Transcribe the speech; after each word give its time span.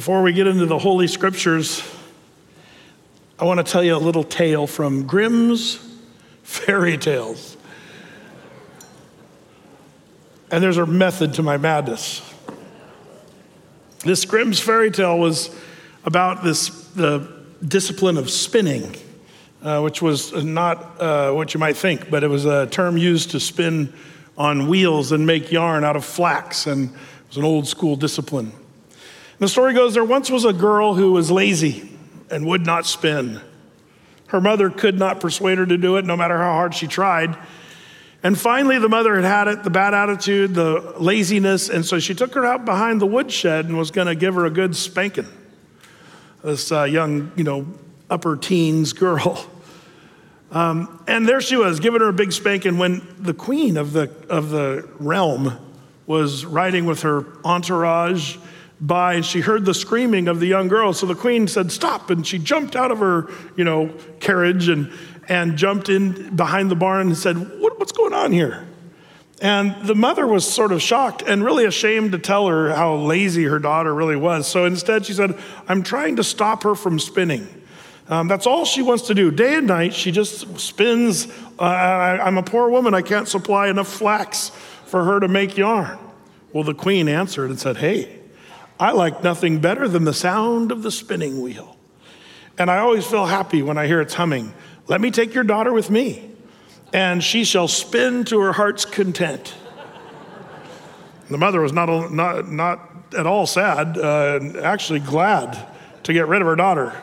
Before 0.00 0.22
we 0.22 0.32
get 0.32 0.46
into 0.46 0.64
the 0.64 0.78
Holy 0.78 1.06
Scriptures, 1.06 1.82
I 3.38 3.44
want 3.44 3.58
to 3.58 3.70
tell 3.70 3.84
you 3.84 3.94
a 3.94 3.98
little 3.98 4.24
tale 4.24 4.66
from 4.66 5.06
Grimm's 5.06 5.78
Fairy 6.42 6.96
Tales. 6.96 7.58
And 10.50 10.64
there's 10.64 10.78
a 10.78 10.86
method 10.86 11.34
to 11.34 11.42
my 11.42 11.58
madness. 11.58 12.22
This 14.02 14.24
Grimm's 14.24 14.58
fairy 14.58 14.90
tale 14.90 15.18
was 15.18 15.54
about 16.06 16.42
this 16.42 16.70
the 16.92 17.30
discipline 17.62 18.16
of 18.16 18.30
spinning, 18.30 18.96
uh, 19.62 19.82
which 19.82 20.00
was 20.00 20.32
not 20.32 20.98
uh, 20.98 21.32
what 21.32 21.52
you 21.52 21.60
might 21.60 21.76
think, 21.76 22.08
but 22.08 22.24
it 22.24 22.28
was 22.28 22.46
a 22.46 22.68
term 22.68 22.96
used 22.96 23.32
to 23.32 23.38
spin 23.38 23.92
on 24.38 24.66
wheels 24.66 25.12
and 25.12 25.26
make 25.26 25.52
yarn 25.52 25.84
out 25.84 25.94
of 25.94 26.06
flax, 26.06 26.66
and 26.66 26.88
it 26.88 27.28
was 27.28 27.36
an 27.36 27.44
old 27.44 27.68
school 27.68 27.96
discipline. 27.96 28.54
The 29.40 29.48
story 29.48 29.72
goes 29.72 29.94
there 29.94 30.04
once 30.04 30.30
was 30.30 30.44
a 30.44 30.52
girl 30.52 30.92
who 30.92 31.12
was 31.12 31.30
lazy 31.30 31.88
and 32.30 32.44
would 32.46 32.66
not 32.66 32.84
spin. 32.84 33.40
Her 34.26 34.38
mother 34.38 34.68
could 34.68 34.98
not 34.98 35.18
persuade 35.18 35.56
her 35.56 35.64
to 35.64 35.78
do 35.78 35.96
it, 35.96 36.04
no 36.04 36.14
matter 36.14 36.36
how 36.36 36.52
hard 36.52 36.74
she 36.74 36.86
tried. 36.86 37.38
And 38.22 38.38
finally, 38.38 38.78
the 38.78 38.90
mother 38.90 39.14
had 39.16 39.24
had 39.24 39.48
it 39.48 39.64
the 39.64 39.70
bad 39.70 39.94
attitude, 39.94 40.54
the 40.54 40.94
laziness, 40.98 41.70
and 41.70 41.86
so 41.86 41.98
she 41.98 42.14
took 42.14 42.34
her 42.34 42.44
out 42.44 42.66
behind 42.66 43.00
the 43.00 43.06
woodshed 43.06 43.64
and 43.64 43.78
was 43.78 43.90
going 43.90 44.08
to 44.08 44.14
give 44.14 44.34
her 44.34 44.44
a 44.44 44.50
good 44.50 44.76
spanking. 44.76 45.26
This 46.44 46.70
uh, 46.70 46.84
young, 46.84 47.32
you 47.34 47.44
know, 47.44 47.66
upper 48.10 48.36
teens 48.36 48.92
girl. 48.92 49.46
Um, 50.52 51.04
and 51.06 51.28
there 51.28 51.40
she 51.40 51.56
was, 51.56 51.78
giving 51.78 52.00
her 52.00 52.08
a 52.08 52.12
big 52.12 52.32
spanking 52.32 52.76
when 52.76 53.06
the 53.20 53.32
queen 53.32 53.76
of 53.76 53.92
the, 53.92 54.10
of 54.28 54.50
the 54.50 54.88
realm 54.98 55.56
was 56.08 56.44
riding 56.44 56.86
with 56.86 57.02
her 57.02 57.24
entourage 57.44 58.36
by 58.80 59.14
and 59.14 59.24
she 59.24 59.40
heard 59.40 59.64
the 59.64 59.74
screaming 59.74 60.28
of 60.28 60.40
the 60.40 60.46
young 60.46 60.68
girl. 60.68 60.92
So 60.92 61.06
the 61.06 61.14
queen 61.14 61.48
said, 61.48 61.70
Stop. 61.70 62.10
And 62.10 62.26
she 62.26 62.38
jumped 62.38 62.76
out 62.76 62.90
of 62.90 62.98
her, 62.98 63.30
you 63.56 63.64
know, 63.64 63.92
carriage 64.20 64.68
and, 64.68 64.90
and 65.28 65.56
jumped 65.56 65.88
in 65.88 66.34
behind 66.34 66.70
the 66.70 66.76
barn 66.76 67.08
and 67.08 67.16
said, 67.16 67.36
what, 67.60 67.78
What's 67.78 67.92
going 67.92 68.14
on 68.14 68.32
here? 68.32 68.66
And 69.42 69.86
the 69.86 69.94
mother 69.94 70.26
was 70.26 70.50
sort 70.50 70.70
of 70.70 70.82
shocked 70.82 71.22
and 71.22 71.42
really 71.42 71.64
ashamed 71.64 72.12
to 72.12 72.18
tell 72.18 72.48
her 72.48 72.74
how 72.74 72.96
lazy 72.96 73.44
her 73.44 73.58
daughter 73.58 73.94
really 73.94 74.16
was. 74.16 74.46
So 74.46 74.66
instead, 74.66 75.06
she 75.06 75.14
said, 75.14 75.38
I'm 75.66 75.82
trying 75.82 76.16
to 76.16 76.24
stop 76.24 76.62
her 76.64 76.74
from 76.74 76.98
spinning. 76.98 77.48
Um, 78.08 78.28
that's 78.28 78.46
all 78.46 78.66
she 78.66 78.82
wants 78.82 79.06
to 79.06 79.14
do. 79.14 79.30
Day 79.30 79.54
and 79.54 79.66
night, 79.66 79.94
she 79.94 80.10
just 80.10 80.58
spins. 80.58 81.26
Uh, 81.58 81.62
I, 81.62 82.26
I'm 82.26 82.36
a 82.36 82.42
poor 82.42 82.68
woman. 82.68 82.92
I 82.92 83.00
can't 83.00 83.28
supply 83.28 83.68
enough 83.68 83.88
flax 83.88 84.50
for 84.84 85.04
her 85.04 85.20
to 85.20 85.28
make 85.28 85.56
yarn. 85.56 85.98
Well, 86.52 86.64
the 86.64 86.74
queen 86.74 87.08
answered 87.08 87.48
and 87.48 87.58
said, 87.58 87.78
Hey, 87.78 88.19
I 88.80 88.92
like 88.92 89.22
nothing 89.22 89.58
better 89.58 89.86
than 89.86 90.04
the 90.04 90.14
sound 90.14 90.72
of 90.72 90.82
the 90.82 90.90
spinning 90.90 91.42
wheel. 91.42 91.76
And 92.56 92.70
I 92.70 92.78
always 92.78 93.06
feel 93.06 93.26
happy 93.26 93.60
when 93.60 93.76
I 93.76 93.86
hear 93.86 94.00
its 94.00 94.14
humming. 94.14 94.54
Let 94.88 95.02
me 95.02 95.10
take 95.10 95.34
your 95.34 95.44
daughter 95.44 95.70
with 95.70 95.90
me, 95.90 96.30
and 96.90 97.22
she 97.22 97.44
shall 97.44 97.68
spin 97.68 98.24
to 98.24 98.40
her 98.40 98.52
heart's 98.52 98.86
content. 98.86 99.54
the 101.28 101.36
mother 101.36 101.60
was 101.60 101.74
not, 101.74 102.10
not, 102.10 102.50
not 102.50 102.90
at 103.16 103.26
all 103.26 103.46
sad, 103.46 103.98
uh, 103.98 104.40
actually 104.62 105.00
glad 105.00 105.58
to 106.04 106.14
get 106.14 106.26
rid 106.26 106.40
of 106.40 106.46
her 106.46 106.56
daughter. 106.56 106.94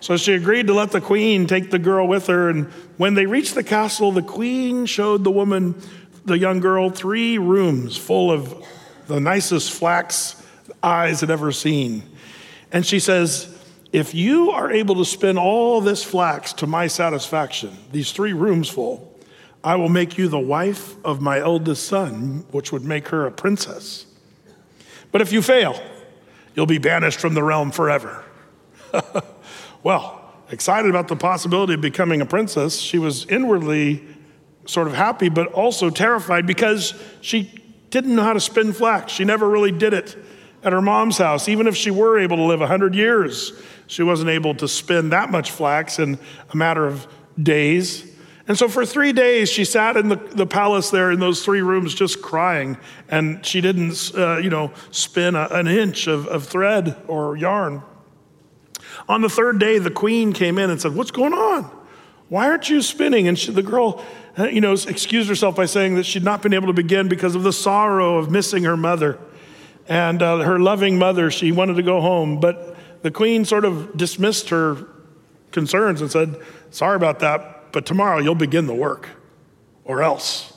So 0.00 0.18
she 0.18 0.34
agreed 0.34 0.66
to 0.66 0.74
let 0.74 0.90
the 0.90 1.00
queen 1.00 1.46
take 1.46 1.70
the 1.70 1.78
girl 1.78 2.06
with 2.06 2.26
her. 2.26 2.50
And 2.50 2.66
when 2.98 3.14
they 3.14 3.24
reached 3.24 3.54
the 3.54 3.64
castle, 3.64 4.12
the 4.12 4.20
queen 4.20 4.84
showed 4.84 5.24
the 5.24 5.30
woman, 5.30 5.80
the 6.26 6.36
young 6.36 6.60
girl, 6.60 6.90
three 6.90 7.38
rooms 7.38 7.96
full 7.96 8.30
of 8.30 8.62
the 9.06 9.18
nicest 9.20 9.72
flax 9.72 10.42
eyes 10.84 11.20
had 11.20 11.30
ever 11.30 11.52
seen. 11.52 12.02
And 12.72 12.84
she 12.84 12.98
says, 12.98 13.56
If 13.92 14.14
you 14.14 14.50
are 14.50 14.70
able 14.70 14.96
to 14.96 15.04
spin 15.04 15.38
all 15.38 15.80
this 15.80 16.04
flax 16.04 16.52
to 16.54 16.66
my 16.66 16.86
satisfaction, 16.86 17.76
these 17.92 18.12
three 18.12 18.32
rooms 18.32 18.68
full, 18.68 19.12
I 19.62 19.76
will 19.76 19.88
make 19.88 20.18
you 20.18 20.28
the 20.28 20.38
wife 20.38 20.94
of 21.04 21.20
my 21.20 21.40
eldest 21.40 21.86
son, 21.86 22.44
which 22.50 22.70
would 22.72 22.84
make 22.84 23.08
her 23.08 23.26
a 23.26 23.32
princess. 23.32 24.06
But 25.10 25.22
if 25.22 25.32
you 25.32 25.40
fail, 25.40 25.80
you'll 26.54 26.66
be 26.66 26.78
banished 26.78 27.20
from 27.20 27.34
the 27.34 27.42
realm 27.42 27.70
forever. 27.70 28.24
Well, 29.84 30.32
excited 30.50 30.88
about 30.88 31.08
the 31.08 31.16
possibility 31.16 31.74
of 31.74 31.82
becoming 31.82 32.22
a 32.22 32.26
princess, 32.26 32.78
she 32.78 32.98
was 32.98 33.26
inwardly 33.26 34.02
sort 34.64 34.86
of 34.86 34.94
happy, 34.94 35.28
but 35.28 35.48
also 35.52 35.90
terrified 35.90 36.46
because 36.46 36.94
she 37.20 37.52
didn't 37.90 38.16
know 38.16 38.22
how 38.22 38.32
to 38.32 38.40
spin 38.40 38.72
flax. 38.72 39.12
She 39.12 39.26
never 39.26 39.46
really 39.46 39.70
did 39.70 39.92
it 39.92 40.16
at 40.64 40.72
her 40.72 40.82
mom's 40.82 41.18
house. 41.18 41.48
Even 41.48 41.66
if 41.66 41.76
she 41.76 41.90
were 41.90 42.18
able 42.18 42.36
to 42.36 42.42
live 42.42 42.60
100 42.60 42.94
years, 42.94 43.52
she 43.86 44.02
wasn't 44.02 44.30
able 44.30 44.54
to 44.56 44.66
spin 44.66 45.10
that 45.10 45.30
much 45.30 45.50
flax 45.50 45.98
in 45.98 46.18
a 46.50 46.56
matter 46.56 46.86
of 46.86 47.06
days. 47.40 48.10
And 48.46 48.58
so 48.58 48.68
for 48.68 48.84
three 48.84 49.12
days, 49.12 49.50
she 49.50 49.64
sat 49.64 49.96
in 49.96 50.08
the, 50.08 50.16
the 50.16 50.46
palace 50.46 50.90
there 50.90 51.10
in 51.10 51.20
those 51.20 51.44
three 51.44 51.62
rooms 51.62 51.94
just 51.94 52.20
crying. 52.20 52.76
And 53.08 53.44
she 53.44 53.60
didn't, 53.60 54.12
uh, 54.16 54.38
you 54.38 54.50
know, 54.50 54.72
spin 54.90 55.34
a, 55.34 55.48
an 55.50 55.66
inch 55.66 56.06
of, 56.06 56.26
of 56.26 56.46
thread 56.46 56.96
or 57.06 57.36
yarn. 57.36 57.82
On 59.08 59.22
the 59.22 59.28
third 59.28 59.58
day, 59.58 59.78
the 59.78 59.90
queen 59.90 60.32
came 60.32 60.58
in 60.58 60.70
and 60.70 60.80
said, 60.80 60.94
What's 60.94 61.10
going 61.10 61.32
on? 61.32 61.70
Why 62.28 62.48
aren't 62.48 62.68
you 62.68 62.82
spinning? 62.82 63.28
And 63.28 63.38
she, 63.38 63.52
the 63.52 63.62
girl, 63.62 64.04
uh, 64.38 64.44
you 64.44 64.60
know, 64.60 64.72
excused 64.72 65.28
herself 65.28 65.56
by 65.56 65.66
saying 65.66 65.94
that 65.96 66.04
she'd 66.04 66.24
not 66.24 66.42
been 66.42 66.54
able 66.54 66.68
to 66.68 66.72
begin 66.72 67.08
because 67.08 67.34
of 67.34 67.42
the 67.42 67.52
sorrow 67.52 68.18
of 68.18 68.30
missing 68.30 68.64
her 68.64 68.76
mother. 68.76 69.18
And 69.88 70.22
uh, 70.22 70.38
her 70.38 70.58
loving 70.58 70.98
mother, 70.98 71.30
she 71.30 71.52
wanted 71.52 71.74
to 71.74 71.82
go 71.82 72.00
home. 72.00 72.40
But 72.40 72.76
the 73.02 73.10
queen 73.10 73.44
sort 73.44 73.64
of 73.64 73.96
dismissed 73.96 74.48
her 74.48 74.88
concerns 75.50 76.00
and 76.00 76.10
said, 76.10 76.40
Sorry 76.70 76.96
about 76.96 77.20
that, 77.20 77.72
but 77.72 77.86
tomorrow 77.86 78.18
you'll 78.18 78.34
begin 78.34 78.66
the 78.66 78.74
work, 78.74 79.08
or 79.84 80.02
else. 80.02 80.52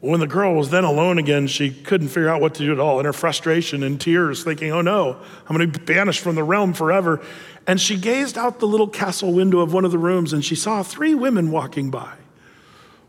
When 0.00 0.20
the 0.20 0.26
girl 0.26 0.54
was 0.54 0.70
then 0.70 0.84
alone 0.84 1.18
again, 1.18 1.46
she 1.46 1.70
couldn't 1.70 2.08
figure 2.08 2.28
out 2.28 2.40
what 2.40 2.54
to 2.56 2.64
do 2.64 2.72
at 2.72 2.78
all. 2.78 3.00
In 3.00 3.06
her 3.06 3.12
frustration 3.12 3.82
and 3.82 4.00
tears, 4.00 4.44
thinking, 4.44 4.70
oh 4.70 4.82
no, 4.82 5.18
I'm 5.48 5.56
going 5.56 5.70
to 5.70 5.78
be 5.78 5.84
banished 5.84 6.20
from 6.20 6.34
the 6.34 6.44
realm 6.44 6.74
forever. 6.74 7.24
And 7.66 7.80
she 7.80 7.96
gazed 7.96 8.38
out 8.38 8.60
the 8.60 8.66
little 8.66 8.88
castle 8.88 9.32
window 9.32 9.60
of 9.60 9.72
one 9.72 9.84
of 9.84 9.90
the 9.90 9.98
rooms 9.98 10.32
and 10.32 10.44
she 10.44 10.54
saw 10.54 10.82
three 10.82 11.14
women 11.14 11.50
walking 11.50 11.90
by. 11.90 12.14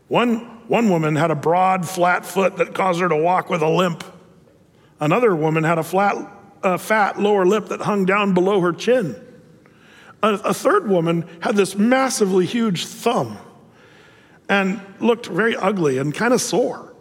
One, 0.08 0.38
one 0.66 0.88
woman 0.88 1.14
had 1.14 1.30
a 1.30 1.34
broad, 1.34 1.86
flat 1.86 2.24
foot 2.24 2.56
that 2.56 2.74
caused 2.74 3.00
her 3.00 3.08
to 3.08 3.16
walk 3.16 3.50
with 3.50 3.62
a 3.62 3.68
limp. 3.68 4.02
Another 5.00 5.34
woman 5.34 5.64
had 5.64 5.78
a 5.78 5.82
flat, 5.82 6.16
uh, 6.62 6.78
fat 6.78 7.20
lower 7.20 7.46
lip 7.46 7.68
that 7.68 7.80
hung 7.80 8.04
down 8.04 8.34
below 8.34 8.60
her 8.60 8.72
chin. 8.72 9.16
A, 10.22 10.34
a 10.34 10.54
third 10.54 10.88
woman 10.88 11.28
had 11.40 11.56
this 11.56 11.76
massively 11.76 12.46
huge 12.46 12.86
thumb 12.86 13.38
and 14.48 14.80
looked 15.00 15.26
very 15.26 15.54
ugly 15.56 15.98
and 15.98 16.14
kind 16.14 16.34
of 16.34 16.40
sore. 16.40 16.94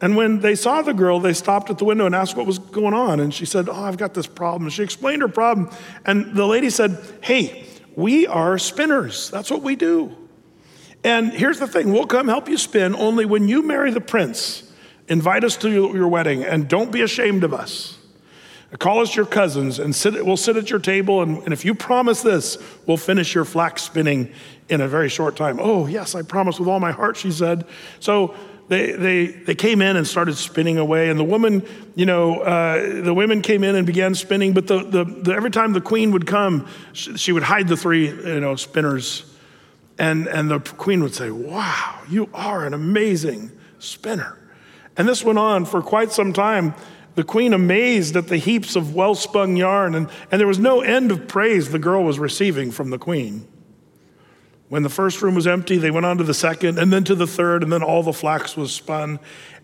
And 0.00 0.14
when 0.14 0.40
they 0.40 0.54
saw 0.54 0.82
the 0.82 0.92
girl, 0.92 1.20
they 1.20 1.32
stopped 1.32 1.70
at 1.70 1.78
the 1.78 1.84
window 1.84 2.04
and 2.04 2.14
asked 2.14 2.36
what 2.36 2.46
was 2.46 2.58
going 2.58 2.92
on. 2.92 3.18
And 3.18 3.32
she 3.32 3.46
said, 3.46 3.68
Oh, 3.68 3.84
I've 3.84 3.96
got 3.96 4.12
this 4.12 4.26
problem. 4.26 4.68
She 4.70 4.82
explained 4.82 5.22
her 5.22 5.28
problem. 5.28 5.70
And 6.04 6.34
the 6.36 6.46
lady 6.46 6.68
said, 6.68 7.02
Hey, 7.22 7.66
we 7.94 8.26
are 8.26 8.58
spinners. 8.58 9.30
That's 9.30 9.50
what 9.50 9.62
we 9.62 9.74
do. 9.74 10.14
And 11.02 11.32
here's 11.32 11.58
the 11.58 11.66
thing 11.66 11.92
we'll 11.92 12.06
come 12.06 12.28
help 12.28 12.48
you 12.48 12.58
spin 12.58 12.94
only 12.94 13.24
when 13.24 13.48
you 13.48 13.62
marry 13.62 13.90
the 13.90 14.00
prince. 14.00 14.65
Invite 15.08 15.44
us 15.44 15.56
to 15.58 15.70
your 15.70 16.08
wedding 16.08 16.44
and 16.44 16.68
don't 16.68 16.90
be 16.90 17.02
ashamed 17.02 17.44
of 17.44 17.54
us. 17.54 17.98
Call 18.78 19.00
us 19.00 19.14
your 19.14 19.26
cousins 19.26 19.78
and 19.78 19.94
sit, 19.94 20.26
we'll 20.26 20.36
sit 20.36 20.56
at 20.56 20.70
your 20.70 20.80
table. 20.80 21.22
And, 21.22 21.42
and 21.44 21.52
if 21.52 21.64
you 21.64 21.74
promise 21.74 22.20
this, 22.22 22.58
we'll 22.84 22.96
finish 22.96 23.34
your 23.34 23.44
flax 23.44 23.82
spinning 23.82 24.32
in 24.68 24.80
a 24.80 24.88
very 24.88 25.08
short 25.08 25.36
time. 25.36 25.58
Oh, 25.60 25.86
yes, 25.86 26.14
I 26.14 26.22
promise 26.22 26.58
with 26.58 26.68
all 26.68 26.80
my 26.80 26.90
heart, 26.90 27.16
she 27.16 27.30
said. 27.30 27.64
So 28.00 28.34
they, 28.68 28.92
they, 28.92 29.26
they 29.26 29.54
came 29.54 29.80
in 29.80 29.96
and 29.96 30.04
started 30.04 30.36
spinning 30.36 30.78
away. 30.78 31.08
And 31.10 31.18
the 31.18 31.24
woman, 31.24 31.64
you 31.94 32.06
know, 32.06 32.40
uh, 32.40 33.02
the 33.02 33.14
women 33.14 33.40
came 33.40 33.62
in 33.62 33.76
and 33.76 33.86
began 33.86 34.16
spinning. 34.16 34.52
But 34.52 34.66
the, 34.66 34.82
the, 34.82 35.04
the, 35.04 35.32
every 35.32 35.50
time 35.50 35.72
the 35.72 35.80
queen 35.80 36.10
would 36.10 36.26
come, 36.26 36.68
she, 36.92 37.16
she 37.16 37.32
would 37.32 37.44
hide 37.44 37.68
the 37.68 37.76
three, 37.76 38.08
you 38.08 38.40
know, 38.40 38.56
spinners. 38.56 39.32
And, 39.98 40.26
and 40.26 40.50
the 40.50 40.58
queen 40.58 41.02
would 41.04 41.14
say, 41.14 41.30
Wow, 41.30 42.00
you 42.10 42.28
are 42.34 42.66
an 42.66 42.74
amazing 42.74 43.52
spinner. 43.78 44.38
And 44.96 45.08
this 45.08 45.24
went 45.24 45.38
on 45.38 45.64
for 45.64 45.82
quite 45.82 46.12
some 46.12 46.32
time. 46.32 46.74
The 47.16 47.24
queen 47.24 47.52
amazed 47.52 48.16
at 48.16 48.28
the 48.28 48.36
heaps 48.36 48.76
of 48.76 48.94
well 48.94 49.14
spun 49.14 49.56
yarn, 49.56 49.94
and, 49.94 50.08
and 50.30 50.38
there 50.40 50.46
was 50.46 50.58
no 50.58 50.82
end 50.82 51.10
of 51.10 51.28
praise 51.28 51.70
the 51.70 51.78
girl 51.78 52.04
was 52.04 52.18
receiving 52.18 52.70
from 52.70 52.90
the 52.90 52.98
queen. 52.98 53.48
When 54.68 54.82
the 54.82 54.88
first 54.88 55.22
room 55.22 55.34
was 55.34 55.46
empty, 55.46 55.78
they 55.78 55.90
went 55.90 56.06
on 56.06 56.18
to 56.18 56.24
the 56.24 56.34
second, 56.34 56.78
and 56.78 56.92
then 56.92 57.04
to 57.04 57.14
the 57.14 57.26
third, 57.26 57.62
and 57.62 57.72
then 57.72 57.82
all 57.82 58.02
the 58.02 58.12
flax 58.12 58.56
was 58.56 58.72
spun. 58.72 59.18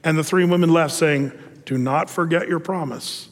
And 0.05 0.17
the 0.17 0.25
three 0.25 0.44
women 0.44 0.73
left 0.73 0.94
saying, 0.94 1.32
Do 1.67 1.76
not 1.76 2.08
forget 2.08 2.49
your 2.49 2.61
promise, 2.61 3.28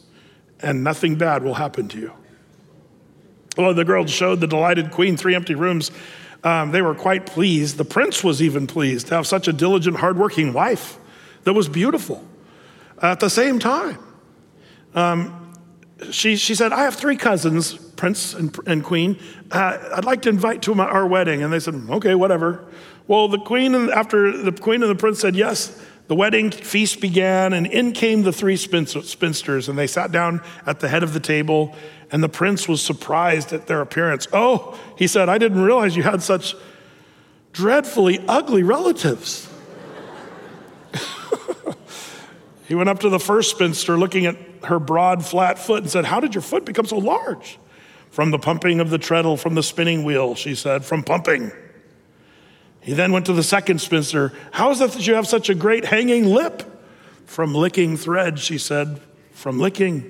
and 0.61 0.85
nothing 0.85 1.17
bad 1.17 1.43
will 1.43 1.55
happen 1.55 1.89
to 1.89 1.99
you. 1.99 2.13
Well, 3.57 3.73
the 3.73 3.85
girls 3.85 4.11
showed 4.11 4.41
the 4.41 4.47
delighted 4.47 4.91
queen 4.91 5.17
three 5.17 5.35
empty 5.35 5.55
rooms. 5.55 5.91
Um, 6.45 6.73
they 6.73 6.83
were 6.83 6.95
quite 6.95 7.27
pleased. 7.27 7.77
The 7.77 7.85
prince 7.85 8.25
was 8.25 8.43
even 8.43 8.67
pleased 8.67 9.09
to 9.09 9.15
have 9.15 9.27
such 9.27 9.49
a 9.49 9.53
diligent, 9.53 9.97
hardworking 9.97 10.53
wife 10.53 10.99
that 11.45 11.53
was 11.53 11.69
beautiful. 11.69 12.25
At 13.01 13.21
the 13.21 13.31
same 13.31 13.59
time, 13.59 13.99
um, 14.95 15.55
she, 16.11 16.37
she 16.37 16.55
said, 16.55 16.73
I 16.73 16.83
have 16.85 16.95
three 16.95 17.17
cousins, 17.17 17.75
Prince 17.75 18.35
and, 18.35 18.57
and 18.67 18.83
Queen. 18.83 19.19
Uh, 19.51 19.79
I'd 19.95 20.05
like 20.05 20.23
to 20.23 20.29
invite 20.29 20.63
to 20.63 20.75
my, 20.75 20.85
our 20.85 21.07
wedding. 21.07 21.43
And 21.43 21.53
they 21.53 21.61
said, 21.61 21.75
okay, 21.75 22.15
whatever. 22.15 22.67
Well, 23.07 23.29
the 23.29 23.39
Queen, 23.39 23.75
and 23.75 23.91
after 23.91 24.37
the 24.37 24.53
Queen 24.53 24.83
and 24.83 24.91
the 24.91 24.95
Prince 24.95 25.21
said 25.21 25.37
yes, 25.37 25.83
the 26.11 26.15
wedding 26.17 26.51
feast 26.51 27.01
began, 27.01 27.53
and 27.53 27.69
in 27.69 27.93
came 27.93 28.23
the 28.23 28.33
three 28.33 28.57
spinsters, 28.57 29.69
and 29.69 29.79
they 29.79 29.87
sat 29.87 30.11
down 30.11 30.43
at 30.67 30.81
the 30.81 30.89
head 30.89 31.05
of 31.05 31.13
the 31.13 31.21
table, 31.21 31.75
and 32.11 32.23
the 32.23 32.29
prince 32.29 32.67
was 32.67 32.83
surprised 32.83 33.53
at 33.53 33.69
their 33.69 33.81
appearance. 33.81 34.27
Oh, 34.33 34.77
he 34.97 35.07
said, 35.07 35.29
I 35.29 35.39
didn't 35.39 35.63
realize 35.63 35.95
you 35.95 36.03
had 36.03 36.21
such 36.21 36.57
dreadfully 37.53 38.25
ugly 38.27 38.65
relatives. 38.65 39.49
He 42.71 42.77
went 42.77 42.89
up 42.89 43.01
to 43.01 43.09
the 43.09 43.19
first 43.19 43.51
spinster, 43.51 43.99
looking 43.99 44.27
at 44.27 44.37
her 44.63 44.79
broad, 44.79 45.27
flat 45.27 45.59
foot, 45.59 45.83
and 45.83 45.91
said, 45.91 46.05
How 46.05 46.21
did 46.21 46.37
your 46.37 46.43
foot 46.43 46.65
become 46.65 46.87
so 46.87 46.99
large? 46.99 47.59
From 48.13 48.31
the 48.31 48.39
pumping 48.39 48.79
of 48.79 48.91
the 48.91 48.99
treadle, 48.99 49.37
from 49.37 49.57
the 49.57 49.63
spinning 49.65 50.05
wheel, 50.05 50.37
she 50.37 50.55
said, 50.55 50.85
from 50.85 51.03
pumping. 51.03 51.51
He 52.81 52.93
then 52.93 53.11
went 53.11 53.27
to 53.27 53.33
the 53.33 53.43
second 53.43 53.81
spinster. 53.81 54.33
How 54.53 54.71
is 54.71 54.81
it 54.81 54.93
that 54.93 55.05
you 55.05 55.15
have 55.15 55.27
such 55.27 55.49
a 55.49 55.55
great 55.57 55.85
hanging 55.85 56.27
lip? 56.27 56.63
From 57.27 57.57
licking 57.57 57.97
thread, 57.97 58.39
she 58.39 58.57
said, 58.57 59.01
from 59.33 59.59
licking. 59.59 60.03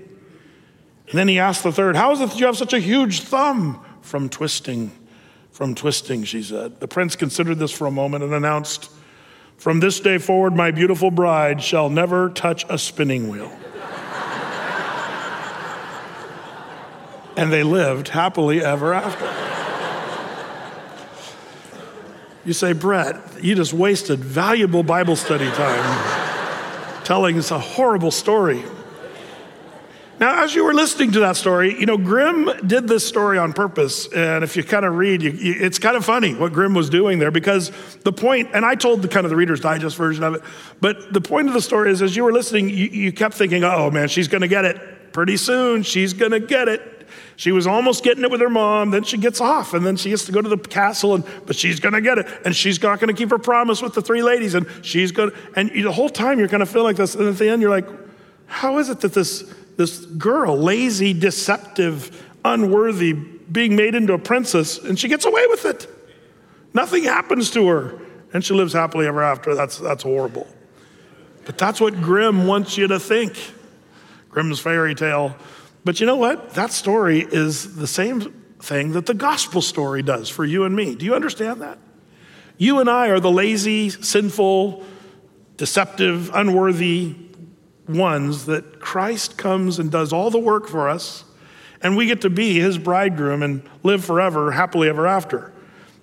And 1.09 1.19
then 1.19 1.29
he 1.29 1.39
asked 1.39 1.63
the 1.63 1.73
third, 1.73 1.97
How 1.97 2.13
is 2.13 2.21
it 2.21 2.29
that 2.29 2.39
you 2.39 2.45
have 2.45 2.59
such 2.59 2.75
a 2.75 2.79
huge 2.79 3.23
thumb? 3.23 3.83
From 4.03 4.29
twisting, 4.29 4.91
from 5.51 5.75
twisting, 5.75 6.25
she 6.25 6.43
said. 6.43 6.79
The 6.79 6.89
prince 6.89 7.17
considered 7.17 7.59
this 7.59 7.73
for 7.73 7.87
a 7.87 7.91
moment 7.91 8.23
and 8.23 8.35
announced, 8.35 8.91
From 9.61 9.79
this 9.79 10.01
day 10.01 10.17
forward, 10.17 10.57
my 10.57 10.71
beautiful 10.71 11.11
bride 11.11 11.63
shall 11.63 11.91
never 11.91 12.31
touch 12.31 12.65
a 12.71 12.79
spinning 12.79 13.29
wheel. 13.29 13.53
and 17.37 17.53
they 17.53 17.63
lived 17.63 18.09
happily 18.09 18.65
ever 18.65 18.95
after. 18.95 19.31
You 22.47 22.55
say, 22.55 22.73
Brett, 22.73 23.21
you 23.45 23.55
just 23.55 23.75
wasted 23.75 24.21
valuable 24.21 24.83
Bible 24.83 25.15
study 25.15 25.51
time 25.51 27.05
telling 27.05 27.37
us 27.37 27.51
a 27.51 27.59
horrible 27.59 28.11
story. 28.11 28.65
Now, 30.21 30.45
as 30.45 30.55
you 30.55 30.65
were 30.65 30.75
listening 30.75 31.13
to 31.13 31.21
that 31.21 31.37
story, 31.37 31.81
you 31.81 31.87
know, 31.87 31.97
Grimm 31.97 32.51
did 32.67 32.87
this 32.87 33.09
story 33.09 33.39
on 33.39 33.55
purpose. 33.55 34.07
And 34.13 34.45
if 34.45 34.55
you 34.55 34.63
kind 34.63 34.85
of 34.85 34.97
read, 34.97 35.23
you, 35.23 35.31
you, 35.31 35.55
it's 35.59 35.79
kind 35.79 35.97
of 35.97 36.05
funny 36.05 36.35
what 36.35 36.53
Grimm 36.53 36.75
was 36.75 36.91
doing 36.91 37.19
there 37.19 37.31
because 37.31 37.73
the 38.05 38.13
point, 38.13 38.51
and 38.53 38.63
I 38.63 38.75
told 38.75 39.01
the 39.01 39.09
kind 39.09 39.25
of 39.25 39.31
the 39.31 39.37
Reader's 39.37 39.61
Digest 39.61 39.97
version 39.97 40.23
of 40.23 40.35
it, 40.35 40.43
but 40.79 41.15
the 41.15 41.23
point 41.23 41.49
of 41.49 41.55
the 41.55 41.63
story 41.63 41.91
is 41.91 42.03
as 42.03 42.15
you 42.15 42.25
were 42.25 42.35
listening, 42.35 42.69
you, 42.69 42.89
you 42.89 43.13
kept 43.13 43.35
thinking, 43.35 43.65
oh 43.65 43.91
man, 43.91 44.09
she's 44.09 44.29
going 44.29 44.43
to 44.43 44.49
get 44.49 44.67
it 44.67 45.15
pretty 45.15 45.39
soon. 45.39 45.83
She's 45.83 46.13
going 46.13 46.33
to 46.33 46.41
get 46.41 46.69
it. 46.69 47.09
She 47.37 47.51
was 47.51 47.67
almost 47.67 48.05
getting 48.05 48.23
it 48.23 48.31
with 48.31 48.43
her 48.43 48.51
mom. 48.51 48.91
Then 48.91 49.05
she 49.05 49.17
gets 49.17 49.41
off, 49.41 49.73
and 49.73 49.87
then 49.87 49.97
she 49.97 50.11
has 50.11 50.27
to 50.27 50.33
go 50.33 50.43
to 50.43 50.49
the 50.51 50.59
castle, 50.59 51.15
and 51.15 51.25
but 51.47 51.57
she's 51.57 51.81
going 51.81 51.95
to 51.95 52.03
get 52.03 52.19
it, 52.19 52.27
and 52.45 52.55
she's 52.55 52.81
not 52.83 53.01
going 53.01 53.09
to 53.09 53.15
keep 53.15 53.31
her 53.31 53.39
promise 53.39 53.81
with 53.81 53.95
the 53.95 54.03
three 54.03 54.23
ladies, 54.23 54.55
and 54.55 54.67
she's 54.83 55.13
going. 55.13 55.31
And 55.57 55.71
the 55.71 55.91
whole 55.91 56.11
time 56.11 56.39
you're 56.39 56.49
going 56.49 56.61
to 56.61 56.67
feel 56.67 56.83
like 56.83 56.97
this, 56.97 57.15
and 57.15 57.27
at 57.27 57.39
the 57.39 57.49
end 57.49 57.63
you're 57.63 57.71
like, 57.71 57.89
how 58.45 58.79
is 58.79 58.91
it 58.91 59.01
that 59.01 59.15
this 59.15 59.51
this 59.81 60.05
girl, 60.05 60.57
lazy, 60.57 61.13
deceptive, 61.13 62.27
unworthy, 62.45 63.13
being 63.13 63.75
made 63.75 63.95
into 63.95 64.13
a 64.13 64.19
princess, 64.19 64.79
and 64.79 64.99
she 64.99 65.09
gets 65.09 65.25
away 65.25 65.47
with 65.49 65.65
it? 65.65 65.89
Nothing 66.73 67.05
happens 67.05 67.51
to 67.53 67.67
her, 67.69 68.01
and 68.33 68.45
she 68.45 68.55
lives 68.55 68.73
happily 68.73 69.07
ever 69.07 69.23
after. 69.23 69.55
That's 69.55 69.79
that's 69.79 70.03
horrible. 70.03 70.47
But 71.45 71.59
that's 71.59 71.81
what 71.81 72.01
Grimm 72.01 72.47
wants 72.47 72.77
you 72.77 72.87
to 72.89 73.01
think. 73.01 73.37
Grimm's 74.31 74.61
fairy 74.61 74.95
tale 74.95 75.35
but 75.85 76.01
you 76.01 76.07
know 76.07 76.17
what? 76.17 76.51
That 76.55 76.73
story 76.73 77.21
is 77.21 77.77
the 77.77 77.87
same 77.87 78.21
thing 78.61 78.93
that 78.93 79.07
the 79.07 79.15
gospel 79.15 79.63
story 79.63 80.03
does 80.03 80.29
for 80.29 80.45
you 80.45 80.65
and 80.65 80.77
me. 80.77 80.95
Do 80.95 81.07
you 81.07 81.15
understand 81.15 81.63
that? 81.63 81.79
You 82.59 82.81
and 82.81 82.91
I 82.91 83.09
are 83.09 83.21
the 83.21 83.31
lazy, 83.31 83.89
sinful, 83.89 84.85
deceptive, 85.57 86.31
unworthy 86.35 87.15
ones 87.97 88.47
that 88.47 88.81
Christ 88.81 89.37
comes 89.37 89.79
and 89.79 89.91
does 89.91 90.13
all 90.13 90.31
the 90.31 90.39
work 90.39 90.69
for 90.69 90.89
us, 90.89 91.25
and 91.83 91.97
we 91.97 92.07
get 92.07 92.21
to 92.23 92.31
be 92.31 92.59
his 92.59 92.79
bridegroom 92.79 93.43
and 93.43 93.63
live 93.83 94.05
forever, 94.05 94.53
happily 94.53 94.89
ever 94.89 95.07
after. 95.07 95.53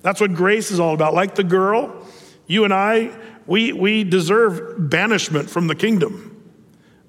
That's 0.02 0.22
what 0.22 0.34
grace 0.34 0.72
is 0.72 0.80
all 0.80 0.94
about. 0.94 1.14
Like 1.14 1.36
the 1.36 1.44
girl, 1.44 2.08
you 2.48 2.64
and 2.64 2.74
I, 2.74 3.16
we, 3.46 3.74
we 3.74 4.04
deserve 4.04 4.90
banishment 4.90 5.50
from 5.50 5.68
the 5.68 5.76
kingdom. 5.76 6.46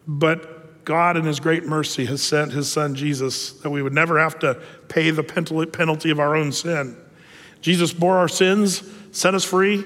But 0.07 0.85
God, 0.85 1.17
in 1.17 1.25
His 1.25 1.39
great 1.39 1.65
mercy, 1.65 2.07
has 2.07 2.23
sent 2.23 2.53
His 2.53 2.71
Son 2.71 2.95
Jesus 2.95 3.53
that 3.61 3.71
we 3.71 3.83
would 3.83 3.93
never 3.93 4.19
have 4.19 4.39
to 4.41 4.61
pay 4.89 5.11
the 5.11 5.23
penalty 5.23 6.11
of 6.11 6.19
our 6.19 6.35
own 6.35 6.53
sin. 6.53 6.97
Jesus 7.61 7.93
bore 7.93 8.17
our 8.17 8.29
sins, 8.29 8.83
set 9.13 9.35
us 9.35 9.45
free. 9.45 9.85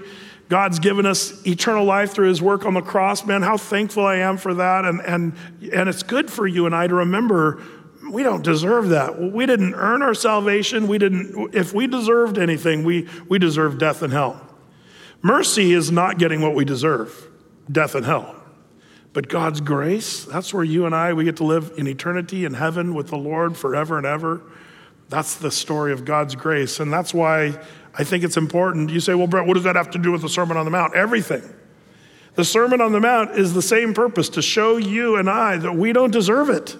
God's 0.52 0.81
given 0.81 1.06
us 1.06 1.46
eternal 1.46 1.87
life 1.87 2.12
through 2.12 2.28
His 2.28 2.43
work 2.43 2.66
on 2.66 2.75
the 2.75 2.82
cross. 2.82 3.25
Man, 3.25 3.40
how 3.40 3.56
thankful 3.56 4.04
I 4.04 4.16
am 4.16 4.37
for 4.37 4.52
that. 4.52 4.84
And, 4.84 5.00
and, 5.00 5.32
and 5.72 5.88
it's 5.88 6.02
good 6.02 6.31
for 6.31 6.46
you 6.46 6.66
and 6.66 6.76
I 6.76 6.87
to 6.88 6.94
remember 6.94 7.62
we 8.10 8.22
don't 8.22 8.44
deserve 8.44 8.90
that. 8.90 9.19
We 9.19 9.46
didn't 9.46 9.72
earn 9.72 10.02
our 10.02 10.12
salvation. 10.12 10.88
We 10.88 10.99
didn't, 10.99 11.54
if 11.54 11.72
we 11.72 11.87
deserved 11.87 12.37
anything, 12.37 12.84
we, 12.84 13.08
we 13.31 13.38
deserve 13.38 13.78
death 13.78 14.02
and 14.02 14.12
hell. 14.12 14.46
Mercy 15.22 15.72
is 15.72 15.90
not 15.90 16.19
getting 16.19 16.43
what 16.43 16.54
we 16.54 16.66
deserve 16.66 17.31
death 17.70 17.94
and 17.94 18.04
hell. 18.04 18.37
But 19.14 19.28
God's 19.31 19.62
grace, 19.62 20.26
that's 20.26 20.52
where 20.52 20.64
you 20.64 20.84
and 20.84 20.94
I, 20.94 21.14
we 21.14 21.25
get 21.25 21.38
to 21.38 21.44
live 21.44 21.72
in 21.78 21.87
eternity 21.87 22.44
in 22.44 22.52
heaven 22.52 22.94
with 22.94 23.06
the 23.06 23.16
Lord 23.16 23.56
forever 23.56 23.96
and 23.96 24.04
ever. 24.04 24.43
That's 25.08 25.37
the 25.37 25.50
story 25.50 25.93
of 25.93 26.04
God's 26.04 26.34
grace. 26.34 26.78
And 26.78 26.93
that's 26.93 27.14
why 27.14 27.58
I 27.94 28.05
think 28.05 28.25
it's 28.25 28.37
important. 28.37 28.91
You 28.91 29.00
say, 29.00 29.15
well, 29.15 29.27
Brett, 29.27 29.47
what 29.47 29.55
does 29.55 29.65
that 29.65 29.77
have 29.77 29.91
to 29.91 29.99
do 29.99 30.12
with 30.12 30.23
the 30.23 30.29
Sermon 30.29 30.56
on 30.56 30.65
the 30.65 30.71
Mount? 30.71 30.94
Everything. 30.94 31.43
The 32.35 32.44
Sermon 32.44 32.81
on 32.81 32.93
the 32.93 33.00
Mount 33.00 33.33
is 33.33 33.53
the 33.53 33.61
same 33.61 33.93
purpose 33.93 34.31
to 34.31 34.43
show 34.43 34.79
you 34.79 35.17
and 35.17 35.29
I 35.29 35.59
that 35.59 35.75
we 35.75 35.93
don't 35.93 36.11
deserve 36.11 36.49
it. 36.49 36.77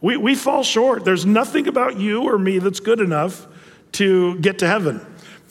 We, 0.00 0.16
we 0.16 0.34
fall 0.34 0.62
short. 0.62 1.04
There's 1.04 1.26
nothing 1.26 1.68
about 1.68 1.98
you 1.98 2.22
or 2.22 2.38
me 2.38 2.58
that's 2.58 2.80
good 2.80 3.00
enough 3.00 3.46
to 3.92 4.38
get 4.40 4.58
to 4.60 4.66
heaven. 4.66 5.04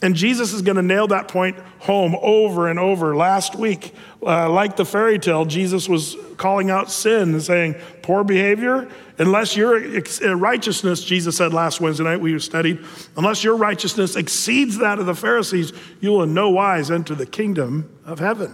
And 0.03 0.15
Jesus 0.15 0.51
is 0.51 0.61
going 0.61 0.75
to 0.75 0.81
nail 0.81 1.07
that 1.07 1.29
point 1.29 1.57
home 1.79 2.17
over 2.21 2.67
and 2.67 2.77
over. 2.77 3.15
Last 3.15 3.55
week, 3.55 3.95
uh, 4.21 4.49
like 4.49 4.75
the 4.75 4.83
fairy 4.83 5.17
tale, 5.17 5.45
Jesus 5.45 5.87
was 5.87 6.17
calling 6.35 6.69
out 6.69 6.91
sin 6.91 7.31
and 7.31 7.41
saying, 7.41 7.75
Poor 8.01 8.25
behavior, 8.25 8.89
unless 9.17 9.55
your 9.55 9.77
uh, 9.77 10.35
righteousness, 10.35 11.05
Jesus 11.05 11.37
said 11.37 11.53
last 11.53 11.79
Wednesday 11.79 12.03
night 12.03 12.19
we 12.19 12.37
studied, 12.39 12.83
unless 13.15 13.45
your 13.45 13.55
righteousness 13.55 14.17
exceeds 14.17 14.77
that 14.79 14.99
of 14.99 15.05
the 15.05 15.15
Pharisees, 15.15 15.71
you 16.01 16.11
will 16.11 16.23
in 16.23 16.33
no 16.33 16.49
wise 16.49 16.91
enter 16.91 17.15
the 17.15 17.25
kingdom 17.25 17.89
of 18.03 18.19
heaven. 18.19 18.53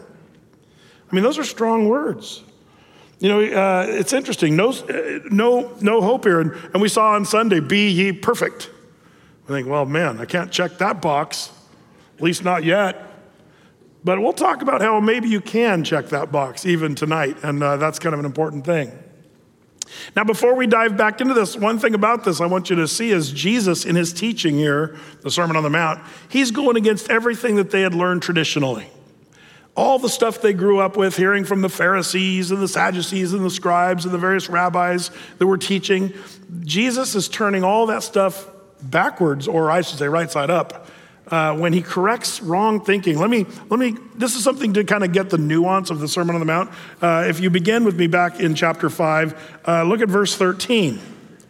I 1.11 1.15
mean, 1.15 1.23
those 1.23 1.39
are 1.39 1.43
strong 1.43 1.89
words. 1.89 2.43
You 3.17 3.29
know, 3.29 3.39
uh, 3.41 3.87
it's 3.89 4.13
interesting. 4.13 4.55
No, 4.55 4.69
uh, 4.69 5.19
no, 5.31 5.75
no 5.81 5.99
hope 5.99 6.25
here. 6.25 6.41
And, 6.41 6.51
and 6.73 6.81
we 6.81 6.89
saw 6.89 7.13
on 7.13 7.25
Sunday, 7.25 7.59
be 7.59 7.89
ye 7.89 8.11
perfect. 8.11 8.69
I 9.49 9.51
think, 9.51 9.67
well, 9.67 9.85
man, 9.85 10.19
I 10.19 10.25
can't 10.25 10.51
check 10.51 10.77
that 10.77 11.01
box, 11.01 11.51
at 12.17 12.21
least 12.21 12.43
not 12.43 12.63
yet. 12.63 13.01
But 14.03 14.21
we'll 14.21 14.31
talk 14.31 14.61
about 14.61 14.79
how 14.79 14.99
maybe 14.99 15.27
you 15.27 15.41
can 15.41 15.83
check 15.83 16.09
that 16.09 16.31
box 16.31 16.67
even 16.67 16.93
tonight, 16.93 17.37
and 17.41 17.63
uh, 17.63 17.77
that's 17.77 17.97
kind 17.97 18.13
of 18.13 18.19
an 18.19 18.27
important 18.27 18.63
thing. 18.63 18.91
Now, 20.15 20.23
before 20.23 20.53
we 20.53 20.67
dive 20.67 20.97
back 20.97 21.19
into 21.19 21.33
this, 21.33 21.55
one 21.55 21.79
thing 21.79 21.95
about 21.95 22.23
this 22.23 22.41
I 22.41 22.45
want 22.45 22.69
you 22.69 22.75
to 22.75 22.87
see 22.87 23.09
is 23.09 23.31
Jesus 23.31 23.85
in 23.85 23.95
his 23.95 24.13
teaching 24.13 24.53
here, 24.53 24.95
the 25.21 25.31
Sermon 25.31 25.55
on 25.55 25.63
the 25.63 25.69
Mount, 25.71 25.99
he's 26.29 26.51
going 26.51 26.77
against 26.77 27.09
everything 27.09 27.55
that 27.55 27.71
they 27.71 27.81
had 27.81 27.95
learned 27.95 28.21
traditionally. 28.21 28.87
All 29.75 29.97
the 29.97 30.09
stuff 30.09 30.41
they 30.41 30.53
grew 30.53 30.77
up 30.77 30.95
with, 30.95 31.17
hearing 31.17 31.43
from 31.43 31.61
the 31.61 31.69
Pharisees 31.69 32.51
and 32.51 32.61
the 32.61 32.67
Sadducees 32.67 33.33
and 33.33 33.43
the 33.43 33.49
scribes 33.49 34.05
and 34.05 34.13
the 34.13 34.19
various 34.19 34.47
rabbis 34.47 35.09
that 35.39 35.47
were 35.47 35.57
teaching, 35.57 36.13
Jesus 36.61 37.15
is 37.15 37.27
turning 37.27 37.63
all 37.63 37.87
that 37.87 38.03
stuff 38.03 38.47
backwards, 38.81 39.47
or 39.47 39.71
I 39.71 39.81
should 39.81 39.99
say 39.99 40.07
right 40.07 40.29
side 40.29 40.49
up, 40.49 40.87
uh, 41.27 41.55
when 41.55 41.73
he 41.73 41.81
corrects 41.81 42.41
wrong 42.41 42.83
thinking. 42.83 43.17
Let 43.19 43.29
me, 43.29 43.45
let 43.69 43.79
me, 43.79 43.95
this 44.15 44.35
is 44.35 44.43
something 44.43 44.73
to 44.73 44.83
kind 44.83 45.03
of 45.03 45.13
get 45.13 45.29
the 45.29 45.37
nuance 45.37 45.89
of 45.89 45.99
the 45.99 46.07
Sermon 46.07 46.35
on 46.35 46.39
the 46.39 46.45
Mount. 46.45 46.71
Uh, 47.01 47.25
if 47.27 47.39
you 47.39 47.49
begin 47.49 47.83
with 47.83 47.97
me 47.97 48.07
back 48.07 48.39
in 48.39 48.55
chapter 48.55 48.89
5, 48.89 49.59
uh, 49.67 49.83
look 49.83 50.01
at 50.01 50.09
verse 50.09 50.35
13. 50.35 50.99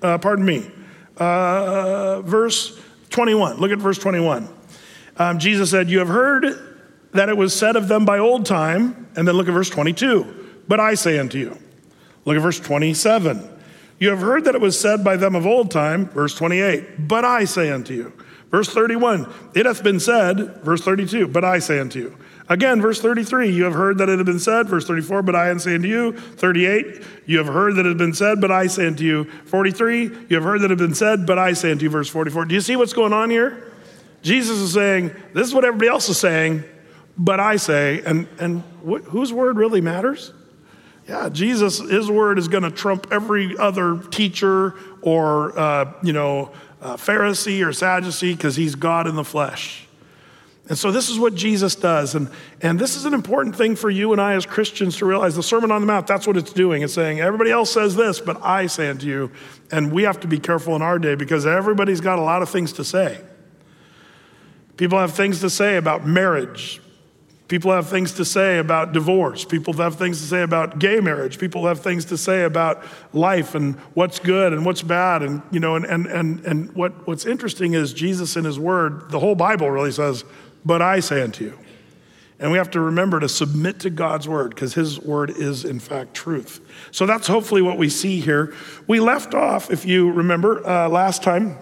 Uh, 0.01 0.17
pardon 0.17 0.45
me. 0.45 0.69
Uh, 1.17 2.21
verse 2.21 2.79
21. 3.09 3.57
Look 3.57 3.71
at 3.71 3.79
verse 3.79 3.98
21. 3.98 4.48
Um, 5.17 5.39
Jesus 5.39 5.71
said, 5.71 5.89
You 5.89 6.00
have 6.00 6.07
heard 6.07 6.45
that 7.12 7.29
it 7.29 7.36
was 7.36 7.53
said 7.53 7.75
of 7.75 7.88
them 7.88 8.05
by 8.05 8.19
old 8.19 8.45
time. 8.45 9.07
And 9.15 9.27
then 9.27 9.36
look 9.36 9.48
at 9.48 9.53
verse 9.53 9.69
22. 9.69 10.63
But 10.67 10.79
I 10.79 10.93
say 10.93 11.19
unto 11.19 11.38
you. 11.38 11.57
Look 12.25 12.38
at 12.38 12.41
verse 12.41 12.59
27. 12.59 13.59
You 14.00 14.10
have 14.10 14.20
heard 14.20 14.46
that 14.46 14.56
it 14.56 14.62
was 14.62 14.79
said 14.79 15.03
by 15.03 15.18
them 15.18 15.36
of 15.36 15.46
old 15.46 15.72
time, 15.72 16.08
verse 16.08 16.34
28, 16.34 17.08
but 17.08 17.25
I 17.25 17.46
say 17.46 17.70
unto 17.70 17.94
you. 17.94 18.13
Verse 18.50 18.70
31, 18.74 19.32
it 19.53 19.65
hath 19.65 19.84
been 19.84 20.00
said, 20.00 20.63
verse 20.63 20.82
32, 20.82 21.27
but 21.27 21.46
I 21.46 21.60
say 21.60 21.79
unto 21.79 22.00
you. 22.00 22.18
Again, 22.48 22.82
verse 22.82 23.00
33, 23.00 23.51
you 23.51 23.63
have 23.65 23.75
heard 23.75 24.00
that 24.00 24.10
it 24.10 24.18
had 24.18 24.25
been 24.25 24.39
said. 24.39 24.68
Verse 24.68 24.88
34, 24.88 25.22
but 25.22 25.36
I 25.36 25.56
say 25.58 25.75
unto 25.75 25.88
you. 25.88 26.13
38, 26.13 27.03
you 27.27 27.38
have 27.38 27.46
heard 27.46 27.75
that 27.75 27.86
it 27.86 27.89
had 27.89 28.00
been 28.00 28.15
said, 28.15 28.41
but 28.41 28.50
I 28.50 28.65
say 28.65 28.88
unto 28.88 29.03
you. 29.03 29.25
43, 29.46 30.03
you 30.29 30.36
have 30.36 30.44
heard 30.44 30.62
that 30.62 30.72
it 30.72 30.79
had 30.79 30.79
been 30.79 30.96
said, 30.96 31.27
but 31.27 31.38
I 31.38 31.53
say 31.53 31.72
unto 31.72 31.84
you. 31.84 31.91
Verse 31.91 32.10
44. 32.10 32.46
Do 32.46 32.56
you 32.56 32.62
see 32.62 32.75
what's 32.75 32.94
going 32.94 33.13
on 33.13 33.29
here? 33.29 33.72
Jesus 34.24 34.58
is 34.58 34.74
saying, 34.74 35.12
this 35.34 35.48
is 35.48 35.53
what 35.53 35.63
everybody 35.63 35.89
else 35.89 36.10
is 36.10 36.18
saying, 36.18 36.63
but 37.20 37.39
I 37.39 37.58
say. 37.58 38.01
And, 38.03 38.27
and 38.39 38.63
wh- 38.84 39.03
whose 39.03 39.32
word 39.32 39.58
really 39.58 39.82
matters? 39.82 40.34
Yeah, 41.10 41.28
Jesus, 41.30 41.80
his 41.80 42.08
word 42.08 42.38
is 42.38 42.48
going 42.48 42.62
to 42.62 42.70
trump 42.70 43.08
every 43.10 43.58
other 43.58 43.98
teacher 43.98 44.75
or, 45.01 45.58
uh, 45.58 45.92
you 46.04 46.13
know, 46.13 46.51
uh, 46.84 46.98
Pharisee 46.98 47.66
or 47.66 47.74
Sadducee 47.74 48.36
because 48.36 48.56
he's 48.56 48.75
God 48.75 49.08
in 49.08 49.16
the 49.16 49.24
flesh. 49.24 49.88
And 50.68 50.78
so 50.78 50.92
this 50.92 51.10
is 51.10 51.18
what 51.18 51.34
Jesus 51.34 51.74
does. 51.74 52.13
And, 52.13 52.30
and 52.62 52.78
this 52.78 52.96
is 52.96 53.06
an 53.06 53.16
important 53.16 53.56
thing 53.56 53.75
for 53.75 53.89
you 53.89 54.12
and 54.12 54.22
I 54.22 54.36
as 54.36 54.46
Christians 54.46 54.98
to 54.98 55.08
realize. 55.08 55.36
The 55.36 55.42
Sermon 55.42 55.72
on 55.72 55.82
the 55.82 55.88
Mount, 55.88 56.06
that's 56.06 56.28
what 56.28 56.38
it's 56.38 56.54
doing. 56.54 56.84
It's 56.84 56.94
saying, 56.94 57.20
everybody 57.20 57.50
else 57.50 57.72
says 57.72 57.96
this, 57.96 58.20
but 58.20 58.39
I 58.44 58.68
say 58.68 58.88
unto 58.88 59.08
you. 59.08 59.32
And 59.72 59.92
we 59.92 60.04
have 60.04 60.20
to 60.20 60.28
be 60.28 60.38
careful 60.38 60.75
in 60.75 60.84
our 60.84 61.00
day 61.00 61.16
because 61.16 61.48
everybody's 61.48 62.01
got 62.01 62.20
a 62.20 62.22
lot 62.22 62.44
of 62.44 62.51
things 62.51 62.74
to 62.74 62.84
say. 62.84 63.20
People 64.78 65.00
have 65.00 65.16
things 65.16 65.39
to 65.42 65.50
say 65.50 65.78
about 65.78 66.06
marriage. 66.06 66.80
People 67.50 67.72
have 67.72 67.89
things 67.89 68.13
to 68.13 68.24
say 68.24 68.60
about 68.60 68.94
divorce. 68.94 69.44
People 69.44 69.74
have 69.74 69.96
things 69.96 70.22
to 70.22 70.27
say 70.27 70.44
about 70.44 70.77
gay 70.77 71.00
marriage. 71.00 71.39
People 71.39 71.65
have 71.65 71.79
things 71.79 72.06
to 72.06 72.18
say 72.18 72.44
about 72.44 72.84
life 73.12 73.56
and 73.56 73.75
what's 73.96 74.20
good 74.20 74.53
and 74.53 74.63
what's 74.63 74.84
bad. 74.84 75.24
And, 75.24 75.41
you 75.51 75.60
know, 75.60 75.75
and, 75.75 75.84
and, 75.84 76.06
and, 76.06 76.46
and 76.46 76.72
what, 76.74 77.08
what's 77.08 77.25
interesting 77.25 77.74
is 77.74 77.91
Jesus 77.91 78.38
in 78.38 78.46
his 78.46 78.60
word, 78.60 79.10
the 79.10 79.20
whole 79.20 79.34
Bible 79.34 79.72
really 79.72 79.91
says, 79.91 80.24
but 80.63 80.84
I 80.84 81.00
say 81.00 81.24
unto 81.24 81.46
you. 81.46 81.60
And 82.38 82.51
we 82.51 82.60
have 82.60 82.70
to 82.72 82.79
remember 82.79 83.20
to 83.20 83.27
submit 83.27 83.79
to 83.79 83.89
God's 83.89 84.27
word 84.27 84.51
because 84.51 84.75
his 84.75 85.00
word 85.00 85.32
is, 85.32 85.65
in 85.65 85.79
fact, 85.79 86.13
truth. 86.13 86.62
So 86.91 87.08
that's 87.08 87.27
hopefully 87.27 87.63
what 87.63 87.79
we 87.79 87.89
see 87.89 88.20
here. 88.20 88.53
We 88.86 89.00
left 89.00 89.34
off, 89.34 89.72
if 89.72 89.86
you 89.86 90.12
remember, 90.12 90.65
uh, 90.65 90.88
last 90.88 91.24
time 91.24 91.58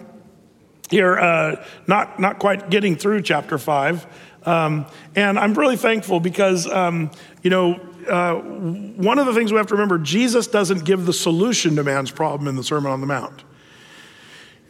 here, 0.90 1.18
uh, 1.18 1.64
not, 1.86 2.20
not 2.20 2.38
quite 2.38 2.70
getting 2.70 2.94
through 2.94 3.22
chapter 3.22 3.58
five. 3.58 4.06
Um, 4.48 4.86
and 5.14 5.38
I'm 5.38 5.52
really 5.52 5.76
thankful 5.76 6.20
because, 6.20 6.66
um, 6.66 7.10
you 7.42 7.50
know, 7.50 7.74
uh, 8.08 8.36
one 8.36 9.18
of 9.18 9.26
the 9.26 9.34
things 9.34 9.52
we 9.52 9.58
have 9.58 9.66
to 9.66 9.74
remember 9.74 9.98
Jesus 9.98 10.46
doesn't 10.46 10.86
give 10.86 11.04
the 11.04 11.12
solution 11.12 11.76
to 11.76 11.84
man's 11.84 12.10
problem 12.10 12.48
in 12.48 12.56
the 12.56 12.64
Sermon 12.64 12.90
on 12.90 13.02
the 13.02 13.06
Mount. 13.06 13.44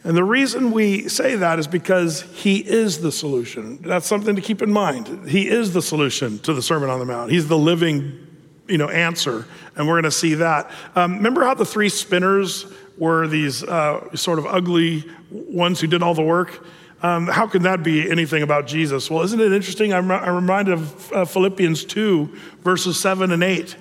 And 0.03 0.17
the 0.17 0.23
reason 0.23 0.71
we 0.71 1.07
say 1.07 1.35
that 1.37 1.59
is 1.59 1.67
because 1.67 2.23
he 2.33 2.57
is 2.57 2.99
the 2.99 3.11
solution. 3.11 3.81
That's 3.81 4.05
something 4.05 4.35
to 4.35 4.41
keep 4.41 4.61
in 4.61 4.71
mind. 4.71 5.29
He 5.29 5.47
is 5.47 5.71
the 5.71 5.81
solution 5.81 6.39
to 6.39 6.53
the 6.53 6.61
Sermon 6.61 6.89
on 6.89 6.99
the 6.99 7.05
Mount. 7.05 7.31
He's 7.31 7.47
the 7.47 7.57
living, 7.57 8.27
you 8.67 8.77
know, 8.77 8.89
answer, 8.89 9.45
and 9.77 9.87
we're 9.87 9.93
going 9.93 10.03
to 10.03 10.11
see 10.11 10.33
that. 10.35 10.69
Um, 10.95 11.15
remember 11.15 11.45
how 11.45 11.53
the 11.53 11.65
three 11.65 11.89
spinners 11.89 12.65
were 12.97 13.27
these 13.27 13.63
uh, 13.63 14.13
sort 14.13 14.39
of 14.39 14.45
ugly 14.45 15.05
ones 15.31 15.79
who 15.79 15.87
did 15.87 16.03
all 16.03 16.13
the 16.13 16.21
work? 16.21 16.65
Um, 17.01 17.27
how 17.27 17.47
can 17.47 17.63
that 17.63 17.81
be 17.81 18.09
anything 18.09 18.43
about 18.43 18.67
Jesus? 18.67 19.09
Well, 19.09 19.23
isn't 19.23 19.39
it 19.39 19.51
interesting? 19.53 19.93
I'm, 19.93 20.11
I'm 20.11 20.35
reminded 20.35 20.73
of 20.73 21.13
uh, 21.13 21.25
Philippians 21.25 21.85
2, 21.85 22.37
verses 22.61 22.99
7 22.99 23.31
and 23.31 23.41
8, 23.41 23.75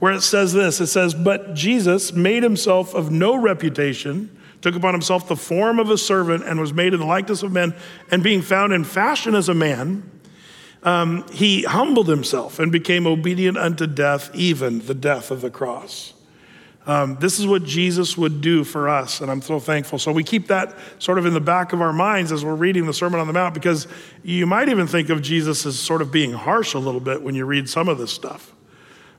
where 0.00 0.12
it 0.12 0.22
says 0.22 0.52
this 0.52 0.80
It 0.80 0.88
says, 0.88 1.14
But 1.14 1.54
Jesus 1.54 2.12
made 2.12 2.42
himself 2.42 2.94
of 2.94 3.10
no 3.10 3.36
reputation 3.36 4.36
took 4.64 4.74
upon 4.74 4.94
himself 4.94 5.28
the 5.28 5.36
form 5.36 5.78
of 5.78 5.90
a 5.90 5.98
servant 5.98 6.42
and 6.42 6.58
was 6.58 6.72
made 6.72 6.94
in 6.94 7.00
the 7.00 7.04
likeness 7.04 7.42
of 7.42 7.52
men. 7.52 7.74
And 8.10 8.22
being 8.22 8.40
found 8.40 8.72
in 8.72 8.82
fashion 8.82 9.34
as 9.34 9.50
a 9.50 9.54
man, 9.54 10.10
um, 10.82 11.28
he 11.30 11.64
humbled 11.64 12.08
himself 12.08 12.58
and 12.58 12.72
became 12.72 13.06
obedient 13.06 13.58
unto 13.58 13.86
death, 13.86 14.30
even 14.34 14.86
the 14.86 14.94
death 14.94 15.30
of 15.30 15.42
the 15.42 15.50
cross. 15.50 16.13
Um, 16.86 17.16
this 17.18 17.38
is 17.38 17.46
what 17.46 17.64
Jesus 17.64 18.18
would 18.18 18.42
do 18.42 18.62
for 18.62 18.90
us, 18.90 19.22
and 19.22 19.30
I'm 19.30 19.40
so 19.40 19.58
thankful. 19.58 19.98
So 19.98 20.12
we 20.12 20.22
keep 20.22 20.48
that 20.48 20.76
sort 20.98 21.18
of 21.18 21.24
in 21.24 21.32
the 21.32 21.40
back 21.40 21.72
of 21.72 21.80
our 21.80 21.94
minds 21.94 22.30
as 22.30 22.44
we're 22.44 22.54
reading 22.54 22.84
the 22.86 22.92
Sermon 22.92 23.20
on 23.20 23.26
the 23.26 23.32
Mount, 23.32 23.54
because 23.54 23.86
you 24.22 24.44
might 24.44 24.68
even 24.68 24.86
think 24.86 25.08
of 25.08 25.22
Jesus 25.22 25.64
as 25.64 25.78
sort 25.78 26.02
of 26.02 26.12
being 26.12 26.32
harsh 26.32 26.74
a 26.74 26.78
little 26.78 27.00
bit 27.00 27.22
when 27.22 27.34
you 27.34 27.46
read 27.46 27.70
some 27.70 27.88
of 27.88 27.96
this 27.96 28.12
stuff. 28.12 28.52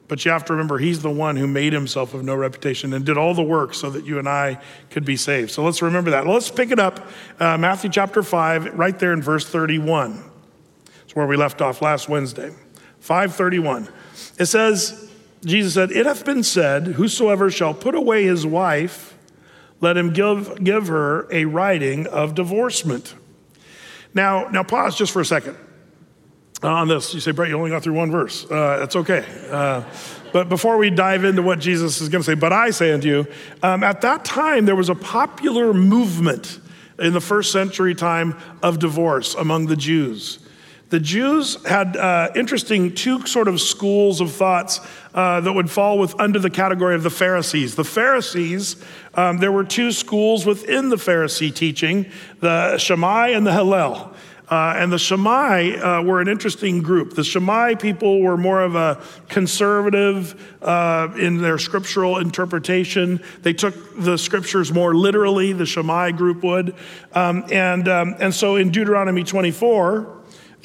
But 0.08 0.24
you 0.24 0.30
have 0.30 0.46
to 0.46 0.54
remember, 0.54 0.78
he's 0.78 1.02
the 1.02 1.10
one 1.10 1.36
who 1.36 1.48
made 1.48 1.74
himself 1.74 2.14
of 2.14 2.24
no 2.24 2.36
reputation 2.36 2.94
and 2.94 3.04
did 3.04 3.18
all 3.18 3.34
the 3.34 3.42
work 3.42 3.74
so 3.74 3.90
that 3.90 4.06
you 4.06 4.20
and 4.20 4.30
I 4.30 4.62
could 4.92 5.04
be 5.04 5.18
saved. 5.18 5.50
So 5.50 5.64
let's 5.64 5.82
remember 5.82 6.12
that. 6.12 6.28
Let's 6.28 6.52
pick 6.52 6.70
it 6.70 6.78
up, 6.78 7.08
uh, 7.40 7.58
Matthew 7.58 7.90
chapter 7.90 8.22
5, 8.22 8.78
right 8.78 8.98
there 9.00 9.14
in 9.14 9.24
verse 9.24 9.48
31. 9.48 10.24
It's 11.04 11.16
where 11.16 11.26
we 11.26 11.36
left 11.36 11.62
off 11.62 11.82
last 11.82 12.08
Wednesday. 12.08 12.52
531. 13.00 13.90
It 14.38 14.46
says, 14.46 15.05
Jesus 15.46 15.74
said, 15.76 15.92
It 15.92 16.06
hath 16.06 16.26
been 16.26 16.44
said, 16.44 16.88
Whosoever 16.88 17.52
shall 17.52 17.74
put 17.74 17.96
away 17.96 18.24
his 18.24 18.46
wife, 18.46 19.18
let 19.82 19.98
him 19.98 20.14
give, 20.14 20.64
give 20.64 20.88
her 20.88 21.28
a 21.32 21.46
writing 21.46 22.08
of 22.08 22.36
divorcement. 22.36 23.16
Now, 24.14 24.48
now 24.50 24.64
pause 24.64 24.98
just 24.98 25.12
for 25.12 25.22
a 25.22 25.26
second 25.26 25.58
on 26.64 26.88
this. 26.88 27.14
You 27.14 27.20
say, 27.20 27.32
Brett, 27.32 27.50
you 27.50 27.58
only 27.58 27.70
got 27.70 27.84
through 27.84 27.94
one 27.94 28.12
verse. 28.12 28.50
Uh, 28.50 28.78
that's 28.80 28.96
okay. 28.96 29.26
Uh, 29.52 29.84
but 30.32 30.50
before 30.50 30.78
we 30.78 30.90
dive 30.90 31.24
into 31.24 31.42
what 31.42 31.60
Jesus 31.60 32.02
is 32.02 32.10
going 32.10 32.22
to 32.22 32.26
say, 32.26 32.36
but 32.36 32.52
I 32.52 32.72
say 32.72 32.92
unto 32.92 33.08
you, 33.08 33.28
um, 33.62 33.84
at 33.84 34.02
that 34.02 34.26
time 34.26 34.66
there 34.66 34.76
was 34.76 34.90
a 34.90 34.96
popular 34.96 35.74
movement 35.74 36.60
in 37.00 37.14
the 37.14 37.22
first 37.22 37.52
century 37.52 37.94
time 37.94 38.38
of 38.64 38.80
divorce 38.80 39.36
among 39.36 39.68
the 39.68 39.76
Jews. 39.76 40.40
The 40.90 41.00
Jews 41.00 41.64
had 41.66 41.98
uh, 41.98 42.30
interesting 42.36 42.94
two 42.94 43.26
sort 43.26 43.48
of 43.48 43.60
schools 43.60 44.22
of 44.22 44.32
thoughts 44.32 44.80
uh, 45.16 45.42
that 45.42 45.52
would 45.52 45.72
fall 45.72 45.98
with 45.98 46.20
under 46.20 46.38
the 46.38 46.52
category 46.52 46.94
of 46.94 47.02
the 47.02 47.10
Pharisees. 47.10 47.76
The 47.76 47.84
Pharisees, 47.84 48.76
um, 49.16 49.40
there 49.40 49.52
were 49.52 49.64
two 49.64 49.92
schools 49.92 50.46
within 50.46 50.90
the 50.90 50.98
Pharisee 50.98 51.54
teaching: 51.54 52.06
the 52.40 52.78
Shammai 52.78 53.30
and 53.30 53.48
the 53.48 53.54
Hillel. 53.54 54.14
Uh, 54.48 54.76
and 54.78 54.94
the 54.94 55.00
Shammai 55.00 55.72
uh, 55.72 56.04
were 56.04 56.22
an 56.22 56.28
interesting 56.28 56.84
group. 56.84 57.16
The 57.16 57.24
Shammai 57.24 57.74
people 57.74 58.22
were 58.22 58.38
more 58.38 58.62
of 58.62 58.76
a 58.76 59.02
conservative 59.28 60.56
uh, 60.62 61.10
in 61.18 61.42
their 61.42 61.58
scriptural 61.58 62.20
interpretation. 62.20 63.24
They 63.42 63.54
took 63.54 63.74
the 63.98 64.18
scriptures 64.18 64.72
more 64.72 64.94
literally, 64.94 65.52
the 65.54 65.66
Shammai 65.66 66.12
group 66.12 66.44
would. 66.44 66.76
Um, 67.14 67.44
and, 67.52 67.88
um, 67.88 68.16
and 68.20 68.32
so 68.36 68.56
in 68.56 68.70
Deuteronomy 68.70 69.24
24, 69.24 70.16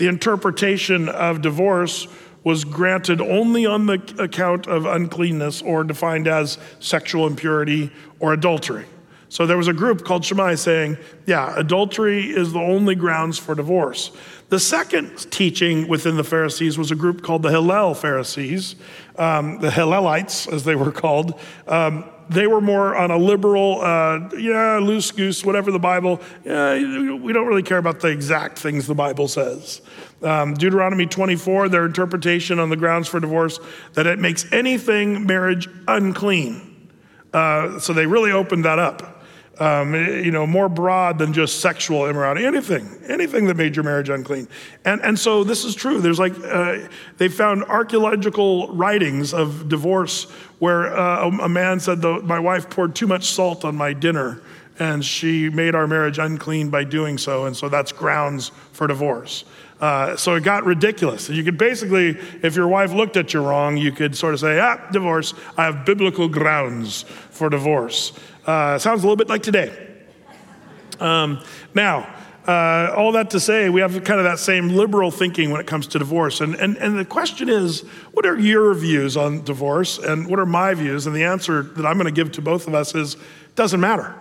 the 0.01 0.09
interpretation 0.09 1.11
of 1.11 1.43
divorce 1.43 2.09
was 2.43 2.65
granted 2.65 3.21
only 3.21 3.67
on 3.67 3.85
the 3.85 4.01
account 4.19 4.67
of 4.67 4.87
uncleanness 4.87 5.61
or 5.61 5.85
defined 5.85 6.27
as 6.27 6.57
sexual 6.79 7.27
impurity 7.27 7.93
or 8.19 8.33
adultery. 8.33 8.87
So 9.31 9.47
there 9.47 9.57
was 9.57 9.69
a 9.69 9.73
group 9.73 10.05
called 10.05 10.25
Shammai 10.25 10.57
saying, 10.57 10.99
yeah, 11.25 11.55
adultery 11.57 12.31
is 12.31 12.53
the 12.53 12.59
only 12.59 12.97
grounds 12.97 13.39
for 13.39 13.55
divorce. 13.55 14.11
The 14.49 14.59
second 14.59 15.31
teaching 15.31 15.87
within 15.87 16.17
the 16.17 16.25
Pharisees 16.25 16.77
was 16.77 16.91
a 16.91 16.97
group 16.97 17.23
called 17.23 17.45
the 17.45 17.51
Hillel 17.51 17.95
Pharisees, 17.95 18.75
um, 19.15 19.61
the 19.61 19.71
Hillelites, 19.71 20.53
as 20.53 20.65
they 20.65 20.75
were 20.75 20.91
called. 20.91 21.39
Um, 21.69 22.05
they 22.29 22.49
were 22.49 22.61
more 22.61 22.97
on 22.97 23.13
a 23.13 23.17
liberal, 23.17 23.81
uh, 23.81 24.31
yeah, 24.37 24.81
loose 24.83 25.13
goose, 25.13 25.45
whatever 25.45 25.71
the 25.71 25.79
Bible. 25.79 26.21
Yeah, 26.45 26.75
we 27.15 27.33
don't 27.33 27.47
really 27.47 27.63
care 27.63 27.79
about 27.79 28.01
the 28.01 28.09
exact 28.09 28.59
things 28.59 28.89
the 28.89 28.97
Bible 28.97 29.29
says. 29.29 29.81
Um, 30.25 30.55
Deuteronomy 30.55 31.07
24, 31.07 31.69
their 31.69 31.87
interpretation 31.87 32.59
on 32.59 32.69
the 32.69 32.77
grounds 32.77 33.07
for 33.07 33.21
divorce, 33.21 33.61
that 33.95 34.09
it 34.09 34.19
makes 34.19 34.53
anything 34.53 35.25
marriage 35.25 35.69
unclean. 35.87 36.91
Uh, 37.33 37.79
so 37.79 37.93
they 37.93 38.07
really 38.07 38.33
opened 38.33 38.65
that 38.65 38.81
up 38.81 39.19
um, 39.61 39.95
you 39.95 40.31
know, 40.31 40.47
more 40.47 40.71
broad 40.71 41.19
than 41.19 41.35
just 41.35 41.61
sexual 41.61 42.09
immorality, 42.09 42.47
anything, 42.47 42.99
anything 43.07 43.45
that 43.47 43.57
made 43.57 43.77
your 43.77 43.85
marriage 43.85 44.09
unclean. 44.09 44.49
And, 44.87 45.03
and 45.03 45.19
so 45.19 45.45
this 45.45 45.65
is 45.65 45.75
true. 45.75 46.01
There's 46.01 46.19
like, 46.19 46.33
uh, 46.43 46.79
they 47.19 47.29
found 47.29 47.65
archaeological 47.65 48.69
writings 48.75 49.35
of 49.35 49.69
divorce 49.69 50.25
where 50.61 50.97
uh, 50.97 51.29
a 51.29 51.49
man 51.49 51.79
said, 51.79 52.01
My 52.01 52.41
wife 52.41 52.71
poured 52.71 52.95
too 52.95 53.07
much 53.07 53.27
salt 53.27 53.67
on 53.67 53.77
my 53.77 53.93
dinner, 53.93 54.41
and 54.79 55.05
she 55.05 55.51
made 55.51 55.75
our 55.75 55.87
marriage 55.87 56.19
unclean 56.19 56.71
by 56.71 56.85
doing 56.85 57.19
so. 57.19 57.45
And 57.45 57.55
so 57.55 57.69
that's 57.69 57.93
grounds 57.93 58.53
for 58.73 58.87
divorce. 58.87 59.45
Uh, 59.79 60.15
so 60.15 60.35
it 60.35 60.45
got 60.45 60.65
ridiculous. 60.65 61.29
You 61.31 61.43
could 61.43 61.57
basically, 61.57 62.19
if 62.43 62.55
your 62.55 62.69
wife 62.69 62.93
looked 62.93 63.17
at 63.17 63.33
you 63.33 63.41
wrong, 63.41 63.79
you 63.79 63.93
could 63.93 64.15
sort 64.15 64.35
of 64.35 64.41
say, 64.41 64.61
ah, 64.61 64.77
divorce. 64.93 65.33
I 65.57 65.65
have 65.65 65.87
biblical 65.87 66.29
grounds 66.29 67.03
for 67.31 67.49
divorce. 67.49 68.13
Uh, 68.47 68.79
sounds 68.79 69.03
a 69.03 69.07
little 69.07 69.17
bit 69.17 69.29
like 69.29 69.43
today. 69.43 69.89
Um, 70.99 71.43
now, 71.75 72.15
uh, 72.47 72.93
all 72.97 73.13
that 73.13 73.31
to 73.31 73.41
say, 73.41 73.69
we 73.69 73.81
have 73.81 73.93
kind 74.05 74.19
of 74.19 74.25
that 74.25 74.39
same 74.39 74.71
liberal 74.71 75.11
thinking 75.11 75.51
when 75.51 75.61
it 75.61 75.67
comes 75.67 75.87
to 75.89 75.99
divorce. 75.99 76.41
And, 76.41 76.55
and, 76.55 76.77
and 76.79 76.99
the 76.99 77.05
question 77.05 77.49
is, 77.49 77.83
what 78.13 78.27
are 78.27 78.39
your 78.39 78.75
views 78.75 79.17
on 79.17 79.45
divorce? 79.45 79.99
And 79.99 80.27
what 80.27 80.39
are 80.39 80.47
my 80.47 80.75
views? 80.75 81.07
And 81.07 81.15
the 81.15 81.25
answer 81.25 81.63
that 81.63 81.87
I'm 81.87 81.95
going 81.95 82.07
to 82.07 82.13
give 82.13 82.33
to 82.33 82.43
both 82.43 82.67
of 82.67 82.75
us 82.75 82.95
is, 82.95 83.17
doesn't 83.55 83.81
matter. 83.81 84.15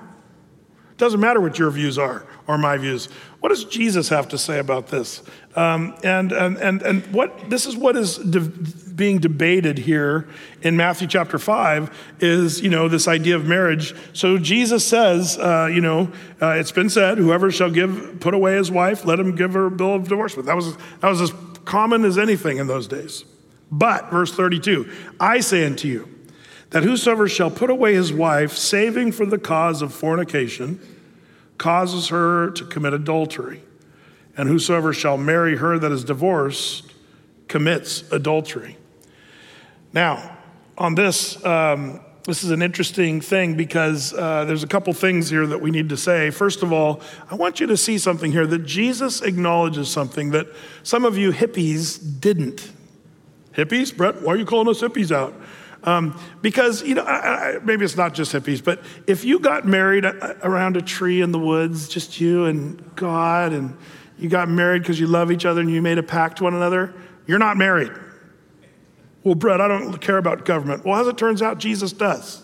Doesn't 0.98 1.22
matter 1.22 1.40
what 1.40 1.58
your 1.58 1.72
views 1.72 1.98
are 1.98 2.28
or 2.46 2.58
my 2.58 2.78
views. 2.78 3.08
What 3.40 3.50
does 3.50 3.64
Jesus 3.64 4.10
have 4.10 4.28
to 4.30 4.38
say 4.38 4.60
about 4.60 4.88
this? 4.88 5.24
Um, 5.56 5.96
and, 6.04 6.34
and, 6.34 6.58
and, 6.58 6.82
and 6.82 7.08
what, 7.14 7.50
this 7.50 7.66
is 7.66 7.78
what 7.78 7.96
is 7.96 8.18
de- 8.18 8.40
being 9.00 9.18
debated 9.18 9.78
here 9.78 10.28
in 10.62 10.76
Matthew 10.76 11.08
chapter 11.08 11.40
5 11.40 12.18
is, 12.20 12.60
you 12.60 12.70
know, 12.70 12.90
this 12.90 13.08
idea 13.08 13.38
of 13.38 13.46
marriage. 13.46 13.96
So 14.12 14.38
Jesus 14.38 14.86
says, 14.86 15.38
uh, 15.38 15.70
you 15.72 15.80
know, 15.80 16.12
uh, 16.42 16.50
it's 16.50 16.74
been 16.74 16.90
said, 16.90 17.18
whoever 17.18 17.50
shall 17.50 17.72
give, 17.72 18.18
put 18.20 18.34
away 18.34 18.58
his 18.58 18.70
wife, 18.70 19.06
let 19.06 19.18
him 19.18 19.36
give 19.36 19.54
her 19.54 19.68
a 19.68 19.72
bill 19.72 19.96
of 19.96 20.10
divorcement. 20.10 20.48
That 20.48 20.58
was, 20.58 20.76
that 20.76 21.08
was 21.08 21.22
as 21.22 21.32
common 21.64 22.04
as 22.04 22.18
anything 22.18 22.58
in 22.58 22.68
those 22.68 22.88
days. 22.90 23.24
But, 23.72 24.12
verse 24.12 24.34
32, 24.34 24.92
I 25.18 25.40
say 25.40 25.66
unto 25.66 25.88
you, 25.88 26.10
that 26.72 26.84
whosoever 26.84 27.30
shall 27.30 27.50
put 27.50 27.70
away 27.70 27.94
his 27.94 28.12
wife, 28.12 28.52
saving 28.58 29.14
for 29.14 29.26
the 29.26 29.40
cause 29.40 29.82
of 29.82 29.94
fornication, 29.94 30.80
causes 31.58 32.10
her 32.10 32.52
to 32.52 32.66
commit 32.66 32.94
adultery. 32.94 33.64
And 34.36 34.50
whosoever 34.50 34.92
shall 34.92 35.18
marry 35.18 35.56
her 35.56 35.80
that 35.80 35.92
is 35.92 36.04
divorced 36.04 36.94
commits 37.48 38.10
adultery. 38.12 38.78
Now, 39.94 40.38
on 40.78 40.96
this, 40.96 41.44
um, 41.46 42.00
this 42.26 42.44
is 42.44 42.52
an 42.52 42.62
interesting 42.62 43.22
thing 43.22 43.56
because 43.56 44.14
uh, 44.14 44.46
there's 44.46 44.64
a 44.64 44.68
couple 44.68 44.94
things 44.94 45.30
here 45.30 45.48
that 45.48 45.60
we 45.60 45.72
need 45.72 45.90
to 45.90 45.98
say. 45.98 46.30
First 46.30 46.62
of 46.62 46.72
all, 46.72 47.02
I 47.30 47.36
want 47.36 47.60
you 47.60 47.68
to 47.68 47.78
see 47.78 47.98
something 47.98 48.32
here 48.32 48.46
that 48.46 48.66
Jesus 48.66 49.22
acknowledges 49.22 49.90
something 49.90 50.30
that 50.32 50.48
some 50.84 51.06
of 51.06 51.18
you 51.18 51.32
hippies 51.32 52.20
didn't. 52.20 52.72
Hippies? 53.54 53.96
Brett, 53.96 54.22
why 54.22 54.34
are 54.34 54.38
you 54.38 54.46
calling 54.46 54.70
us 54.70 54.82
hippies 54.82 55.12
out? 55.12 55.34
Um, 55.84 56.20
because, 56.42 56.84
you 56.84 56.94
know, 56.94 57.04
I, 57.04 57.56
I, 57.56 57.60
maybe 57.64 57.86
it's 57.86 57.96
not 57.96 58.14
just 58.14 58.34
hippies, 58.34 58.64
but 58.64 58.84
if 59.08 59.24
you 59.24 59.40
got 59.40 59.66
married 59.66 60.06
around 60.06 60.78
a 60.78 60.82
tree 60.82 61.22
in 61.22 61.32
the 61.32 61.40
woods, 61.40 61.88
just 61.88 62.20
you 62.20 62.46
and 62.46 62.96
God, 62.96 63.54
and 63.54 63.76
you 64.18 64.30
got 64.30 64.50
married 64.50 64.84
because 64.84 65.00
you 65.00 65.08
love 65.08 65.32
each 65.32 65.46
other 65.46 65.62
and 65.62 65.72
you 65.72 65.82
made 65.82 65.98
a 65.98 66.04
pact 66.04 66.38
to 66.38 66.44
one 66.44 66.54
another, 66.54 66.94
you're 67.26 67.40
not 67.40 67.58
married. 67.58 67.92
Well, 69.24 69.36
Brett, 69.36 69.60
I 69.60 69.68
don't 69.68 70.00
care 70.00 70.18
about 70.18 70.46
government. 70.46 70.86
Well, 70.86 71.00
as 71.00 71.08
it 71.08 71.18
turns 71.18 71.42
out, 71.42 71.58
Jesus 71.58 71.92
does. 71.92 72.42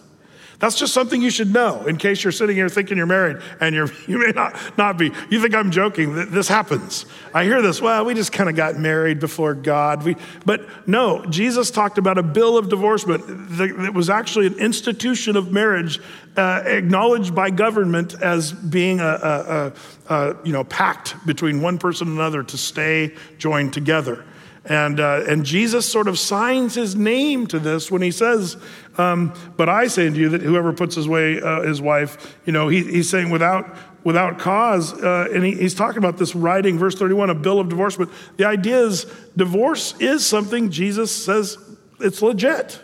That's 0.60 0.78
just 0.78 0.94
something 0.94 1.22
you 1.22 1.30
should 1.30 1.54
know 1.54 1.86
in 1.86 1.98
case 1.98 2.24
you're 2.24 2.32
sitting 2.32 2.56
here 2.56 2.70
thinking 2.70 2.98
you're 2.98 3.06
married 3.06 3.38
and 3.60 3.76
you're, 3.76 3.90
you 4.08 4.18
may 4.18 4.32
not, 4.32 4.58
not 4.78 4.98
be. 4.98 5.12
You 5.30 5.42
think 5.42 5.54
I'm 5.54 5.72
joking. 5.72 6.32
This 6.32 6.48
happens. 6.48 7.06
I 7.34 7.44
hear 7.44 7.62
this, 7.62 7.82
well, 7.82 8.06
we 8.06 8.14
just 8.14 8.32
kind 8.32 8.50
of 8.50 8.56
got 8.56 8.78
married 8.78 9.20
before 9.20 9.54
God. 9.54 10.04
We, 10.04 10.16
but 10.46 10.66
no, 10.88 11.26
Jesus 11.26 11.72
talked 11.72 11.98
about 11.98 12.18
a 12.18 12.24
bill 12.24 12.58
of 12.58 12.70
divorcement 12.70 13.24
that 13.28 13.94
was 13.94 14.10
actually 14.10 14.48
an 14.48 14.56
institution 14.56 15.36
of 15.36 15.52
marriage 15.52 16.00
uh, 16.38 16.64
acknowledged 16.66 17.36
by 17.36 17.50
government 17.50 18.22
as 18.22 18.52
being 18.52 19.00
a, 19.00 19.04
a, 19.04 19.74
a, 20.10 20.14
a, 20.14 20.38
you 20.46 20.54
know, 20.54 20.64
pact 20.64 21.16
between 21.26 21.62
one 21.62 21.78
person 21.78 22.08
and 22.08 22.18
another 22.18 22.44
to 22.44 22.58
stay 22.58 23.14
joined 23.38 23.74
together. 23.74 24.24
And, 24.66 25.00
uh, 25.00 25.24
and 25.28 25.46
Jesus 25.46 25.90
sort 25.90 26.08
of 26.08 26.18
signs 26.18 26.74
his 26.74 26.96
name 26.96 27.46
to 27.48 27.60
this 27.60 27.92
when 27.92 28.02
he 28.02 28.12
says, 28.12 28.58
um, 28.98 29.34
But 29.58 29.70
I 29.70 29.88
say 29.88 30.10
to 30.10 30.16
you 30.16 30.30
that 30.30 30.42
whoever 30.42 30.74
puts 30.74 30.96
his 30.96 31.08
way, 31.08 31.40
uh, 31.40 31.62
his 31.62 31.82
wife, 31.82 32.38
you 32.46 32.54
know, 32.54 32.68
he, 32.68 32.84
he's 32.84 33.10
saying 33.10 33.30
without, 33.30 33.78
without 34.04 34.40
cause. 34.40 34.94
Uh, 34.94 35.28
and 35.32 35.44
he, 35.44 35.54
he's 35.54 35.76
talking 35.76 36.00
about 36.00 36.18
this 36.18 36.34
writing, 36.34 36.80
verse 36.80 36.96
31, 36.96 37.30
a 37.30 37.36
bill 37.36 37.60
of 37.60 37.70
divorcement. 37.70 38.12
The 38.38 38.46
idea 38.46 38.80
is 38.80 39.06
divorce 39.38 39.94
is 40.00 40.26
something 40.26 40.72
Jesus 40.72 41.12
says 41.12 41.58
it's 42.00 42.22
legit. 42.22 42.82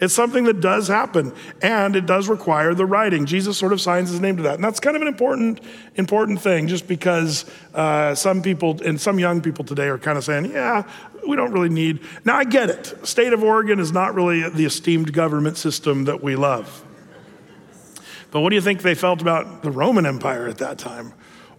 It's 0.00 0.12
something 0.14 0.44
that 0.44 0.60
does 0.60 0.88
happen, 0.88 1.32
and 1.62 1.96
it 1.96 2.04
does 2.04 2.28
require 2.28 2.74
the 2.74 2.84
writing. 2.84 3.24
Jesus 3.24 3.56
sort 3.56 3.72
of 3.72 3.80
signs 3.80 4.10
his 4.10 4.20
name 4.20 4.36
to 4.36 4.42
that. 4.42 4.56
And 4.56 4.64
that's 4.64 4.80
kind 4.80 4.94
of 4.94 5.02
an 5.02 5.08
important, 5.08 5.60
important 5.94 6.40
thing, 6.40 6.68
just 6.68 6.86
because 6.86 7.44
uh, 7.74 8.14
some 8.14 8.42
people 8.42 8.80
and 8.82 9.00
some 9.00 9.18
young 9.18 9.40
people 9.40 9.64
today 9.64 9.88
are 9.88 9.98
kind 9.98 10.18
of 10.18 10.24
saying, 10.24 10.52
yeah, 10.52 10.82
we 11.26 11.34
don't 11.34 11.52
really 11.52 11.70
need. 11.70 12.00
Now, 12.24 12.36
I 12.36 12.44
get 12.44 12.68
it. 12.68 13.06
State 13.06 13.32
of 13.32 13.42
Oregon 13.42 13.80
is 13.80 13.90
not 13.90 14.14
really 14.14 14.48
the 14.48 14.64
esteemed 14.66 15.12
government 15.12 15.56
system 15.56 16.04
that 16.04 16.22
we 16.22 16.36
love. 16.36 16.84
But 18.30 18.40
what 18.40 18.50
do 18.50 18.56
you 18.56 18.62
think 18.62 18.82
they 18.82 18.94
felt 18.94 19.22
about 19.22 19.62
the 19.62 19.70
Roman 19.70 20.04
Empire 20.04 20.46
at 20.46 20.58
that 20.58 20.78
time? 20.78 21.14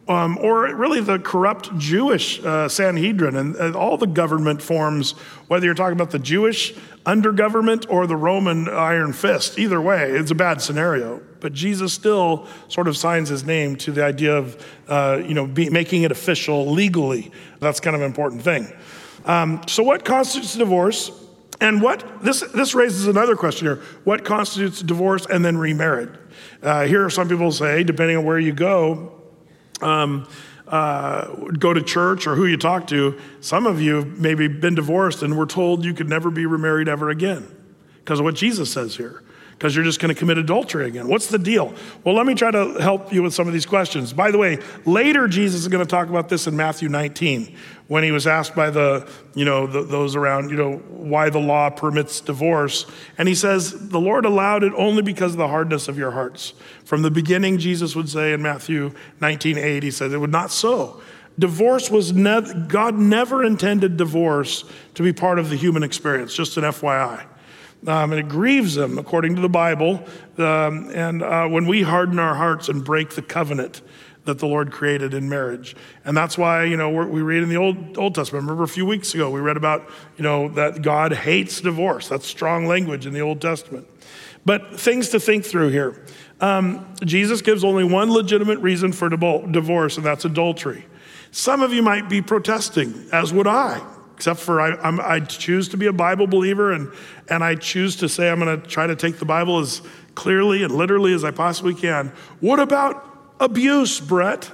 Um, 0.08 0.38
or 0.38 0.74
really 0.76 1.02
the 1.02 1.20
corrupt 1.20 1.78
Jewish 1.78 2.44
uh, 2.44 2.70
Sanhedrin 2.70 3.36
and, 3.36 3.56
and, 3.56 3.76
all 3.76 3.98
the 3.98 4.08
government 4.08 4.62
forms, 4.62 5.12
whether 5.48 5.66
you're 5.66 5.76
talking 5.76 5.98
about 5.98 6.12
the 6.12 6.20
Jewish 6.20 6.74
undergovernment 7.06 7.86
or 7.90 8.08
the 8.08 8.16
Roman 8.16 8.70
iron 8.70 9.12
fist. 9.12 9.60
Either 9.60 9.82
way, 9.82 10.12
it's 10.12 10.32
a 10.32 10.36
bad 10.36 10.62
scenario. 10.62 11.22
But 11.40 11.54
Jesus 11.54 11.94
still 11.94 12.48
sort 12.70 12.88
of 12.88 12.98
signs 12.98 13.30
his 13.30 13.44
name 13.44 13.76
to 13.78 13.92
the 13.92 14.04
idea 14.04 14.36
of, 14.38 14.66
uh, 14.88 15.22
you 15.26 15.34
know, 15.34 15.46
be, 15.46 15.70
making 15.70 16.04
it 16.04 16.12
official 16.12 16.72
legally. 16.72 17.32
That's 17.60 17.80
kind 17.80 17.96
of 17.96 18.02
an 18.02 18.08
important 18.08 18.42
thing. 18.42 18.72
Um, 19.26 19.62
so, 19.68 19.84
what 19.84 20.06
constitutes 20.06 20.56
divorce? 20.56 21.12
And 21.60 21.82
what 21.82 22.24
this 22.24 22.42
this 22.54 22.76
raises 22.76 23.08
another 23.08 23.36
question 23.36 23.68
here: 23.68 23.82
What 24.04 24.24
constitutes 24.24 24.82
divorce 24.82 25.26
and 25.26 25.44
then 25.44 25.58
remarried? 25.58 26.10
Uh, 26.62 26.86
here, 26.86 27.10
some 27.10 27.28
people 27.28 27.52
say, 27.52 27.84
depending 27.84 28.18
on 28.18 28.26
where 28.26 28.40
you 28.40 28.54
go, 28.54 29.17
um, 29.82 30.28
uh, 30.68 31.34
go 31.52 31.74
to 31.74 31.82
church 31.82 32.28
or 32.28 32.36
who 32.36 32.46
you 32.46 32.58
talk 32.58 32.88
to, 32.88 33.18
some 33.40 33.66
of 33.66 33.82
you 33.82 34.04
maybe 34.18 34.48
been 34.48 34.76
divorced 34.76 35.24
and 35.24 35.38
were 35.38 35.46
told 35.46 35.86
you 35.86 35.94
could 35.94 36.10
never 36.10 36.30
be 36.30 36.46
remarried 36.46 36.88
ever 36.88 37.10
again 37.10 37.48
because 38.00 38.20
of 38.20 38.26
what 38.26 38.36
Jesus 38.36 38.72
says 38.72 38.98
here 38.98 39.24
because 39.58 39.76
you're 39.76 39.86
just 39.86 40.00
going 40.00 40.14
to 40.14 40.20
commit 40.20 40.38
adultery 40.38 40.86
again. 40.86 41.08
What's 41.08 41.28
the 41.28 41.40
deal? 41.40 41.74
Well, 42.04 42.14
let 42.14 42.28
me 42.28 42.36
try 42.36 42.52
to 42.52 42.74
help 42.76 43.12
you 43.12 43.24
with 43.24 43.34
some 43.34 43.48
of 43.48 43.54
these 43.54 43.66
questions. 43.66 44.14
By 44.14 44.30
the 44.30 44.38
way, 44.38 44.60
later 44.86 45.28
Jesus 45.28 45.62
is 45.62 45.68
going 45.68 45.84
to 45.84 45.90
talk 45.90 46.10
about 46.10 46.30
this 46.30 46.46
in 46.46 46.56
Matthew 46.56 46.90
19 46.90 47.56
when 47.88 48.04
he 48.04 48.12
was 48.12 48.28
asked 48.28 48.54
by 48.54 48.70
the, 48.70 49.10
you 49.34 49.46
know, 49.46 49.66
the, 49.66 49.82
those 49.82 50.16
around, 50.16 50.52
you 50.52 50.58
know, 50.58 50.78
why 50.90 51.32
the 51.32 51.40
law 51.40 51.72
permits 51.72 52.22
divorce. 52.22 52.86
And 53.18 53.28
he 53.28 53.34
says, 53.34 53.90
the 53.90 54.00
Lord 54.00 54.26
allowed 54.26 54.64
it 54.64 54.74
only 54.76 55.02
because 55.02 55.32
of 55.32 55.40
the 55.40 55.48
hardness 55.48 55.88
of 55.88 55.98
your 55.98 56.12
hearts. 56.12 56.54
From 56.86 57.02
the 57.02 57.12
beginning, 57.12 57.58
Jesus 57.58 57.96
would 57.96 58.10
say 58.10 58.34
in 58.34 58.44
Matthew 58.44 58.94
19, 59.22 59.58
8, 59.58 59.82
he 59.82 59.90
said, 59.90 60.12
it 60.12 60.20
would 60.20 60.32
not 60.32 60.52
so. 60.52 61.02
Divorce 61.40 61.90
was 61.90 62.14
never, 62.14 62.54
God 62.54 62.96
never 62.96 63.44
intended 63.44 63.98
divorce 63.98 64.66
to 64.94 65.04
be 65.04 65.14
part 65.14 65.40
of 65.40 65.50
the 65.50 65.56
human 65.56 65.82
experience, 65.82 66.36
just 66.36 66.58
an 66.58 66.64
FYI. 66.64 67.26
Um, 67.86 68.12
and 68.12 68.20
it 68.20 68.28
grieves 68.28 68.76
him, 68.76 68.98
according 68.98 69.36
to 69.36 69.42
the 69.42 69.50
Bible. 69.50 70.04
Um, 70.38 70.90
and 70.94 71.22
uh, 71.22 71.48
when 71.48 71.68
we 71.68 71.84
harden 71.84 72.18
our 72.18 72.36
hearts 72.36 72.70
and 72.70 72.84
break 72.84 73.12
the 73.12 73.22
covenant 73.22 73.82
that 74.28 74.40
the 74.40 74.46
Lord 74.46 74.72
created 74.72 75.14
in 75.14 75.28
marriage. 75.28 75.76
And 76.06 76.16
that's 76.16 76.38
why, 76.38 76.66
you 76.66 76.78
know, 76.78 76.90
we 76.90 77.22
read 77.22 77.44
in 77.44 77.50
the 77.50 77.58
Old, 77.58 77.98
Old 77.98 78.14
Testament. 78.14 78.44
Remember 78.44 78.64
a 78.64 78.68
few 78.68 78.86
weeks 78.86 79.14
ago, 79.14 79.30
we 79.32 79.40
read 79.40 79.58
about, 79.58 79.90
you 80.18 80.24
know, 80.24 80.50
that 80.50 80.82
God 80.82 81.14
hates 81.14 81.62
divorce. 81.62 82.10
That's 82.10 82.28
strong 82.28 82.68
language 82.68 83.06
in 83.06 83.14
the 83.14 83.22
Old 83.22 83.42
Testament. 83.42 83.88
But 84.46 84.80
things 84.80 85.10
to 85.10 85.20
think 85.20 85.46
through 85.46 85.70
here. 85.70 86.06
Um, 86.40 86.94
Jesus 87.04 87.42
gives 87.42 87.64
only 87.64 87.84
one 87.84 88.12
legitimate 88.12 88.60
reason 88.60 88.92
for 88.92 89.10
divorce, 89.10 89.98
and 89.98 90.06
that's 90.06 90.26
adultery. 90.26 90.86
Some 91.32 91.62
of 91.62 91.74
you 91.74 91.82
might 91.82 92.10
be 92.10 92.22
protesting, 92.22 93.08
as 93.12 93.34
would 93.34 93.48
I 93.48 93.82
except 94.18 94.40
for 94.40 94.60
I, 94.60 94.72
I'm, 94.78 95.00
I 95.00 95.20
choose 95.20 95.70
to 95.70 95.78
be 95.78 95.86
a 95.86 95.94
Bible 95.94 96.26
believer 96.26 96.72
and, 96.72 96.92
and 97.30 97.44
I 97.44 97.54
choose 97.54 97.98
to 97.98 98.10
say 98.10 98.32
I'm 98.32 98.40
going 98.40 98.60
to 98.60 98.68
try 98.68 98.88
to 98.88 98.96
take 98.96 99.20
the 99.20 99.26
Bible 99.26 99.60
as 99.60 99.84
clearly 100.16 100.64
and 100.64 100.74
literally 100.74 101.14
as 101.14 101.24
I 101.24 101.30
possibly 101.30 101.76
can. 101.76 102.12
What 102.40 102.60
about 102.60 103.36
abuse, 103.40 104.00
Brett? 104.00 104.50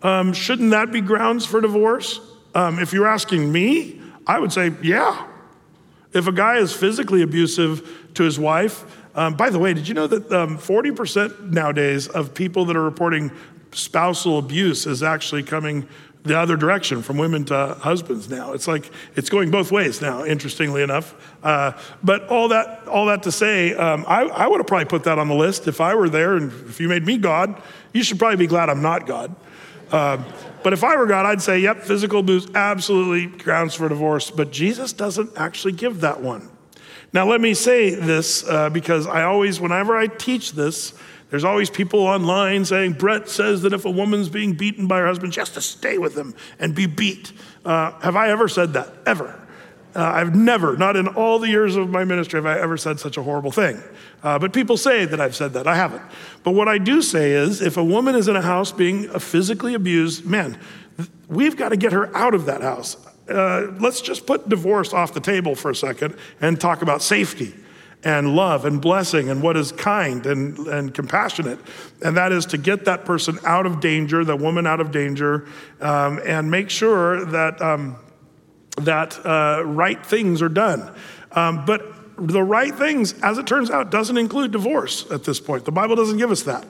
Um, 0.00 0.32
shouldn't 0.32 0.70
that 0.70 0.90
be 0.90 1.02
grounds 1.02 1.44
for 1.44 1.60
divorce? 1.60 2.18
Um, 2.54 2.78
if 2.78 2.94
you're 2.94 3.06
asking 3.06 3.52
me, 3.52 4.00
I 4.26 4.38
would 4.38 4.54
say, 4.54 4.72
yeah. 4.82 5.28
If 6.14 6.26
a 6.26 6.32
guy 6.32 6.56
is 6.56 6.72
physically 6.72 7.20
abusive 7.20 8.10
to 8.14 8.22
his 8.22 8.38
wife, 8.38 8.86
um, 9.14 9.34
by 9.34 9.50
the 9.50 9.58
way, 9.58 9.74
did 9.74 9.86
you 9.86 9.92
know 9.92 10.06
that 10.06 10.30
40% 10.30 11.30
um, 11.30 11.50
nowadays 11.50 12.08
of 12.08 12.32
people 12.32 12.64
that 12.64 12.76
are 12.76 12.82
reporting 12.82 13.32
spousal 13.72 14.38
abuse 14.38 14.86
is 14.86 15.02
actually 15.02 15.42
coming 15.42 15.86
the 16.24 16.38
other 16.38 16.56
direction 16.56 17.02
from 17.02 17.18
women 17.18 17.44
to 17.46 17.74
husbands 17.80 18.28
now. 18.28 18.52
It's 18.52 18.68
like 18.68 18.90
it's 19.16 19.28
going 19.28 19.50
both 19.50 19.72
ways 19.72 20.00
now, 20.00 20.24
interestingly 20.24 20.82
enough. 20.82 21.14
Uh, 21.42 21.72
but 22.02 22.28
all 22.28 22.48
that, 22.48 22.86
all 22.86 23.06
that 23.06 23.24
to 23.24 23.32
say, 23.32 23.74
um, 23.74 24.04
I, 24.06 24.22
I 24.22 24.46
would 24.46 24.58
have 24.58 24.66
probably 24.66 24.84
put 24.84 25.04
that 25.04 25.18
on 25.18 25.28
the 25.28 25.34
list 25.34 25.66
if 25.66 25.80
I 25.80 25.94
were 25.94 26.08
there 26.08 26.36
and 26.36 26.52
if 26.68 26.80
you 26.80 26.88
made 26.88 27.04
me 27.04 27.18
God. 27.18 27.60
You 27.92 28.04
should 28.04 28.18
probably 28.18 28.36
be 28.36 28.46
glad 28.46 28.70
I'm 28.70 28.82
not 28.82 29.06
God. 29.06 29.34
Uh, 29.90 30.22
but 30.62 30.72
if 30.72 30.84
I 30.84 30.96
were 30.96 31.06
God, 31.06 31.26
I'd 31.26 31.42
say, 31.42 31.58
yep, 31.58 31.82
physical 31.82 32.20
abuse, 32.20 32.46
absolutely 32.54 33.26
grounds 33.26 33.74
for 33.74 33.88
divorce. 33.88 34.30
But 34.30 34.52
Jesus 34.52 34.92
doesn't 34.92 35.36
actually 35.36 35.72
give 35.72 36.00
that 36.00 36.20
one. 36.20 36.48
Now, 37.12 37.28
let 37.28 37.40
me 37.40 37.52
say 37.52 37.94
this 37.94 38.48
uh, 38.48 38.70
because 38.70 39.06
I 39.06 39.24
always, 39.24 39.60
whenever 39.60 39.96
I 39.96 40.06
teach 40.06 40.52
this, 40.52 40.94
there's 41.32 41.44
always 41.44 41.70
people 41.70 42.00
online 42.00 42.66
saying, 42.66 42.92
Brett 42.92 43.26
says 43.26 43.62
that 43.62 43.72
if 43.72 43.86
a 43.86 43.90
woman's 43.90 44.28
being 44.28 44.52
beaten 44.52 44.86
by 44.86 44.98
her 44.98 45.06
husband, 45.06 45.32
she 45.32 45.40
has 45.40 45.48
to 45.52 45.62
stay 45.62 45.96
with 45.96 46.14
him 46.14 46.34
and 46.58 46.74
be 46.74 46.84
beat. 46.84 47.32
Uh, 47.64 47.98
have 48.00 48.16
I 48.16 48.28
ever 48.28 48.48
said 48.48 48.74
that? 48.74 48.92
Ever? 49.06 49.40
Uh, 49.96 50.02
I've 50.02 50.34
never, 50.34 50.76
not 50.76 50.94
in 50.94 51.08
all 51.08 51.38
the 51.38 51.48
years 51.48 51.74
of 51.74 51.88
my 51.88 52.04
ministry, 52.04 52.36
have 52.36 52.44
I 52.44 52.60
ever 52.60 52.76
said 52.76 53.00
such 53.00 53.16
a 53.16 53.22
horrible 53.22 53.50
thing. 53.50 53.82
Uh, 54.22 54.38
but 54.38 54.52
people 54.52 54.76
say 54.76 55.06
that 55.06 55.22
I've 55.22 55.34
said 55.34 55.54
that. 55.54 55.66
I 55.66 55.74
haven't. 55.74 56.02
But 56.44 56.50
what 56.50 56.68
I 56.68 56.76
do 56.76 57.00
say 57.00 57.30
is 57.30 57.62
if 57.62 57.78
a 57.78 57.84
woman 57.84 58.14
is 58.14 58.28
in 58.28 58.36
a 58.36 58.42
house 58.42 58.70
being 58.70 59.08
a 59.08 59.18
physically 59.18 59.72
abused, 59.72 60.26
man, 60.26 60.58
we've 61.28 61.56
got 61.56 61.70
to 61.70 61.78
get 61.78 61.92
her 61.92 62.14
out 62.14 62.34
of 62.34 62.44
that 62.44 62.60
house. 62.60 62.98
Uh, 63.26 63.72
let's 63.80 64.02
just 64.02 64.26
put 64.26 64.50
divorce 64.50 64.92
off 64.92 65.14
the 65.14 65.20
table 65.20 65.54
for 65.54 65.70
a 65.70 65.74
second 65.74 66.14
and 66.42 66.60
talk 66.60 66.82
about 66.82 67.00
safety 67.00 67.54
and 68.04 68.34
love 68.34 68.64
and 68.64 68.80
blessing 68.80 69.30
and 69.30 69.42
what 69.42 69.56
is 69.56 69.72
kind 69.72 70.26
and, 70.26 70.58
and 70.66 70.92
compassionate. 70.92 71.58
And 72.02 72.16
that 72.16 72.32
is 72.32 72.46
to 72.46 72.58
get 72.58 72.84
that 72.86 73.04
person 73.04 73.38
out 73.44 73.66
of 73.66 73.80
danger, 73.80 74.24
the 74.24 74.36
woman 74.36 74.66
out 74.66 74.80
of 74.80 74.90
danger, 74.90 75.46
um, 75.80 76.20
and 76.24 76.50
make 76.50 76.68
sure 76.68 77.24
that, 77.26 77.62
um, 77.62 77.96
that 78.78 79.24
uh, 79.24 79.62
right 79.64 80.04
things 80.04 80.42
are 80.42 80.48
done. 80.48 80.94
Um, 81.32 81.64
but 81.64 81.82
the 82.16 82.42
right 82.42 82.74
things, 82.74 83.14
as 83.22 83.38
it 83.38 83.46
turns 83.46 83.70
out, 83.70 83.90
doesn't 83.90 84.18
include 84.18 84.52
divorce 84.52 85.10
at 85.10 85.24
this 85.24 85.40
point. 85.40 85.64
The 85.64 85.72
Bible 85.72 85.96
doesn't 85.96 86.18
give 86.18 86.30
us 86.30 86.42
that. 86.42 86.66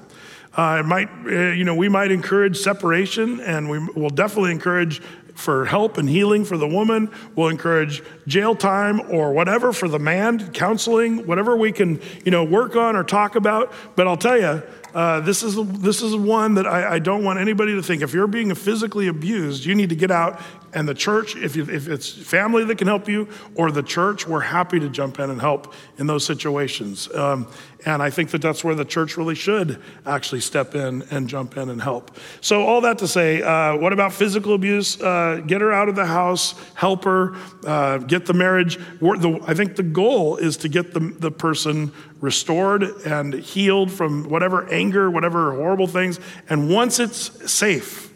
Uh, 0.55 0.79
it 0.81 0.87
might, 0.87 1.09
uh, 1.27 1.53
you 1.53 1.65
know, 1.65 1.75
we 1.75 1.89
might 1.89 2.11
encourage 2.11 2.59
separation, 2.59 3.41
and 3.41 3.71
we 3.71 3.79
will 3.79 4.11
definitely 4.11 4.53
encourage 4.53 5.01
for 5.35 5.65
help 5.65 5.97
and 5.97 6.09
healing 6.09 6.45
for 6.45 6.59
the 6.59 6.69
woman. 6.69 7.11
We'll 7.35 7.49
encourage 7.49 8.03
jail 8.27 8.55
time 8.55 9.01
or 9.11 9.33
whatever 9.33 9.73
for 9.73 9.89
the 9.89 9.99
man, 9.99 10.53
counseling, 10.53 11.27
whatever 11.27 11.57
we 11.57 11.73
can, 11.73 12.01
you 12.25 12.31
know, 12.31 12.45
work 12.45 12.77
on 12.77 12.97
or 12.97 13.05
talk 13.05 13.37
about. 13.37 13.73
But 13.97 14.07
I'll 14.07 14.17
tell 14.17 14.39
you, 14.39 14.63
uh, 14.95 15.21
this, 15.21 15.43
is, 15.43 15.57
this 15.81 16.03
is 16.03 16.15
one 16.15 16.55
that 16.55 16.67
I, 16.67 16.95
I, 16.95 16.99
don't 16.99 17.25
want 17.25 17.39
anybody 17.39 17.75
to 17.75 17.83
think 17.83 18.03
if 18.03 18.13
you're 18.13 18.27
being 18.27 18.55
physically 18.55 19.09
abused, 19.09 19.65
you 19.65 19.75
need 19.75 19.89
to 19.89 19.97
get 19.97 20.11
out. 20.11 20.41
And 20.75 20.89
the 20.89 20.95
church, 20.95 21.37
if, 21.37 21.57
you, 21.57 21.65
if 21.65 21.89
it's 21.89 22.11
family 22.11 22.65
that 22.65 22.79
can 22.79 22.89
help 22.89 23.09
you 23.09 23.29
or 23.55 23.71
the 23.71 23.83
church, 23.83 24.27
we're 24.27 24.41
happy 24.41 24.81
to 24.81 24.89
jump 24.89 25.19
in 25.19 25.31
and 25.31 25.41
help 25.41 25.75
in 25.99 26.07
those 26.07 26.25
situations. 26.25 27.13
Um, 27.15 27.47
and 27.85 28.03
I 28.03 28.11
think 28.11 28.31
that 28.31 28.41
that's 28.41 28.63
where 28.65 28.75
the 28.75 28.85
church 28.85 29.17
really 29.17 29.35
should 29.35 29.83
actually 30.07 30.41
step 30.41 30.75
in 30.75 31.03
and 31.11 31.29
jump 31.29 31.57
in 31.57 31.69
and 31.69 31.83
help. 31.83 32.17
So, 32.41 32.63
all 32.63 32.81
that 32.83 32.99
to 32.99 33.09
say, 33.09 33.43
uh, 33.43 33.77
what 33.77 33.93
about 33.93 34.13
physical 34.13 34.55
abuse? 34.55 35.01
Uh, 35.01 35.43
get 35.47 35.61
her 35.61 35.73
out 35.73 35.89
of 35.89 35.97
the 35.97 36.07
house, 36.07 36.55
help 36.75 37.05
her, 37.05 37.35
uh, 37.67 37.99
get 38.13 38.27
the 38.27 38.35
marriage. 38.35 38.79
I 39.03 39.55
think 39.55 39.77
the 39.77 39.83
goal 39.83 40.37
is 40.37 40.59
to 40.59 40.69
get 40.69 40.93
the, 40.93 41.01
the 41.01 41.31
person 41.31 41.93
restored 42.21 42.83
and 43.07 43.33
healed 43.33 43.91
from 43.91 44.29
whatever 44.29 44.69
anger, 44.69 45.11
whatever 45.11 45.57
horrible 45.57 45.87
things. 45.87 46.21
And 46.51 46.69
once 46.69 47.01
it's 47.01 47.51
safe, 47.51 48.13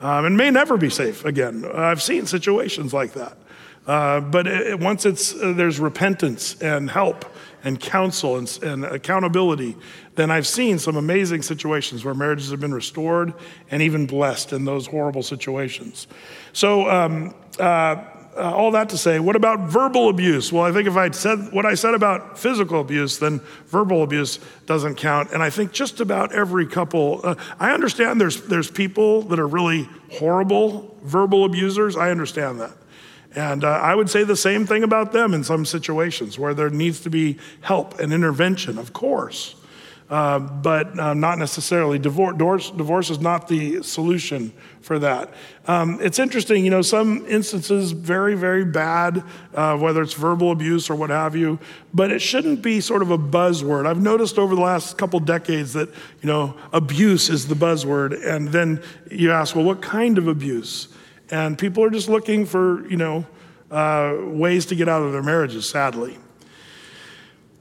um, 0.00 0.26
and 0.26 0.36
may 0.36 0.50
never 0.50 0.76
be 0.76 0.90
safe 0.90 1.24
again, 1.24 1.64
I've 1.64 2.02
seen 2.02 2.26
situations 2.26 2.92
like 2.92 3.14
that. 3.14 3.38
Uh, 3.86 4.20
but 4.20 4.46
it, 4.46 4.78
once 4.78 5.06
it's, 5.06 5.34
uh, 5.34 5.54
there's 5.56 5.80
repentance 5.80 6.60
and 6.60 6.90
help 6.90 7.24
and 7.64 7.80
counsel 7.80 8.36
and, 8.36 8.58
and, 8.62 8.84
accountability, 8.84 9.74
then 10.16 10.30
I've 10.30 10.46
seen 10.46 10.78
some 10.78 10.96
amazing 10.96 11.40
situations 11.40 12.04
where 12.04 12.14
marriages 12.14 12.50
have 12.50 12.60
been 12.60 12.74
restored 12.74 13.32
and 13.70 13.82
even 13.82 14.06
blessed 14.06 14.52
in 14.52 14.66
those 14.66 14.86
horrible 14.86 15.22
situations. 15.22 16.08
So, 16.52 16.90
um, 16.90 17.34
uh, 17.58 17.96
uh, 18.40 18.52
all 18.54 18.70
that 18.70 18.88
to 18.88 18.98
say, 18.98 19.20
what 19.20 19.36
about 19.36 19.68
verbal 19.68 20.08
abuse? 20.08 20.52
Well, 20.52 20.64
I 20.64 20.72
think 20.72 20.88
if 20.88 20.96
I'd 20.96 21.14
said 21.14 21.52
what 21.52 21.66
I 21.66 21.74
said 21.74 21.94
about 21.94 22.38
physical 22.38 22.80
abuse, 22.80 23.18
then 23.18 23.40
verbal 23.66 24.02
abuse 24.02 24.38
doesn't 24.66 24.96
count. 24.96 25.32
And 25.32 25.42
I 25.42 25.50
think 25.50 25.72
just 25.72 26.00
about 26.00 26.32
every 26.32 26.66
couple, 26.66 27.20
uh, 27.22 27.34
I 27.58 27.72
understand 27.72 28.20
there's, 28.20 28.42
there's 28.42 28.70
people 28.70 29.22
that 29.22 29.38
are 29.38 29.46
really 29.46 29.88
horrible 30.12 30.96
verbal 31.02 31.44
abusers. 31.44 31.96
I 31.96 32.10
understand 32.10 32.60
that. 32.60 32.72
And 33.34 33.62
uh, 33.62 33.68
I 33.68 33.94
would 33.94 34.10
say 34.10 34.24
the 34.24 34.36
same 34.36 34.66
thing 34.66 34.82
about 34.82 35.12
them 35.12 35.34
in 35.34 35.44
some 35.44 35.64
situations 35.64 36.38
where 36.38 36.54
there 36.54 36.70
needs 36.70 37.00
to 37.00 37.10
be 37.10 37.38
help 37.60 38.00
and 38.00 38.12
intervention, 38.12 38.78
of 38.78 38.92
course. 38.92 39.54
Uh, 40.10 40.40
but 40.40 40.98
uh, 40.98 41.14
not 41.14 41.38
necessarily. 41.38 41.96
Divorce, 41.96 42.36
divorce, 42.36 42.70
divorce, 42.72 43.10
is 43.10 43.20
not 43.20 43.46
the 43.46 43.80
solution 43.84 44.52
for 44.80 44.98
that. 44.98 45.32
Um, 45.68 46.00
it's 46.00 46.18
interesting, 46.18 46.64
you 46.64 46.70
know, 46.70 46.82
some 46.82 47.24
instances 47.28 47.92
very, 47.92 48.34
very 48.34 48.64
bad, 48.64 49.22
uh, 49.54 49.76
whether 49.76 50.02
it's 50.02 50.14
verbal 50.14 50.50
abuse 50.50 50.90
or 50.90 50.96
what 50.96 51.10
have 51.10 51.36
you, 51.36 51.60
but 51.94 52.10
it 52.10 52.18
shouldn't 52.20 52.60
be 52.60 52.80
sort 52.80 53.02
of 53.02 53.12
a 53.12 53.18
buzzword. 53.18 53.86
I've 53.86 54.02
noticed 54.02 54.36
over 54.36 54.56
the 54.56 54.60
last 54.60 54.98
couple 54.98 55.20
decades 55.20 55.74
that, 55.74 55.88
you 55.88 56.26
know, 56.26 56.56
abuse 56.72 57.30
is 57.30 57.46
the 57.46 57.54
buzzword. 57.54 58.26
And 58.26 58.48
then 58.48 58.82
you 59.12 59.30
ask, 59.30 59.54
well, 59.54 59.64
what 59.64 59.80
kind 59.80 60.18
of 60.18 60.26
abuse? 60.26 60.88
And 61.30 61.56
people 61.56 61.84
are 61.84 61.90
just 61.90 62.08
looking 62.08 62.46
for, 62.46 62.84
you 62.88 62.96
know, 62.96 63.26
uh, 63.70 64.16
ways 64.22 64.66
to 64.66 64.74
get 64.74 64.88
out 64.88 65.04
of 65.04 65.12
their 65.12 65.22
marriages, 65.22 65.68
sadly. 65.68 66.18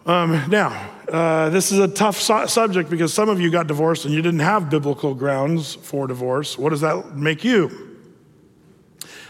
Um, 0.09 0.49
now, 0.49 0.89
uh, 1.07 1.51
this 1.51 1.71
is 1.71 1.77
a 1.77 1.87
tough 1.87 2.19
su- 2.19 2.47
subject 2.47 2.89
because 2.89 3.13
some 3.13 3.29
of 3.29 3.39
you 3.39 3.51
got 3.51 3.67
divorced 3.67 4.05
and 4.05 4.13
you 4.13 4.23
didn't 4.23 4.39
have 4.39 4.67
biblical 4.67 5.13
grounds 5.13 5.75
for 5.75 6.07
divorce. 6.07 6.57
What 6.57 6.71
does 6.71 6.81
that 6.81 7.15
make 7.15 7.43
you? 7.43 7.95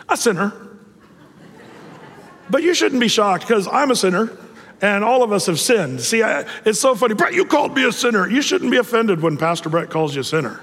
A 0.08 0.16
sinner. 0.16 0.54
but 2.50 2.64
you 2.64 2.74
shouldn't 2.74 3.02
be 3.02 3.10
shocked 3.10 3.46
because 3.46 3.68
I'm 3.68 3.92
a 3.92 3.96
sinner 3.96 4.32
and 4.82 5.04
all 5.04 5.22
of 5.22 5.34
us 5.34 5.48
have 5.48 5.60
sinned. 5.60 6.00
See, 6.00 6.24
I, 6.24 6.46
it's 6.64 6.80
so 6.80 6.96
funny. 6.96 7.14
Brett, 7.14 7.34
you 7.34 7.44
called 7.44 7.76
me 7.76 7.84
a 7.84 7.92
sinner. 7.92 8.30
You 8.30 8.42
shouldn't 8.42 8.72
be 8.72 8.78
offended 8.78 9.22
when 9.22 9.36
Pastor 9.36 9.68
Brett 9.68 9.90
calls 9.90 10.16
you 10.16 10.22
a 10.22 10.24
sinner 10.24 10.62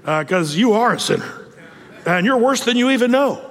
because 0.00 0.54
uh, 0.54 0.58
you 0.58 0.72
are 0.72 0.94
a 0.94 0.98
sinner 0.98 1.44
and 2.06 2.24
you're 2.24 2.38
worse 2.38 2.64
than 2.64 2.78
you 2.78 2.88
even 2.88 3.10
know. 3.10 3.44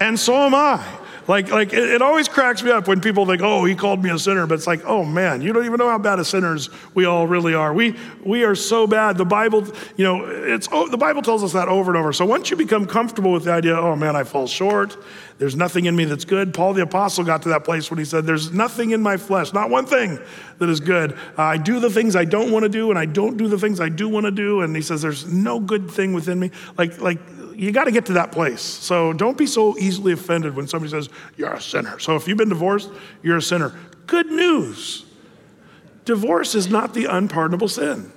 And 0.00 0.18
so 0.18 0.34
am 0.34 0.54
I. 0.54 0.82
Like, 1.28 1.50
like 1.50 1.74
it, 1.74 1.90
it, 1.90 2.02
always 2.02 2.26
cracks 2.26 2.62
me 2.62 2.70
up 2.70 2.88
when 2.88 3.02
people 3.02 3.26
think, 3.26 3.42
oh, 3.42 3.66
he 3.66 3.74
called 3.74 4.02
me 4.02 4.08
a 4.08 4.18
sinner. 4.18 4.46
But 4.46 4.54
it's 4.54 4.66
like, 4.66 4.82
oh 4.86 5.04
man, 5.04 5.42
you 5.42 5.52
don't 5.52 5.66
even 5.66 5.76
know 5.76 5.90
how 5.90 5.98
bad 5.98 6.18
of 6.18 6.26
sinners 6.26 6.70
we 6.94 7.04
all 7.04 7.26
really 7.26 7.52
are. 7.52 7.74
We, 7.74 7.96
we 8.24 8.44
are 8.44 8.54
so 8.54 8.86
bad. 8.86 9.18
The 9.18 9.26
Bible, 9.26 9.66
you 9.98 10.04
know, 10.04 10.24
it's, 10.24 10.68
oh, 10.72 10.88
the 10.88 10.96
Bible 10.96 11.20
tells 11.20 11.44
us 11.44 11.52
that 11.52 11.68
over 11.68 11.90
and 11.90 11.98
over. 11.98 12.14
So 12.14 12.24
once 12.24 12.50
you 12.50 12.56
become 12.56 12.86
comfortable 12.86 13.30
with 13.30 13.44
the 13.44 13.52
idea, 13.52 13.76
oh 13.76 13.94
man, 13.94 14.16
I 14.16 14.24
fall 14.24 14.46
short. 14.46 14.96
There's 15.38 15.54
nothing 15.54 15.84
in 15.84 15.94
me 15.94 16.04
that's 16.04 16.24
good. 16.24 16.52
Paul 16.52 16.72
the 16.72 16.82
Apostle 16.82 17.24
got 17.24 17.42
to 17.42 17.50
that 17.50 17.62
place 17.62 17.90
when 17.90 17.98
he 17.98 18.04
said, 18.04 18.26
There's 18.26 18.52
nothing 18.52 18.90
in 18.90 19.00
my 19.00 19.16
flesh, 19.16 19.52
not 19.52 19.70
one 19.70 19.86
thing 19.86 20.18
that 20.58 20.68
is 20.68 20.80
good. 20.80 21.12
Uh, 21.12 21.42
I 21.42 21.56
do 21.58 21.78
the 21.78 21.90
things 21.90 22.16
I 22.16 22.24
don't 22.24 22.50
want 22.50 22.64
to 22.64 22.68
do, 22.68 22.90
and 22.90 22.98
I 22.98 23.06
don't 23.06 23.36
do 23.36 23.46
the 23.46 23.58
things 23.58 23.80
I 23.80 23.88
do 23.88 24.08
want 24.08 24.26
to 24.26 24.32
do. 24.32 24.62
And 24.62 24.74
he 24.74 24.82
says, 24.82 25.00
There's 25.00 25.32
no 25.32 25.60
good 25.60 25.88
thing 25.90 26.12
within 26.12 26.40
me. 26.40 26.50
Like, 26.76 27.00
like 27.00 27.20
you 27.58 27.72
got 27.72 27.84
to 27.84 27.90
get 27.90 28.06
to 28.06 28.12
that 28.12 28.30
place. 28.30 28.62
So 28.62 29.12
don't 29.12 29.36
be 29.36 29.46
so 29.46 29.76
easily 29.78 30.12
offended 30.12 30.54
when 30.54 30.68
somebody 30.68 30.92
says, 30.92 31.08
You're 31.36 31.52
a 31.52 31.60
sinner. 31.60 31.98
So 31.98 32.14
if 32.14 32.28
you've 32.28 32.38
been 32.38 32.48
divorced, 32.48 32.88
you're 33.22 33.38
a 33.38 33.42
sinner. 33.42 33.74
Good 34.06 34.28
news 34.28 35.04
divorce 36.04 36.54
is 36.54 36.70
not 36.70 36.94
the 36.94 37.04
unpardonable 37.04 37.68
sin. 37.68 38.10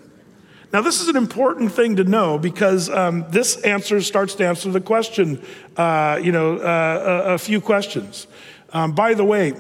Now, 0.72 0.82
this 0.82 1.02
is 1.02 1.10
an 1.10 1.18
important 1.18 1.74
thing 1.74 1.98
to 1.98 2.06
know 2.06 2.38
because 2.38 2.90
um, 2.90 3.26
this 3.30 3.58
answer 3.64 4.00
starts 4.00 4.36
to 4.36 4.48
answer 4.48 4.72
the 4.72 4.80
question, 4.80 5.44
uh, 5.76 6.18
you 6.24 6.32
know, 6.32 6.58
uh, 6.58 7.24
a, 7.26 7.34
a, 7.34 7.38
few 7.38 7.60
questions. 7.60 8.28
Um, 8.72 8.94
by 8.94 9.14
the 9.14 9.26
way, 9.26 9.52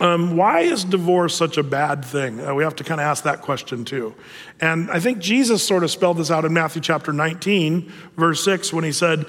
um, 0.00 0.36
why 0.36 0.60
is 0.60 0.84
divorce 0.84 1.34
such 1.34 1.58
a 1.58 1.62
bad 1.62 2.04
thing? 2.04 2.40
Uh, 2.40 2.54
we 2.54 2.62
have 2.62 2.76
to 2.76 2.84
kind 2.84 3.00
of 3.00 3.06
ask 3.06 3.24
that 3.24 3.42
question 3.42 3.84
too. 3.84 4.14
And 4.60 4.90
I 4.90 5.00
think 5.00 5.18
Jesus 5.18 5.66
sort 5.66 5.82
of 5.82 5.90
spelled 5.90 6.18
this 6.18 6.30
out 6.30 6.44
in 6.44 6.52
Matthew 6.52 6.80
chapter 6.80 7.12
19, 7.12 7.92
verse 8.16 8.44
6, 8.44 8.72
when 8.72 8.84
he 8.84 8.92
said, 8.92 9.26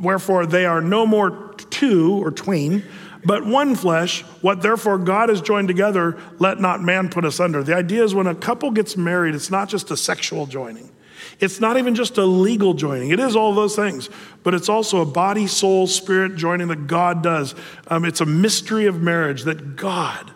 Wherefore 0.00 0.46
they 0.46 0.64
are 0.64 0.80
no 0.80 1.06
more 1.06 1.54
two 1.70 2.12
or 2.24 2.30
twain, 2.30 2.82
but 3.24 3.44
one 3.44 3.74
flesh. 3.74 4.22
What 4.40 4.62
therefore 4.62 4.98
God 4.98 5.28
has 5.28 5.42
joined 5.42 5.68
together, 5.68 6.18
let 6.38 6.60
not 6.60 6.80
man 6.80 7.10
put 7.10 7.24
asunder. 7.24 7.62
The 7.62 7.76
idea 7.76 8.02
is 8.02 8.14
when 8.14 8.26
a 8.26 8.34
couple 8.34 8.70
gets 8.70 8.96
married, 8.96 9.34
it's 9.34 9.50
not 9.50 9.68
just 9.68 9.90
a 9.90 9.96
sexual 9.96 10.46
joining. 10.46 10.90
It's 11.38 11.60
not 11.60 11.76
even 11.76 11.94
just 11.94 12.16
a 12.16 12.24
legal 12.24 12.72
joining. 12.72 13.10
It 13.10 13.20
is 13.20 13.36
all 13.36 13.54
those 13.54 13.76
things, 13.76 14.08
but 14.42 14.54
it's 14.54 14.68
also 14.68 15.02
a 15.02 15.06
body, 15.06 15.46
soul, 15.46 15.86
spirit 15.86 16.36
joining 16.36 16.68
that 16.68 16.86
God 16.86 17.22
does. 17.22 17.54
Um, 17.88 18.04
it's 18.04 18.20
a 18.20 18.26
mystery 18.26 18.86
of 18.86 19.02
marriage 19.02 19.44
that 19.44 19.76
God 19.76 20.32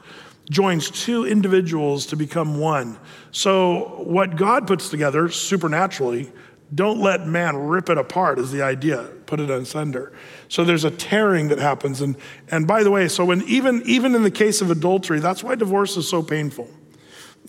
joins 0.51 0.91
two 0.91 1.25
individuals 1.27 2.07
to 2.07 2.17
become 2.17 2.59
one. 2.59 2.99
So, 3.31 4.03
what 4.05 4.37
God 4.37 4.67
puts 4.67 4.91
together 4.91 5.29
supernaturally, 5.31 6.31
don't 6.75 7.01
let 7.01 7.27
man 7.27 7.57
rip 7.57 7.89
it 7.89 7.99
apart, 7.99 8.39
is 8.39 8.53
the 8.53 8.63
idea. 8.63 9.11
Put 9.27 9.41
it 9.41 9.51
asunder. 9.51 10.13
So 10.49 10.65
there's 10.65 10.85
a 10.85 10.91
tearing 10.91 11.49
that 11.49 11.59
happens. 11.59 12.01
And, 12.01 12.17
and 12.51 12.67
by 12.67 12.83
the 12.83 12.91
way, 12.91 13.09
so 13.09 13.25
when 13.25 13.43
even, 13.43 13.83
even 13.87 14.15
in 14.15 14.23
the 14.23 14.31
case 14.31 14.61
of 14.61 14.71
adultery, 14.71 15.21
that's 15.21 15.43
why 15.43 15.55
divorce 15.55 15.97
is 15.97 16.09
so 16.09 16.23
painful. 16.23 16.69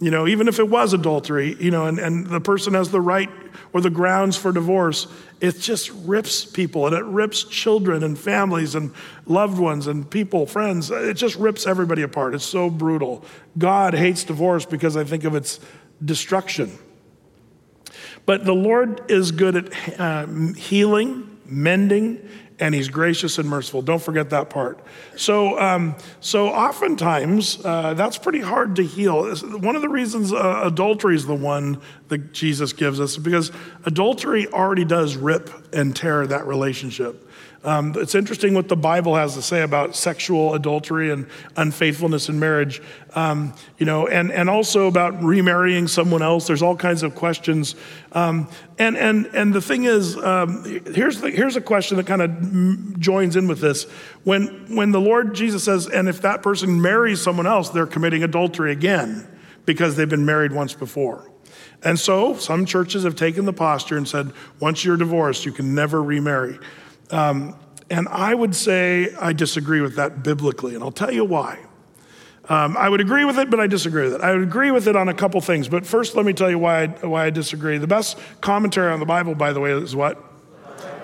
You 0.02 0.10
know, 0.10 0.28
even 0.28 0.48
if 0.48 0.58
it 0.58 0.68
was 0.68 0.94
adultery, 0.94 1.56
you 1.60 1.70
know, 1.70 1.86
and, 1.86 2.00
and 2.00 2.26
the 2.26 2.42
person 2.42 2.74
has 2.74 2.90
the 2.90 3.00
right 3.00 3.30
or 3.72 3.82
the 3.82 3.92
grounds 3.92 4.36
for 4.36 4.52
divorce, 4.52 5.06
it 5.40 5.60
just 5.60 5.92
rips 5.92 6.44
people 6.44 6.88
and 6.88 6.96
it 6.96 7.04
rips 7.04 7.44
children 7.44 8.04
and 8.04 8.18
families 8.18 8.74
and 8.74 8.92
loved 9.28 9.60
ones 9.60 9.86
and 9.86 10.10
people, 10.10 10.48
friends. 10.48 10.90
It 10.90 11.14
just 11.14 11.36
rips 11.36 11.68
everybody 11.68 12.02
apart. 12.02 12.34
It's 12.34 12.44
so 12.44 12.68
brutal. 12.68 13.24
God 13.60 13.94
hates 13.94 14.24
divorce 14.24 14.66
because 14.66 14.98
I 14.98 15.04
think 15.04 15.24
of 15.24 15.36
its 15.36 15.60
destruction. 16.04 16.80
But 18.26 18.44
the 18.44 18.56
Lord 18.56 19.04
is 19.08 19.32
good 19.32 19.56
at 19.56 20.00
uh, 20.00 20.26
healing, 20.56 21.40
mending, 21.46 22.28
and 22.62 22.76
he's 22.76 22.88
gracious 22.88 23.40
and 23.40 23.50
merciful. 23.50 23.82
Don't 23.82 24.02
forget 24.02 24.30
that 24.30 24.50
part. 24.50 24.80
So, 25.18 25.60
um, 25.60 25.96
so 26.22 26.48
oftentimes 26.48 27.60
uh, 27.66 27.96
that's 27.96 28.20
pretty 28.20 28.40
hard 28.40 28.76
to 28.76 28.84
heal. 28.84 29.36
One 29.36 29.76
of 29.76 29.82
the 29.82 29.90
reasons 29.90 30.32
uh, 30.32 30.62
adultery 30.64 31.16
is 31.16 31.26
the 31.26 31.36
one 31.36 31.82
that 32.10 32.32
Jesus 32.34 32.72
gives 32.72 33.00
us 33.00 33.18
because 33.18 33.52
adultery 33.86 34.48
already 34.48 34.86
does 34.86 35.18
rip 35.18 35.50
and 35.74 35.96
tear 35.96 36.28
that 36.28 36.46
relationship. 36.46 37.28
Um, 37.64 37.94
it's 37.96 38.16
interesting 38.16 38.56
what 38.56 38.70
the 38.70 38.76
Bible 38.76 39.16
has 39.16 39.36
to 39.36 39.42
say 39.42 39.62
about 39.62 39.96
sexual 39.96 40.56
adultery 40.56 41.12
and 41.12 41.28
unfaithfulness 41.56 42.28
in 42.28 42.40
marriage, 42.40 42.82
um, 43.14 43.54
you 43.78 43.86
know, 43.86 44.08
and, 44.08 44.32
and 44.32 44.50
also 44.50 44.88
about 44.88 45.22
remarrying 45.22 45.88
someone 45.88 46.24
else. 46.24 46.48
There's 46.48 46.64
all 46.64 46.76
kinds 46.76 47.04
of 47.04 47.14
questions. 47.14 47.76
Um, 48.14 48.50
and, 48.80 48.98
and, 48.98 49.28
and 49.28 49.54
the 49.54 49.62
thing 49.62 49.84
is, 49.84 50.18
um, 50.18 50.64
here's, 50.92 51.22
the, 51.22 51.30
here's 51.30 51.56
a 51.56 51.62
question 51.62 51.98
that 51.98 52.08
kind 52.08 52.24
of 52.24 53.00
joins 53.00 53.36
in 53.36 53.48
with 53.48 53.62
this. 53.62 53.84
When, 54.24 54.76
when 54.76 54.92
the 54.92 55.02
Lord 55.02 55.36
Jesus 55.36 55.64
says, 55.64 55.88
and 55.88 56.10
if 56.10 56.22
that 56.24 56.42
person 56.42 56.82
marries 56.82 57.22
someone 57.22 57.46
else, 57.46 57.70
they're 57.70 57.86
committing 57.86 58.24
adultery 58.24 58.72
again 58.72 59.28
because 59.66 59.96
they've 59.96 60.10
been 60.10 60.26
married 60.26 60.52
once 60.52 60.74
before. 60.74 61.30
And 61.84 62.00
so 62.00 62.36
some 62.38 62.66
churches 62.66 63.04
have 63.04 63.16
taken 63.16 63.46
the 63.46 63.54
posture 63.54 63.98
and 63.98 64.08
said, 64.08 64.34
once 64.60 64.84
you're 64.84 64.98
divorced, 64.98 65.46
you 65.46 65.52
can 65.52 65.76
never 65.76 66.02
remarry. 66.02 66.58
Um, 67.12 67.56
and 67.90 68.08
I 68.08 68.34
would 68.34 68.56
say 68.56 69.14
I 69.20 69.34
disagree 69.34 69.82
with 69.82 69.96
that 69.96 70.24
biblically, 70.24 70.76
and 70.76 70.84
I'll 70.84 70.92
tell 70.92 71.12
you 71.12 71.26
why. 71.26 71.60
Um, 72.50 72.76
I 72.78 72.90
would 72.90 73.02
agree 73.02 73.26
with 73.26 73.38
it, 73.38 73.50
but 73.50 73.60
I 73.60 73.68
disagree 73.68 74.06
with 74.06 74.16
it. 74.16 74.22
I 74.22 74.34
would 74.34 74.42
agree 74.42 74.72
with 74.72 74.88
it 74.88 74.96
on 74.96 75.10
a 75.10 75.14
couple 75.14 75.40
things, 75.42 75.68
but 75.68 75.86
first 75.86 76.16
let 76.16 76.26
me 76.26 76.34
tell 76.34 76.50
you 76.50 76.58
why 76.58 76.84
I, 76.84 76.88
why 76.88 77.26
I 77.26 77.30
disagree. 77.30 77.78
The 77.78 77.88
best 77.88 78.18
commentary 78.42 78.92
on 78.92 79.00
the 79.00 79.06
Bible, 79.06 79.36
by 79.36 79.54
the 79.54 79.60
way, 79.60 79.72
is 79.72 79.96
what? 79.96 80.31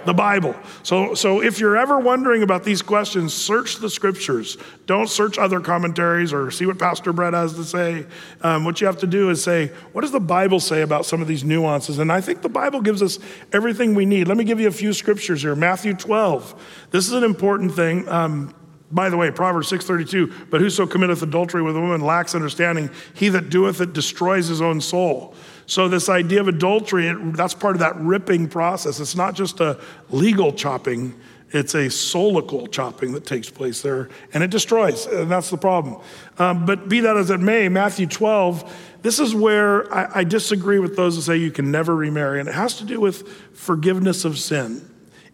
The 0.08 0.14
Bible. 0.14 0.56
So, 0.84 1.16
so 1.16 1.44
if 1.44 1.60
you're 1.60 1.76
ever 1.76 2.00
wondering 2.00 2.42
about 2.42 2.64
these 2.64 2.82
questions, 2.82 3.34
search 3.34 3.76
the 3.76 3.90
scriptures. 3.90 4.58
Don't 4.86 5.10
search 5.10 5.38
other 5.38 5.60
commentaries 5.60 6.32
or 6.32 6.50
see 6.50 6.66
what 6.66 6.80
Pastor 6.80 7.12
Brett 7.12 7.34
has 7.34 7.54
to 7.56 7.66
say. 7.66 8.06
Um, 8.42 8.64
what 8.64 8.80
you 8.80 8.88
have 8.88 9.00
to 9.00 9.08
do 9.08 9.30
is 9.30 9.44
say, 9.44 9.68
what 9.92 10.02
does 10.02 10.14
the 10.14 10.22
Bible 10.22 10.62
say 10.62 10.82
about 10.82 11.06
some 11.06 11.22
of 11.22 11.28
these 11.28 11.44
nuances? 11.44 12.00
And 12.00 12.10
I 12.10 12.22
think 12.22 12.42
the 12.42 12.48
Bible 12.48 12.80
gives 12.80 13.02
us 13.02 13.20
everything 13.52 13.96
we 13.96 14.06
need. 14.06 14.30
Let 14.30 14.38
me 14.38 14.46
give 14.46 14.62
you 14.62 14.70
a 14.70 14.72
few 14.72 14.94
scriptures 14.94 15.42
here. 15.42 15.56
Matthew 15.56 15.94
12. 15.94 16.88
This 16.92 17.06
is 17.06 17.12
an 17.12 17.26
important 17.26 17.76
thing. 17.76 18.08
Um, 18.08 18.56
by 18.90 19.10
the 19.10 19.18
way, 19.18 19.30
Proverbs 19.32 19.68
6:32, 19.68 20.50
but 20.50 20.62
whoso 20.62 20.88
committeth 20.88 21.22
adultery 21.22 21.62
with 21.62 21.76
a 21.76 21.82
woman 21.82 22.00
lacks 22.00 22.34
understanding. 22.34 22.90
He 23.14 23.28
that 23.28 23.50
doeth 23.50 23.82
it 23.82 23.92
destroys 23.92 24.48
his 24.48 24.62
own 24.62 24.80
soul. 24.80 25.36
So, 25.68 25.90
this 25.90 26.08
idea 26.08 26.40
of 26.40 26.48
adultery, 26.48 27.10
it, 27.10 27.34
that's 27.34 27.54
part 27.54 27.76
of 27.76 27.80
that 27.82 27.98
ripping 27.98 28.48
process. 28.48 29.02
It's 29.02 29.18
not 29.18 29.36
just 29.36 29.60
a 29.60 29.78
legal 30.10 30.54
chopping, 30.54 31.14
it's 31.52 31.76
a 31.76 31.88
soulical 31.88 32.72
chopping 32.72 33.12
that 33.12 33.26
takes 33.26 33.50
place 33.50 33.82
there, 33.82 34.10
and 34.34 34.44
it 34.44 34.50
destroys, 34.50 35.06
and 35.06 35.30
that's 35.30 35.50
the 35.50 35.58
problem. 35.58 36.02
Um, 36.40 36.66
but 36.66 36.88
be 36.88 37.02
that 37.02 37.18
as 37.18 37.30
it 37.30 37.42
may, 37.42 37.68
Matthew 37.68 38.08
12, 38.08 39.00
this 39.02 39.20
is 39.20 39.36
where 39.36 39.94
I, 39.94 40.20
I 40.20 40.24
disagree 40.24 40.80
with 40.80 40.96
those 40.96 41.16
who 41.16 41.22
say 41.22 41.36
you 41.36 41.52
can 41.52 41.70
never 41.70 41.94
remarry, 41.94 42.40
and 42.40 42.48
it 42.48 42.56
has 42.56 42.78
to 42.78 42.86
do 42.86 43.02
with 43.02 43.28
forgiveness 43.54 44.24
of 44.24 44.40
sin. 44.40 44.90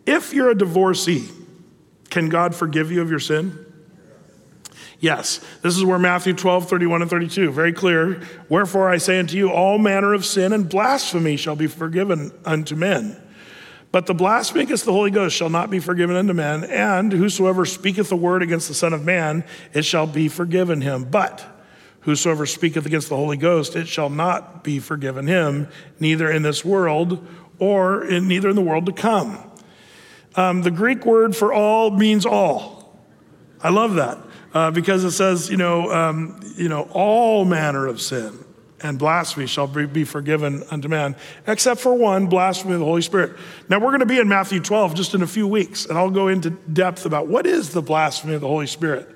If 0.08 0.34
you're 0.34 0.50
a 0.50 0.58
divorcee, 0.58 1.30
can 2.10 2.30
God 2.30 2.56
forgive 2.56 2.92
you 2.92 3.04
of 3.04 3.10
your 3.12 3.20
sin? 3.20 3.63
Yes, 5.04 5.42
this 5.62 5.76
is 5.76 5.84
where 5.84 6.00
Matthew 6.00 6.32
12, 6.32 6.70
31 6.70 7.02
and 7.02 7.12
32, 7.12 7.52
very 7.52 7.74
clear. 7.74 8.22
Wherefore 8.48 8.90
I 8.90 9.00
say 9.00 9.20
unto 9.20 9.36
you, 9.36 9.52
all 9.52 9.78
manner 9.78 10.14
of 10.14 10.26
sin 10.26 10.54
and 10.54 10.70
blasphemy 10.70 11.36
shall 11.36 11.58
be 11.58 11.68
forgiven 11.68 12.32
unto 12.46 12.78
men. 12.78 13.22
But 13.92 14.06
the 14.06 14.14
blasphemy 14.14 14.64
against 14.64 14.86
the 14.86 14.94
Holy 14.94 15.12
Ghost 15.12 15.36
shall 15.36 15.50
not 15.50 15.70
be 15.70 15.80
forgiven 15.80 16.16
unto 16.16 16.32
men, 16.32 16.64
and 16.64 17.12
whosoever 17.12 17.66
speaketh 17.66 18.14
a 18.14 18.16
word 18.16 18.44
against 18.44 18.70
the 18.70 18.74
Son 18.74 18.94
of 18.94 19.04
Man, 19.04 19.44
it 19.74 19.84
shall 19.84 20.08
be 20.08 20.30
forgiven 20.30 20.80
him. 20.80 21.04
But 21.04 21.46
whosoever 22.04 22.46
speaketh 22.46 22.86
against 22.86 23.10
the 23.10 23.18
Holy 23.18 23.36
Ghost, 23.36 23.76
it 23.76 23.90
shall 23.90 24.10
not 24.10 24.64
be 24.64 24.80
forgiven 24.80 25.28
him, 25.28 25.68
neither 26.00 26.32
in 26.32 26.44
this 26.44 26.64
world 26.64 27.28
or 27.60 28.06
in, 28.06 28.30
neither 28.30 28.48
in 28.48 28.56
the 28.56 28.62
world 28.62 28.86
to 28.86 28.94
come. 28.94 29.38
Um, 30.36 30.62
the 30.62 30.72
Greek 30.72 31.06
word 31.06 31.36
for 31.36 31.52
all 31.52 31.92
means 31.92 32.26
all. 32.26 32.98
I 33.62 33.68
love 33.68 33.96
that 33.96 34.18
uh, 34.54 34.72
because 34.72 35.04
it 35.04 35.12
says, 35.12 35.50
you 35.50 35.58
know, 35.58 35.92
um, 35.92 36.40
you 36.56 36.70
know, 36.70 36.88
all 36.92 37.46
manner 37.46 37.88
of 37.88 38.02
sin 38.02 38.44
and 38.84 39.00
blasphemy 39.00 39.48
shall 39.48 39.68
be 39.68 40.04
forgiven 40.04 40.62
unto 40.70 40.90
man, 40.90 41.16
except 41.48 41.80
for 41.80 41.94
one, 41.94 42.28
blasphemy 42.28 42.74
of 42.74 42.80
the 42.80 42.86
Holy 42.86 43.02
Spirit. 43.02 43.36
Now, 43.70 43.80
we're 43.80 43.92
going 43.92 44.02
to 44.02 44.06
be 44.06 44.20
in 44.20 44.28
Matthew 44.28 44.60
12 44.60 44.94
just 44.94 45.16
in 45.16 45.22
a 45.22 45.28
few 45.28 45.48
weeks, 45.48 45.86
and 45.86 45.98
I'll 45.98 46.10
go 46.10 46.28
into 46.28 46.50
depth 46.50 47.06
about 47.06 47.28
what 47.28 47.48
is 47.48 47.70
the 47.70 47.82
blasphemy 47.82 48.34
of 48.36 48.42
the 48.42 48.48
Holy 48.48 48.68
Spirit. 48.68 49.10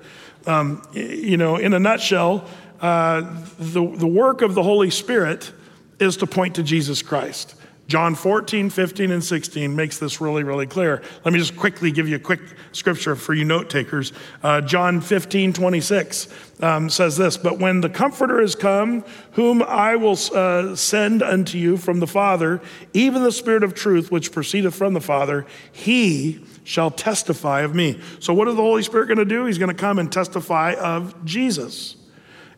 Um, 0.46 0.82
you 0.92 1.36
know, 1.36 1.56
in 1.56 1.74
a 1.74 1.78
nutshell, 1.78 2.48
uh, 2.80 3.20
the, 3.58 3.86
the 3.96 4.06
work 4.06 4.40
of 4.40 4.54
the 4.54 4.62
Holy 4.62 4.90
Spirit 4.90 5.52
is 6.00 6.16
to 6.18 6.26
point 6.26 6.54
to 6.54 6.62
Jesus 6.62 7.02
Christ. 7.02 7.54
John 7.88 8.14
14, 8.14 8.68
15, 8.68 9.10
and 9.10 9.24
16 9.24 9.74
makes 9.74 9.98
this 9.98 10.20
really, 10.20 10.42
really 10.42 10.66
clear. 10.66 11.02
Let 11.24 11.32
me 11.32 11.38
just 11.38 11.56
quickly 11.56 11.90
give 11.90 12.06
you 12.06 12.16
a 12.16 12.20
quick 12.20 12.40
scripture 12.72 13.16
for 13.16 13.32
you 13.32 13.46
note 13.46 13.70
takers. 13.70 14.12
Uh, 14.42 14.60
John 14.60 15.00
15, 15.00 15.54
26 15.54 16.28
um, 16.60 16.90
says 16.90 17.16
this 17.16 17.38
But 17.38 17.58
when 17.58 17.80
the 17.80 17.88
Comforter 17.88 18.42
is 18.42 18.54
come, 18.54 19.04
whom 19.32 19.62
I 19.62 19.96
will 19.96 20.18
uh, 20.34 20.76
send 20.76 21.22
unto 21.22 21.56
you 21.56 21.78
from 21.78 22.00
the 22.00 22.06
Father, 22.06 22.60
even 22.92 23.22
the 23.22 23.32
Spirit 23.32 23.64
of 23.64 23.72
truth, 23.72 24.10
which 24.10 24.32
proceedeth 24.32 24.74
from 24.74 24.92
the 24.92 25.00
Father, 25.00 25.46
he 25.72 26.44
shall 26.64 26.90
testify 26.90 27.62
of 27.62 27.74
me. 27.74 27.98
So, 28.20 28.34
what 28.34 28.48
is 28.48 28.54
the 28.54 28.62
Holy 28.62 28.82
Spirit 28.82 29.06
going 29.06 29.18
to 29.18 29.24
do? 29.24 29.46
He's 29.46 29.56
going 29.56 29.74
to 29.74 29.80
come 29.80 29.98
and 29.98 30.12
testify 30.12 30.74
of 30.74 31.24
Jesus. 31.24 31.96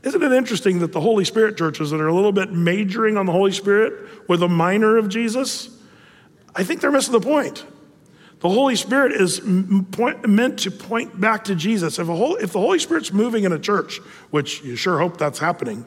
Isn't 0.03 0.23
it 0.23 0.33
interesting 0.33 0.79
that 0.79 0.93
the 0.93 1.01
Holy 1.01 1.25
Spirit 1.25 1.59
churches 1.59 1.91
that 1.91 2.01
are 2.01 2.09
a 2.09 2.15
little 2.15 2.33
bit 2.33 2.53
majoring 2.53 3.17
on 3.17 3.27
the 3.27 3.33
Holy 3.33 3.53
Spirit 3.53 4.29
with 4.29 4.43
a 4.43 4.49
minor 4.49 4.97
of 4.97 5.09
Jesus? 5.09 5.69
I 6.55 6.65
think 6.65 6.81
they're 6.81 6.91
missing 6.91 7.13
the 7.13 7.21
point. 7.21 7.65
The 8.41 8.49
Holy 8.49 8.75
Spirit 8.75 9.13
is 9.13 9.41
point, 9.93 10.27
meant 10.27 10.61
to 10.61 10.71
point 10.71 11.21
back 11.21 11.45
to 11.45 11.55
Jesus. 11.55 11.99
If, 11.99 12.07
whole, 12.07 12.37
if, 12.37 12.53
the 12.53 12.61
Holy 12.61 12.79
Spirit's 12.79 13.13
moving 13.13 13.45
in 13.45 13.53
a 13.53 13.59
church, 13.59 13.99
which 14.31 14.63
you 14.63 14.77
sure 14.77 14.99
hope 14.99 15.19
that's 15.19 15.39
happening, 15.39 15.85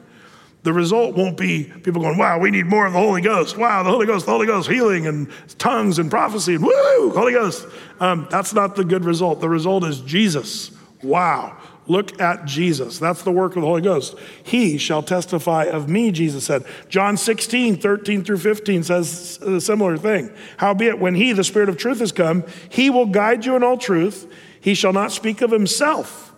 the 0.62 0.72
result 0.72 1.16
won't 1.16 1.36
be 1.36 1.64
people 1.64 2.00
going, 2.00 2.16
wow, 2.16 2.38
we 2.38 2.52
need 2.52 2.66
more 2.66 2.86
of 2.86 2.92
the 2.92 2.98
Holy 2.98 3.20
Ghost. 3.20 3.58
Wow, 3.58 3.82
the 3.82 3.90
Holy 3.90 4.06
Ghost, 4.06 4.26
the 4.26 4.32
Holy 4.32 4.46
Ghost, 4.46 4.70
healing 4.70 5.08
and 5.08 5.28
tongues 5.58 5.98
and 5.98 6.08
prophecy 6.08 6.54
and 6.54 6.64
woo, 6.64 7.10
Holy 7.10 7.32
Ghost. 7.32 7.66
Um, 7.98 8.28
that's 8.30 8.54
not 8.54 8.76
the 8.76 8.84
good 8.84 9.04
result. 9.04 9.40
The 9.40 9.48
result 9.48 9.84
is 9.84 10.00
Jesus. 10.00 10.70
Wow. 11.02 11.58
Look 11.86 12.18
at 12.20 12.46
Jesus. 12.46 12.98
That's 12.98 13.22
the 13.22 13.30
work 13.30 13.56
of 13.56 13.62
the 13.62 13.68
Holy 13.68 13.82
Ghost. 13.82 14.16
He 14.42 14.78
shall 14.78 15.02
testify 15.02 15.64
of 15.64 15.88
me, 15.88 16.10
Jesus 16.10 16.44
said. 16.44 16.64
John 16.88 17.16
16, 17.16 17.76
13 17.76 18.24
through 18.24 18.38
15 18.38 18.82
says 18.84 19.38
a 19.42 19.60
similar 19.60 19.98
thing. 19.98 20.32
Howbeit, 20.56 20.98
when 20.98 21.14
he, 21.14 21.32
the 21.32 21.44
Spirit 21.44 21.68
of 21.68 21.76
truth, 21.76 21.98
has 21.98 22.10
come, 22.10 22.44
he 22.70 22.88
will 22.88 23.06
guide 23.06 23.44
you 23.44 23.54
in 23.54 23.62
all 23.62 23.76
truth. 23.76 24.30
He 24.60 24.74
shall 24.74 24.94
not 24.94 25.12
speak 25.12 25.42
of 25.42 25.50
himself, 25.50 26.32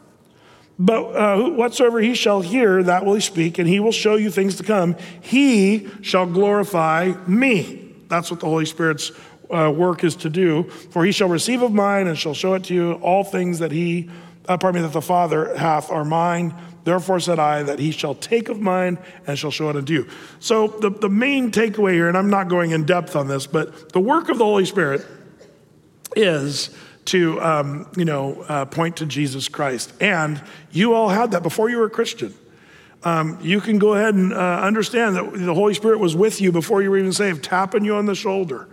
but 0.80 1.02
uh, 1.12 1.50
whatsoever 1.50 2.00
he 2.00 2.14
shall 2.14 2.40
hear, 2.40 2.82
that 2.82 3.04
will 3.04 3.14
he 3.14 3.20
speak, 3.20 3.58
and 3.58 3.68
he 3.68 3.78
will 3.78 3.92
show 3.92 4.16
you 4.16 4.32
things 4.32 4.56
to 4.56 4.64
come. 4.64 4.96
He 5.20 5.88
shall 6.02 6.26
glorify 6.26 7.12
me. 7.28 7.94
That's 8.08 8.32
what 8.32 8.40
the 8.40 8.46
Holy 8.46 8.66
Spirit's 8.66 9.12
uh, 9.48 9.72
work 9.74 10.02
is 10.02 10.16
to 10.16 10.28
do. 10.28 10.64
For 10.90 11.04
he 11.04 11.12
shall 11.12 11.28
receive 11.28 11.62
of 11.62 11.72
mine 11.72 12.08
and 12.08 12.18
shall 12.18 12.34
show 12.34 12.54
it 12.54 12.64
to 12.64 12.74
you 12.74 12.92
all 12.94 13.22
things 13.22 13.60
that 13.60 13.70
he 13.70 14.10
uh, 14.48 14.56
pardon 14.56 14.82
me, 14.82 14.86
that 14.86 14.92
the 14.92 15.02
Father 15.02 15.56
hath 15.56 15.90
are 15.90 16.04
mine. 16.04 16.54
Therefore 16.84 17.18
said 17.18 17.38
I 17.38 17.62
that 17.64 17.78
he 17.78 17.90
shall 17.90 18.14
take 18.14 18.48
of 18.48 18.60
mine 18.60 18.98
and 19.26 19.38
shall 19.38 19.50
show 19.50 19.68
it 19.70 19.76
unto 19.76 19.92
you. 19.92 20.08
So 20.38 20.68
the, 20.68 20.90
the 20.90 21.08
main 21.08 21.50
takeaway 21.50 21.94
here, 21.94 22.08
and 22.08 22.16
I'm 22.16 22.30
not 22.30 22.48
going 22.48 22.70
in 22.70 22.84
depth 22.84 23.16
on 23.16 23.26
this, 23.26 23.46
but 23.46 23.92
the 23.92 24.00
work 24.00 24.28
of 24.28 24.38
the 24.38 24.44
Holy 24.44 24.64
Spirit 24.64 25.04
is 26.14 26.70
to 27.06 27.40
um, 27.40 27.88
you 27.96 28.04
know 28.04 28.44
uh, 28.48 28.64
point 28.66 28.96
to 28.98 29.06
Jesus 29.06 29.48
Christ. 29.48 29.92
And 30.00 30.42
you 30.70 30.94
all 30.94 31.08
had 31.08 31.32
that 31.32 31.42
before 31.42 31.68
you 31.68 31.78
were 31.78 31.86
a 31.86 31.90
Christian. 31.90 32.34
Um, 33.02 33.38
you 33.40 33.60
can 33.60 33.78
go 33.78 33.94
ahead 33.94 34.14
and 34.14 34.32
uh, 34.32 34.60
understand 34.62 35.16
that 35.16 35.32
the 35.32 35.54
Holy 35.54 35.74
Spirit 35.74 36.00
was 36.00 36.16
with 36.16 36.40
you 36.40 36.50
before 36.50 36.82
you 36.82 36.90
were 36.90 36.98
even 36.98 37.12
saved, 37.12 37.44
tapping 37.44 37.84
you 37.84 37.94
on 37.94 38.06
the 38.06 38.14
shoulder 38.14 38.68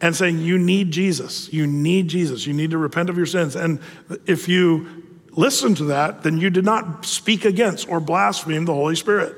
and 0.00 0.14
saying, 0.14 0.38
You 0.38 0.58
need 0.58 0.90
Jesus. 0.90 1.52
You 1.52 1.66
need 1.66 2.08
Jesus. 2.08 2.46
You 2.46 2.54
need 2.54 2.70
to 2.70 2.78
repent 2.78 3.10
of 3.10 3.16
your 3.16 3.26
sins. 3.26 3.56
And 3.56 3.80
if 4.26 4.48
you 4.48 5.04
listen 5.38 5.72
to 5.76 5.84
that, 5.84 6.24
then 6.24 6.36
you 6.36 6.50
did 6.50 6.64
not 6.64 7.06
speak 7.06 7.44
against 7.44 7.88
or 7.88 8.00
blaspheme 8.00 8.64
the 8.64 8.74
Holy 8.74 8.96
Spirit. 8.96 9.36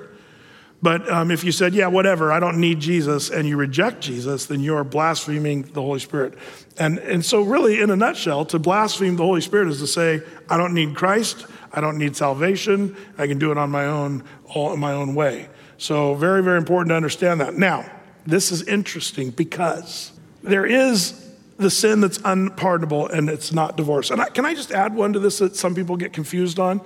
But 0.82 1.06
um, 1.10 1.30
if 1.30 1.44
you 1.44 1.52
said, 1.52 1.74
yeah, 1.74 1.88
whatever, 1.88 2.32
I 2.32 2.40
don't 2.40 2.58
need 2.58 2.80
Jesus, 2.80 3.28
and 3.28 3.46
you 3.46 3.58
reject 3.58 4.00
Jesus, 4.00 4.46
then 4.46 4.60
you're 4.60 4.82
blaspheming 4.82 5.62
the 5.62 5.82
Holy 5.82 6.00
Spirit. 6.00 6.38
And, 6.78 6.98
and 7.00 7.22
so, 7.22 7.42
really, 7.42 7.82
in 7.82 7.90
a 7.90 7.96
nutshell, 7.96 8.46
to 8.46 8.58
blaspheme 8.58 9.16
the 9.16 9.24
Holy 9.24 9.42
Spirit 9.42 9.68
is 9.68 9.78
to 9.80 9.86
say, 9.86 10.22
I 10.48 10.56
don't 10.56 10.72
need 10.72 10.96
Christ, 10.96 11.44
I 11.70 11.82
don't 11.82 11.98
need 11.98 12.16
salvation, 12.16 12.96
I 13.18 13.26
can 13.26 13.38
do 13.38 13.50
it 13.52 13.58
on 13.58 13.68
my 13.68 13.84
own, 13.84 14.24
all 14.46 14.72
in 14.72 14.80
my 14.80 14.92
own 14.92 15.14
way. 15.14 15.50
So, 15.76 16.14
very, 16.14 16.42
very 16.42 16.56
important 16.56 16.88
to 16.88 16.96
understand 16.96 17.42
that. 17.42 17.56
Now, 17.56 17.84
this 18.26 18.50
is 18.50 18.62
interesting 18.62 19.30
because 19.32 20.12
there 20.42 20.64
is 20.64 21.29
the 21.60 21.70
sin 21.70 22.00
that's 22.00 22.18
unpardonable 22.24 23.08
and 23.08 23.28
it's 23.28 23.52
not 23.52 23.76
divorce. 23.76 24.10
And 24.10 24.20
I, 24.20 24.28
can 24.28 24.44
I 24.44 24.54
just 24.54 24.72
add 24.72 24.94
one 24.94 25.12
to 25.12 25.18
this 25.18 25.38
that 25.38 25.56
some 25.56 25.74
people 25.74 25.96
get 25.96 26.12
confused 26.12 26.58
on? 26.58 26.80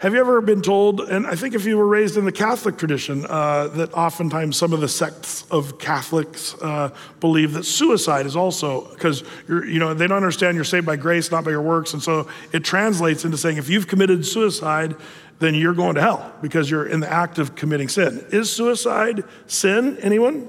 Have 0.00 0.14
you 0.14 0.20
ever 0.20 0.40
been 0.40 0.62
told, 0.62 1.00
and 1.00 1.26
I 1.26 1.34
think 1.34 1.54
if 1.54 1.66
you 1.66 1.76
were 1.76 1.86
raised 1.86 2.16
in 2.16 2.24
the 2.24 2.32
Catholic 2.32 2.78
tradition, 2.78 3.26
uh, 3.28 3.68
that 3.68 3.92
oftentimes 3.92 4.56
some 4.56 4.72
of 4.72 4.80
the 4.80 4.88
sects 4.88 5.44
of 5.50 5.78
Catholics 5.78 6.54
uh, 6.62 6.88
believe 7.20 7.52
that 7.52 7.64
suicide 7.64 8.24
is 8.24 8.34
also, 8.34 8.88
because 8.94 9.22
you 9.46 9.78
know, 9.78 9.92
they 9.92 10.06
don't 10.06 10.16
understand 10.16 10.54
you're 10.54 10.64
saved 10.64 10.86
by 10.86 10.96
grace, 10.96 11.30
not 11.30 11.44
by 11.44 11.50
your 11.50 11.60
works. 11.60 11.92
And 11.92 12.02
so 12.02 12.28
it 12.50 12.64
translates 12.64 13.26
into 13.26 13.36
saying 13.36 13.58
if 13.58 13.68
you've 13.68 13.88
committed 13.88 14.24
suicide, 14.24 14.96
then 15.38 15.54
you're 15.54 15.74
going 15.74 15.96
to 15.96 16.00
hell 16.00 16.32
because 16.40 16.70
you're 16.70 16.86
in 16.86 17.00
the 17.00 17.12
act 17.12 17.38
of 17.38 17.54
committing 17.54 17.88
sin. 17.88 18.24
Is 18.30 18.50
suicide 18.50 19.22
sin? 19.48 19.98
Anyone? 19.98 20.48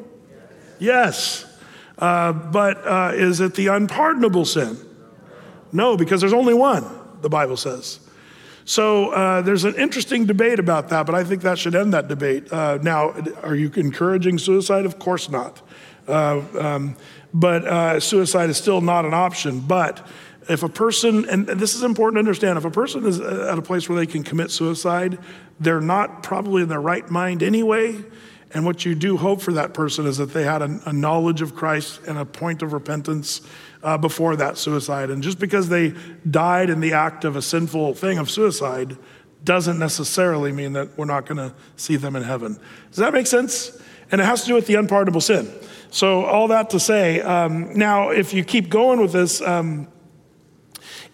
Yes. 0.80 1.44
Uh, 2.02 2.34
but 2.34 2.86
uh, 2.86 3.12
is 3.14 3.40
it 3.40 3.54
the 3.54 3.68
unpardonable 3.68 4.44
sin? 4.44 4.76
No, 5.72 5.96
because 5.96 6.20
there's 6.20 6.34
only 6.34 6.56
one, 6.56 6.84
the 7.22 7.30
Bible 7.30 7.56
says. 7.56 8.00
So 8.66 9.12
uh, 9.12 9.42
there's 9.44 9.64
an 9.66 9.76
interesting 9.76 10.26
debate 10.26 10.60
about 10.60 10.90
that, 10.90 11.06
but 11.06 11.14
I 11.14 11.24
think 11.24 11.44
that 11.44 11.60
should 11.60 11.76
end 11.76 11.94
that 11.94 12.08
debate. 12.08 12.52
Uh, 12.52 12.80
now, 12.82 13.12
are 13.44 13.56
you 13.56 13.72
encouraging 13.76 14.40
suicide? 14.40 14.86
Of 14.86 14.98
course 14.98 15.30
not. 15.30 15.62
Uh, 16.08 16.42
um, 16.60 16.96
but 17.34 18.00
suicide 18.00 18.50
is 18.50 18.58
still 18.58 18.82
not 18.82 19.06
an 19.06 19.14
option. 19.14 19.62
But 19.62 20.06
if 20.50 20.64
a 20.64 20.70
person, 20.70 21.30
and 21.30 21.48
this 21.48 21.76
is 21.76 21.84
important 21.84 22.16
to 22.16 22.20
understand, 22.20 22.58
if 22.58 22.66
a 22.66 22.72
person 22.72 23.06
is 23.06 23.20
at 23.20 23.58
a 23.58 23.62
place 23.62 23.88
where 23.88 23.98
they 23.98 24.08
can 24.08 24.24
commit 24.24 24.52
suicide, 24.52 25.20
they're 25.60 25.80
not 25.82 26.24
probably 26.24 26.64
in 26.64 26.70
their 26.70 26.82
right 26.82 27.10
mind 27.10 27.44
anyway. 27.44 28.04
And 28.54 28.66
what 28.66 28.86
you 28.86 28.96
do 28.96 29.18
hope 29.18 29.42
for 29.42 29.54
that 29.54 29.74
person 29.74 30.06
is 30.06 30.18
that 30.18 30.34
they 30.34 30.44
had 30.44 30.62
a, 30.62 30.80
a 30.86 30.94
knowledge 30.94 31.42
of 31.42 31.56
Christ 31.56 32.02
and 32.08 32.18
a 32.18 32.26
point 32.26 32.62
of 32.62 32.74
repentance 32.74 33.42
uh, 33.84 33.98
before 33.98 34.36
that 34.36 34.58
suicide. 34.58 35.10
And 35.10 35.24
just 35.24 35.40
because 35.40 35.70
they 35.70 35.94
died 36.30 36.70
in 36.70 36.80
the 36.80 36.94
act 36.94 37.26
of 37.26 37.36
a 37.36 37.42
sinful 37.42 37.94
thing 37.96 38.18
of 38.18 38.30
suicide 38.30 38.98
doesn't 39.44 39.80
necessarily 39.80 40.52
mean 40.52 40.74
that 40.74 40.98
we're 40.98 41.06
not 41.06 41.26
going 41.26 41.38
to 41.38 41.54
see 41.76 41.96
them 41.96 42.16
in 42.16 42.24
heaven. 42.24 42.60
Does 42.90 42.98
that 42.98 43.14
make 43.14 43.28
sense? 43.28 43.82
And 44.12 44.20
it 44.20 44.26
has 44.26 44.42
to 44.42 44.48
do 44.48 44.56
with 44.56 44.68
the 44.68 44.76
unpardonable 44.76 45.22
sin. 45.22 45.52
So, 45.90 46.26
all 46.26 46.48
that 46.50 46.70
to 46.72 46.80
say, 46.80 47.22
um, 47.22 47.78
now, 47.78 48.10
if 48.10 48.34
you 48.34 48.44
keep 48.44 48.70
going 48.70 49.02
with 49.02 49.12
this, 49.12 49.42
um, 49.42 49.88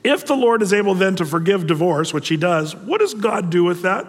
if 0.03 0.25
the 0.25 0.35
Lord 0.35 0.61
is 0.61 0.73
able 0.73 0.93
then 0.93 1.15
to 1.15 1.25
forgive 1.25 1.67
divorce, 1.67 2.13
which 2.13 2.27
he 2.27 2.37
does, 2.37 2.75
what 2.75 2.99
does 2.99 3.13
God 3.13 3.49
do 3.49 3.63
with 3.63 3.81
that? 3.81 4.05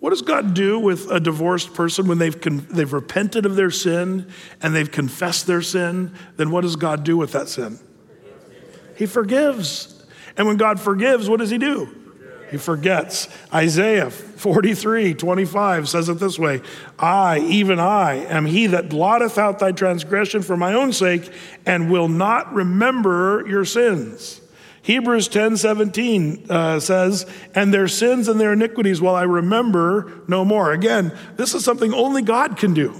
What 0.00 0.10
does 0.10 0.22
God 0.22 0.54
do 0.54 0.78
with 0.78 1.10
a 1.10 1.18
divorced 1.18 1.74
person 1.74 2.06
when 2.06 2.18
they've, 2.18 2.40
con- 2.40 2.66
they've 2.70 2.92
repented 2.92 3.44
of 3.44 3.56
their 3.56 3.70
sin 3.70 4.28
and 4.62 4.74
they've 4.74 4.90
confessed 4.90 5.46
their 5.46 5.62
sin? 5.62 6.14
Then 6.36 6.50
what 6.50 6.60
does 6.60 6.76
God 6.76 7.02
do 7.02 7.16
with 7.16 7.32
that 7.32 7.48
sin? 7.48 7.80
He 8.96 9.06
forgives. 9.06 10.04
And 10.36 10.46
when 10.46 10.56
God 10.56 10.78
forgives, 10.78 11.28
what 11.28 11.40
does 11.40 11.50
He 11.50 11.58
do? 11.58 11.94
He 12.50 12.56
forgets. 12.56 13.28
Isaiah 13.52 14.10
43, 14.10 15.14
25 15.14 15.88
says 15.88 16.08
it 16.08 16.18
this 16.18 16.38
way 16.38 16.62
I, 16.98 17.40
even 17.40 17.78
I, 17.78 18.14
am 18.14 18.46
he 18.46 18.68
that 18.68 18.88
blotteth 18.88 19.36
out 19.36 19.58
thy 19.58 19.72
transgression 19.72 20.42
for 20.42 20.56
my 20.56 20.72
own 20.72 20.92
sake 20.92 21.30
and 21.66 21.90
will 21.90 22.08
not 22.08 22.52
remember 22.52 23.44
your 23.46 23.64
sins. 23.64 24.40
Hebrews 24.88 25.28
10 25.28 25.58
17 25.58 26.46
uh, 26.48 26.80
says, 26.80 27.26
And 27.54 27.74
their 27.74 27.88
sins 27.88 28.26
and 28.26 28.40
their 28.40 28.54
iniquities 28.54 29.02
will 29.02 29.14
I 29.14 29.24
remember 29.24 30.22
no 30.26 30.46
more. 30.46 30.72
Again, 30.72 31.14
this 31.36 31.52
is 31.54 31.62
something 31.62 31.92
only 31.92 32.22
God 32.22 32.56
can 32.56 32.72
do. 32.72 32.94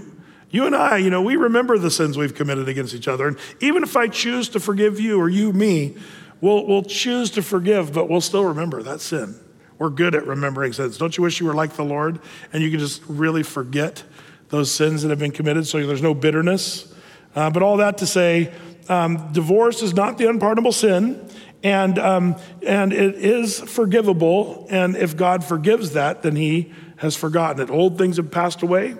You 0.50 0.66
and 0.66 0.76
I, 0.76 0.98
you 0.98 1.08
know, 1.08 1.22
we 1.22 1.36
remember 1.36 1.78
the 1.78 1.90
sins 1.90 2.18
we've 2.18 2.34
committed 2.34 2.68
against 2.68 2.92
each 2.92 3.08
other. 3.08 3.26
And 3.26 3.38
even 3.60 3.82
if 3.82 3.96
I 3.96 4.06
choose 4.06 4.50
to 4.50 4.60
forgive 4.60 5.00
you 5.00 5.18
or 5.18 5.30
you 5.30 5.50
me, 5.50 5.96
we'll, 6.42 6.66
we'll 6.66 6.82
choose 6.82 7.30
to 7.30 7.42
forgive, 7.42 7.94
but 7.94 8.10
we'll 8.10 8.20
still 8.20 8.44
remember 8.44 8.82
that 8.82 9.00
sin. 9.00 9.34
We're 9.78 9.88
good 9.88 10.14
at 10.14 10.26
remembering 10.26 10.74
sins. 10.74 10.98
Don't 10.98 11.16
you 11.16 11.22
wish 11.22 11.40
you 11.40 11.46
were 11.46 11.54
like 11.54 11.72
the 11.72 11.86
Lord 11.86 12.20
and 12.52 12.62
you 12.62 12.70
could 12.70 12.80
just 12.80 13.00
really 13.08 13.42
forget 13.42 14.04
those 14.50 14.70
sins 14.70 15.00
that 15.00 15.08
have 15.08 15.20
been 15.20 15.32
committed 15.32 15.66
so 15.66 15.86
there's 15.86 16.02
no 16.02 16.12
bitterness? 16.12 16.94
Uh, 17.34 17.48
but 17.48 17.62
all 17.62 17.78
that 17.78 17.98
to 17.98 18.06
say, 18.06 18.52
um, 18.88 19.32
divorce 19.32 19.82
is 19.82 19.94
not 19.94 20.18
the 20.18 20.28
unpardonable 20.28 20.72
sin. 20.72 21.28
And, 21.62 21.98
um, 21.98 22.36
and 22.64 22.92
it 22.92 23.16
is 23.16 23.58
forgivable. 23.58 24.66
And 24.70 24.96
if 24.96 25.16
God 25.16 25.44
forgives 25.44 25.92
that, 25.92 26.22
then 26.22 26.36
he 26.36 26.72
has 26.98 27.16
forgotten 27.16 27.62
it. 27.62 27.70
Old 27.70 27.98
things 27.98 28.16
have 28.16 28.30
passed 28.30 28.62
away. 28.62 28.96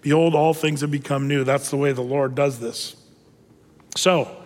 Behold, 0.00 0.34
all 0.34 0.54
things 0.54 0.82
have 0.82 0.90
become 0.90 1.26
new. 1.26 1.44
That's 1.44 1.70
the 1.70 1.76
way 1.76 1.92
the 1.92 2.02
Lord 2.02 2.34
does 2.34 2.60
this. 2.60 2.94
So, 3.96 4.42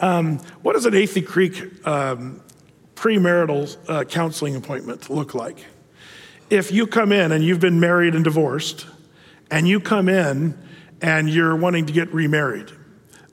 um, 0.00 0.38
what 0.62 0.74
does 0.74 0.86
an 0.86 0.92
Athey 0.92 1.26
Creek 1.26 1.86
um, 1.86 2.40
premarital 2.94 3.76
uh, 3.88 4.04
counseling 4.04 4.54
appointment 4.54 5.08
look 5.08 5.34
like? 5.34 5.64
If 6.50 6.70
you 6.70 6.86
come 6.86 7.12
in 7.12 7.32
and 7.32 7.42
you've 7.42 7.60
been 7.60 7.80
married 7.80 8.14
and 8.14 8.22
divorced, 8.22 8.86
and 9.50 9.66
you 9.66 9.80
come 9.80 10.08
in 10.08 10.58
and 11.00 11.28
you're 11.28 11.56
wanting 11.56 11.86
to 11.86 11.92
get 11.92 12.12
remarried, 12.12 12.70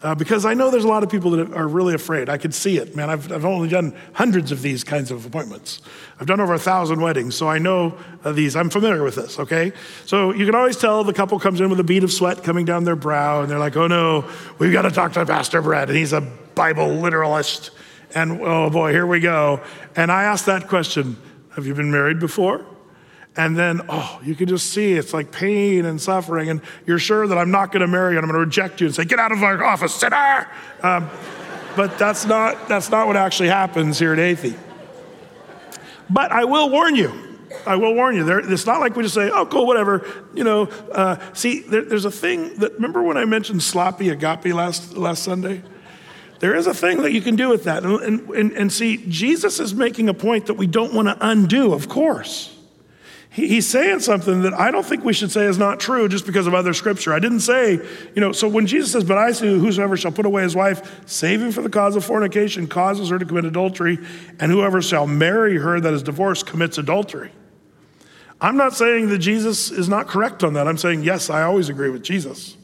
uh, 0.02 0.14
because 0.14 0.46
I 0.46 0.54
know 0.54 0.70
there's 0.70 0.84
a 0.84 0.90
lot 0.90 1.04
of 1.04 1.10
people 1.10 1.32
that 1.32 1.54
are 1.54 1.68
really 1.68 1.94
afraid. 1.94 2.30
I 2.30 2.38
could 2.38 2.54
see 2.54 2.78
it, 2.78 2.96
man. 2.96 3.10
I've, 3.10 3.32
I've 3.32 3.46
only 3.46 3.70
done 3.70 3.96
hundreds 4.14 4.52
of 4.52 4.62
these 4.62 4.84
kinds 4.84 5.10
of 5.10 5.26
appointments. 5.26 5.82
I've 6.20 6.28
done 6.28 6.40
over 6.40 6.54
a 6.54 6.60
thousand 6.60 7.02
weddings, 7.02 7.36
so 7.36 7.48
I 7.48 7.60
know 7.60 7.98
uh, 8.24 8.32
these. 8.32 8.56
I'm 8.56 8.70
familiar 8.70 9.04
with 9.04 9.16
this, 9.16 9.40
okay? 9.40 9.72
So 10.06 10.34
you 10.34 10.46
can 10.46 10.54
always 10.54 10.78
tell 10.78 11.04
the 11.04 11.14
couple 11.14 11.40
comes 11.40 11.62
in 11.62 11.70
with 11.70 11.80
a 11.80 11.84
bead 11.84 12.04
of 12.04 12.12
sweat 12.12 12.44
coming 12.44 12.66
down 12.66 12.84
their 12.84 12.96
brow, 12.96 13.42
and 13.42 13.50
they're 13.50 13.60
like, 13.60 13.78
oh 13.78 13.88
no, 13.88 14.30
we've 14.60 14.74
got 14.74 14.84
to 14.84 14.92
talk 14.92 15.14
to 15.14 15.26
Pastor 15.26 15.62
Brett, 15.62 15.90
and 15.90 15.98
he's 15.98 16.14
a 16.14 16.22
Bible 16.22 16.88
literalist. 16.88 17.72
And 18.14 18.42
oh 18.42 18.70
boy, 18.70 18.92
here 18.92 19.08
we 19.08 19.20
go. 19.20 19.62
And 19.96 20.12
I 20.12 20.24
asked 20.24 20.46
that 20.46 20.68
question 20.68 21.18
Have 21.56 21.66
you 21.66 21.74
been 21.74 21.92
married 21.92 22.20
before? 22.20 22.66
And 23.38 23.58
then, 23.58 23.82
oh, 23.90 24.20
you 24.24 24.34
can 24.34 24.48
just 24.48 24.68
see 24.72 24.94
it's 24.94 25.14
like 25.14 25.32
pain 25.32 25.86
and 25.86 26.00
suffering. 26.00 26.50
And 26.50 26.62
you're 26.86 27.00
sure 27.00 27.28
that 27.28 27.38
I'm 27.38 27.52
not 27.52 27.72
going 27.72 27.82
to 27.82 27.88
marry 27.88 28.14
you 28.14 28.18
and 28.18 28.26
I'm 28.26 28.32
going 28.32 28.42
to 28.42 28.46
reject 28.46 28.80
you 28.80 28.88
and 28.88 28.96
say, 28.96 29.04
get 29.04 29.20
out 29.20 29.32
of 29.32 29.44
our 29.44 29.62
office, 29.64 29.94
sinner. 29.94 30.48
Um, 30.82 31.10
but 31.76 31.98
that's 31.98 32.26
not, 32.26 32.70
that's 32.70 32.90
not 32.90 33.08
what 33.08 33.18
actually 33.18 33.50
happens 33.50 34.00
here 34.00 34.14
at 34.14 34.20
Athey. 34.20 34.58
But 36.10 36.32
I 36.32 36.46
will 36.46 36.70
warn 36.70 36.96
you. 36.96 37.12
I 37.68 37.76
will 37.76 37.94
warn 37.94 38.16
you. 38.16 38.24
There, 38.24 38.40
it's 38.40 38.66
not 38.66 38.80
like 38.80 38.96
we 38.96 39.04
just 39.04 39.16
say, 39.16 39.30
oh, 39.30 39.46
cool, 39.46 39.68
whatever. 39.68 40.08
You 40.34 40.46
know, 40.46 40.64
uh, 40.92 41.18
see, 41.34 41.62
there, 41.62 41.84
there's 41.84 42.06
a 42.06 42.12
thing 42.12 42.56
that, 42.60 42.74
remember 42.74 43.04
when 43.04 43.18
I 43.18 43.26
mentioned 43.26 43.64
sloppy 43.64 44.10
agape 44.10 44.46
last, 44.54 44.96
last 44.96 45.24
Sunday? 45.24 45.62
There 46.40 46.56
is 46.56 46.68
a 46.68 46.74
thing 46.74 47.02
that 47.02 47.12
you 47.12 47.22
can 47.22 47.36
do 47.36 47.50
with 47.50 47.66
that. 47.66 47.84
And, 47.84 48.30
and, 48.30 48.52
and 48.54 48.72
see, 48.72 49.04
Jesus 49.08 49.60
is 49.60 49.74
making 49.74 50.08
a 50.08 50.14
point 50.14 50.46
that 50.46 50.54
we 50.54 50.68
don't 50.68 50.94
want 50.94 51.08
to 51.10 51.18
undo, 51.20 51.74
of 51.74 51.90
course 51.90 52.55
he's 53.36 53.68
saying 53.68 54.00
something 54.00 54.44
that 54.44 54.54
I 54.54 54.72
don't 54.72 54.86
think 54.86 55.04
we 55.04 55.12
should 55.12 55.32
say 55.32 55.46
is 55.46 55.58
not 55.58 55.80
true 55.80 56.08
just 56.08 56.26
because 56.26 56.48
of 56.48 56.54
other 56.54 56.74
scripture. 56.74 57.14
I 57.14 57.20
didn't 57.20 57.42
say, 57.42 57.74
you 57.74 58.22
know, 58.22 58.32
so 58.32 58.48
when 58.48 58.66
Jesus 58.66 58.94
says, 58.94 59.04
But 59.04 59.18
I 59.18 59.34
say, 59.34 59.48
whosoever 59.48 59.98
shall 59.98 60.12
put 60.12 60.26
away 60.26 60.44
his 60.44 60.56
wife, 60.56 61.04
saving 61.06 61.52
for 61.52 61.62
the 61.62 61.70
cause 61.70 61.96
of 61.96 62.06
fornication, 62.06 62.66
causes 62.68 63.10
her 63.10 63.20
to 63.20 63.26
commit 63.26 63.46
adultery, 63.46 64.00
and 64.40 64.52
whoever 64.52 64.82
shall 64.82 65.06
marry 65.06 65.58
her 65.58 65.80
that 65.80 65.94
is 65.94 66.02
divorced 66.02 66.46
commits 66.46 66.78
adultery. 66.78 67.32
I'm 68.40 68.58
not 68.58 68.74
saying 68.74 69.10
that 69.10 69.20
Jesus 69.20 69.70
is 69.70 69.90
not 69.90 70.08
correct 70.08 70.44
on 70.44 70.54
that. 70.54 70.68
I'm 70.68 70.78
saying, 70.78 71.04
yes, 71.04 71.30
I 71.30 71.44
always 71.44 71.70
agree 71.70 71.90
with 71.90 72.04
Jesus. 72.04 72.58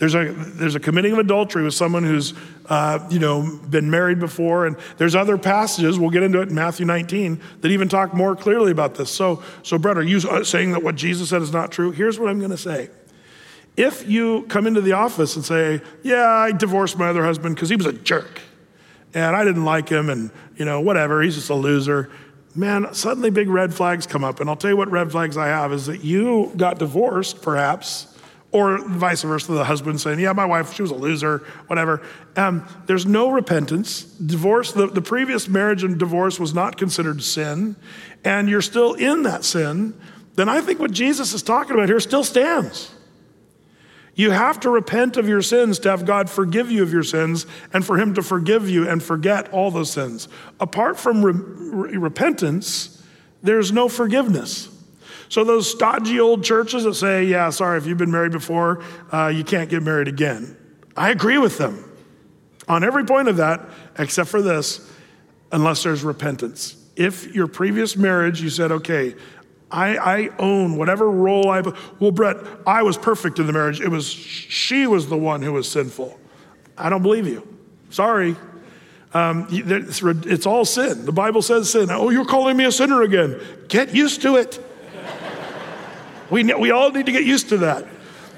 There's 0.00 0.14
a, 0.14 0.32
there's 0.32 0.74
a 0.74 0.80
committing 0.80 1.12
of 1.12 1.18
adultery 1.18 1.62
with 1.62 1.74
someone 1.74 2.04
who's, 2.04 2.32
uh, 2.70 3.06
you 3.10 3.18
know, 3.18 3.60
been 3.68 3.90
married 3.90 4.18
before. 4.18 4.64
And 4.64 4.78
there's 4.96 5.14
other 5.14 5.36
passages, 5.36 5.98
we'll 5.98 6.08
get 6.08 6.22
into 6.22 6.40
it 6.40 6.48
in 6.48 6.54
Matthew 6.54 6.86
19, 6.86 7.38
that 7.60 7.70
even 7.70 7.86
talk 7.86 8.14
more 8.14 8.34
clearly 8.34 8.72
about 8.72 8.94
this. 8.94 9.10
So, 9.10 9.42
so 9.62 9.76
Brett, 9.76 9.98
are 9.98 10.02
you 10.02 10.18
saying 10.42 10.72
that 10.72 10.82
what 10.82 10.94
Jesus 10.94 11.28
said 11.28 11.42
is 11.42 11.52
not 11.52 11.70
true? 11.70 11.90
Here's 11.90 12.18
what 12.18 12.30
I'm 12.30 12.38
going 12.38 12.50
to 12.50 12.56
say. 12.56 12.88
If 13.76 14.08
you 14.08 14.46
come 14.48 14.66
into 14.66 14.80
the 14.80 14.92
office 14.92 15.36
and 15.36 15.44
say, 15.44 15.82
yeah, 16.02 16.26
I 16.26 16.52
divorced 16.52 16.96
my 16.96 17.10
other 17.10 17.22
husband 17.22 17.56
because 17.56 17.68
he 17.68 17.76
was 17.76 17.84
a 17.84 17.92
jerk 17.92 18.40
and 19.12 19.36
I 19.36 19.44
didn't 19.44 19.66
like 19.66 19.90
him 19.90 20.08
and, 20.08 20.30
you 20.56 20.64
know, 20.64 20.80
whatever, 20.80 21.20
he's 21.20 21.34
just 21.34 21.50
a 21.50 21.54
loser 21.54 22.10
man, 22.54 22.92
suddenly 22.94 23.30
big 23.30 23.48
red 23.48 23.72
flags 23.72 24.06
come 24.06 24.24
up. 24.24 24.40
And 24.40 24.50
I'll 24.50 24.56
tell 24.56 24.70
you 24.70 24.76
what 24.76 24.90
red 24.90 25.12
flags 25.12 25.36
I 25.36 25.48
have 25.48 25.72
is 25.72 25.86
that 25.86 26.02
you 26.02 26.52
got 26.56 26.78
divorced, 26.78 27.42
perhaps, 27.42 28.09
or 28.52 28.78
vice 28.78 29.22
versa, 29.22 29.52
the 29.52 29.64
husband 29.64 30.00
saying, 30.00 30.18
Yeah, 30.18 30.32
my 30.32 30.44
wife, 30.44 30.74
she 30.74 30.82
was 30.82 30.90
a 30.90 30.96
loser, 30.96 31.38
whatever. 31.68 32.02
Um, 32.36 32.66
there's 32.86 33.06
no 33.06 33.30
repentance. 33.30 34.02
Divorce, 34.02 34.72
the, 34.72 34.86
the 34.88 35.02
previous 35.02 35.48
marriage 35.48 35.84
and 35.84 35.98
divorce 35.98 36.40
was 36.40 36.52
not 36.52 36.76
considered 36.76 37.22
sin, 37.22 37.76
and 38.24 38.48
you're 38.48 38.62
still 38.62 38.94
in 38.94 39.22
that 39.22 39.44
sin. 39.44 39.94
Then 40.34 40.48
I 40.48 40.60
think 40.60 40.80
what 40.80 40.90
Jesus 40.90 41.32
is 41.32 41.42
talking 41.42 41.72
about 41.74 41.88
here 41.88 42.00
still 42.00 42.24
stands. 42.24 42.92
You 44.14 44.32
have 44.32 44.60
to 44.60 44.70
repent 44.70 45.16
of 45.16 45.28
your 45.28 45.42
sins 45.42 45.78
to 45.80 45.90
have 45.90 46.04
God 46.04 46.28
forgive 46.28 46.70
you 46.70 46.82
of 46.82 46.92
your 46.92 47.02
sins 47.02 47.46
and 47.72 47.84
for 47.84 47.96
Him 47.96 48.14
to 48.14 48.22
forgive 48.22 48.68
you 48.68 48.88
and 48.88 49.02
forget 49.02 49.52
all 49.52 49.70
those 49.70 49.92
sins. 49.92 50.28
Apart 50.58 50.98
from 50.98 51.24
re- 51.24 51.96
repentance, 51.96 53.02
there's 53.42 53.72
no 53.72 53.88
forgiveness. 53.88 54.68
So, 55.30 55.44
those 55.44 55.70
stodgy 55.70 56.18
old 56.18 56.42
churches 56.42 56.82
that 56.82 56.94
say, 56.94 57.24
yeah, 57.24 57.50
sorry, 57.50 57.78
if 57.78 57.86
you've 57.86 57.96
been 57.96 58.10
married 58.10 58.32
before, 58.32 58.82
uh, 59.12 59.28
you 59.28 59.44
can't 59.44 59.70
get 59.70 59.80
married 59.82 60.08
again. 60.08 60.56
I 60.96 61.10
agree 61.10 61.38
with 61.38 61.56
them. 61.56 61.88
On 62.66 62.82
every 62.82 63.04
point 63.04 63.28
of 63.28 63.36
that, 63.36 63.60
except 63.96 64.28
for 64.28 64.42
this, 64.42 64.90
unless 65.52 65.84
there's 65.84 66.02
repentance. 66.02 66.76
If 66.96 67.32
your 67.32 67.46
previous 67.46 67.96
marriage, 67.96 68.42
you 68.42 68.50
said, 68.50 68.72
okay, 68.72 69.14
I, 69.70 69.96
I, 69.98 70.30
own 70.40 70.76
whatever 70.76 71.08
role 71.08 71.48
I. 71.48 71.62
Well, 72.00 72.10
Brett, 72.10 72.36
I 72.66 72.82
was 72.82 72.98
perfect 72.98 73.38
in 73.38 73.46
the 73.46 73.52
marriage. 73.52 73.80
It 73.80 73.88
was 73.88 74.08
she 74.08 74.88
was 74.88 75.08
the 75.08 75.16
one 75.16 75.42
who 75.42 75.52
was 75.52 75.70
sinful. 75.70 76.18
I 76.76 76.90
don't 76.90 77.02
believe 77.02 77.28
you. 77.28 77.46
Sorry. 77.90 78.34
Um, 79.14 79.46
it's, 79.50 80.02
it's 80.02 80.46
all 80.46 80.64
sin. 80.64 81.04
The 81.04 81.12
Bible 81.12 81.42
says 81.42 81.70
sin. 81.70 81.88
Oh, 81.90 82.10
you're 82.10 82.24
calling 82.24 82.56
me 82.56 82.64
a 82.64 82.72
sinner 82.72 83.02
again. 83.02 83.40
Get 83.68 83.94
used 83.94 84.22
to 84.22 84.36
it. 84.36 84.58
We, 86.30 86.44
we 86.54 86.70
all 86.70 86.90
need 86.90 87.06
to 87.06 87.12
get 87.12 87.24
used 87.24 87.48
to 87.50 87.58
that. 87.58 87.86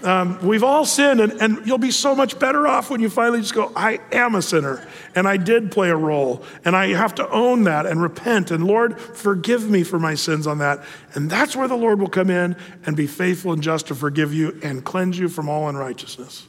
Um, 0.02 0.44
we've 0.44 0.64
all 0.64 0.84
sinned, 0.84 1.20
and, 1.20 1.32
and 1.34 1.66
you'll 1.66 1.78
be 1.78 1.92
so 1.92 2.16
much 2.16 2.38
better 2.38 2.66
off 2.66 2.90
when 2.90 3.00
you 3.00 3.08
finally 3.08 3.40
just 3.40 3.54
go, 3.54 3.70
I 3.76 4.00
am 4.10 4.34
a 4.34 4.42
sinner, 4.42 4.84
and 5.14 5.28
I 5.28 5.36
did 5.36 5.70
play 5.70 5.90
a 5.90 5.96
role, 5.96 6.42
and 6.64 6.74
I 6.74 6.88
have 6.88 7.14
to 7.16 7.30
own 7.30 7.64
that 7.64 7.86
and 7.86 8.02
repent. 8.02 8.50
And 8.50 8.66
Lord, 8.66 9.00
forgive 9.00 9.70
me 9.70 9.84
for 9.84 10.00
my 10.00 10.14
sins 10.14 10.48
on 10.48 10.58
that. 10.58 10.82
And 11.14 11.30
that's 11.30 11.54
where 11.54 11.68
the 11.68 11.76
Lord 11.76 12.00
will 12.00 12.08
come 12.08 12.30
in 12.30 12.56
and 12.84 12.96
be 12.96 13.06
faithful 13.06 13.52
and 13.52 13.62
just 13.62 13.86
to 13.88 13.94
forgive 13.94 14.34
you 14.34 14.58
and 14.62 14.84
cleanse 14.84 15.18
you 15.18 15.28
from 15.28 15.48
all 15.48 15.68
unrighteousness. 15.68 16.48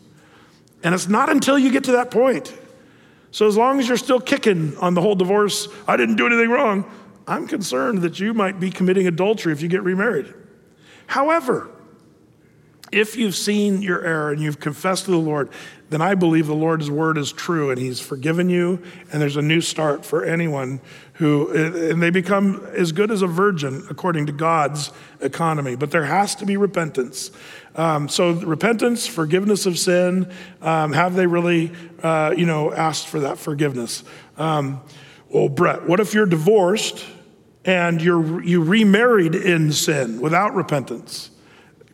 And 0.84 0.96
it's 0.96 1.08
not 1.08 1.30
until 1.30 1.60
you 1.60 1.72
get 1.72 1.84
to 1.86 1.94
that 1.94 2.10
point. 2.10 2.52
So 3.30 3.48
as 3.48 3.56
long 3.56 3.80
as 3.80 3.88
you're 3.88 3.98
still 3.98 4.20
kicking 4.20 4.76
on 4.78 4.96
the 4.96 5.02
whole 5.02 5.16
divorce, 5.16 5.68
I 5.88 5.96
didn't 5.96 6.16
do 6.16 6.26
anything 6.26 6.50
wrong, 6.50 6.90
I'm 7.28 7.48
concerned 7.48 8.02
that 8.02 8.20
you 8.20 8.34
might 8.34 8.60
be 8.60 8.70
committing 8.70 9.08
adultery 9.08 9.54
if 9.54 9.62
you 9.62 9.68
get 9.68 9.84
remarried. 9.84 10.34
However, 11.14 11.70
if 12.92 13.16
you've 13.16 13.36
seen 13.36 13.84
your 13.84 14.04
error 14.04 14.32
and 14.32 14.42
you've 14.42 14.60
confessed 14.60 15.06
to 15.06 15.12
the 15.12 15.18
Lord, 15.18 15.52
then 15.92 16.02
I 16.02 16.16
believe 16.16 16.48
the 16.48 16.56
Lord's 16.56 16.90
word 16.90 17.20
is 17.20 17.32
true 17.32 17.70
and 17.70 17.80
he's 17.80 18.00
forgiven 18.00 18.50
you 18.50 18.82
and 19.12 19.22
there's 19.22 19.38
a 19.38 19.42
new 19.44 19.62
start 19.62 20.04
for 20.06 20.26
anyone 20.26 20.82
who 21.14 21.52
and 21.52 22.02
they 22.02 22.10
become 22.10 22.66
as 22.74 22.92
good 22.92 23.12
as 23.12 23.22
a 23.22 23.28
virgin 23.28 23.86
according 23.92 24.26
to 24.26 24.32
God's 24.32 24.92
economy. 25.22 25.76
But 25.76 25.92
there 25.92 26.06
has 26.06 26.34
to 26.34 26.48
be 26.48 26.58
repentance. 26.58 27.30
Um, 27.76 28.10
so 28.10 28.32
repentance, 28.32 29.06
forgiveness 29.06 29.68
of 29.68 29.78
sin. 29.78 30.32
Um, 30.64 30.94
have 30.94 31.14
they 31.14 31.28
really, 31.28 31.74
uh, 32.02 32.34
you 32.36 32.48
know, 32.48 32.74
asked 32.74 33.08
for 33.08 33.20
that 33.20 33.38
forgiveness? 33.38 34.04
Um, 34.36 34.82
well, 35.30 35.48
Brett, 35.48 35.88
what 35.88 36.00
if 36.00 36.16
you're 36.16 36.26
divorced 36.26 37.06
and 37.66 38.02
you're 38.02 38.44
you 38.44 38.64
remarried 38.64 39.36
in 39.36 39.72
sin 39.72 40.20
without 40.20 40.56
repentance? 40.56 41.30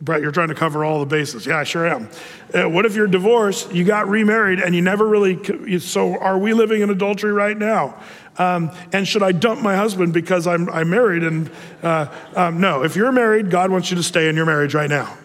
Brett, 0.02 0.22
you're 0.22 0.32
trying 0.32 0.48
to 0.48 0.56
cover 0.56 0.86
all 0.86 1.02
the 1.02 1.06
bases. 1.06 1.46
Yeah, 1.46 1.58
I 1.58 1.66
sure 1.66 1.86
am. 1.86 2.10
Uh, 2.54 2.70
what 2.70 2.86
if 2.86 2.96
you're 2.96 3.08
divorced, 3.08 3.74
you 3.74 3.84
got 3.84 4.08
remarried, 4.08 4.60
and 4.60 4.74
you 4.74 4.82
never 4.82 5.06
really, 5.06 5.80
so 5.80 6.18
are 6.18 6.38
we 6.38 6.54
living 6.54 6.82
in 6.82 6.90
adultery 6.90 7.34
right 7.34 7.58
now? 7.58 8.02
Um, 8.38 8.72
and 8.94 9.06
should 9.06 9.24
I 9.24 9.34
dump 9.34 9.62
my 9.62 9.76
husband 9.76 10.14
because 10.14 10.48
I'm, 10.48 10.70
I'm 10.70 10.90
married? 10.90 11.24
And 11.24 11.52
uh, 11.84 12.08
um, 12.34 12.62
no, 12.62 12.84
if 12.84 12.96
you're 12.96 13.12
married, 13.12 13.52
God 13.52 13.72
wants 13.72 13.92
you 13.92 13.98
to 13.98 14.04
stay 14.04 14.30
in 14.30 14.38
your 14.38 14.46
marriage 14.46 14.74
right 14.74 14.90
now. 14.90 15.18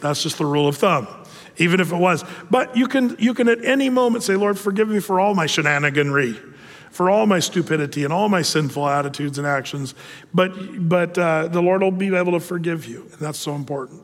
That's 0.00 0.22
just 0.22 0.38
the 0.38 0.46
rule 0.46 0.66
of 0.66 0.78
thumb, 0.78 1.06
even 1.58 1.78
if 1.78 1.92
it 1.92 1.96
was. 1.96 2.24
But 2.50 2.74
you 2.74 2.88
can, 2.88 3.16
you 3.18 3.34
can 3.34 3.48
at 3.48 3.62
any 3.62 3.90
moment 3.90 4.24
say, 4.24 4.36
Lord, 4.36 4.58
forgive 4.58 4.88
me 4.88 5.00
for 5.00 5.20
all 5.20 5.34
my 5.34 5.44
shenaniganry 5.44 6.51
for 6.92 7.10
all 7.10 7.26
my 7.26 7.40
stupidity 7.40 8.04
and 8.04 8.12
all 8.12 8.28
my 8.28 8.42
sinful 8.42 8.88
attitudes 8.88 9.38
and 9.38 9.46
actions. 9.46 9.94
But, 10.32 10.88
but 10.88 11.18
uh, 11.18 11.48
the 11.48 11.60
Lord 11.60 11.82
will 11.82 11.90
be 11.90 12.14
able 12.14 12.32
to 12.32 12.40
forgive 12.40 12.86
you, 12.86 13.08
and 13.10 13.18
that's 13.18 13.38
so 13.38 13.54
important 13.54 14.02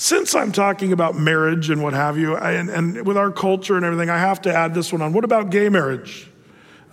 since 0.00 0.34
I'm 0.34 0.50
talking 0.50 0.94
about 0.94 1.14
marriage 1.14 1.68
and 1.68 1.82
what 1.82 1.92
have 1.92 2.16
you, 2.16 2.34
I, 2.34 2.52
and, 2.52 2.70
and, 2.70 3.06
with 3.06 3.18
our 3.18 3.30
culture 3.30 3.76
and 3.76 3.84
everything, 3.84 4.08
I 4.08 4.16
have 4.16 4.40
to 4.42 4.54
add 4.54 4.72
this 4.72 4.92
one 4.92 5.02
on. 5.02 5.12
What 5.12 5.24
about 5.24 5.50
gay 5.50 5.68
marriage? 5.68 6.30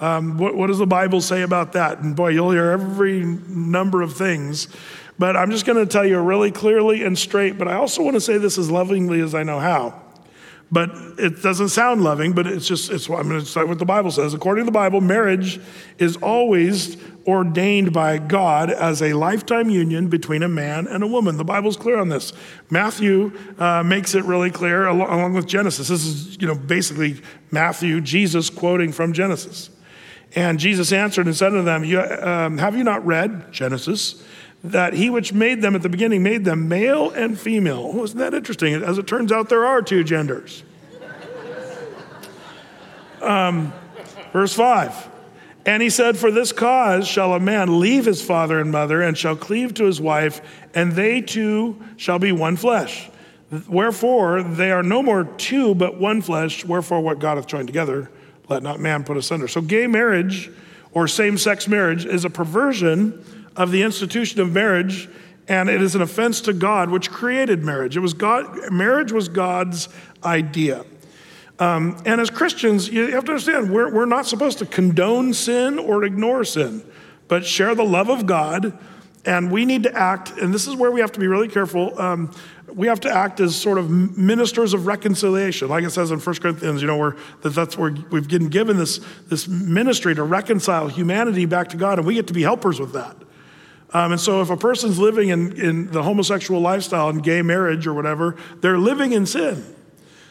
Um, 0.02 0.38
what, 0.38 0.56
what, 0.56 0.68
does 0.68 0.78
the 0.78 0.88
Bible 0.88 1.22
say 1.22 1.42
about 1.42 1.72
that? 1.72 2.00
And 2.00 2.18
boy, 2.18 2.32
you'll 2.32 2.52
hear 2.52 2.72
every 2.72 3.24
number 3.24 4.02
of 4.02 4.18
things. 4.18 4.68
But 5.18 5.38
I'm 5.38 5.52
just 5.52 5.66
going 5.66 5.78
to 5.78 5.86
tell 5.86 6.06
you 6.06 6.20
really 6.20 6.52
clearly 6.52 7.04
and 7.04 7.18
straight. 7.18 7.58
But 7.58 7.70
I 7.70 7.76
also 7.76 8.04
want 8.04 8.16
to 8.16 8.22
say 8.22 8.38
this 8.38 8.58
as 8.58 8.70
lovingly 8.70 9.22
as 9.22 9.34
I 9.34 9.44
know 9.44 9.60
how. 9.60 10.02
But 10.70 10.90
it 11.18 11.42
doesn't 11.42 11.70
sound 11.70 12.04
loving, 12.04 12.34
but 12.34 12.46
it's 12.46 12.68
just, 12.68 12.92
it's, 12.92 13.10
I'm 13.10 13.30
going 13.30 13.40
to 13.40 13.46
start 13.46 13.70
what 13.70 13.80
the 13.80 13.86
Bible 13.86 14.12
says. 14.12 14.34
According 14.34 14.66
to 14.66 14.66
the 14.66 14.74
Bible, 14.74 15.00
marriage 15.00 15.62
is 15.98 16.18
always 16.18 16.98
ordained 17.26 17.94
by 17.94 18.18
God 18.18 18.70
as 18.70 19.02
a 19.02 19.14
lifetime 19.14 19.70
union 19.70 20.10
between 20.10 20.44
a 20.44 20.50
man 20.50 20.86
and 20.88 21.04
a 21.04 21.08
woman. 21.08 21.38
The 21.38 21.46
Bible's 21.46 21.78
clear 21.78 21.98
on 21.98 22.10
this. 22.10 22.34
Matthew 22.70 23.32
uh, 23.58 23.82
makes 23.84 24.14
it 24.14 24.26
really 24.26 24.52
clear 24.52 24.88
along, 24.88 25.10
along 25.10 25.34
with 25.34 25.48
Genesis. 25.48 25.88
This 25.88 26.06
is, 26.06 26.38
you 26.42 26.48
know, 26.48 26.56
basically 26.56 27.22
Matthew, 27.50 28.02
Jesus 28.02 28.50
quoting 28.50 28.92
from 28.92 29.14
Genesis. 29.14 29.70
And 30.36 30.60
Jesus 30.60 30.92
answered 30.92 31.28
and 31.28 31.36
said 31.36 31.52
to 31.52 31.62
them, 31.62 31.86
you, 31.86 32.02
um, 32.02 32.58
Have 32.58 32.76
you 32.76 32.84
not 32.84 33.06
read 33.06 33.54
Genesis? 33.54 34.24
That 34.64 34.94
he 34.94 35.10
which 35.10 35.34
made 35.34 35.62
them 35.62 35.76
at 35.76 35.82
the 35.82 35.90
beginning 35.90 36.24
made 36.24 36.44
them 36.44 36.68
male 36.68 37.12
and 37.12 37.40
female. 37.40 38.04
Isn't 38.04 38.18
that 38.18 38.34
interesting? 38.34 38.74
As 38.74 38.98
it 38.98 39.08
turns 39.08 39.32
out, 39.32 39.50
there 39.50 39.66
are 39.66 39.82
two 39.82 40.04
genders. 40.04 40.64
Um, 43.22 43.74
verse 44.32 44.54
5 44.54 45.10
And 45.66 45.82
he 45.82 45.90
said, 45.90 46.18
For 46.18 46.32
this 46.32 46.52
cause 46.52 47.08
shall 47.08 47.34
a 47.34 47.40
man 47.40 47.80
leave 47.80 48.06
his 48.06 48.22
father 48.22 48.60
and 48.60 48.72
mother 48.72 49.02
and 49.02 49.18
shall 49.18 49.36
cleave 49.36 49.74
to 49.76 49.86
his 49.86 50.00
wife, 50.00 50.42
and 50.74 50.94
they 50.94 51.22
two 51.22 51.82
shall 51.98 52.20
be 52.20 52.32
one 52.32 52.56
flesh. 52.56 53.10
Wherefore 53.68 54.44
they 54.44 54.72
are 54.72 54.84
no 54.84 55.02
more 55.02 55.24
two, 55.24 55.74
but 55.74 55.98
one 55.98 56.22
flesh. 56.22 56.66
Wherefore 56.66 57.02
what 57.02 57.20
God 57.20 57.38
hath 57.38 57.48
joined 57.48 57.68
together, 57.68 58.12
let 58.50 58.62
not 58.62 58.80
man 58.80 59.04
put 59.04 59.18
asunder. 59.18 59.48
So 59.48 59.62
gay 59.62 59.88
marriage 59.88 60.52
or 60.92 61.08
same 61.08 61.38
sex 61.38 61.68
marriage 61.68 62.06
is 62.06 62.26
a 62.26 62.30
perversion 62.30 63.24
of 63.58 63.72
the 63.72 63.82
institution 63.82 64.40
of 64.40 64.54
marriage, 64.54 65.10
and 65.48 65.70
it 65.70 65.82
is 65.82 65.96
an 65.96 66.02
offense 66.02 66.42
to 66.42 66.54
God, 66.54 66.90
which 66.90 67.10
created 67.10 67.64
marriage. 67.64 67.98
It 67.98 68.02
was 68.02 68.14
God, 68.14 68.72
marriage 68.72 69.12
was 69.12 69.28
God's 69.28 69.90
idea. 70.24 70.86
Um, 71.60 72.00
and 72.06 72.22
as 72.22 72.30
Christians, 72.30 72.88
you 72.88 73.12
have 73.12 73.26
to 73.26 73.32
understand, 73.32 73.72
we're, 73.72 73.92
we're 73.92 74.06
not 74.06 74.28
supposed 74.28 74.60
to 74.60 74.66
condone 74.66 75.34
sin 75.34 75.80
or 75.80 76.04
ignore 76.04 76.44
sin, 76.44 76.84
but 77.28 77.46
share 77.46 77.74
the 77.74 77.84
love 77.84 78.10
of 78.10 78.28
God. 78.28 78.78
And 79.26 79.52
we 79.52 79.66
need 79.66 79.84
to 79.84 79.94
act, 79.94 80.32
and 80.38 80.54
this 80.54 80.68
is 80.68 80.76
where 80.76 80.92
we 80.92 81.02
have 81.02 81.12
to 81.14 81.20
be 81.20 81.28
really 81.28 81.50
careful. 81.50 82.00
Um, 82.00 82.32
we 82.74 82.88
have 82.88 83.00
to 83.02 83.12
act 83.12 83.40
as 83.40 83.56
sort 83.56 83.78
of 83.78 83.90
ministers 83.90 84.74
of 84.74 84.86
reconciliation. 84.86 85.68
Like 85.68 85.84
it 85.84 85.90
says 85.90 86.12
in 86.12 86.20
1 86.20 86.36
Corinthians, 86.36 86.82
you 86.82 86.88
know, 86.88 86.98
where 86.98 87.16
that 87.42 87.50
that's 87.50 87.78
where 87.78 87.92
we've 88.12 88.28
been 88.28 88.50
given 88.50 88.78
this, 88.78 89.00
this 89.28 89.48
ministry 89.48 90.14
to 90.16 90.24
reconcile 90.24 90.88
humanity 90.88 91.46
back 91.46 91.70
to 91.70 91.78
God, 91.78 91.98
and 91.98 92.08
we 92.08 92.14
get 92.14 92.28
to 92.28 92.34
be 92.34 92.44
helpers 92.44 92.80
with 92.80 92.94
that. 92.94 93.18
Um, 93.94 94.12
and 94.12 94.22
so, 94.22 94.42
if 94.42 94.50
a 94.50 94.58
person's 94.58 95.00
living 95.00 95.30
in, 95.30 95.54
in 95.60 95.92
the 95.92 96.04
homosexual 96.04 96.60
lifestyle 96.60 97.08
and 97.08 97.24
gay 97.24 97.42
marriage 97.42 97.88
or 97.88 97.94
whatever, 97.94 98.36
they're 98.60 98.78
living 98.78 99.14
in 99.14 99.26
sin. 99.26 99.64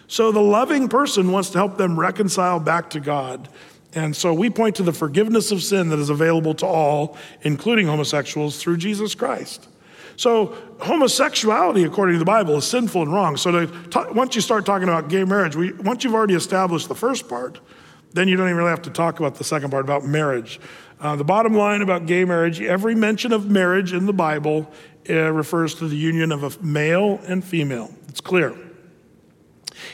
So, 0.08 0.30
the 0.30 0.42
loving 0.42 0.88
person 0.88 1.32
wants 1.32 1.50
to 1.50 1.58
help 1.58 1.78
them 1.78 1.98
reconcile 1.98 2.60
back 2.60 2.90
to 2.90 3.00
God. 3.00 3.48
And 3.94 4.14
so, 4.14 4.34
we 4.34 4.50
point 4.50 4.76
to 4.76 4.82
the 4.82 4.92
forgiveness 4.92 5.52
of 5.52 5.62
sin 5.62 5.88
that 5.88 5.98
is 5.98 6.10
available 6.10 6.52
to 6.54 6.66
all, 6.66 7.16
including 7.42 7.86
homosexuals, 7.86 8.62
through 8.62 8.76
Jesus 8.76 9.14
Christ. 9.14 9.68
So, 10.16 10.56
homosexuality, 10.80 11.84
according 11.84 12.14
to 12.14 12.18
the 12.18 12.26
Bible, 12.26 12.56
is 12.56 12.66
sinful 12.66 13.02
and 13.02 13.12
wrong. 13.12 13.38
So, 13.38 13.66
to, 13.66 14.12
once 14.12 14.34
you 14.34 14.42
start 14.42 14.66
talking 14.66 14.88
about 14.88 15.08
gay 15.08 15.24
marriage, 15.24 15.56
we, 15.56 15.72
once 15.72 16.04
you've 16.04 16.14
already 16.14 16.34
established 16.34 16.88
the 16.88 16.94
first 16.94 17.26
part, 17.26 17.58
then 18.12 18.28
you 18.28 18.36
don't 18.36 18.46
even 18.46 18.56
really 18.56 18.70
have 18.70 18.82
to 18.82 18.90
talk 18.90 19.18
about 19.18 19.34
the 19.34 19.44
second 19.44 19.70
part 19.70 19.84
about 19.84 20.04
marriage. 20.04 20.58
Uh, 20.98 21.14
the 21.16 21.24
bottom 21.24 21.54
line 21.54 21.82
about 21.82 22.06
gay 22.06 22.24
marriage 22.24 22.60
every 22.60 22.94
mention 22.94 23.32
of 23.32 23.50
marriage 23.50 23.92
in 23.92 24.06
the 24.06 24.12
Bible 24.12 24.70
uh, 25.10 25.30
refers 25.30 25.74
to 25.74 25.88
the 25.88 25.96
union 25.96 26.32
of 26.32 26.42
a 26.42 26.62
male 26.64 27.20
and 27.26 27.44
female. 27.44 27.92
It's 28.08 28.20
clear. 28.20 28.56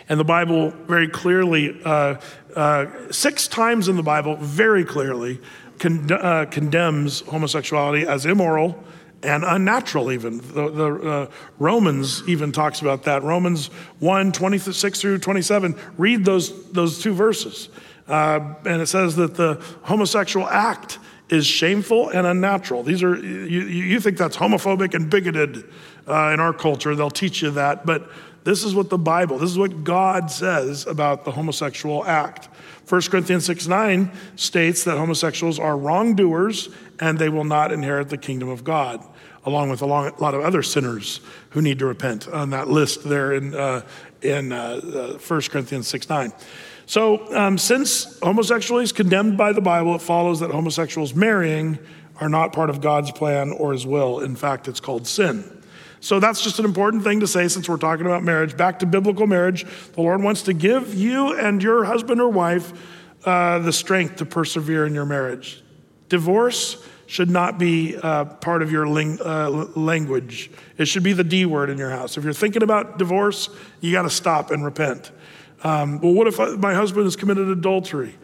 And 0.09 0.21
the 0.21 0.25
Bible 0.25 0.71
very 0.71 1.09
clearly, 1.09 1.81
uh, 1.85 2.17
uh 2.55 2.87
six 3.11 3.49
times 3.49 3.89
in 3.89 3.97
the 3.97 4.03
Bible, 4.03 4.37
very 4.37 4.85
clearly 4.85 5.41
con- 5.79 6.11
uh, 6.13 6.47
condemns 6.51 7.21
homosexuality 7.23 8.07
as 8.07 8.25
immoral 8.25 8.83
and 9.25 9.45
unnatural, 9.45 10.11
even. 10.11 10.39
The, 10.39 10.71
the 10.71 10.95
uh, 10.95 11.31
Romans 11.59 12.23
even 12.29 12.53
talks 12.53 12.81
about 12.81 13.05
that. 13.05 13.23
Romans 13.23 13.69
1 14.01 14.33
26 14.33 15.01
through 15.01 15.19
27. 15.19 15.77
Read 15.97 16.25
those, 16.25 16.71
those 16.71 17.01
two 17.01 17.13
verses. 17.13 17.69
Uh, 18.09 18.55
and 18.65 18.83
it 18.83 18.87
says 18.87 19.17
that 19.17 19.35
the 19.37 19.63
homosexual 19.83 20.47
act 20.49 20.99
is 21.29 21.47
shameful 21.47 22.11
and 22.11 22.27
unnatural. 22.27 22.83
These 22.83 23.03
are, 23.03 23.17
you, 23.17 23.63
you 23.63 24.01
think 24.01 24.19
that's 24.19 24.37
homophobic 24.37 24.95
and 24.95 25.09
bigoted 25.09 25.65
uh, 26.07 26.31
in 26.35 26.41
our 26.41 26.53
culture. 26.53 26.95
They'll 26.95 27.11
teach 27.11 27.43
you 27.43 27.51
that. 27.53 27.87
But 27.87 28.11
this 28.45 28.65
is 28.65 28.75
what 28.75 28.91
the 28.91 28.99
Bible, 28.99 29.39
this 29.39 29.51
is 29.51 29.59
what 29.59 29.85
God 29.85 30.31
says 30.31 30.87
about 30.87 31.25
the 31.25 31.31
homosexual 31.31 32.05
act. 32.05 32.49
1 32.89 33.01
Corinthians 33.03 33.47
6 33.47 33.69
9 33.69 34.11
states 34.37 34.85
that 34.85 34.99
homosexuals 34.99 35.59
are 35.59 35.77
wrongdoers 35.77 36.69
and 37.01 37.19
they 37.19 37.29
will 37.29 37.45
not 37.45 37.73
inherit 37.73 38.09
the 38.09 38.19
kingdom 38.19 38.49
of 38.49 38.65
God, 38.65 39.03
along 39.45 39.71
with 39.71 39.81
a 39.81 39.87
lot 39.87 40.35
of 40.35 40.41
other 40.41 40.63
sinners 40.63 41.21
who 41.51 41.63
need 41.63 41.79
to 41.79 41.87
repent 41.87 42.29
on 42.29 42.51
that 42.51 42.69
list 42.69 43.05
there 43.05 43.33
in, 43.33 43.55
uh, 43.55 43.83
in 44.21 44.53
uh, 44.53 44.81
1 44.81 44.93
uh, 44.95 45.41
Corinthians 45.49 45.89
6 45.89 46.09
9. 46.09 46.33
So, 46.87 47.35
um, 47.35 47.59
since 47.59 48.19
homosexuality 48.21 48.85
is 48.85 48.93
condemned 48.93 49.37
by 49.37 49.53
the 49.53 49.61
Bible, 49.61 49.95
it 49.95 50.03
follows 50.03 50.41
that 50.41 50.51
homosexuals 50.51 51.15
marrying 51.15 51.79
are 52.21 52.29
not 52.29 52.53
part 52.53 52.71
of 52.71 52.81
God's 52.81 53.11
plan 53.11 53.53
or 53.53 53.73
his 53.73 53.87
will. 53.87 54.21
In 54.21 54.37
fact, 54.37 54.69
it's 54.69 54.81
called 54.81 55.07
sin. 55.07 55.63
So 56.01 56.19
that's 56.19 56.43
just 56.43 56.59
an 56.59 56.65
important 56.65 57.05
thing 57.05 57.21
to 57.21 57.29
say 57.29 57.47
since 57.47 57.69
we're 57.69 57.77
talking 57.77 58.07
about 58.07 58.25
marriage. 58.25 58.57
Back 58.57 58.81
to 58.81 58.87
biblical 58.87 59.29
marriage, 59.29 59.65
the 59.93 60.01
Lord 60.01 60.21
wants 60.21 60.43
to 60.43 60.53
give 60.53 60.95
you 60.95 61.39
and 61.39 61.63
your 61.63 61.85
husband 61.85 62.21
or 62.21 62.29
wife 62.29 62.73
uh, 63.25 63.61
the 63.61 63.73
strength 63.73 64.17
to 64.17 64.27
persevere 64.27 64.85
in 64.85 64.95
your 64.95 65.07
marriage. 65.07 65.63
Divorce 66.09 66.85
should 67.07 67.31
not 67.31 67.57
be 67.57 67.97
uh, 67.97 68.25
part 68.25 68.63
of 68.63 68.73
your 68.73 68.89
ling- 68.89 69.21
uh, 69.25 69.49
language. 69.77 70.51
It 70.77 70.87
should 70.87 71.05
be 71.05 71.13
the 71.13 71.23
D 71.23 71.47
word 71.47 71.71
in 71.71 71.79
your 71.79 71.91
house. 71.91 72.17
If 72.17 72.25
you're 72.25 72.33
thinking 72.33 72.65
about 72.65 72.99
divorce, 72.99 73.49
you 73.81 73.93
got 73.93 74.03
to 74.03 74.11
stop 74.11 74.51
and 74.51 74.65
repent. 74.65 75.13
Um, 75.63 76.01
well, 76.01 76.13
what 76.13 76.27
if 76.27 76.41
I, 76.41 76.51
my 76.57 76.75
husband 76.75 77.05
has 77.05 77.17
committed 77.17 77.49
adultery? 77.49 78.17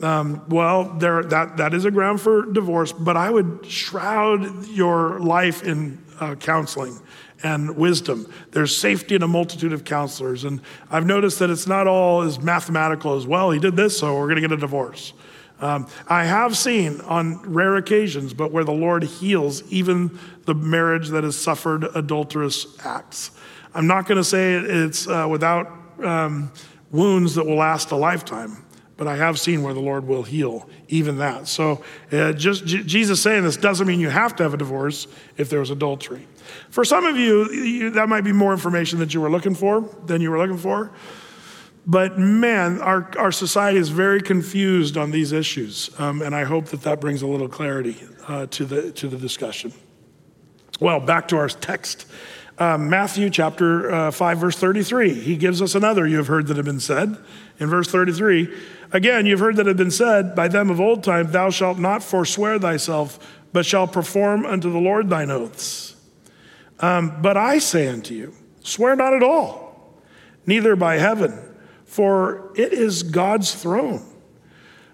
Um, 0.00 0.48
well, 0.48 0.84
there, 0.98 1.22
that, 1.24 1.56
that 1.56 1.74
is 1.74 1.84
a 1.84 1.90
ground 1.90 2.20
for 2.20 2.46
divorce, 2.46 2.92
but 2.92 3.16
I 3.16 3.30
would 3.30 3.66
shroud 3.66 4.68
your 4.68 5.18
life 5.18 5.64
in 5.64 5.98
uh, 6.20 6.36
counseling 6.36 7.00
and 7.42 7.76
wisdom. 7.76 8.32
There's 8.52 8.76
safety 8.76 9.14
in 9.14 9.22
a 9.22 9.28
multitude 9.28 9.72
of 9.72 9.84
counselors. 9.84 10.44
And 10.44 10.60
I've 10.90 11.06
noticed 11.06 11.38
that 11.40 11.50
it's 11.50 11.66
not 11.66 11.86
all 11.86 12.22
as 12.22 12.40
mathematical 12.40 13.16
as, 13.16 13.26
well, 13.26 13.50
he 13.50 13.58
did 13.58 13.76
this, 13.76 13.98
so 13.98 14.14
we're 14.14 14.26
going 14.26 14.36
to 14.36 14.40
get 14.40 14.52
a 14.52 14.56
divorce. 14.56 15.12
Um, 15.60 15.88
I 16.06 16.24
have 16.24 16.56
seen 16.56 17.00
on 17.02 17.42
rare 17.42 17.76
occasions, 17.76 18.32
but 18.32 18.52
where 18.52 18.64
the 18.64 18.72
Lord 18.72 19.02
heals 19.02 19.62
even 19.72 20.16
the 20.44 20.54
marriage 20.54 21.08
that 21.08 21.24
has 21.24 21.36
suffered 21.36 21.84
adulterous 21.96 22.66
acts. 22.84 23.32
I'm 23.74 23.88
not 23.88 24.06
going 24.06 24.18
to 24.18 24.24
say 24.24 24.54
it's 24.54 25.08
uh, 25.08 25.26
without 25.28 25.66
um, 26.02 26.52
wounds 26.90 27.34
that 27.34 27.44
will 27.44 27.56
last 27.56 27.90
a 27.90 27.96
lifetime, 27.96 28.64
but 28.96 29.06
I 29.06 29.16
have 29.16 29.38
seen 29.38 29.62
where 29.62 29.74
the 29.74 29.80
Lord 29.80 30.06
will 30.06 30.22
heal 30.22 30.68
even 30.88 31.18
that. 31.18 31.46
So, 31.46 31.84
uh, 32.12 32.32
just 32.32 32.66
J- 32.66 32.82
Jesus 32.82 33.22
saying 33.22 33.44
this 33.44 33.56
doesn't 33.56 33.86
mean 33.86 34.00
you 34.00 34.10
have 34.10 34.34
to 34.36 34.42
have 34.42 34.54
a 34.54 34.56
divorce 34.56 35.06
if 35.36 35.50
there 35.50 35.60
was 35.60 35.70
adultery. 35.70 36.26
For 36.70 36.84
some 36.84 37.04
of 37.04 37.16
you, 37.16 37.50
you, 37.52 37.90
that 37.90 38.08
might 38.08 38.24
be 38.24 38.32
more 38.32 38.52
information 38.52 38.98
that 39.00 39.14
you 39.14 39.20
were 39.20 39.30
looking 39.30 39.54
for 39.54 39.88
than 40.06 40.20
you 40.20 40.30
were 40.30 40.38
looking 40.38 40.58
for. 40.58 40.90
But 41.86 42.18
man, 42.18 42.82
our, 42.82 43.10
our 43.18 43.32
society 43.32 43.78
is 43.78 43.88
very 43.88 44.20
confused 44.20 44.98
on 44.98 45.10
these 45.10 45.32
issues, 45.32 45.90
um, 45.98 46.20
and 46.20 46.34
I 46.34 46.44
hope 46.44 46.66
that 46.66 46.82
that 46.82 47.00
brings 47.00 47.22
a 47.22 47.26
little 47.26 47.48
clarity 47.48 47.96
uh, 48.26 48.46
to, 48.46 48.64
the, 48.66 48.92
to 48.92 49.08
the 49.08 49.16
discussion. 49.16 49.72
Well, 50.80 51.00
back 51.00 51.28
to 51.28 51.38
our 51.38 51.48
text. 51.48 52.06
Um, 52.58 52.90
Matthew 52.90 53.30
chapter 53.30 53.90
uh, 53.90 54.10
5, 54.10 54.38
verse 54.38 54.56
33. 54.56 55.14
He 55.14 55.36
gives 55.36 55.62
us 55.62 55.74
another 55.74 56.06
you 56.06 56.16
have 56.16 56.26
heard 56.26 56.48
that 56.48 56.56
have 56.56 56.66
been 56.66 56.80
said. 56.80 57.16
In 57.60 57.68
verse 57.68 57.88
33, 57.88 58.52
again, 58.92 59.26
you've 59.26 59.40
heard 59.40 59.56
that 59.56 59.66
have 59.66 59.76
been 59.76 59.90
said 59.90 60.34
by 60.34 60.48
them 60.48 60.70
of 60.70 60.80
old 60.80 61.04
time, 61.04 61.30
Thou 61.30 61.50
shalt 61.50 61.78
not 61.78 62.02
forswear 62.02 62.58
thyself, 62.58 63.18
but 63.52 63.64
shalt 63.64 63.92
perform 63.92 64.44
unto 64.44 64.70
the 64.70 64.78
Lord 64.78 65.08
thine 65.08 65.30
oaths. 65.30 65.96
Um, 66.80 67.20
but 67.22 67.36
I 67.36 67.58
say 67.58 67.88
unto 67.88 68.14
you, 68.14 68.34
swear 68.60 68.94
not 68.94 69.14
at 69.14 69.22
all, 69.22 69.94
neither 70.46 70.76
by 70.76 70.98
heaven 70.98 71.48
for 71.88 72.52
it 72.54 72.74
is 72.74 73.02
God's 73.02 73.54
throne, 73.54 74.04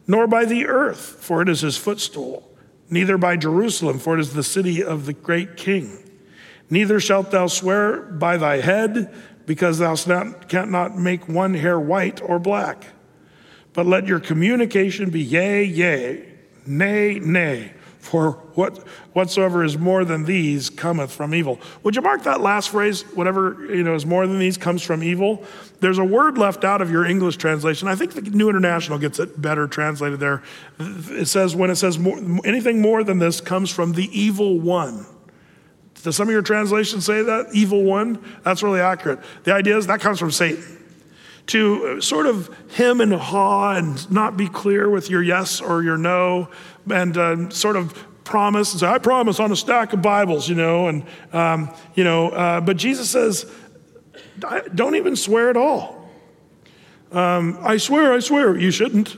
nor 0.07 0.29
by 0.29 0.45
the 0.45 0.67
earth, 0.67 1.17
for 1.21 1.43
it 1.43 1.49
is 1.49 1.61
his 1.61 1.77
footstool, 1.77 2.49
neither 2.89 3.19
by 3.19 3.37
Jerusalem, 3.37 3.99
for 3.99 4.15
it 4.15 4.21
is 4.21 4.33
the 4.33 4.45
city 4.45 4.83
of 4.83 5.05
the 5.05 5.13
great 5.13 5.57
king. 5.57 6.04
Neither 6.71 7.01
shalt 7.01 7.31
thou 7.31 7.47
swear 7.47 8.03
by 8.03 8.37
thy 8.37 8.61
head, 8.61 9.15
because 9.47 9.79
thou 9.79 9.95
canst 9.95 10.71
not 10.71 10.97
make 10.97 11.29
one 11.29 11.55
hair 11.55 11.79
white 11.79 12.23
or 12.23 12.39
black. 12.39 12.87
But 13.75 13.87
let 13.87 14.07
your 14.07 14.21
communication 14.21 15.11
be 15.11 15.21
yea, 15.21 15.65
yea, 15.65 16.25
nay, 16.67 17.19
nay. 17.19 17.73
For 17.99 18.33
what, 18.55 18.87
whatsoever 19.15 19.65
is 19.65 19.79
more 19.79 20.05
than 20.05 20.25
these 20.25 20.69
cometh 20.69 21.11
from 21.11 21.35
evil. 21.35 21.59
Would 21.83 21.97
you 21.97 22.03
mark 22.03 22.23
that 22.25 22.43
last 22.43 22.69
phrase? 22.69 23.01
Whatever 23.15 23.67
you 23.75 23.83
know 23.83 23.95
is 23.95 24.05
more 24.05 24.27
than 24.27 24.39
these 24.39 24.59
comes 24.59 24.83
from 24.83 25.03
evil. 25.03 25.43
There's 25.81 25.97
a 25.97 26.05
word 26.05 26.37
left 26.37 26.65
out 26.65 26.83
of 26.83 26.91
your 26.91 27.07
English 27.07 27.39
translation. 27.39 27.89
I 27.89 27.95
think 27.95 28.13
the 28.13 28.21
New 28.21 28.51
International 28.51 28.99
gets 28.99 29.19
it 29.19 29.41
better 29.41 29.67
translated 29.67 30.21
there. 30.21 30.43
It 30.79 31.29
says 31.29 31.57
when 31.57 31.71
it 31.71 31.77
says 31.77 31.99
more, 31.99 32.19
anything 32.45 32.83
more 32.83 33.05
than 33.05 33.21
this 33.21 33.41
comes 33.41 33.71
from 33.71 33.93
the 33.93 34.09
evil 34.19 34.61
one. 34.61 35.07
Does 36.05 36.17
some 36.17 36.29
of 36.29 36.33
your 36.33 36.43
translations 36.43 37.07
say 37.07 37.23
that 37.23 37.47
evil 37.55 37.83
one? 37.83 38.23
That's 38.45 38.63
really 38.63 38.81
accurate. 38.81 39.21
The 39.45 39.55
idea 39.55 39.79
is 39.79 39.87
that 39.87 40.01
comes 40.01 40.19
from 40.19 40.31
Satan 40.31 40.63
to 41.47 41.99
sort 42.03 42.27
of 42.27 42.55
hem 42.75 43.01
and 43.01 43.13
haw 43.15 43.75
and 43.75 44.11
not 44.11 44.37
be 44.37 44.47
clear 44.47 44.89
with 44.91 45.09
your 45.09 45.23
yes 45.23 45.63
or 45.63 45.83
your 45.83 45.97
no, 45.97 46.49
and 46.91 47.17
uh, 47.17 47.49
sort 47.49 47.77
of 47.77 48.07
promise 48.25 48.73
and 48.73 48.81
say, 48.81 48.87
I 48.87 48.99
promise 48.99 49.41
on 49.41 49.51
a 49.51 49.57
stack 49.57 49.95
of 49.95 50.03
Bibles, 50.03 50.47
you 50.47 50.55
know, 50.55 50.89
and, 50.89 51.05
um, 51.33 51.71
you 51.95 52.05
know, 52.05 52.29
uh, 52.29 52.61
but 52.61 52.77
Jesus 52.77 53.09
says, 53.09 53.51
don't 54.75 54.97
even 54.97 55.17
swear 55.17 55.49
at 55.49 55.57
all. 55.57 56.11
Um, 57.13 57.59
I 57.63 57.79
swear, 57.79 58.13
I 58.13 58.19
swear, 58.19 58.59
you 58.59 58.71
shouldn't. 58.71 59.17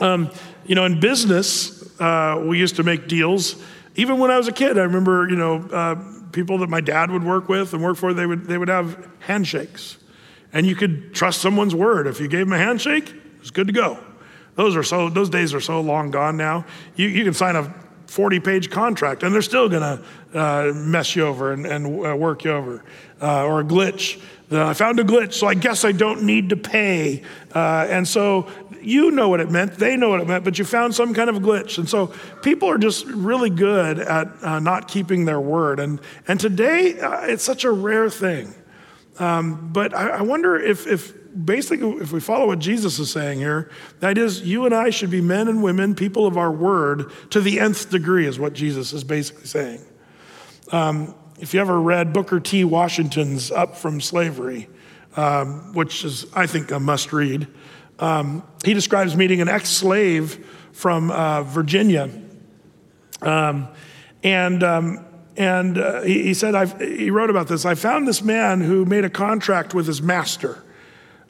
Um, 0.00 0.30
you 0.64 0.74
know, 0.74 0.84
in 0.86 0.98
business, 0.98 2.00
uh, 2.00 2.42
we 2.44 2.58
used 2.58 2.76
to 2.76 2.82
make 2.82 3.06
deals. 3.06 3.62
Even 3.96 4.18
when 4.18 4.30
I 4.30 4.38
was 4.38 4.46
a 4.46 4.52
kid, 4.52 4.78
I 4.78 4.82
remember, 4.82 5.28
you 5.28 5.36
know, 5.36 5.56
uh, 5.72 5.96
people 6.32 6.58
that 6.58 6.68
my 6.68 6.80
dad 6.80 7.10
would 7.10 7.24
work 7.24 7.48
with 7.48 7.72
and 7.72 7.82
work 7.82 7.96
for, 7.96 8.12
they 8.14 8.26
would, 8.26 8.44
they 8.44 8.58
would 8.58 8.68
have 8.68 9.08
handshakes. 9.20 9.96
And 10.52 10.66
you 10.66 10.76
could 10.76 11.14
trust 11.14 11.40
someone's 11.40 11.74
word. 11.74 12.06
If 12.06 12.20
you 12.20 12.28
gave 12.28 12.46
them 12.46 12.52
a 12.52 12.58
handshake, 12.58 13.08
it 13.08 13.40
was 13.40 13.50
good 13.50 13.66
to 13.66 13.72
go. 13.72 13.98
Those 14.54 14.76
are 14.76 14.82
so 14.82 15.10
those 15.10 15.28
days 15.28 15.52
are 15.52 15.60
so 15.60 15.80
long 15.80 16.10
gone 16.10 16.36
now. 16.36 16.64
You, 16.94 17.08
you 17.08 17.24
can 17.24 17.34
sign 17.34 17.56
a 17.56 17.74
40 18.06 18.40
page 18.40 18.70
contract 18.70 19.22
and 19.22 19.34
they're 19.34 19.42
still 19.42 19.68
going 19.68 19.82
to 19.82 20.38
uh, 20.38 20.72
mess 20.74 21.14
you 21.14 21.26
over 21.26 21.52
and, 21.52 21.66
and 21.66 22.06
uh, 22.06 22.16
work 22.16 22.44
you 22.44 22.52
over. 22.52 22.84
Uh, 23.20 23.44
or 23.44 23.60
a 23.60 23.64
glitch. 23.64 24.20
I 24.50 24.74
found 24.74 25.00
a 25.00 25.04
glitch, 25.04 25.32
so 25.32 25.48
I 25.48 25.54
guess 25.54 25.84
I 25.84 25.92
don't 25.92 26.22
need 26.22 26.50
to 26.50 26.56
pay. 26.56 27.22
Uh, 27.54 27.86
and 27.88 28.06
so 28.06 28.48
you 28.80 29.10
know 29.10 29.28
what 29.28 29.40
it 29.40 29.50
meant, 29.50 29.74
they 29.74 29.96
know 29.96 30.10
what 30.10 30.20
it 30.20 30.28
meant, 30.28 30.44
but 30.44 30.58
you 30.58 30.64
found 30.64 30.94
some 30.94 31.12
kind 31.12 31.28
of 31.28 31.36
glitch. 31.36 31.78
And 31.78 31.88
so 31.88 32.14
people 32.42 32.70
are 32.70 32.78
just 32.78 33.06
really 33.06 33.50
good 33.50 33.98
at 33.98 34.28
uh, 34.42 34.60
not 34.60 34.86
keeping 34.86 35.24
their 35.24 35.40
word. 35.40 35.80
And, 35.80 36.00
and 36.28 36.38
today, 36.38 36.98
uh, 37.00 37.22
it's 37.22 37.42
such 37.42 37.64
a 37.64 37.70
rare 37.70 38.08
thing. 38.08 38.54
Um, 39.18 39.70
but 39.72 39.92
I, 39.92 40.08
I 40.10 40.22
wonder 40.22 40.56
if, 40.56 40.86
if 40.86 41.12
basically, 41.44 41.90
if 42.00 42.12
we 42.12 42.20
follow 42.20 42.46
what 42.46 42.60
Jesus 42.60 43.00
is 43.00 43.10
saying 43.10 43.38
here, 43.38 43.70
that 43.98 44.16
is, 44.18 44.42
you 44.42 44.64
and 44.64 44.74
I 44.74 44.90
should 44.90 45.10
be 45.10 45.20
men 45.20 45.48
and 45.48 45.62
women, 45.62 45.96
people 45.96 46.26
of 46.26 46.38
our 46.38 46.52
word, 46.52 47.10
to 47.30 47.40
the 47.40 47.58
nth 47.58 47.90
degree, 47.90 48.26
is 48.26 48.38
what 48.38 48.52
Jesus 48.52 48.92
is 48.92 49.02
basically 49.02 49.46
saying. 49.46 49.80
Um, 50.70 51.14
if 51.38 51.52
you 51.52 51.60
ever 51.60 51.80
read 51.80 52.12
Booker 52.12 52.40
T. 52.40 52.64
Washington's 52.64 53.50
Up 53.50 53.76
from 53.76 54.00
Slavery, 54.00 54.68
um, 55.16 55.74
which 55.74 56.04
is, 56.04 56.26
I 56.34 56.46
think, 56.46 56.70
a 56.70 56.80
must 56.80 57.12
read, 57.12 57.46
um, 57.98 58.42
he 58.64 58.74
describes 58.74 59.16
meeting 59.16 59.40
an 59.40 59.48
ex 59.48 59.68
slave 59.68 60.46
from 60.72 61.10
uh, 61.10 61.42
Virginia. 61.42 62.10
Um, 63.22 63.68
and 64.22 64.62
um, 64.62 65.04
and 65.36 65.76
uh, 65.76 66.00
he, 66.02 66.22
he, 66.22 66.34
said, 66.34 66.54
I've, 66.54 66.80
he 66.80 67.10
wrote 67.10 67.28
about 67.28 67.48
this. 67.48 67.66
I 67.66 67.74
found 67.74 68.08
this 68.08 68.22
man 68.22 68.62
who 68.62 68.86
made 68.86 69.04
a 69.04 69.10
contract 69.10 69.74
with 69.74 69.86
his 69.86 70.00
master 70.00 70.64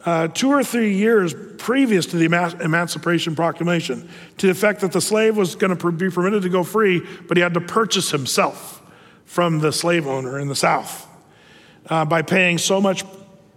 uh, 0.05 0.29
two 0.29 0.51
or 0.51 0.63
three 0.63 0.95
years 0.95 1.35
previous 1.59 2.07
to 2.07 2.17
the 2.17 2.25
Emancipation 2.61 3.35
Proclamation 3.35 4.09
to 4.39 4.47
the 4.47 4.53
effect 4.53 4.81
that 4.83 4.93
the 4.93 5.01
slave 5.01 5.37
was 5.37 5.57
going 5.57 5.77
to 5.77 5.93
be 5.93 6.09
permitted 6.09 6.43
to 6.43 6.49
go 6.49 6.63
free, 6.63 7.03
but 7.27 7.37
he 7.37 7.43
had 7.43 7.55
to 7.55 7.61
purchase 7.61 8.13
himself 8.13 8.81
from 9.27 9.59
the 9.59 9.73
slave 9.73 10.07
owner 10.07 10.39
in 10.39 10.49
the 10.49 10.57
South 10.57 11.07
uh, 11.91 12.05
by 12.05 12.23
paying 12.23 12.57
so 12.57 12.81
much 12.81 13.05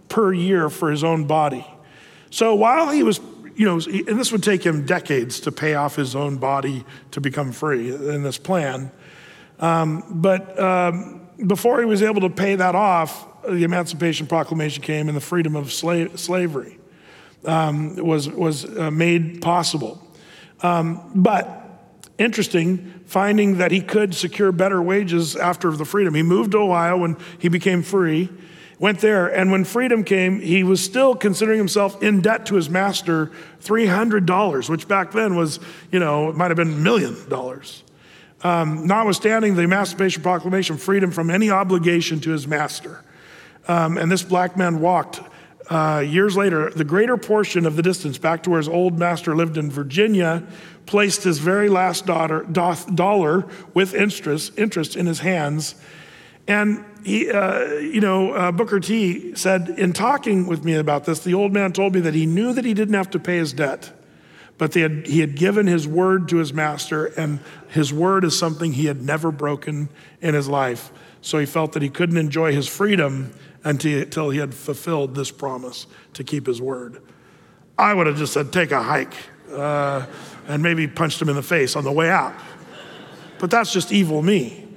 per 0.08 0.32
year 0.32 0.68
for 0.68 0.90
his 0.90 1.02
own 1.02 1.24
body. 1.24 1.66
So 2.30 2.54
while 2.54 2.90
he 2.90 3.02
was, 3.02 3.20
you 3.54 3.64
know, 3.64 3.74
and 3.74 4.18
this 4.18 4.30
would 4.32 4.42
take 4.42 4.64
him 4.64 4.84
decades 4.84 5.40
to 5.40 5.52
pay 5.52 5.74
off 5.74 5.96
his 5.96 6.14
own 6.14 6.36
body 6.36 6.84
to 7.12 7.20
become 7.20 7.52
free 7.52 7.90
in 7.90 8.22
this 8.22 8.36
plan. 8.36 8.90
Um, 9.58 10.04
but 10.10 10.58
um, 10.58 11.28
before 11.46 11.78
he 11.78 11.84
was 11.84 12.02
able 12.02 12.20
to 12.22 12.30
pay 12.30 12.56
that 12.56 12.74
off, 12.74 13.26
the 13.42 13.64
Emancipation 13.64 14.26
Proclamation 14.26 14.82
came 14.82 15.08
and 15.08 15.16
the 15.16 15.20
freedom 15.20 15.56
of 15.56 15.72
slave, 15.72 16.18
slavery 16.18 16.78
um, 17.44 17.96
was, 17.96 18.28
was 18.28 18.64
uh, 18.64 18.90
made 18.90 19.40
possible. 19.40 20.06
Um, 20.62 21.10
but 21.14 21.59
interesting, 22.20 23.02
finding 23.06 23.56
that 23.58 23.72
he 23.72 23.80
could 23.80 24.14
secure 24.14 24.52
better 24.52 24.80
wages 24.80 25.34
after 25.34 25.70
the 25.72 25.86
freedom. 25.86 26.14
He 26.14 26.22
moved 26.22 26.52
to 26.52 26.58
Ohio 26.58 26.98
when 26.98 27.16
he 27.38 27.48
became 27.48 27.82
free, 27.82 28.28
went 28.78 29.00
there, 29.00 29.26
and 29.26 29.50
when 29.50 29.64
freedom 29.64 30.04
came, 30.04 30.38
he 30.40 30.62
was 30.62 30.84
still 30.84 31.14
considering 31.14 31.56
himself 31.56 32.02
in 32.02 32.20
debt 32.20 32.44
to 32.46 32.56
his 32.56 32.68
master 32.68 33.32
$300, 33.62 34.68
which 34.68 34.86
back 34.86 35.12
then 35.12 35.34
was, 35.34 35.60
you 35.90 35.98
know, 35.98 36.28
it 36.28 36.36
might 36.36 36.50
have 36.50 36.56
been 36.56 36.72
a 36.72 36.76
million 36.76 37.16
dollars. 37.30 37.82
Um, 38.42 38.86
notwithstanding 38.86 39.54
the 39.54 39.62
Emancipation 39.62 40.22
Proclamation, 40.22 40.76
freedom 40.76 41.10
from 41.10 41.30
any 41.30 41.50
obligation 41.50 42.20
to 42.20 42.30
his 42.30 42.46
master. 42.46 43.02
Um, 43.66 43.96
and 43.96 44.12
this 44.12 44.22
black 44.22 44.56
man 44.56 44.80
walked 44.80 45.20
uh, 45.70 46.00
years 46.00 46.36
later, 46.36 46.68
the 46.70 46.84
greater 46.84 47.16
portion 47.16 47.64
of 47.64 47.76
the 47.76 47.82
distance 47.82 48.18
back 48.18 48.42
to 48.42 48.50
where 48.50 48.58
his 48.58 48.68
old 48.68 48.98
master 48.98 49.36
lived 49.36 49.56
in 49.56 49.70
Virginia, 49.70 50.42
placed 50.84 51.22
his 51.22 51.38
very 51.38 51.68
last 51.68 52.06
daughter, 52.06 52.42
dollar 52.42 53.46
with 53.72 53.94
interest, 53.94 54.58
interest 54.58 54.96
in 54.96 55.06
his 55.06 55.20
hands. 55.20 55.76
And 56.48 56.84
he, 57.04 57.30
uh, 57.30 57.66
you 57.74 58.00
know, 58.00 58.32
uh, 58.32 58.50
Booker 58.50 58.80
T 58.80 59.36
said, 59.36 59.68
in 59.78 59.92
talking 59.92 60.48
with 60.48 60.64
me 60.64 60.74
about 60.74 61.04
this, 61.04 61.20
the 61.20 61.34
old 61.34 61.52
man 61.52 61.72
told 61.72 61.94
me 61.94 62.00
that 62.00 62.14
he 62.14 62.26
knew 62.26 62.52
that 62.52 62.64
he 62.64 62.74
didn't 62.74 62.94
have 62.94 63.10
to 63.10 63.20
pay 63.20 63.36
his 63.36 63.52
debt, 63.52 63.92
but 64.58 64.74
had, 64.74 65.06
he 65.06 65.20
had 65.20 65.36
given 65.36 65.68
his 65.68 65.86
word 65.86 66.28
to 66.30 66.38
his 66.38 66.52
master, 66.52 67.06
and 67.06 67.38
his 67.68 67.92
word 67.92 68.24
is 68.24 68.36
something 68.36 68.72
he 68.72 68.86
had 68.86 69.00
never 69.00 69.30
broken 69.30 69.88
in 70.20 70.34
his 70.34 70.48
life. 70.48 70.90
So 71.22 71.38
he 71.38 71.46
felt 71.46 71.72
that 71.72 71.82
he 71.82 71.90
couldn't 71.90 72.16
enjoy 72.16 72.52
his 72.52 72.66
freedom 72.66 73.32
until 73.64 74.30
he 74.30 74.38
had 74.38 74.54
fulfilled 74.54 75.14
this 75.14 75.30
promise 75.30 75.86
to 76.14 76.24
keep 76.24 76.46
his 76.46 76.60
word. 76.60 77.02
I 77.78 77.94
would 77.94 78.06
have 78.06 78.16
just 78.16 78.32
said, 78.32 78.52
take 78.52 78.72
a 78.72 78.82
hike, 78.82 79.14
uh, 79.52 80.06
and 80.48 80.62
maybe 80.62 80.86
punched 80.86 81.20
him 81.20 81.28
in 81.28 81.36
the 81.36 81.42
face 81.42 81.76
on 81.76 81.84
the 81.84 81.92
way 81.92 82.10
out. 82.10 82.34
But 83.38 83.50
that's 83.50 83.72
just 83.72 83.92
evil 83.92 84.22
me. 84.22 84.68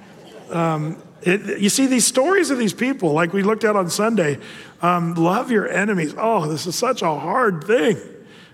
Um, 0.49 1.01
it, 1.21 1.59
you 1.61 1.69
see 1.69 1.88
these 1.88 2.05
stories 2.05 2.49
of 2.49 2.57
these 2.57 2.73
people, 2.73 3.13
like 3.13 3.34
we 3.34 3.43
looked 3.43 3.63
at 3.63 3.75
on 3.75 3.89
Sunday, 3.89 4.39
um, 4.81 5.15
love 5.15 5.51
your 5.51 5.67
enemies. 5.67 6.13
Oh, 6.17 6.47
this 6.47 6.65
is 6.65 6.75
such 6.75 7.01
a 7.01 7.13
hard 7.13 7.63
thing. 7.63 7.97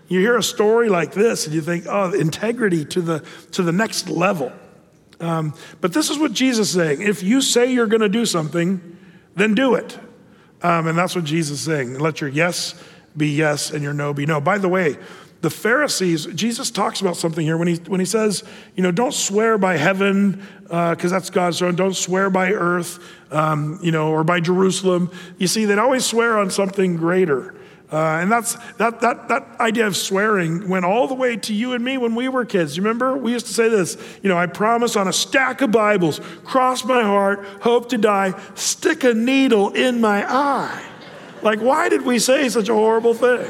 You 0.08 0.20
hear 0.20 0.38
a 0.38 0.44
story 0.44 0.90
like 0.90 1.14
this 1.14 1.46
and 1.46 1.54
you 1.54 1.62
think, 1.62 1.86
oh, 1.88 2.12
integrity 2.14 2.86
to 2.86 3.02
the, 3.02 3.24
to 3.52 3.62
the 3.62 3.72
next 3.72 4.10
level. 4.10 4.52
Um, 5.20 5.54
but 5.82 5.94
this 5.94 6.10
is 6.10 6.18
what 6.18 6.34
Jesus 6.34 6.70
is 6.70 6.76
saying. 6.76 7.02
If 7.02 7.22
you 7.22 7.42
say 7.42 7.72
you're 7.72 7.88
going 7.88 8.02
to 8.02 8.10
do 8.10 8.26
something, 8.26 8.98
then 9.36 9.54
do 9.54 9.76
it. 9.76 10.00
Um, 10.62 10.88
and 10.88 10.98
that's 10.98 11.16
what 11.16 11.24
Jesus 11.24 11.60
is 11.60 11.66
saying. 11.66 12.00
Let 12.00 12.22
your 12.22 12.30
yes 12.30 12.76
be 13.16 13.30
yes 13.30 13.72
and 13.72 13.84
your 13.84 13.94
no 13.94 14.14
be 14.14 14.26
no. 14.26 14.42
By 14.42 14.58
the 14.58 14.70
way, 14.70 14.98
the 15.42 15.50
Pharisees, 15.50 16.26
Jesus 16.28 16.70
talks 16.70 17.00
about 17.00 17.16
something 17.16 17.46
here 17.46 17.58
when 17.58 17.70
he, 17.70 17.76
when 17.88 18.02
he 18.02 18.06
says, 18.06 18.44
you 18.76 18.84
know, 18.84 18.92
don't 18.92 19.14
swear 19.14 19.58
by 19.58 19.78
heaven, 19.78 20.46
because 20.64 21.06
uh, 21.06 21.16
that's 21.16 21.30
God's 21.30 21.60
throne. 21.60 21.76
Don't 21.76 21.96
swear 21.96 22.30
by 22.30 22.52
earth, 22.52 23.00
um, 23.32 23.80
you 23.82 23.92
know, 23.92 24.12
or 24.12 24.26
by 24.26 24.42
Jerusalem. 24.42 25.10
You 25.38 25.48
see, 25.48 25.64
they'd 25.64 25.80
always 25.80 26.06
swear 26.06 26.38
on 26.38 26.52
something 26.52 26.98
greater. 26.98 27.56
Uh, 27.92 28.20
and 28.22 28.32
that's 28.32 28.54
that, 28.78 29.02
that, 29.02 29.28
that 29.30 29.48
idea 29.60 29.88
of 29.88 29.98
swearing 29.98 30.70
went 30.70 30.86
all 30.86 31.08
the 31.08 31.16
way 31.16 31.36
to 31.36 31.54
you 31.54 31.74
and 31.74 31.84
me 31.84 31.98
when 31.98 32.14
we 32.14 32.30
were 32.30 32.46
kids. 32.46 32.78
You 32.78 32.84
remember? 32.84 33.18
We 33.18 33.32
used 33.32 33.48
to 33.48 33.54
say 33.54 33.68
this, 33.68 33.98
you 34.22 34.30
know, 34.30 34.38
I 34.38 34.46
promise 34.46 34.96
on 34.96 35.08
a 35.08 35.14
stack 35.14 35.62
of 35.62 35.72
Bibles, 35.72 36.22
cross 36.44 36.84
my 36.84 37.02
heart, 37.02 37.44
hope 37.62 37.90
to 37.90 37.98
die, 37.98 38.40
stick 38.54 39.04
a 39.04 39.14
needle 39.16 39.74
in 39.74 40.02
my 40.02 40.24
eye. 40.32 40.84
Like, 41.42 41.60
why 41.62 41.90
did 41.90 42.04
we 42.04 42.20
say 42.20 42.48
such 42.50 42.70
a 42.70 42.74
horrible 42.74 43.16
thing? 43.16 43.50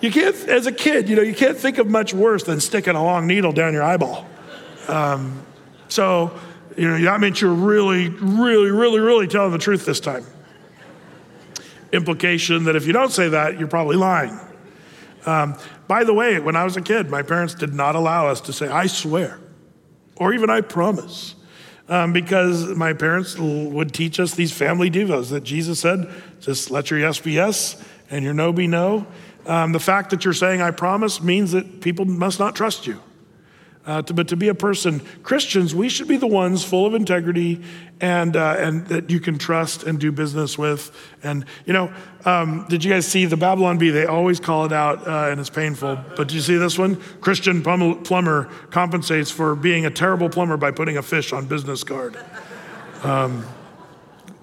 You 0.00 0.12
can't, 0.12 0.36
as 0.48 0.66
a 0.66 0.72
kid, 0.72 1.08
you 1.08 1.16
know, 1.16 1.22
you 1.22 1.34
can't 1.34 1.56
think 1.56 1.78
of 1.78 1.88
much 1.88 2.14
worse 2.14 2.44
than 2.44 2.60
sticking 2.60 2.94
a 2.94 3.02
long 3.02 3.26
needle 3.26 3.50
down 3.50 3.72
your 3.72 3.82
eyeball. 3.82 4.28
Um, 4.86 5.42
so, 5.88 6.38
you 6.76 6.86
know, 6.86 7.00
that 7.02 7.20
means 7.20 7.40
you're 7.40 7.52
really, 7.52 8.10
really, 8.10 8.70
really, 8.70 9.00
really 9.00 9.26
telling 9.26 9.50
the 9.50 9.58
truth 9.58 9.84
this 9.84 9.98
time 9.98 10.24
implication 11.92 12.64
that 12.64 12.76
if 12.76 12.86
you 12.86 12.92
don't 12.92 13.12
say 13.12 13.28
that, 13.28 13.58
you're 13.58 13.68
probably 13.68 13.96
lying. 13.96 14.38
Um, 15.26 15.56
by 15.86 16.04
the 16.04 16.14
way, 16.14 16.38
when 16.38 16.56
I 16.56 16.64
was 16.64 16.76
a 16.76 16.82
kid, 16.82 17.10
my 17.10 17.22
parents 17.22 17.54
did 17.54 17.74
not 17.74 17.94
allow 17.94 18.28
us 18.28 18.40
to 18.42 18.52
say, 18.52 18.68
I 18.68 18.86
swear, 18.86 19.38
or 20.16 20.32
even 20.32 20.50
I 20.50 20.60
promise, 20.60 21.34
um, 21.88 22.12
because 22.12 22.66
my 22.68 22.92
parents 22.92 23.36
would 23.38 23.92
teach 23.92 24.20
us 24.20 24.34
these 24.34 24.52
family 24.52 24.90
devos 24.90 25.30
that 25.30 25.44
Jesus 25.44 25.80
said, 25.80 26.10
just 26.40 26.70
let 26.70 26.90
your 26.90 27.00
yes 27.00 27.18
be 27.18 27.32
yes 27.32 27.82
and 28.10 28.24
your 28.24 28.34
no 28.34 28.52
be 28.52 28.66
no. 28.66 29.06
Um, 29.46 29.72
the 29.72 29.80
fact 29.80 30.10
that 30.10 30.24
you're 30.24 30.34
saying 30.34 30.60
I 30.60 30.70
promise 30.70 31.22
means 31.22 31.52
that 31.52 31.80
people 31.80 32.04
must 32.04 32.38
not 32.38 32.54
trust 32.54 32.86
you. 32.86 33.00
Uh, 33.88 34.02
to, 34.02 34.12
but 34.12 34.28
to 34.28 34.36
be 34.36 34.48
a 34.48 34.54
person, 34.54 35.00
Christians, 35.22 35.74
we 35.74 35.88
should 35.88 36.08
be 36.08 36.18
the 36.18 36.26
ones 36.26 36.62
full 36.62 36.84
of 36.84 36.92
integrity 36.92 37.62
and, 38.02 38.36
uh, 38.36 38.54
and 38.58 38.86
that 38.88 39.08
you 39.08 39.18
can 39.18 39.38
trust 39.38 39.82
and 39.84 39.98
do 39.98 40.12
business 40.12 40.58
with. 40.58 40.94
And, 41.22 41.46
you 41.64 41.72
know, 41.72 41.90
um, 42.26 42.66
did 42.68 42.84
you 42.84 42.92
guys 42.92 43.06
see 43.06 43.24
the 43.24 43.38
Babylon 43.38 43.78
Bee? 43.78 43.88
They 43.88 44.04
always 44.04 44.40
call 44.40 44.66
it 44.66 44.74
out 44.74 45.08
uh, 45.08 45.30
and 45.30 45.40
it's 45.40 45.48
painful. 45.48 45.98
But 46.16 46.28
did 46.28 46.32
you 46.32 46.42
see 46.42 46.58
this 46.58 46.78
one? 46.78 46.96
Christian 47.22 47.62
plumber 47.62 48.44
compensates 48.68 49.30
for 49.30 49.54
being 49.54 49.86
a 49.86 49.90
terrible 49.90 50.28
plumber 50.28 50.58
by 50.58 50.70
putting 50.70 50.98
a 50.98 51.02
fish 51.02 51.32
on 51.32 51.46
business 51.46 51.82
card. 51.82 52.18
Um, 53.02 53.42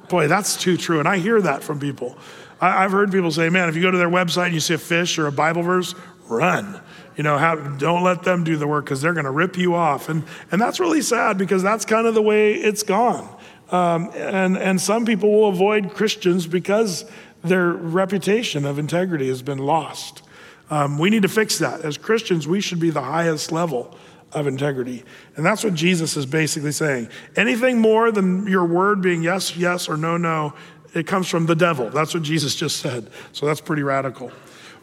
boy, 0.10 0.28
that's 0.28 0.58
too 0.58 0.76
true. 0.76 0.98
And 0.98 1.08
I 1.08 1.20
hear 1.20 1.40
that 1.40 1.62
from 1.62 1.80
people. 1.80 2.18
I, 2.60 2.84
I've 2.84 2.92
heard 2.92 3.12
people 3.12 3.30
say, 3.30 3.50
man, 3.50 3.70
if 3.70 3.76
you 3.76 3.84
go 3.84 3.92
to 3.92 3.98
their 4.00 4.10
website 4.10 4.46
and 4.46 4.56
you 4.56 4.60
see 4.60 4.74
a 4.74 4.80
fish 4.80 5.20
or 5.20 5.28
a 5.28 5.32
Bible 5.32 5.62
verse, 5.62 5.94
run 6.28 6.82
you 7.16 7.24
know, 7.24 7.38
have, 7.38 7.78
don't 7.78 8.04
let 8.04 8.24
them 8.24 8.44
do 8.44 8.58
the 8.58 8.68
work 8.68 8.86
because 8.86 9.02
they're 9.02 9.14
going 9.14 9.26
to 9.26 9.32
rip 9.32 9.58
you 9.58 9.74
off. 9.76 10.10
And, 10.10 10.24
and 10.52 10.62
that's 10.62 10.80
really 10.80 11.02
sad 11.02 11.38
because 11.38 11.64
that's 11.64 11.86
kind 11.86 12.08
of 12.08 12.14
the 12.14 12.22
way 12.22 12.54
it's 12.54 12.84
gone. 12.84 13.30
Um, 13.72 14.12
and, 14.16 14.58
and 14.58 14.80
some 14.80 15.06
people 15.06 15.32
will 15.32 15.50
avoid 15.50 15.94
Christians 15.94 16.46
because 16.46 17.06
their 17.44 17.70
reputation 17.70 18.66
of 18.66 18.80
integrity 18.80 19.28
has 19.30 19.42
been 19.42 19.60
lost. 19.60 20.24
Um, 20.70 20.98
we 20.98 21.10
need 21.10 21.22
to 21.22 21.28
fix 21.30 21.60
that. 21.60 21.82
As 21.82 21.98
Christians, 21.98 22.48
we 22.48 22.60
should 22.60 22.80
be 22.80 22.90
the 22.90 23.02
highest 23.02 23.52
level 23.52 23.96
of 24.32 24.48
integrity. 24.48 25.04
And 25.36 25.46
that's 25.46 25.64
what 25.64 25.74
Jesus 25.74 26.18
is 26.18 26.26
basically 26.26 26.72
saying. 26.72 27.10
Anything 27.36 27.80
more 27.80 28.12
than 28.12 28.48
your 28.48 28.66
word 28.66 29.02
being 29.02 29.24
yes, 29.24 29.56
yes, 29.56 29.88
or 29.88 29.96
no, 29.96 30.18
no, 30.18 30.54
it 30.94 31.08
comes 31.08 31.28
from 31.28 31.46
the 31.46 31.56
devil. 31.56 31.90
That's 31.90 32.14
what 32.14 32.24
Jesus 32.24 32.56
just 32.56 32.78
said. 32.78 33.10
So 33.32 33.46
that's 33.46 33.62
pretty 33.62 33.84
radical. 33.84 34.32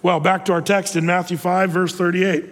Well, 0.03 0.18
back 0.18 0.46
to 0.46 0.53
our 0.53 0.62
text 0.62 0.96
in 0.96 1.07
Matthew 1.07 1.36
5, 1.36 1.70
verse 1.70 1.94
38. 1.94 2.44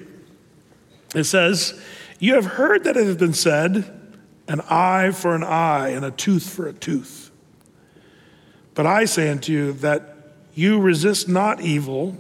It 1.17 1.25
says, 1.25 1.81
You 2.21 2.35
have 2.35 2.45
heard 2.45 2.85
that 2.85 2.97
it 2.97 3.05
has 3.05 3.17
been 3.17 3.35
said, 3.35 4.01
an 4.47 4.61
eye 4.71 5.11
for 5.11 5.35
an 5.35 5.43
eye 5.43 5.89
and 5.89 6.05
a 6.05 6.13
tooth 6.13 6.49
for 6.49 6.69
a 6.69 6.73
tooth. 6.73 7.33
But 8.75 8.87
I 8.87 9.05
say 9.05 9.31
unto 9.31 9.53
you 9.53 9.73
that 9.75 10.35
you 10.55 10.81
resist 10.81 11.29
not 11.29 11.61
evil, 11.61 12.17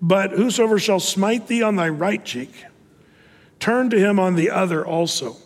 but 0.00 0.30
whosoever 0.30 0.78
shall 0.78 1.00
smite 1.00 1.46
thee 1.46 1.62
on 1.62 1.76
thy 1.76 1.90
right 1.90 2.24
cheek, 2.24 2.64
turn 3.60 3.90
to 3.90 3.98
him 3.98 4.18
on 4.18 4.34
the 4.34 4.50
other 4.50 4.86
also. 4.86 5.36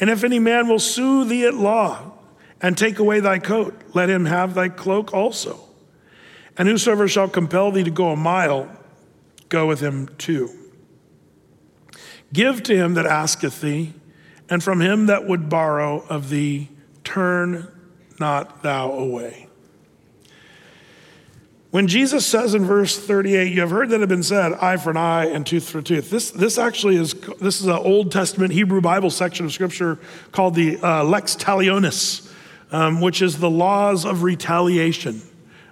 And 0.00 0.10
if 0.10 0.24
any 0.24 0.40
man 0.40 0.66
will 0.66 0.80
sue 0.80 1.24
thee 1.24 1.46
at 1.46 1.54
law 1.54 2.12
and 2.60 2.76
take 2.76 2.98
away 2.98 3.20
thy 3.20 3.38
coat, 3.38 3.80
let 3.92 4.10
him 4.10 4.24
have 4.24 4.54
thy 4.54 4.68
cloak 4.68 5.14
also. 5.14 5.63
And 6.56 6.68
whosoever 6.68 7.08
shall 7.08 7.28
compel 7.28 7.72
thee 7.72 7.84
to 7.84 7.90
go 7.90 8.10
a 8.10 8.16
mile, 8.16 8.70
go 9.48 9.66
with 9.66 9.80
him 9.80 10.08
too. 10.18 10.50
Give 12.32 12.62
to 12.64 12.76
him 12.76 12.94
that 12.94 13.06
asketh 13.06 13.60
thee, 13.60 13.94
and 14.48 14.62
from 14.62 14.80
him 14.80 15.06
that 15.06 15.26
would 15.26 15.48
borrow 15.48 16.04
of 16.08 16.30
thee, 16.30 16.68
turn 17.02 17.68
not 18.18 18.62
thou 18.62 18.92
away. 18.92 19.48
When 21.70 21.88
Jesus 21.88 22.24
says 22.24 22.54
in 22.54 22.64
verse 22.64 22.96
38, 22.96 23.52
you 23.52 23.60
have 23.60 23.70
heard 23.70 23.88
that 23.88 23.96
it 23.96 24.00
have 24.00 24.08
been 24.08 24.22
said, 24.22 24.52
eye 24.52 24.76
for 24.76 24.90
an 24.90 24.96
eye 24.96 25.26
and 25.26 25.44
tooth 25.44 25.68
for 25.68 25.80
a 25.80 25.82
tooth. 25.82 26.08
This, 26.08 26.30
this 26.30 26.56
actually 26.56 26.94
is, 26.94 27.14
this 27.40 27.60
is 27.60 27.66
an 27.66 27.72
Old 27.72 28.12
Testament 28.12 28.52
Hebrew 28.52 28.80
Bible 28.80 29.10
section 29.10 29.44
of 29.44 29.52
scripture 29.52 29.98
called 30.30 30.54
the 30.54 30.78
uh, 30.80 31.02
Lex 31.02 31.34
Talionis, 31.34 32.32
um, 32.70 33.00
which 33.00 33.22
is 33.22 33.38
the 33.38 33.50
laws 33.50 34.04
of 34.04 34.22
retaliation 34.22 35.20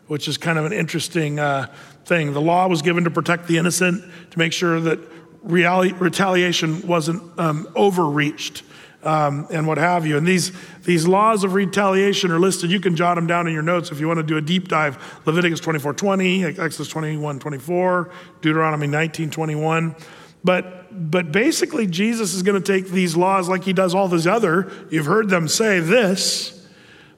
which 0.06 0.28
is 0.28 0.36
kind 0.36 0.58
of 0.58 0.64
an 0.64 0.72
interesting 0.72 1.38
uh, 1.38 1.72
thing. 2.04 2.32
The 2.32 2.40
law 2.40 2.66
was 2.68 2.82
given 2.82 3.04
to 3.04 3.10
protect 3.10 3.48
the 3.48 3.58
innocent, 3.58 4.04
to 4.30 4.38
make 4.38 4.52
sure 4.52 4.80
that 4.80 4.98
retaliation 5.42 6.86
wasn't 6.86 7.22
um, 7.38 7.68
overreached. 7.74 8.62
Um, 9.04 9.48
and 9.50 9.66
what 9.66 9.78
have 9.78 10.06
you. 10.06 10.16
And 10.16 10.24
these, 10.24 10.52
these 10.84 11.08
laws 11.08 11.42
of 11.42 11.54
retaliation 11.54 12.30
are 12.30 12.38
listed. 12.38 12.70
You 12.70 12.78
can 12.78 12.94
jot 12.94 13.16
them 13.16 13.26
down 13.26 13.48
in 13.48 13.52
your 13.52 13.62
notes 13.62 13.90
if 13.90 13.98
you 13.98 14.06
want 14.06 14.18
to 14.18 14.22
do 14.22 14.36
a 14.36 14.40
deep 14.40 14.68
dive. 14.68 14.96
Leviticus 15.26 15.58
24 15.58 15.94
20, 15.94 16.44
Exodus 16.44 16.86
21 16.86 17.40
24, 17.40 18.10
Deuteronomy 18.42 18.86
19 18.86 19.30
21. 19.30 19.96
But, 20.44 21.10
but 21.10 21.32
basically, 21.32 21.88
Jesus 21.88 22.32
is 22.32 22.44
going 22.44 22.62
to 22.62 22.72
take 22.72 22.92
these 22.92 23.16
laws 23.16 23.48
like 23.48 23.64
he 23.64 23.72
does 23.72 23.92
all 23.92 24.06
these 24.06 24.28
other. 24.28 24.70
You've 24.88 25.06
heard 25.06 25.28
them 25.28 25.48
say 25.48 25.80
this 25.80 26.61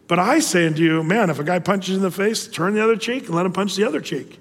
but 0.06 0.18
I 0.18 0.38
say 0.40 0.66
unto 0.66 0.82
you, 0.82 1.02
man, 1.02 1.30
if 1.30 1.38
a 1.38 1.44
guy 1.44 1.58
punches 1.58 1.90
you 1.90 1.96
in 1.96 2.02
the 2.02 2.10
face, 2.10 2.46
turn 2.46 2.74
the 2.74 2.82
other 2.82 2.96
cheek 2.96 3.26
and 3.26 3.34
let 3.34 3.46
him 3.46 3.52
punch 3.52 3.74
the 3.76 3.84
other 3.84 4.00
cheek. 4.00 4.38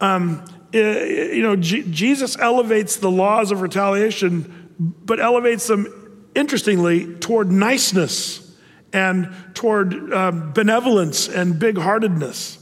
Um, 0.00 0.44
you 0.72 1.42
know, 1.42 1.54
G- 1.56 1.84
Jesus 1.90 2.38
elevates 2.38 2.96
the 2.96 3.10
laws 3.10 3.50
of 3.50 3.60
retaliation, 3.60 4.70
but 4.78 5.20
elevates 5.20 5.66
them, 5.66 6.30
interestingly, 6.34 7.14
toward 7.16 7.52
niceness 7.52 8.56
and 8.92 9.34
toward 9.54 10.12
uh, 10.12 10.30
benevolence 10.30 11.28
and 11.28 11.58
big 11.58 11.78
heartedness. 11.78 12.58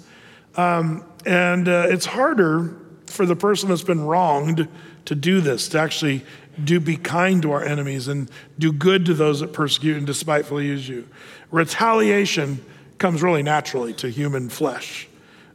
Um, 0.57 1.05
and 1.25 1.68
uh, 1.68 1.87
it's 1.89 2.07
harder 2.07 2.77
for 3.07 3.27
the 3.27 3.37
person 3.37 3.68
that's 3.68 3.83
been 3.83 4.05
wronged 4.05 4.68
to 5.05 5.14
do 5.14 5.41
this, 5.41 5.68
to 5.68 5.79
actually 5.79 6.25
do 6.62 6.81
be 6.81 6.97
kind 6.97 7.43
to 7.43 7.53
our 7.53 7.64
enemies 7.64 8.09
and 8.09 8.31
do 8.59 8.73
good 8.73 9.07
to 9.07 9.14
those 9.14 9.41
that 9.41 9.53
persecute 9.53 9.97
and 9.97 10.07
despitefully 10.07 10.66
use 10.66 10.89
you. 10.89 11.09
Retaliation 11.51 12.64
comes 12.98 13.22
really 13.22 13.42
naturally 13.42 13.92
to 13.94 14.09
human 14.09 14.48
flesh. 14.48 15.09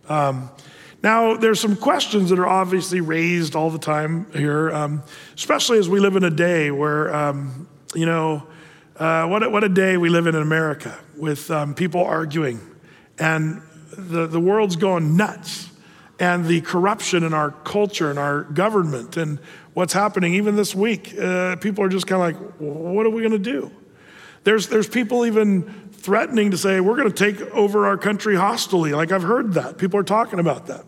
Um, 0.09 0.49
now, 1.03 1.37
there's 1.37 1.59
some 1.59 1.75
questions 1.75 2.31
that 2.31 2.39
are 2.39 2.47
obviously 2.47 2.99
raised 2.99 3.55
all 3.55 3.69
the 3.69 3.79
time 3.79 4.25
here, 4.33 4.71
um, 4.71 5.03
especially 5.35 5.77
as 5.77 5.87
we 5.87 5.99
live 5.99 6.15
in 6.15 6.23
a 6.23 6.31
day 6.31 6.71
where, 6.71 7.13
um, 7.15 7.67
you 7.93 8.05
know, 8.05 8.47
uh, 8.97 9.27
what, 9.27 9.43
a, 9.43 9.49
what 9.49 9.63
a 9.63 9.69
day 9.69 9.97
we 9.97 10.09
live 10.09 10.25
in 10.25 10.35
in 10.35 10.41
America 10.41 10.97
with 11.15 11.51
um, 11.51 11.75
people 11.75 12.03
arguing 12.03 12.59
and 13.19 13.61
the, 13.91 14.25
the 14.25 14.39
world's 14.39 14.75
going 14.75 15.15
nuts 15.15 15.69
and 16.19 16.45
the 16.45 16.61
corruption 16.61 17.23
in 17.23 17.33
our 17.33 17.51
culture 17.51 18.09
and 18.09 18.17
our 18.17 18.43
government 18.43 19.17
and 19.17 19.39
what's 19.73 19.93
happening 19.93 20.33
even 20.33 20.55
this 20.55 20.73
week. 20.73 21.17
Uh, 21.19 21.55
people 21.57 21.83
are 21.83 21.89
just 21.89 22.07
kind 22.07 22.35
of 22.35 22.41
like, 22.41 22.51
what 22.59 23.05
are 23.05 23.09
we 23.09 23.21
going 23.21 23.31
to 23.31 23.37
do? 23.37 23.69
There's, 24.45 24.67
there's 24.67 24.87
people 24.87 25.25
even 25.25 25.89
threatening 25.91 26.51
to 26.51 26.57
say, 26.57 26.79
we're 26.79 26.95
going 26.95 27.11
to 27.11 27.31
take 27.31 27.41
over 27.53 27.87
our 27.87 27.97
country 27.97 28.35
hostily. 28.35 28.95
Like 28.95 29.11
I've 29.11 29.23
heard 29.23 29.53
that. 29.55 29.77
People 29.77 29.99
are 29.99 30.03
talking 30.03 30.39
about 30.39 30.67
that. 30.67 30.85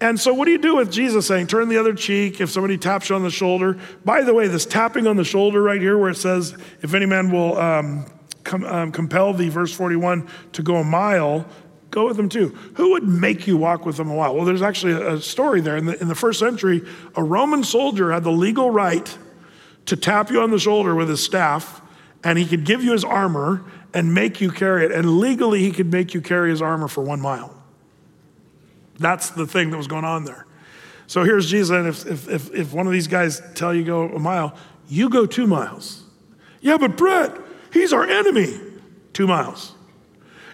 And 0.00 0.18
so, 0.18 0.32
what 0.32 0.46
do 0.46 0.52
you 0.52 0.58
do 0.58 0.76
with 0.76 0.90
Jesus 0.90 1.26
saying, 1.26 1.48
turn 1.48 1.68
the 1.68 1.76
other 1.76 1.92
cheek 1.92 2.40
if 2.40 2.48
somebody 2.48 2.78
taps 2.78 3.10
you 3.10 3.16
on 3.16 3.22
the 3.22 3.30
shoulder? 3.30 3.76
By 4.02 4.22
the 4.22 4.32
way, 4.32 4.48
this 4.48 4.64
tapping 4.64 5.06
on 5.06 5.16
the 5.16 5.24
shoulder 5.24 5.62
right 5.62 5.80
here, 5.80 5.98
where 5.98 6.08
it 6.08 6.16
says, 6.16 6.56
if 6.80 6.94
any 6.94 7.04
man 7.04 7.30
will 7.30 7.58
um, 7.58 8.06
com- 8.44 8.64
um, 8.64 8.92
compel 8.92 9.34
thee, 9.34 9.50
verse 9.50 9.74
41, 9.74 10.26
to 10.52 10.62
go 10.62 10.76
a 10.76 10.84
mile, 10.84 11.44
go 11.90 12.06
with 12.06 12.16
them 12.16 12.30
too. 12.30 12.48
Who 12.76 12.92
would 12.92 13.04
make 13.04 13.46
you 13.46 13.58
walk 13.58 13.84
with 13.84 13.98
them 13.98 14.08
a 14.10 14.14
while? 14.14 14.34
Well, 14.34 14.46
there's 14.46 14.62
actually 14.62 14.92
a 14.92 15.20
story 15.20 15.60
there. 15.60 15.76
In 15.76 15.84
the, 15.84 16.00
in 16.00 16.08
the 16.08 16.14
first 16.14 16.38
century, 16.38 16.82
a 17.14 17.22
Roman 17.22 17.62
soldier 17.62 18.10
had 18.10 18.24
the 18.24 18.32
legal 18.32 18.70
right 18.70 19.18
to 19.84 19.96
tap 19.96 20.30
you 20.30 20.40
on 20.40 20.50
the 20.50 20.58
shoulder 20.58 20.94
with 20.94 21.10
his 21.10 21.22
staff, 21.22 21.82
and 22.22 22.38
he 22.38 22.46
could 22.46 22.64
give 22.64 22.82
you 22.82 22.92
his 22.92 23.04
armor 23.04 23.64
and 23.94 24.14
make 24.14 24.40
you 24.40 24.50
carry 24.50 24.84
it. 24.84 24.92
And 24.92 25.18
legally, 25.18 25.60
he 25.60 25.72
could 25.72 25.90
make 25.90 26.14
you 26.14 26.20
carry 26.20 26.50
his 26.50 26.62
armor 26.62 26.88
for 26.88 27.02
one 27.02 27.20
mile. 27.20 27.54
That's 28.98 29.30
the 29.30 29.46
thing 29.46 29.70
that 29.70 29.76
was 29.76 29.86
going 29.86 30.04
on 30.04 30.24
there. 30.24 30.46
So 31.06 31.24
here's 31.24 31.50
Jesus, 31.50 31.70
and 31.70 31.88
if, 31.88 32.06
if, 32.06 32.28
if, 32.28 32.54
if 32.54 32.72
one 32.72 32.86
of 32.86 32.92
these 32.92 33.08
guys 33.08 33.42
tell 33.54 33.74
you 33.74 33.82
go 33.82 34.02
a 34.10 34.18
mile, 34.18 34.54
you 34.88 35.08
go 35.08 35.26
two 35.26 35.46
miles. 35.46 36.04
Yeah, 36.60 36.76
but 36.76 36.96
Brett, 36.96 37.36
he's 37.72 37.92
our 37.92 38.04
enemy. 38.04 38.60
Two 39.12 39.26
miles. 39.26 39.74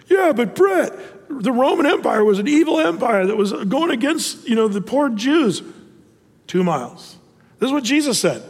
Yeah, 0.07 0.31
but 0.31 0.55
Brett, 0.55 0.93
the 1.29 1.51
Roman 1.51 1.85
Empire 1.85 2.23
was 2.23 2.39
an 2.39 2.47
evil 2.47 2.79
empire 2.79 3.27
that 3.27 3.35
was 3.35 3.51
going 3.51 3.91
against, 3.91 4.47
you 4.47 4.55
know, 4.55 4.67
the 4.67 4.81
poor 4.81 5.09
Jews. 5.09 5.61
Two 6.47 6.63
miles. 6.63 7.17
This 7.59 7.67
is 7.67 7.73
what 7.73 7.83
Jesus 7.83 8.17
said. 8.19 8.41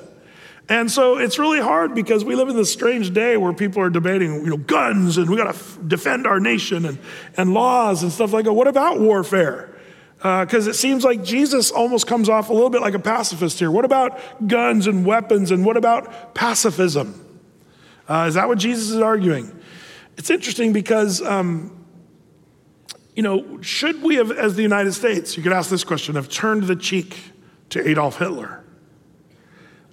And 0.69 0.91
so 0.91 1.17
it's 1.17 1.39
really 1.39 1.61
hard 1.61 1.95
because 1.95 2.25
we 2.25 2.35
live 2.35 2.49
in 2.49 2.55
this 2.57 2.71
strange 2.71 3.13
day 3.13 3.37
where 3.37 3.53
people 3.53 3.81
are 3.81 3.89
debating, 3.89 4.33
you 4.43 4.49
know, 4.49 4.57
guns 4.57 5.17
and 5.17 5.29
we 5.29 5.37
got 5.37 5.45
to 5.45 5.49
f- 5.51 5.79
defend 5.87 6.27
our 6.27 6.41
nation 6.41 6.85
and, 6.85 6.99
and 7.37 7.53
laws 7.53 8.03
and 8.03 8.11
stuff 8.11 8.33
like 8.33 8.45
that. 8.45 8.53
What 8.53 8.67
about 8.67 8.99
warfare? 8.99 9.73
Because 10.17 10.67
uh, 10.67 10.71
it 10.71 10.73
seems 10.73 11.05
like 11.05 11.23
Jesus 11.23 11.71
almost 11.71 12.05
comes 12.05 12.27
off 12.27 12.49
a 12.49 12.53
little 12.53 12.69
bit 12.69 12.81
like 12.81 12.95
a 12.95 12.99
pacifist 12.99 13.59
here. 13.59 13.71
What 13.71 13.85
about 13.85 14.19
guns 14.47 14.87
and 14.87 15.05
weapons 15.05 15.51
and 15.51 15.63
what 15.63 15.77
about 15.77 16.35
pacifism? 16.35 17.23
Uh, 18.09 18.25
is 18.27 18.33
that 18.33 18.49
what 18.49 18.57
Jesus 18.57 18.89
is 18.89 18.99
arguing? 18.99 19.57
It's 20.17 20.29
interesting 20.29 20.73
because 20.73 21.21
um, 21.21 21.77
you 23.17 23.23
know, 23.23 23.59
should 23.61 24.03
we 24.03 24.15
have, 24.15 24.29
as 24.29 24.55
the 24.55 24.61
United 24.61 24.93
States, 24.93 25.35
you 25.35 25.41
could 25.41 25.51
ask 25.51 25.71
this 25.71 25.83
question, 25.83 26.13
have 26.13 26.29
turned 26.29 26.63
the 26.63 26.75
cheek 26.75 27.17
to 27.69 27.85
Adolf 27.89 28.19
Hitler? 28.19 28.63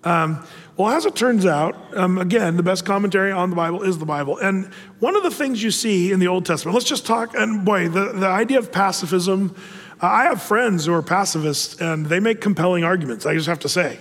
Um, 0.04 0.46
well, 0.76 0.90
as 0.90 1.06
it 1.06 1.14
turns 1.14 1.46
out, 1.46 1.76
um, 1.96 2.18
again, 2.18 2.56
the 2.56 2.62
best 2.62 2.84
commentary 2.84 3.30
on 3.30 3.50
the 3.50 3.56
Bible 3.56 3.82
is 3.82 3.98
the 3.98 4.06
Bible. 4.06 4.38
And 4.38 4.66
one 4.98 5.14
of 5.14 5.22
the 5.22 5.30
things 5.30 5.62
you 5.62 5.70
see 5.70 6.10
in 6.10 6.18
the 6.18 6.26
Old 6.26 6.44
Testament, 6.44 6.74
let's 6.74 6.88
just 6.88 7.06
talk, 7.06 7.34
and 7.34 7.64
boy, 7.64 7.88
the, 7.88 8.12
the 8.12 8.26
idea 8.26 8.58
of 8.58 8.72
pacifism, 8.72 9.54
uh, 10.02 10.06
I 10.06 10.24
have 10.24 10.42
friends 10.42 10.86
who 10.86 10.92
are 10.92 11.02
pacifists, 11.02 11.80
and 11.80 12.06
they 12.06 12.18
make 12.18 12.40
compelling 12.40 12.82
arguments, 12.82 13.24
I 13.24 13.34
just 13.34 13.46
have 13.46 13.60
to 13.60 13.68
say. 13.68 14.00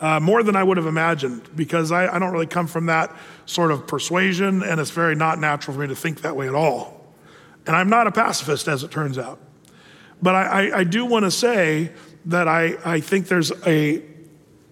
Uh, 0.00 0.18
more 0.18 0.42
than 0.42 0.56
I 0.56 0.62
would 0.62 0.76
have 0.76 0.86
imagined, 0.86 1.48
because 1.54 1.92
I, 1.92 2.12
I 2.12 2.18
don't 2.18 2.32
really 2.32 2.46
come 2.46 2.66
from 2.66 2.86
that 2.86 3.14
sort 3.46 3.70
of 3.70 3.86
persuasion, 3.86 4.64
and 4.64 4.80
it's 4.80 4.90
very 4.90 5.14
not 5.14 5.38
natural 5.38 5.74
for 5.74 5.82
me 5.82 5.88
to 5.88 5.96
think 5.96 6.22
that 6.22 6.34
way 6.34 6.48
at 6.48 6.54
all. 6.54 7.14
And 7.66 7.76
I'm 7.76 7.88
not 7.88 8.08
a 8.08 8.12
pacifist, 8.12 8.66
as 8.66 8.82
it 8.82 8.90
turns 8.90 9.18
out. 9.18 9.38
But 10.20 10.34
I, 10.34 10.42
I, 10.42 10.78
I 10.78 10.84
do 10.84 11.04
want 11.04 11.26
to 11.26 11.30
say 11.30 11.92
that 12.26 12.48
I, 12.48 12.76
I 12.84 13.00
think 13.00 13.28
there's 13.28 13.52
a 13.66 14.02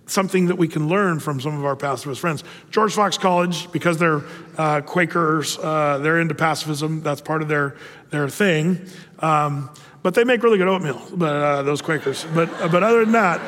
something 0.07 0.47
that 0.47 0.57
we 0.57 0.69
can 0.69 0.89
learn 0.89 1.19
from 1.19 1.41
some 1.41 1.59
of 1.59 1.65
our 1.65 1.77
pacifist 1.77 2.21
friends. 2.21 2.45
George 2.71 2.95
Fox 2.95 3.19
College, 3.19 3.71
because 3.73 3.99
they're 3.99 4.23
uh, 4.57 4.81
Quakers, 4.81 5.59
uh, 5.59 5.99
they're 5.99 6.21
into 6.21 6.35
pacifism. 6.35 7.03
That's 7.03 7.21
part 7.21 7.43
of 7.43 7.49
their, 7.49 7.77
their 8.11 8.29
thing. 8.29 8.87
Um, 9.19 9.71
but 10.03 10.15
they 10.15 10.23
make 10.23 10.43
really 10.43 10.59
good 10.59 10.69
oatmeal, 10.69 11.03
but, 11.13 11.35
uh, 11.35 11.63
those 11.63 11.83
Quakers. 11.83 12.25
But, 12.35 12.49
but 12.71 12.83
other 12.83 13.05
than 13.05 13.13
that, 13.13 13.41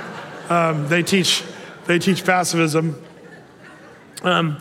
um, 0.50 0.88
they, 0.88 1.02
teach, 1.02 1.44
they 1.86 1.98
teach 1.98 2.24
pacifism. 2.24 3.00
Um, 4.22 4.60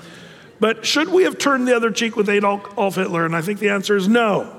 but 0.59 0.85
should 0.85 1.09
we 1.09 1.23
have 1.23 1.37
turned 1.37 1.67
the 1.67 1.75
other 1.75 1.91
cheek 1.91 2.15
with 2.15 2.29
Adolf 2.29 2.95
Hitler? 2.95 3.25
And 3.25 3.35
I 3.35 3.41
think 3.41 3.59
the 3.59 3.69
answer 3.69 3.95
is 3.95 4.07
no. 4.07 4.55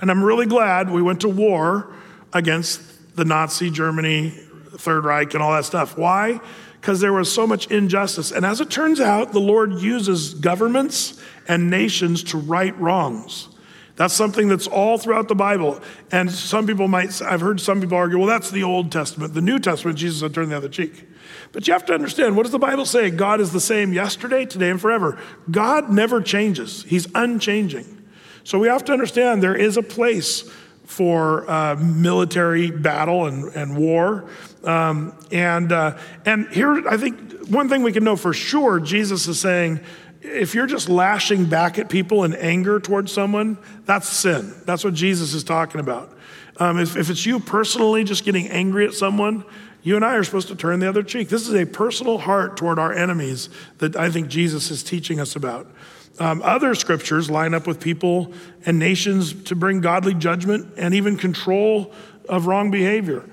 And 0.00 0.10
I'm 0.10 0.22
really 0.22 0.46
glad 0.46 0.90
we 0.90 1.02
went 1.02 1.20
to 1.20 1.28
war 1.28 1.92
against 2.32 3.16
the 3.16 3.24
Nazi 3.24 3.70
Germany, 3.70 4.34
Third 4.78 5.04
Reich, 5.04 5.34
and 5.34 5.42
all 5.42 5.52
that 5.52 5.64
stuff. 5.64 5.96
Why? 5.96 6.40
Because 6.80 7.00
there 7.00 7.12
was 7.12 7.32
so 7.32 7.46
much 7.46 7.66
injustice. 7.68 8.30
And 8.30 8.46
as 8.46 8.60
it 8.60 8.70
turns 8.70 9.00
out, 9.00 9.32
the 9.32 9.40
Lord 9.40 9.80
uses 9.80 10.34
governments 10.34 11.20
and 11.48 11.70
nations 11.70 12.22
to 12.24 12.38
right 12.38 12.78
wrongs. 12.78 13.48
That's 13.96 14.12
something 14.12 14.48
that's 14.48 14.66
all 14.66 14.98
throughout 14.98 15.28
the 15.28 15.34
Bible. 15.34 15.80
And 16.12 16.30
some 16.30 16.66
people 16.66 16.86
might, 16.86 17.20
I've 17.22 17.40
heard 17.40 17.60
some 17.60 17.80
people 17.80 17.96
argue, 17.96 18.18
well, 18.18 18.26
that's 18.26 18.50
the 18.50 18.62
Old 18.62 18.92
Testament. 18.92 19.32
The 19.32 19.40
New 19.40 19.58
Testament, 19.58 19.98
Jesus 19.98 20.30
turned 20.32 20.52
the 20.52 20.56
other 20.56 20.68
cheek. 20.68 21.08
But 21.52 21.66
you 21.66 21.72
have 21.72 21.86
to 21.86 21.94
understand, 21.94 22.36
what 22.36 22.42
does 22.42 22.52
the 22.52 22.58
Bible 22.58 22.84
say? 22.84 23.10
God 23.10 23.40
is 23.40 23.52
the 23.52 23.60
same 23.60 23.94
yesterday, 23.94 24.44
today, 24.44 24.68
and 24.70 24.80
forever. 24.80 25.18
God 25.50 25.90
never 25.90 26.20
changes, 26.20 26.82
He's 26.84 27.08
unchanging. 27.14 28.04
So 28.44 28.58
we 28.58 28.68
have 28.68 28.84
to 28.84 28.92
understand 28.92 29.42
there 29.42 29.56
is 29.56 29.76
a 29.76 29.82
place 29.82 30.48
for 30.86 31.48
uh, 31.50 31.76
military 31.76 32.70
battle 32.70 33.26
and, 33.26 33.54
and 33.54 33.76
war. 33.76 34.28
Um, 34.64 35.16
and, 35.30 35.70
uh, 35.72 35.98
and 36.24 36.48
here, 36.48 36.88
I 36.88 36.96
think 36.96 37.48
one 37.48 37.68
thing 37.68 37.82
we 37.82 37.92
can 37.92 38.04
know 38.04 38.16
for 38.16 38.32
sure 38.32 38.80
Jesus 38.80 39.28
is 39.28 39.38
saying, 39.38 39.80
if 40.22 40.54
you're 40.54 40.66
just 40.66 40.88
lashing 40.88 41.46
back 41.46 41.78
at 41.78 41.88
people 41.88 42.24
in 42.24 42.34
anger 42.34 42.80
towards 42.80 43.12
someone, 43.12 43.58
that's 43.84 44.08
sin. 44.08 44.54
That's 44.64 44.82
what 44.82 44.94
Jesus 44.94 45.34
is 45.34 45.44
talking 45.44 45.80
about. 45.80 46.12
Um, 46.58 46.78
if, 46.78 46.96
if 46.96 47.10
it's 47.10 47.26
you 47.26 47.38
personally 47.38 48.02
just 48.02 48.24
getting 48.24 48.48
angry 48.48 48.86
at 48.86 48.94
someone, 48.94 49.44
you 49.82 49.94
and 49.94 50.04
I 50.04 50.14
are 50.14 50.24
supposed 50.24 50.48
to 50.48 50.56
turn 50.56 50.80
the 50.80 50.88
other 50.88 51.02
cheek. 51.02 51.28
This 51.28 51.46
is 51.46 51.54
a 51.54 51.64
personal 51.64 52.18
heart 52.18 52.56
toward 52.56 52.78
our 52.78 52.92
enemies 52.92 53.48
that 53.78 53.94
I 53.94 54.10
think 54.10 54.28
Jesus 54.28 54.70
is 54.70 54.82
teaching 54.82 55.20
us 55.20 55.36
about. 55.36 55.68
Um, 56.18 56.40
other 56.42 56.74
scriptures 56.74 57.30
line 57.30 57.52
up 57.52 57.66
with 57.66 57.80
people 57.80 58.32
and 58.64 58.78
nations 58.78 59.34
to 59.44 59.54
bring 59.54 59.80
godly 59.80 60.14
judgment 60.14 60.74
and 60.78 60.94
even 60.94 61.16
control 61.16 61.92
of 62.28 62.46
wrong 62.46 62.70
behavior. 62.70 63.28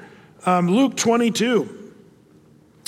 Um, 0.45 0.69
Luke 0.69 0.97
22, 0.97 1.93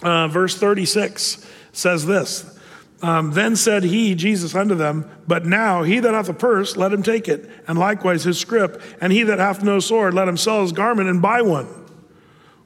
uh, 0.04 0.28
verse 0.28 0.58
36 0.58 1.50
says 1.72 2.06
this 2.06 2.60
um, 3.02 3.32
Then 3.32 3.56
said 3.56 3.84
he, 3.84 4.16
Jesus, 4.16 4.54
unto 4.54 4.76
them, 4.76 5.10
But 5.28 5.46
now 5.46 5.84
he 5.84 6.00
that 6.00 6.14
hath 6.14 6.28
a 6.28 6.34
purse, 6.34 6.76
let 6.76 6.92
him 6.92 7.04
take 7.04 7.30
it, 7.30 7.50
and 7.68 7.80
likewise 7.80 8.24
his 8.24 8.38
scrip, 8.38 8.82
and 9.00 9.14
he 9.14 9.24
that 9.24 9.40
hath 9.40 9.64
no 9.64 9.80
sword, 9.80 10.14
let 10.14 10.28
him 10.28 10.38
sell 10.38 10.62
his 10.62 10.74
garment 10.74 11.10
and 11.10 11.22
buy 11.22 11.42
one. 11.42 11.68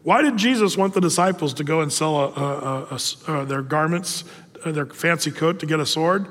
Why 0.01 0.21
did 0.21 0.37
Jesus 0.37 0.77
want 0.77 0.93
the 0.93 1.01
disciples 1.01 1.53
to 1.55 1.63
go 1.63 1.81
and 1.81 1.91
sell 1.91 2.15
a, 2.17 2.27
a, 2.29 2.87
a, 2.91 3.31
uh, 3.31 3.45
their 3.45 3.61
garments, 3.61 4.23
uh, 4.65 4.71
their 4.71 4.85
fancy 4.87 5.29
coat 5.29 5.59
to 5.59 5.65
get 5.65 5.79
a 5.79 5.85
sword? 5.85 6.27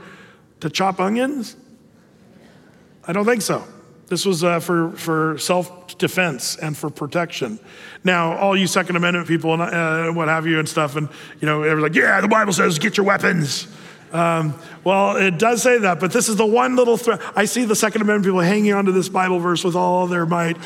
To 0.61 0.71
chop 0.71 1.01
onions? 1.01 1.57
I 3.07 3.13
don't 3.13 3.25
think 3.25 3.43
so. 3.43 3.65
This 4.09 4.25
was 4.25 4.43
uh, 4.43 4.61
for, 4.61 4.93
for 4.93 5.37
self 5.39 5.99
defense 5.99 6.57
and 6.57 6.77
for 6.77 6.89
protection. 6.89 7.59
Now, 8.05 8.37
all 8.37 8.57
you 8.57 8.67
Second 8.67 8.97
Amendment 8.97 9.29
people 9.29 9.53
and 9.53 9.63
uh, 9.63 10.13
what 10.13 10.29
have 10.29 10.47
you 10.47 10.59
and 10.59 10.69
stuff, 10.69 10.97
and 10.97 11.09
you 11.41 11.47
know, 11.47 11.63
everyone's 11.63 11.95
like, 11.95 12.03
yeah, 12.03 12.21
the 12.21 12.29
Bible 12.29 12.53
says 12.53 12.79
get 12.79 12.97
your 12.97 13.07
weapons. 13.07 13.67
Um, 14.13 14.55
well, 14.85 15.17
it 15.17 15.39
does 15.39 15.63
say 15.63 15.79
that, 15.79 16.01
but 16.01 16.13
this 16.13 16.31
is 16.31 16.37
the 16.37 16.47
one 16.47 16.77
little 16.77 16.97
threat. 16.97 17.21
I 17.37 17.45
see 17.45 17.67
the 17.67 17.77
Second 17.77 18.01
Amendment 18.01 18.25
people 18.25 18.41
hanging 18.41 18.73
onto 18.73 18.93
this 18.93 19.11
Bible 19.11 19.39
verse 19.39 19.63
with 19.63 19.77
all 19.77 20.07
their 20.07 20.25
might. 20.25 20.57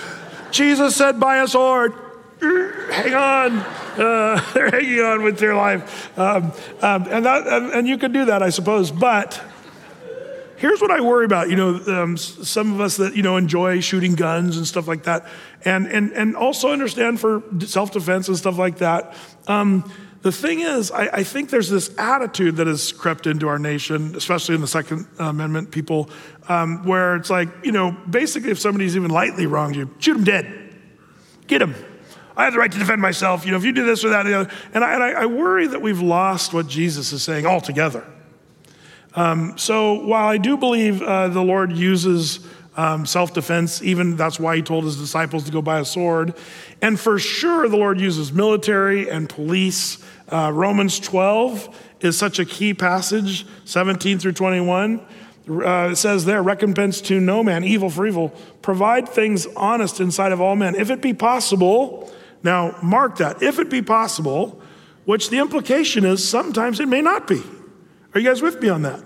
Jesus 0.53 0.95
said, 0.95 1.19
buy 1.19 1.43
a 1.43 1.49
sword. 1.49 1.93
Hang 2.41 3.15
on. 3.15 3.59
Uh, 3.59 4.45
they're 4.55 4.71
hanging 4.71 5.01
on 5.01 5.23
with 5.25 5.39
their 5.39 5.57
life. 5.57 6.17
Um, 6.17 6.53
um, 6.81 7.09
and, 7.11 7.25
that, 7.25 7.47
and 7.49 7.89
you 7.89 7.99
can 7.99 8.13
do 8.13 8.27
that, 8.27 8.43
I 8.43 8.51
suppose, 8.51 8.93
but 8.93 9.43
here's 10.63 10.81
what 10.81 10.93
I 10.93 11.01
worry 11.01 11.25
about. 11.25 11.51
You 11.51 11.57
know, 11.57 11.75
um, 11.89 12.17
some 12.17 12.73
of 12.73 12.81
us 12.81 12.97
that, 12.99 13.17
you 13.17 13.23
know, 13.25 13.37
enjoy 13.37 13.81
shooting 13.81 14.15
guns 14.15 14.57
and 14.57 14.65
stuff 14.67 14.87
like 14.87 15.03
that, 15.03 15.27
and, 15.65 15.89
and, 15.89 16.13
and 16.13 16.37
also 16.37 16.71
understand 16.71 17.21
for 17.21 17.43
self 17.67 17.91
defense 17.91 18.29
and 18.29 18.37
stuff 18.37 18.59
like 18.59 18.79
that. 18.79 19.17
Um, 19.49 19.93
the 20.23 20.31
thing 20.31 20.61
is, 20.61 20.93
I, 20.93 21.09
I, 21.09 21.25
think 21.25 21.51
there's 21.51 21.69
this 21.69 21.91
attitude 21.99 22.55
that 22.57 22.69
has 22.69 22.93
crept 22.93 23.27
into 23.27 23.49
our 23.49 23.59
nation, 23.59 24.15
especially 24.15 24.55
in 24.55 24.61
the 24.61 24.69
Second 24.69 25.09
Amendment 25.19 25.73
people, 25.73 26.09
um, 26.49 26.85
where 26.85 27.17
it's 27.17 27.29
like, 27.29 27.49
you 27.65 27.73
know, 27.73 27.91
basically 28.09 28.53
if 28.53 28.61
somebody's 28.61 28.95
even 28.95 29.11
lightly 29.11 29.47
wronged 29.47 29.75
you, 29.75 29.91
shoot 29.99 30.15
them 30.15 30.23
dead. 30.23 30.77
Get 31.49 31.59
them. 31.59 31.75
I 32.37 32.45
have 32.45 32.53
the 32.53 32.61
right 32.61 32.71
to 32.71 32.79
defend 32.79 33.03
myself. 33.03 33.45
You 33.45 33.51
know, 33.51 33.57
if 33.57 33.65
you 33.65 33.73
do 33.73 33.85
this 33.85 34.05
or 34.05 34.11
that, 34.11 34.27
and, 34.27 34.85
I, 34.85 34.95
and 34.95 35.03
I, 35.03 35.27
worry 35.27 35.67
that 35.67 35.83
we've 35.83 36.01
lost 36.01 36.55
what 36.55 36.69
Jesus 36.69 37.13
is 37.13 37.25
saying 37.25 37.45
altogether. 37.45 38.05
Um, 39.15 39.59
so 39.59 39.95
while 39.95 40.27
I 40.27 40.39
do 40.39 40.57
believe 40.57 41.03
uh, 41.03 41.29
the 41.29 41.43
Lord 41.43 41.73
uses 41.73 42.41
um, 42.77 43.05
self 43.05 43.35
defense, 43.35 43.83
even 43.83 44.17
that's 44.17 44.41
why 44.41 44.57
he 44.57 44.63
told 44.63 44.85
his 44.85 44.97
disciples 44.97 45.45
to 45.45 45.53
go 45.53 45.61
buy 45.61 45.81
a 45.81 45.85
sword, 45.85 46.35
and 46.81 46.99
for 46.99 47.19
sure 47.19 47.69
the 47.69 47.77
Lord 47.77 48.01
uses 48.01 48.33
military 48.33 49.11
and 49.11 49.29
police. 49.29 50.03
Uh, 50.29 50.51
Romans 50.53 50.99
12 50.99 51.79
is 52.01 52.17
such 52.17 52.39
a 52.39 52.45
key 52.45 52.73
passage, 52.73 53.47
17 53.67 54.19
through 54.19 54.33
21. 54.33 55.01
Uh, 55.49 55.91
it 55.93 55.97
says 55.97 56.25
there, 56.25 56.43
recompense 56.43 57.01
to 57.03 57.21
no 57.21 57.43
man, 57.43 57.65
evil 57.65 57.91
for 57.91 58.07
evil. 58.07 58.31
Provide 58.63 59.09
things 59.09 59.47
honest 59.57 60.01
inside 60.01 60.33
of 60.33 60.41
all 60.41 60.57
men. 60.57 60.75
If 60.75 60.91
it 60.91 61.03
be 61.03 61.13
possible, 61.13 62.11
now 62.43 62.77
mark 62.83 63.19
that, 63.19 63.43
if 63.43 63.59
it 63.59 63.69
be 63.69 63.83
possible, 63.83 64.63
which 65.05 65.31
the 65.31 65.39
implication 65.39 66.05
is 66.05 66.27
sometimes 66.27 66.81
it 66.81 66.89
may 66.89 67.03
not 67.03 67.27
be. 67.27 67.43
Are 68.15 68.21
you 68.21 68.29
guys 68.29 68.43
with 68.43 68.61
me 68.61 68.69
on 68.69 68.83
that? 68.83 69.03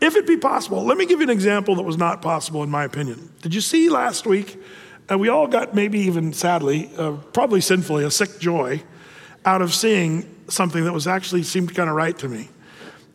If 0.00 0.16
it 0.16 0.26
be 0.26 0.36
possible, 0.36 0.84
let 0.84 0.98
me 0.98 1.06
give 1.06 1.20
you 1.20 1.24
an 1.24 1.30
example 1.30 1.76
that 1.76 1.82
was 1.82 1.96
not 1.96 2.20
possible, 2.20 2.62
in 2.62 2.70
my 2.70 2.84
opinion. 2.84 3.32
Did 3.40 3.54
you 3.54 3.60
see 3.60 3.88
last 3.88 4.26
week? 4.26 4.60
Uh, 5.10 5.16
we 5.16 5.28
all 5.28 5.46
got, 5.46 5.74
maybe 5.74 6.00
even 6.00 6.32
sadly, 6.32 6.90
uh, 6.98 7.12
probably 7.32 7.60
sinfully, 7.60 8.04
a 8.04 8.10
sick 8.10 8.38
joy 8.38 8.82
out 9.44 9.62
of 9.62 9.72
seeing 9.72 10.28
something 10.48 10.84
that 10.84 10.92
was 10.92 11.06
actually 11.06 11.44
seemed 11.44 11.74
kind 11.74 11.88
of 11.88 11.96
right 11.96 12.18
to 12.18 12.28
me. 12.28 12.48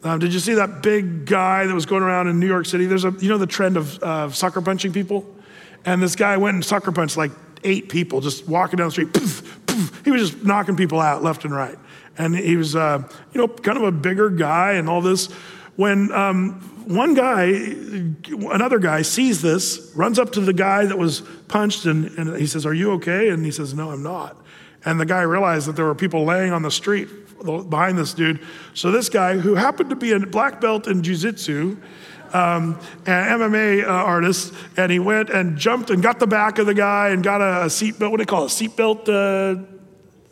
Um, 0.04 0.18
did 0.20 0.34
you 0.34 0.40
see 0.40 0.56
that 0.56 0.82
big 0.82 1.26
guy 1.26 1.68
that 1.68 1.74
was 1.74 1.86
going 1.86 2.02
around 2.02 2.28
in 2.28 2.40
New 2.40 2.48
York 2.48 2.66
City? 2.66 2.86
There's 2.86 3.06
a, 3.06 3.12
you 3.20 3.30
know, 3.30 3.38
the 3.38 3.46
trend 3.46 3.78
of 3.78 4.02
uh, 4.02 4.32
sucker 4.32 4.62
punching 4.62 4.94
people? 4.94 5.26
And 5.86 6.02
this 6.02 6.16
guy 6.16 6.38
went 6.38 6.56
and 6.56 6.66
sucker 6.66 6.92
punched 6.92 7.18
like 7.18 7.32
eight 7.64 7.90
people 7.90 8.22
just 8.22 8.48
walking 8.48 8.78
down 8.78 8.88
the 8.88 8.92
street. 8.92 9.14
Poof, 9.14 9.60
poof. 9.68 10.02
He 10.04 10.12
was 10.12 10.32
just 10.32 10.44
knocking 10.44 10.76
people 10.76 11.00
out 11.00 11.22
left 11.22 11.46
and 11.46 11.54
right. 11.54 11.78
And 12.22 12.36
he 12.36 12.56
was, 12.56 12.76
uh, 12.76 13.02
you 13.34 13.42
know, 13.42 13.48
kind 13.48 13.80
of 13.80 13.84
a 13.84 13.92
bigger 13.92 14.30
guy 14.30 14.74
and 14.74 14.88
all 14.88 15.02
this. 15.02 15.26
When 15.76 16.12
um, 16.12 16.62
one 16.86 17.16
guy, 17.16 17.46
another 18.52 18.78
guy 18.78 19.02
sees 19.02 19.42
this, 19.42 19.92
runs 19.96 20.20
up 20.20 20.32
to 20.34 20.40
the 20.40 20.54
guy 20.54 20.86
that 20.86 21.00
was 21.00 21.22
punched, 21.48 21.88
and, 21.88 22.06
and 22.20 22.38
he 22.38 22.46
says, 22.46 22.64
Are 22.64 22.76
you 22.76 22.92
okay? 22.94 23.30
And 23.30 23.44
he 23.44 23.50
says, 23.50 23.74
No, 23.74 23.90
I'm 23.90 24.04
not. 24.04 24.38
And 24.86 25.00
the 25.00 25.06
guy 25.06 25.22
realized 25.22 25.68
that 25.68 25.76
there 25.76 25.86
were 25.86 25.96
people 25.96 26.24
laying 26.24 26.54
on 26.54 26.62
the 26.62 26.70
street 26.70 27.10
behind 27.44 27.98
this 27.98 28.14
dude. 28.14 28.40
So 28.76 28.92
this 28.92 29.10
guy, 29.10 29.38
who 29.38 29.56
happened 29.56 29.90
to 29.90 29.96
be 29.96 30.12
a 30.12 30.20
black 30.20 30.62
belt 30.62 30.88
in 30.88 31.02
jiu-jitsu, 31.02 31.76
um, 32.34 32.80
an 33.08 33.40
MMA 33.40 33.84
uh, 33.84 33.88
artist, 33.88 34.54
and 34.78 34.92
he 34.92 35.00
went 35.00 35.32
and 35.32 35.58
jumped 35.58 35.90
and 35.90 36.04
got 36.04 36.20
the 36.20 36.28
back 36.28 36.60
of 36.60 36.68
the 36.68 36.76
guy 36.76 37.10
and 37.10 37.24
got 37.24 37.42
a, 37.42 37.64
a 37.64 37.66
seatbelt. 37.66 38.12
What 38.12 38.18
do 38.18 38.26
they 38.26 38.26
call 38.26 38.46
it? 38.46 38.52
A 38.52 38.64
seatbelt 38.64 39.10
uh, 39.10 39.81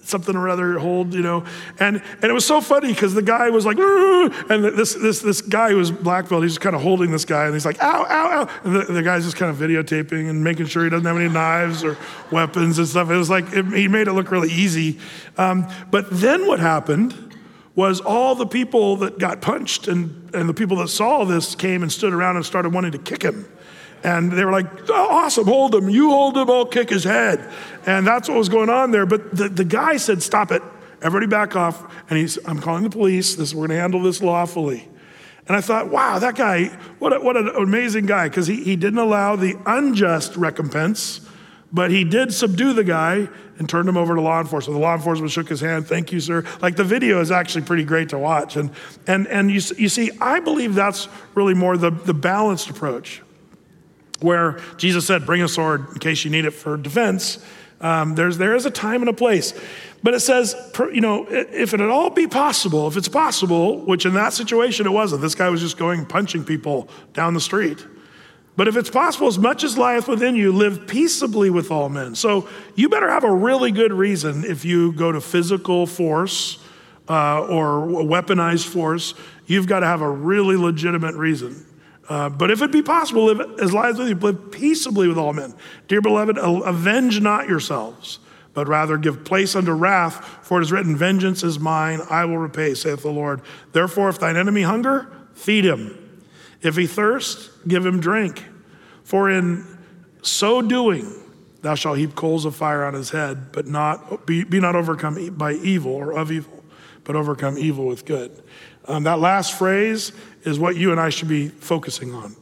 something 0.09 0.35
or 0.35 0.49
other 0.49 0.79
hold, 0.79 1.13
you 1.13 1.21
know. 1.21 1.45
And 1.79 2.01
and 2.21 2.23
it 2.23 2.33
was 2.33 2.45
so 2.45 2.61
funny 2.61 2.89
because 2.89 3.13
the 3.13 3.21
guy 3.21 3.49
was 3.49 3.65
like, 3.65 3.77
and 3.77 4.65
this 4.65 4.95
this 4.95 5.19
this 5.19 5.41
guy 5.41 5.69
who 5.69 5.77
was 5.77 5.91
black 5.91 6.27
belt, 6.27 6.43
he's 6.43 6.57
kind 6.57 6.75
of 6.75 6.81
holding 6.81 7.11
this 7.11 7.25
guy, 7.25 7.45
and 7.45 7.53
he's 7.53 7.65
like, 7.65 7.81
ow, 7.81 8.05
ow, 8.09 8.41
ow, 8.41 8.59
and 8.63 8.75
the, 8.75 8.93
the, 8.93 9.03
guy's 9.03 9.23
just 9.23 9.37
kind 9.37 9.49
of 9.49 9.57
videotaping 9.57 10.29
and 10.29 10.43
making 10.43 10.65
sure 10.65 10.83
he 10.83 10.89
doesn't 10.89 11.05
have 11.05 11.17
any 11.17 11.29
knives 11.29 11.83
or 11.83 11.97
weapons 12.31 12.77
and 12.77 12.87
stuff. 12.87 13.09
It 13.09 13.17
was 13.17 13.29
like 13.29 13.45
it, 13.53 13.65
he 13.67 13.87
made 13.87 14.07
it 14.07 14.13
look 14.13 14.31
really 14.31 14.51
easy. 14.51 14.99
Um, 15.37 15.67
but 15.91 16.07
then 16.09 16.47
what 16.47 16.59
happened? 16.59 17.29
was 17.75 18.01
all 18.01 18.35
the 18.35 18.45
people 18.45 18.97
that 18.97 19.17
got 19.19 19.39
punched 19.39 19.87
and, 19.87 20.35
and 20.35 20.49
the 20.49 20.53
people 20.53 20.75
that 20.75 20.89
saw 20.89 21.23
this 21.23 21.55
came 21.55 21.81
and 21.81 21.89
stood 21.89 22.11
around 22.11 22.35
and 22.35 22.45
started 22.45 22.73
wanting 22.73 22.91
to 22.91 22.97
kick 22.97 23.21
him. 23.23 23.49
And 24.03 24.31
they 24.31 24.45
were 24.45 24.51
like, 24.51 24.67
oh, 24.89 25.07
awesome, 25.09 25.45
hold 25.45 25.75
him. 25.75 25.89
You 25.89 26.09
hold 26.09 26.37
him, 26.37 26.49
I'll 26.49 26.65
kick 26.65 26.89
his 26.89 27.03
head. 27.03 27.51
And 27.85 28.07
that's 28.07 28.29
what 28.29 28.37
was 28.37 28.49
going 28.49 28.69
on 28.69 28.91
there. 28.91 29.05
But 29.05 29.35
the, 29.35 29.49
the 29.49 29.65
guy 29.65 29.97
said, 29.97 30.23
stop 30.23 30.51
it. 30.51 30.61
Everybody 31.01 31.27
back 31.27 31.55
off. 31.55 31.93
And 32.09 32.17
he's, 32.17 32.37
I'm 32.47 32.59
calling 32.59 32.83
the 32.83 32.89
police. 32.89 33.35
This, 33.35 33.53
we're 33.53 33.67
going 33.67 33.77
to 33.77 33.81
handle 33.81 34.01
this 34.01 34.21
lawfully. 34.21 34.87
And 35.47 35.55
I 35.55 35.61
thought, 35.61 35.89
wow, 35.89 36.19
that 36.19 36.35
guy, 36.35 36.65
what, 36.99 37.11
a, 37.11 37.19
what 37.19 37.35
an 37.35 37.49
amazing 37.49 38.05
guy, 38.05 38.29
because 38.29 38.45
he, 38.45 38.63
he 38.63 38.75
didn't 38.75 38.99
allow 38.99 39.35
the 39.35 39.57
unjust 39.65 40.35
recompense, 40.35 41.27
but 41.73 41.89
he 41.89 42.03
did 42.03 42.31
subdue 42.33 42.73
the 42.73 42.83
guy 42.83 43.27
and 43.57 43.67
turned 43.67 43.89
him 43.89 43.97
over 43.97 44.13
to 44.13 44.21
law 44.21 44.39
enforcement. 44.39 44.75
The 44.75 44.81
law 44.81 44.93
enforcement 44.93 45.31
shook 45.31 45.49
his 45.49 45.59
hand, 45.59 45.87
thank 45.87 46.11
you, 46.11 46.19
sir. 46.19 46.45
Like 46.61 46.75
the 46.75 46.83
video 46.83 47.19
is 47.19 47.31
actually 47.31 47.63
pretty 47.65 47.83
great 47.83 48.09
to 48.09 48.19
watch. 48.19 48.57
And, 48.57 48.69
and, 49.07 49.27
and 49.27 49.49
you, 49.49 49.59
you 49.75 49.89
see, 49.89 50.11
I 50.21 50.39
believe 50.39 50.75
that's 50.75 51.07
really 51.33 51.55
more 51.55 51.77
the, 51.77 51.89
the 51.89 52.13
balanced 52.13 52.69
approach 52.69 53.23
where 54.21 54.59
Jesus 54.77 55.05
said, 55.05 55.25
Bring 55.25 55.41
a 55.41 55.47
sword 55.47 55.87
in 55.93 55.99
case 55.99 56.23
you 56.23 56.31
need 56.31 56.45
it 56.45 56.51
for 56.51 56.77
defense. 56.77 57.43
Um, 57.81 58.15
there's, 58.15 58.37
there 58.37 58.55
is 58.55 58.65
a 58.65 58.71
time 58.71 59.01
and 59.01 59.09
a 59.09 59.13
place. 59.13 59.53
But 60.03 60.13
it 60.13 60.19
says, 60.21 60.55
you 60.93 61.01
know, 61.01 61.27
if 61.29 61.73
it 61.73 61.81
at 61.81 61.89
all 61.89 62.09
be 62.09 62.27
possible, 62.27 62.87
if 62.87 62.97
it's 62.97 63.07
possible, 63.07 63.79
which 63.79 64.05
in 64.05 64.13
that 64.13 64.33
situation 64.33 64.85
it 64.85 64.91
wasn't, 64.91 65.21
this 65.21 65.35
guy 65.35 65.49
was 65.49 65.61
just 65.61 65.77
going 65.77 66.05
punching 66.05 66.45
people 66.45 66.89
down 67.13 67.33
the 67.33 67.41
street. 67.41 67.85
But 68.55 68.67
if 68.67 68.75
it's 68.75 68.89
possible, 68.89 69.27
as 69.27 69.39
much 69.39 69.63
as 69.63 69.77
lieth 69.77 70.07
within 70.07 70.35
you, 70.35 70.51
live 70.51 70.87
peaceably 70.87 71.49
with 71.49 71.71
all 71.71 71.87
men. 71.87 72.15
So 72.15 72.49
you 72.75 72.89
better 72.89 73.09
have 73.09 73.23
a 73.23 73.31
really 73.31 73.71
good 73.71 73.93
reason 73.93 74.43
if 74.43 74.65
you 74.65 74.91
go 74.93 75.11
to 75.11 75.21
physical 75.21 75.85
force 75.85 76.61
uh, 77.07 77.41
or 77.45 77.87
weaponized 77.87 78.67
force. 78.67 79.13
You've 79.47 79.67
got 79.67 79.79
to 79.79 79.85
have 79.85 80.01
a 80.01 80.09
really 80.09 80.57
legitimate 80.57 81.15
reason. 81.15 81.65
Uh, 82.09 82.27
but 82.27 82.49
if 82.49 82.63
it 82.63 82.71
be 82.71 82.81
possible, 82.81 83.25
live 83.25 83.39
as 83.61 83.71
lives 83.71 83.99
with 83.99 84.09
you, 84.09 84.15
live 84.15 84.51
peaceably 84.51 85.07
with 85.07 85.17
all 85.17 85.31
men. 85.31 85.53
Dear 85.87 86.01
beloved, 86.01 86.39
avenge 86.39 87.21
not 87.21 87.47
yourselves, 87.47 88.17
but 88.55 88.67
rather 88.67 88.97
give 88.97 89.23
place 89.23 89.55
unto 89.55 89.71
wrath, 89.71 90.25
for 90.41 90.59
it 90.59 90.63
is 90.63 90.71
written, 90.71 90.95
Vengeance 90.95 91.43
is 91.43 91.59
mine, 91.59 92.01
I 92.09 92.25
will 92.25 92.39
repay, 92.39 92.73
saith 92.73 93.03
the 93.03 93.11
Lord. 93.11 93.41
Therefore, 93.73 94.09
if 94.09 94.19
thine 94.19 94.37
enemy 94.37 94.63
hunger, 94.63 95.07
feed 95.33 95.65
him. 95.65 95.95
If 96.63 96.75
he 96.75 96.87
thirst, 96.87 97.51
give 97.67 97.85
him 97.85 97.99
drink. 97.99 98.43
For 99.03 99.29
in 99.29 99.65
so 100.23 100.63
doing, 100.63 101.13
thou 101.61 101.75
shalt 101.75 101.99
heap 101.99 102.15
coals 102.15 102.45
of 102.45 102.55
fire 102.55 102.83
on 102.83 102.95
his 102.95 103.11
head, 103.11 103.51
but 103.51 103.67
not 103.67 104.25
be, 104.25 104.43
be 104.43 104.59
not 104.59 104.75
overcome 104.75 105.29
by 105.37 105.53
evil 105.53 105.93
or 105.93 106.11
of 106.11 106.31
evil, 106.31 106.63
but 107.03 107.15
overcome 107.15 107.57
evil 107.57 107.85
with 107.85 108.05
good. 108.05 108.31
Um, 108.85 109.03
that 109.03 109.19
last 109.19 109.57
phrase 109.57 110.11
is 110.43 110.59
what 110.59 110.75
you 110.75 110.91
and 110.91 110.99
I 110.99 111.09
should 111.09 111.27
be 111.27 111.49
focusing 111.49 112.13
on. 112.13 112.35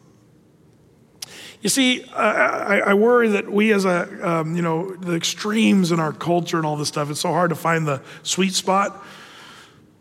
You 1.61 1.69
see, 1.69 2.03
I, 2.11 2.79
I, 2.79 2.93
worry 2.93 3.29
that 3.29 3.51
we, 3.51 3.73
as 3.73 3.83
a, 3.83 4.29
um, 4.29 4.55
you 4.55 4.61
know, 4.61 4.95
the 4.95 5.15
extremes 5.15 5.91
in 5.91 5.99
our 5.99 6.13
culture 6.13 6.57
and 6.57 6.65
all 6.65 6.77
this 6.77 6.87
stuff, 6.87 7.09
it's 7.09 7.19
so 7.19 7.31
hard 7.31 7.49
to 7.49 7.55
find 7.55 7.87
the 7.87 8.01
sweet 8.21 8.53
spot. 8.53 9.03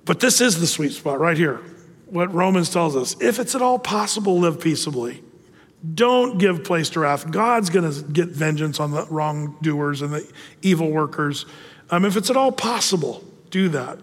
But 0.05 0.21
this 0.21 0.41
is 0.41 0.61
the 0.61 0.67
sweet 0.67 0.93
spot 0.93 1.19
right 1.19 1.37
here. 1.37 1.61
What 2.07 2.33
Romans 2.33 2.71
tells 2.71 2.95
us 2.95 3.17
if 3.21 3.39
it's 3.39 3.55
at 3.55 3.63
all 3.63 3.79
possible, 3.79 4.39
live 4.39 4.61
peaceably. 4.61 5.23
Don't 5.95 6.39
give 6.39 6.63
place 6.63 6.91
to 6.91 7.01
wrath. 7.01 7.31
God's 7.31 7.71
going 7.71 7.91
to 7.91 8.03
get 8.03 8.29
vengeance 8.29 8.79
on 8.79 8.91
the 8.91 9.07
wrongdoers 9.07 10.03
and 10.03 10.13
the 10.13 10.31
evil 10.63 10.91
workers. 10.91 11.47
Um, 11.91 12.05
if 12.05 12.17
it's 12.17 12.31
at 12.31 12.37
all 12.37 12.53
possible, 12.53 13.25
do 13.51 13.69
that. 13.71 13.99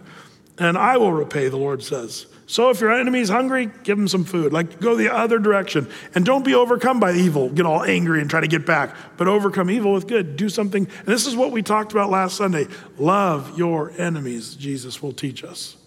And 0.57 0.77
I 0.77 0.97
will 0.97 1.11
repay, 1.11 1.49
the 1.49 1.57
Lord 1.57 1.83
says. 1.83 2.27
So 2.53 2.69
if 2.69 2.81
your 2.81 2.91
enemy's 2.91 3.29
hungry, 3.29 3.71
give 3.81 3.97
him 3.97 4.07
some 4.07 4.25
food. 4.25 4.53
Like 4.53 4.79
go 4.79 4.93
the 4.93 5.11
other 5.11 5.39
direction. 5.39 5.89
And 6.13 6.23
don't 6.23 6.45
be 6.45 6.53
overcome 6.53 6.99
by 6.99 7.13
evil. 7.13 7.49
Get 7.49 7.65
all 7.65 7.83
angry 7.83 8.21
and 8.21 8.29
try 8.29 8.41
to 8.41 8.47
get 8.47 8.63
back. 8.63 8.95
But 9.17 9.27
overcome 9.27 9.71
evil 9.71 9.91
with 9.91 10.05
good. 10.05 10.35
Do 10.37 10.49
something. 10.49 10.85
And 10.85 11.07
this 11.07 11.25
is 11.25 11.35
what 11.35 11.49
we 11.49 11.63
talked 11.63 11.93
about 11.93 12.11
last 12.11 12.37
Sunday. 12.37 12.67
Love 12.99 13.57
your 13.57 13.91
enemies, 13.97 14.53
Jesus 14.53 15.01
will 15.01 15.13
teach 15.13 15.43
us. 15.43 15.77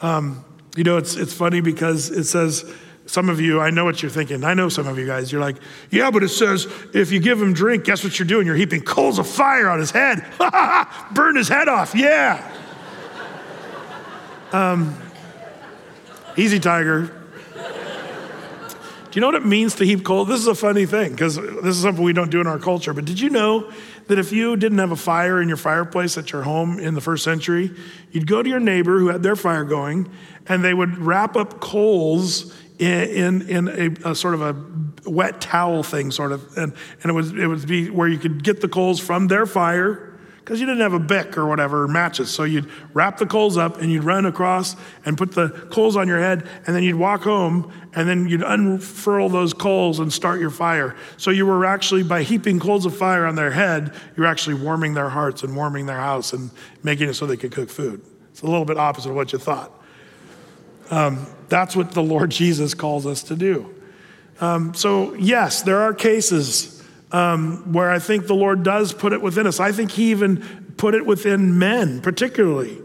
Um, 0.00 0.44
you 0.74 0.82
know, 0.82 0.96
it's, 0.96 1.14
it's 1.14 1.32
funny 1.32 1.60
because 1.60 2.10
it 2.10 2.24
says, 2.24 2.68
some 3.06 3.28
of 3.28 3.40
you, 3.40 3.60
I 3.60 3.70
know 3.70 3.84
what 3.84 4.02
you're 4.02 4.10
thinking. 4.10 4.42
I 4.42 4.54
know 4.54 4.68
some 4.68 4.88
of 4.88 4.98
you 4.98 5.06
guys, 5.06 5.30
you're 5.30 5.40
like, 5.40 5.58
yeah, 5.92 6.10
but 6.10 6.24
it 6.24 6.30
says 6.30 6.66
if 6.92 7.12
you 7.12 7.20
give 7.20 7.40
him 7.40 7.52
drink, 7.52 7.84
guess 7.84 8.02
what 8.02 8.18
you're 8.18 8.26
doing? 8.26 8.48
You're 8.48 8.56
heaping 8.56 8.82
coals 8.82 9.20
of 9.20 9.28
fire 9.28 9.68
on 9.68 9.78
his 9.78 9.92
head. 9.92 10.26
Burn 11.12 11.36
his 11.36 11.48
head 11.48 11.68
off. 11.68 11.94
Yeah. 11.94 12.56
Um, 14.50 14.96
Easy, 16.38 16.60
Tiger. 16.60 17.10
Do 17.56 19.14
you 19.14 19.20
know 19.20 19.26
what 19.26 19.34
it 19.34 19.44
means 19.44 19.74
to 19.74 19.84
heap 19.84 20.04
coal? 20.04 20.24
This 20.24 20.38
is 20.38 20.46
a 20.46 20.54
funny 20.54 20.86
thing 20.86 21.10
because 21.10 21.34
this 21.34 21.74
is 21.74 21.82
something 21.82 22.04
we 22.04 22.12
don't 22.12 22.30
do 22.30 22.40
in 22.40 22.46
our 22.46 22.60
culture. 22.60 22.92
But 22.92 23.06
did 23.06 23.18
you 23.18 23.28
know 23.28 23.72
that 24.06 24.20
if 24.20 24.30
you 24.30 24.56
didn't 24.56 24.78
have 24.78 24.92
a 24.92 24.96
fire 24.96 25.42
in 25.42 25.48
your 25.48 25.56
fireplace 25.56 26.16
at 26.16 26.30
your 26.30 26.42
home 26.42 26.78
in 26.78 26.94
the 26.94 27.00
first 27.00 27.24
century, 27.24 27.72
you'd 28.12 28.28
go 28.28 28.40
to 28.40 28.48
your 28.48 28.60
neighbor 28.60 29.00
who 29.00 29.08
had 29.08 29.20
their 29.20 29.34
fire 29.34 29.64
going 29.64 30.08
and 30.46 30.62
they 30.62 30.74
would 30.74 30.96
wrap 30.98 31.34
up 31.34 31.58
coals 31.58 32.54
in, 32.78 33.42
in, 33.42 33.48
in 33.48 33.68
a, 34.04 34.10
a, 34.10 34.14
sort 34.14 34.34
of 34.34 34.42
a 34.42 35.10
wet 35.10 35.40
towel 35.40 35.82
thing, 35.82 36.12
sort 36.12 36.30
of. 36.30 36.56
And, 36.56 36.72
and 37.02 37.10
it, 37.10 37.14
was, 37.14 37.32
it 37.32 37.48
would 37.48 37.66
be 37.66 37.90
where 37.90 38.06
you 38.06 38.18
could 38.18 38.44
get 38.44 38.60
the 38.60 38.68
coals 38.68 39.00
from 39.00 39.26
their 39.26 39.44
fire 39.44 40.07
Because 40.48 40.60
you 40.60 40.66
didn't 40.66 40.80
have 40.80 40.94
a 40.94 40.98
bic 40.98 41.36
or 41.36 41.44
whatever, 41.44 41.86
matches. 41.86 42.30
So 42.30 42.44
you'd 42.44 42.70
wrap 42.94 43.18
the 43.18 43.26
coals 43.26 43.58
up 43.58 43.82
and 43.82 43.92
you'd 43.92 44.04
run 44.04 44.24
across 44.24 44.76
and 45.04 45.18
put 45.18 45.32
the 45.32 45.50
coals 45.70 45.94
on 45.94 46.08
your 46.08 46.20
head, 46.20 46.48
and 46.66 46.74
then 46.74 46.82
you'd 46.82 46.96
walk 46.96 47.24
home 47.24 47.70
and 47.92 48.08
then 48.08 48.26
you'd 48.30 48.42
unfurl 48.42 49.28
those 49.28 49.52
coals 49.52 49.98
and 49.98 50.10
start 50.10 50.40
your 50.40 50.48
fire. 50.48 50.96
So 51.18 51.30
you 51.30 51.44
were 51.44 51.66
actually, 51.66 52.02
by 52.02 52.22
heaping 52.22 52.60
coals 52.60 52.86
of 52.86 52.96
fire 52.96 53.26
on 53.26 53.34
their 53.34 53.50
head, 53.50 53.92
you're 54.16 54.24
actually 54.24 54.54
warming 54.54 54.94
their 54.94 55.10
hearts 55.10 55.42
and 55.42 55.54
warming 55.54 55.84
their 55.84 55.98
house 55.98 56.32
and 56.32 56.50
making 56.82 57.10
it 57.10 57.12
so 57.12 57.26
they 57.26 57.36
could 57.36 57.52
cook 57.52 57.68
food. 57.68 58.00
It's 58.30 58.40
a 58.40 58.46
little 58.46 58.64
bit 58.64 58.78
opposite 58.78 59.10
of 59.10 59.16
what 59.16 59.34
you 59.34 59.38
thought. 59.38 59.70
Um, 60.90 61.26
that's 61.50 61.76
what 61.76 61.90
the 61.90 62.02
Lord 62.02 62.30
Jesus 62.40 62.72
calls 62.72 63.04
us 63.04 63.22
to 63.24 63.36
do. 63.36 63.74
Um, 64.40 64.72
so, 64.72 65.12
yes, 65.12 65.60
there 65.60 65.82
are 65.82 65.92
cases 65.92 66.77
um, 67.12 67.72
where 67.72 67.90
I 67.90 67.98
think 67.98 68.26
the 68.26 68.34
Lord 68.34 68.62
does 68.62 68.92
put 68.92 69.12
it 69.12 69.22
within 69.22 69.46
us. 69.46 69.60
I 69.60 69.72
think 69.72 69.90
He 69.90 70.10
even 70.10 70.74
put 70.76 70.94
it 70.94 71.04
within 71.06 71.58
men, 71.58 72.00
particularly. 72.00 72.82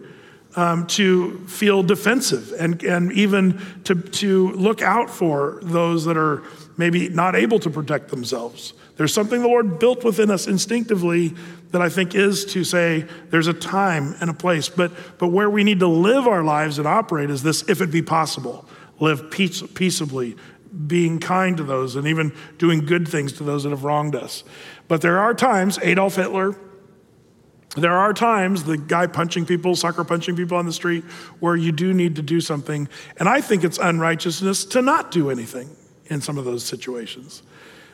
Um, 0.56 0.86
to 0.86 1.40
feel 1.48 1.82
defensive 1.82 2.54
and, 2.60 2.84
and 2.84 3.12
even 3.14 3.60
to, 3.86 3.96
to 3.96 4.52
look 4.52 4.84
out 4.84 5.10
for 5.10 5.58
those 5.64 6.06
that 6.06 6.16
are 6.16 6.44
maybe 6.78 7.10
not 7.10 7.36
able 7.36 7.58
to 7.58 7.72
protect 7.72 8.10
themselves. 8.10 8.74
There's 8.96 9.14
something 9.14 9.42
the 9.42 9.48
Lord 9.48 9.80
built 9.80 10.04
within 10.04 10.30
us 10.30 10.48
instinctively 10.48 11.34
that 11.72 11.82
I 11.82 11.90
think 11.90 12.14
is 12.14 12.46
to 12.46 12.64
say 12.64 13.08
there's 13.32 13.48
a 13.48 13.54
time 13.54 14.16
and 14.22 14.30
a 14.30 14.34
place, 14.34 14.70
but, 14.70 14.92
but 15.18 15.30
where 15.30 15.50
we 15.50 15.64
need 15.64 15.80
to 15.80 15.88
live 15.88 16.28
our 16.28 16.44
lives 16.44 16.78
and 16.78 16.88
operate 16.88 17.32
is 17.32 17.42
this 17.42 17.68
if 17.68 17.82
it 17.82 17.90
be 17.90 18.04
possible. 18.04 18.66
Live 19.00 19.32
peace, 19.32 19.64
peaceably, 19.74 20.38
being 20.88 21.20
kind 21.20 21.58
to 21.58 21.64
those, 21.64 21.96
and 21.96 22.08
even 22.08 22.34
doing 22.58 22.86
good 22.86 23.08
things 23.08 23.34
to 23.34 23.44
those 23.44 23.64
that 23.64 23.70
have 23.70 23.84
wronged 23.84 24.16
us. 24.16 24.44
But 24.88 25.02
there 25.02 25.20
are 25.20 25.34
times, 25.34 25.78
Adolf 25.82 26.16
Hitler, 26.16 26.56
there 27.76 27.94
are 27.94 28.14
times, 28.14 28.64
the 28.64 28.78
guy 28.78 29.08
punching 29.08 29.46
people, 29.46 29.76
sucker 29.76 30.04
punching 30.04 30.36
people 30.36 30.58
on 30.58 30.66
the 30.66 30.74
street, 30.74 31.04
where 31.40 31.56
you 31.56 31.72
do 31.72 31.94
need 31.94 32.16
to 32.18 32.22
do 32.22 32.40
something. 32.40 32.88
And 33.18 33.28
I 33.28 33.42
think 33.42 33.64
it's 33.64 33.80
unrighteousness 33.80 34.66
to 34.66 34.82
not 34.82 35.12
do 35.12 35.32
anything 35.32 35.70
in 36.08 36.22
some 36.22 36.38
of 36.38 36.46
those 36.46 36.64
situations. 36.64 37.42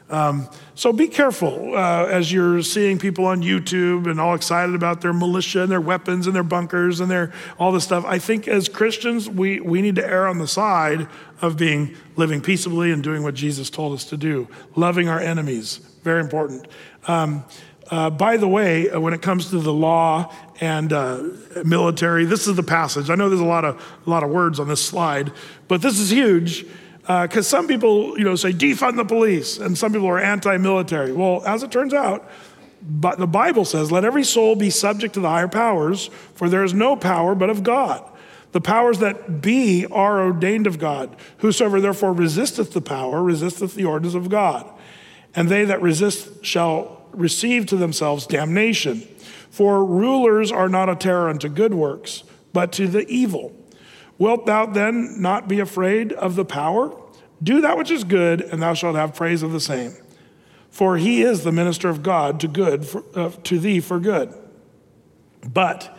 Um, 0.10 0.50
so 0.74 0.92
be 0.92 1.08
careful 1.08 1.76
uh, 1.76 2.06
as 2.06 2.32
you're 2.32 2.64
seeing 2.64 2.98
people 2.98 3.26
on 3.26 3.44
YouTube 3.44 4.10
and 4.10 4.20
all 4.20 4.34
excited 4.34 4.74
about 4.74 5.02
their 5.02 5.14
militia 5.14 5.62
and 5.62 5.72
their 5.72 5.82
weapons 5.82 6.26
and 6.26 6.36
their 6.36 6.44
bunkers 6.44 7.00
and 7.00 7.12
their 7.12 7.32
all 7.60 7.72
this 7.72 7.84
stuff. 7.84 8.06
I 8.06 8.18
think 8.18 8.48
as 8.48 8.68
Christians, 8.68 9.30
we, 9.30 9.60
we 9.60 9.82
need 9.82 9.96
to 9.96 10.06
err 10.06 10.28
on 10.28 10.40
the 10.40 10.48
side 10.48 11.08
of 11.42 11.58
being 11.58 11.96
living 12.16 12.42
peaceably 12.42 12.92
and 12.92 13.04
doing 13.04 13.22
what 13.22 13.36
Jesus 13.36 13.70
told 13.70 13.94
us 13.94 14.04
to 14.06 14.18
do, 14.18 14.48
loving 14.76 15.10
our 15.10 15.20
enemies. 15.20 15.78
Very 16.04 16.22
important. 16.22 16.68
Um, 17.08 17.46
uh, 17.92 18.10
by 18.10 18.38
the 18.38 18.48
way, 18.48 18.90
uh, 18.90 19.00
when 19.00 19.14
it 19.14 19.22
comes 19.22 19.50
to 19.50 19.60
the 19.60 19.74
law 19.74 20.34
and 20.60 20.92
uh, 20.92 21.24
military, 21.64 22.26
this 22.26 22.48
is 22.48 22.56
the 22.56 22.64
passage. 22.64 23.10
I 23.10 23.16
know 23.16 23.30
there's 23.30 23.42
a 23.42 23.46
lot 23.46 23.66
of 23.66 23.76
a 24.06 24.10
lot 24.10 24.24
of 24.24 24.30
words 24.30 24.60
on 24.60 24.68
this 24.68 24.84
slide, 24.84 25.32
but 25.68 25.82
this 25.82 26.00
is 26.00 26.12
huge 26.12 26.66
because 27.10 27.48
uh, 27.48 27.58
some 27.58 27.68
people, 27.68 28.20
you 28.20 28.24
know, 28.24 28.36
say 28.36 28.54
defund 28.54 28.96
the 28.96 29.04
police, 29.04 29.58
and 29.58 29.76
some 29.76 29.92
people 29.92 30.08
are 30.08 30.20
anti-military. 30.20 31.12
Well, 31.12 31.42
as 31.44 31.64
it 31.64 31.72
turns 31.72 31.92
out, 31.92 32.30
but 32.84 33.18
the 33.18 33.26
Bible 33.26 33.66
says, 33.66 33.92
"Let 33.92 34.06
every 34.06 34.24
soul 34.24 34.56
be 34.56 34.70
subject 34.70 35.16
to 35.16 35.20
the 35.20 35.28
higher 35.28 35.48
powers, 35.48 36.12
for 36.36 36.50
there 36.50 36.64
is 36.64 36.72
no 36.72 36.96
power 36.96 37.34
but 37.34 37.50
of 37.50 37.64
God." 37.64 38.04
The 38.52 38.62
powers 38.62 39.00
that 39.00 39.42
be 39.42 39.88
are 39.88 40.22
ordained 40.22 40.68
of 40.68 40.78
God. 40.78 41.16
Whosoever 41.40 41.82
therefore 41.82 42.14
resisteth 42.14 42.74
the 42.74 42.82
power 42.82 43.24
resisteth 43.24 43.74
the 43.74 43.86
orders 43.86 44.14
of 44.14 44.30
God. 44.30 44.70
And 45.34 45.50
they 45.50 45.66
that 45.66 45.82
resist 45.82 46.46
shall 46.46 47.08
receive 47.12 47.66
to 47.68 47.76
themselves 47.76 48.28
damnation. 48.28 49.02
For 49.50 49.84
rulers 49.84 50.52
are 50.52 50.70
not 50.70 50.90
a 50.90 50.96
terror 50.96 51.30
unto 51.30 51.50
good 51.50 51.74
works, 51.74 52.24
but 52.54 52.72
to 52.74 52.88
the 52.88 53.08
evil. 53.08 53.56
Wilt 54.20 54.46
thou 54.46 54.68
then 54.68 55.22
not 55.22 55.48
be 55.48 55.60
afraid 55.60 56.14
of 56.14 56.36
the 56.36 56.46
power? 56.46 56.96
Do 57.42 57.62
that 57.62 57.78
which 57.78 57.90
is 57.90 58.04
good, 58.04 58.42
and 58.42 58.62
thou 58.62 58.74
shalt 58.74 58.96
have 58.96 59.16
praise 59.16 59.42
of 59.42 59.54
the 59.54 59.62
same. 59.62 59.94
For 60.70 60.98
he 60.98 61.24
is 61.24 61.44
the 61.44 61.52
minister 61.52 61.90
of 61.90 62.04
God 62.04 62.40
to 62.42 62.48
good 62.48 62.86
for, 62.86 63.04
uh, 63.16 63.32
to 63.46 63.58
thee 63.58 63.80
for 63.80 63.98
good. 64.00 64.34
But 65.42 65.98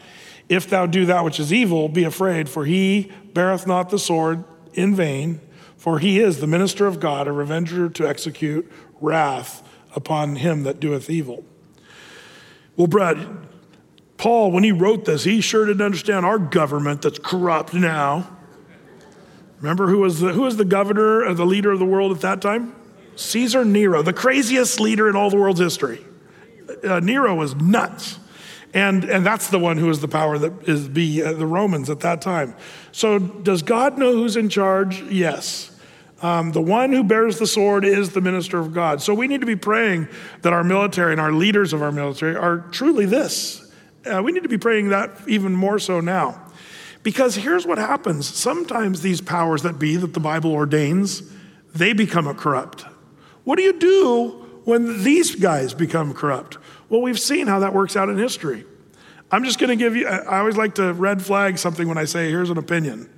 if 0.49 0.69
thou 0.69 0.87
do 0.87 1.07
that 1.07 1.25
which 1.25 1.41
is 1.41 1.53
evil, 1.53 1.89
be 1.89 2.05
afraid, 2.05 2.49
for 2.49 2.67
he 2.67 3.11
beareth 3.33 3.67
not 3.67 3.89
the 3.89 3.99
sword 3.99 4.45
in 4.75 4.95
vain, 4.95 5.41
for 5.77 5.99
he 5.99 6.21
is 6.21 6.41
the 6.41 6.47
minister 6.47 6.87
of 6.87 7.01
God, 7.01 7.27
a 7.27 7.33
revenger 7.33 7.89
to 7.89 8.07
execute 8.07 8.71
wrath 9.01 9.67
upon 9.97 10.37
him 10.37 10.65
that 10.65 10.79
doeth 10.79 11.09
evil. 11.09 11.45
Well, 12.77 12.87
Brad, 12.87 13.19
Paul, 14.21 14.51
when 14.51 14.65
he 14.65 14.71
wrote 14.71 15.07
this, 15.07 15.25
he 15.25 15.41
sure 15.41 15.65
didn't 15.65 15.81
understand 15.81 16.27
our 16.27 16.39
government 16.39 17.01
that's 17.01 17.19
corrupt 17.19 17.73
now. 17.73 18.29
Remember 19.63 19.87
who 19.87 20.01
was 20.01 20.21
the, 20.21 20.35
who 20.35 20.43
was 20.43 20.59
the 20.59 20.67
governor 20.67 21.25
or 21.25 21.33
the 21.33 21.47
leader 21.47 21.71
of 21.71 21.79
the 21.79 21.87
world 21.87 22.13
at 22.13 22.21
that 22.21 22.43
time? 22.43 22.75
Caesar 23.17 23.65
Nero, 23.65 24.03
the 24.03 24.13
craziest 24.13 24.79
leader 24.79 25.09
in 25.09 25.17
all 25.17 25.31
the 25.31 25.39
world's 25.39 25.59
history. 25.59 26.05
Uh, 26.85 27.01
Nero 27.01 27.35
was 27.35 27.55
nuts. 27.55 28.19
And, 28.75 29.05
and 29.05 29.25
that's 29.25 29.49
the 29.49 29.59
one 29.59 29.79
who 29.79 29.89
is 29.89 30.03
the 30.03 30.09
power 30.09 30.37
that 30.37 30.69
is 30.69 30.87
be 30.87 31.23
uh, 31.23 31.33
the 31.33 31.47
Romans 31.47 31.89
at 31.89 32.01
that 32.01 32.21
time. 32.21 32.55
So 32.93 33.19
does 33.19 33.63
God 33.63 33.97
know 33.97 34.13
who's 34.13 34.37
in 34.37 34.51
charge? 34.51 35.01
Yes. 35.05 35.75
Um, 36.21 36.53
the 36.53 36.61
one 36.61 36.93
who 36.93 37.05
bears 37.05 37.39
the 37.39 37.47
sword 37.47 37.87
is 37.87 38.11
the 38.11 38.21
minister 38.21 38.59
of 38.59 38.75
God. 38.75 39.01
So 39.01 39.15
we 39.15 39.29
need 39.29 39.41
to 39.41 39.47
be 39.47 39.57
praying 39.57 40.09
that 40.43 40.53
our 40.53 40.63
military 40.63 41.13
and 41.13 41.23
our 41.23 41.33
leaders 41.33 41.73
of 41.73 41.81
our 41.81 41.91
military 41.91 42.37
are 42.37 42.59
truly 42.71 43.07
this 43.07 43.67
uh, 44.07 44.23
we 44.23 44.33
need 44.33 44.43
to 44.43 44.49
be 44.49 44.59
praying 44.59 44.91
that 44.91 45.11
even 45.27 45.53
more 45.55 45.79
so 45.79 46.01
now. 46.01 46.47
Because 47.03 47.35
here's 47.35 47.67
what 47.67 47.79
happens 47.79 48.27
sometimes 48.27 49.01
these 49.01 49.21
powers 49.21 49.63
that 49.63 49.79
be 49.79 49.97
that 49.97 50.15
the 50.15 50.21
Bible 50.21 50.53
ordains, 50.53 51.23
they 51.75 51.93
become 51.93 52.33
corrupt. 52.35 52.85
What 53.45 53.57
do 53.57 53.63
you 53.63 53.79
do 53.79 54.29
when 54.65 55.03
these 55.03 55.35
guys 55.35 55.73
become 55.73 56.13
corrupt? 56.13 56.59
Well, 56.89 57.01
we've 57.01 57.19
seen 57.19 57.47
how 57.47 57.61
that 57.61 57.73
works 57.73 57.97
out 57.97 58.09
in 58.09 58.19
history. 58.19 58.65
I'm 59.33 59.45
just 59.45 59.59
going 59.59 59.71
to 59.71 59.77
give 59.77 59.95
you, 59.97 60.07
I 60.09 60.41
always 60.41 60.57
like 60.57 60.75
to 60.75 60.93
red 60.93 61.23
flag 61.23 61.57
something 61.57 61.87
when 61.89 61.97
I 61.97 62.05
say, 62.05 62.29
here's 62.29 62.51
an 62.51 62.59
opinion. 62.59 63.09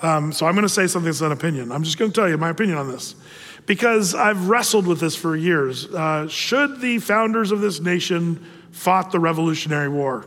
Um, 0.00 0.32
so 0.32 0.46
I'm 0.46 0.54
going 0.54 0.62
to 0.62 0.68
say 0.68 0.86
something 0.86 1.10
that's 1.10 1.20
an 1.20 1.32
opinion. 1.32 1.72
I'm 1.72 1.82
just 1.82 1.98
going 1.98 2.12
to 2.12 2.14
tell 2.14 2.28
you 2.28 2.38
my 2.38 2.50
opinion 2.50 2.78
on 2.78 2.88
this. 2.88 3.16
Because 3.66 4.14
I've 4.14 4.48
wrestled 4.48 4.86
with 4.86 5.00
this 5.00 5.16
for 5.16 5.36
years. 5.36 5.86
Uh, 5.86 6.28
should 6.28 6.80
the 6.80 7.00
founders 7.00 7.50
of 7.50 7.60
this 7.60 7.80
nation 7.80 8.44
fought 8.70 9.10
the 9.10 9.20
Revolutionary 9.20 9.88
War. 9.88 10.26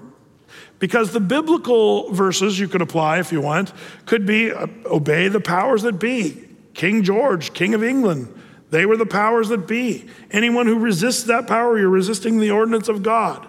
Because 0.80 1.14
the 1.14 1.20
biblical 1.20 2.12
verses 2.12 2.60
you 2.60 2.68
could 2.68 2.82
apply 2.82 3.20
if 3.20 3.32
you 3.32 3.40
want 3.40 3.72
could 4.06 4.26
be 4.26 4.52
uh, 4.52 4.68
obey 4.86 5.28
the 5.28 5.40
powers 5.40 5.84
that 5.84 6.00
be. 6.00 6.48
King 6.74 7.04
George, 7.04 7.54
King 7.54 7.74
of 7.74 7.84
England, 7.84 8.34
they 8.72 8.86
were 8.86 8.98
the 8.98 9.06
powers 9.06 9.50
that 9.50 9.68
be. 9.68 10.08
Anyone 10.32 10.66
who 10.66 10.80
resists 10.80 11.26
that 11.26 11.46
power, 11.46 11.78
you're 11.78 11.90
resisting 11.90 12.40
the 12.40 12.52
ordinance 12.52 12.88
of 12.90 13.04
God. 13.04 13.48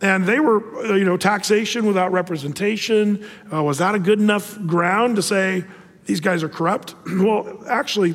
And 0.00 0.24
they 0.24 0.40
were, 0.40 0.86
uh, 0.86 0.94
you 0.94 1.04
know, 1.04 1.16
taxation 1.16 1.84
without 1.84 2.10
representation. 2.10 3.26
Uh, 3.52 3.62
was 3.62 3.78
that 3.78 3.94
a 3.94 3.98
good 3.98 4.18
enough 4.18 4.58
ground 4.66 5.16
to 5.16 5.22
say 5.22 5.64
these 6.06 6.20
guys 6.20 6.42
are 6.42 6.48
corrupt? 6.48 6.94
well, 7.06 7.64
actually, 7.68 8.14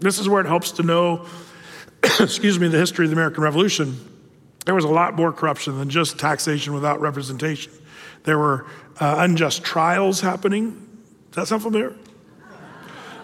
this 0.00 0.18
is 0.18 0.28
where 0.28 0.40
it 0.40 0.46
helps 0.46 0.72
to 0.72 0.82
know, 0.82 1.26
excuse 2.20 2.58
me, 2.58 2.68
the 2.68 2.78
history 2.78 3.04
of 3.04 3.10
the 3.10 3.14
American 3.14 3.42
Revolution 3.42 4.13
there 4.64 4.74
was 4.74 4.84
a 4.84 4.88
lot 4.88 5.14
more 5.14 5.32
corruption 5.32 5.78
than 5.78 5.90
just 5.90 6.18
taxation 6.18 6.72
without 6.72 7.00
representation. 7.00 7.72
There 8.24 8.38
were 8.38 8.66
uh, 8.98 9.16
unjust 9.18 9.62
trials 9.62 10.20
happening. 10.20 10.70
Does 11.30 11.36
that 11.36 11.46
sound 11.48 11.62
familiar? 11.62 11.94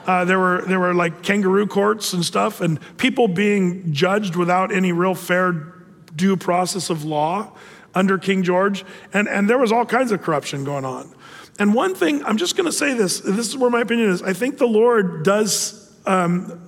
Uh, 0.06 0.24
there 0.24 0.38
were 0.38 0.64
there 0.66 0.80
were 0.80 0.94
like 0.94 1.22
kangaroo 1.22 1.66
courts 1.66 2.12
and 2.12 2.24
stuff, 2.24 2.60
and 2.60 2.78
people 2.96 3.28
being 3.28 3.92
judged 3.92 4.34
without 4.34 4.72
any 4.72 4.92
real 4.92 5.14
fair 5.14 5.74
due 6.16 6.36
process 6.36 6.90
of 6.90 7.04
law 7.04 7.52
under 7.94 8.18
King 8.18 8.42
George, 8.42 8.84
and 9.12 9.28
and 9.28 9.48
there 9.48 9.58
was 9.58 9.72
all 9.72 9.84
kinds 9.84 10.10
of 10.10 10.22
corruption 10.22 10.64
going 10.64 10.84
on. 10.84 11.14
And 11.58 11.74
one 11.74 11.94
thing 11.94 12.24
I'm 12.24 12.38
just 12.38 12.56
going 12.56 12.66
to 12.66 12.72
say 12.72 12.94
this. 12.94 13.20
This 13.20 13.48
is 13.48 13.56
where 13.56 13.70
my 13.70 13.82
opinion 13.82 14.10
is. 14.10 14.22
I 14.22 14.32
think 14.32 14.58
the 14.58 14.66
Lord 14.66 15.22
does 15.22 15.94
um, 16.06 16.60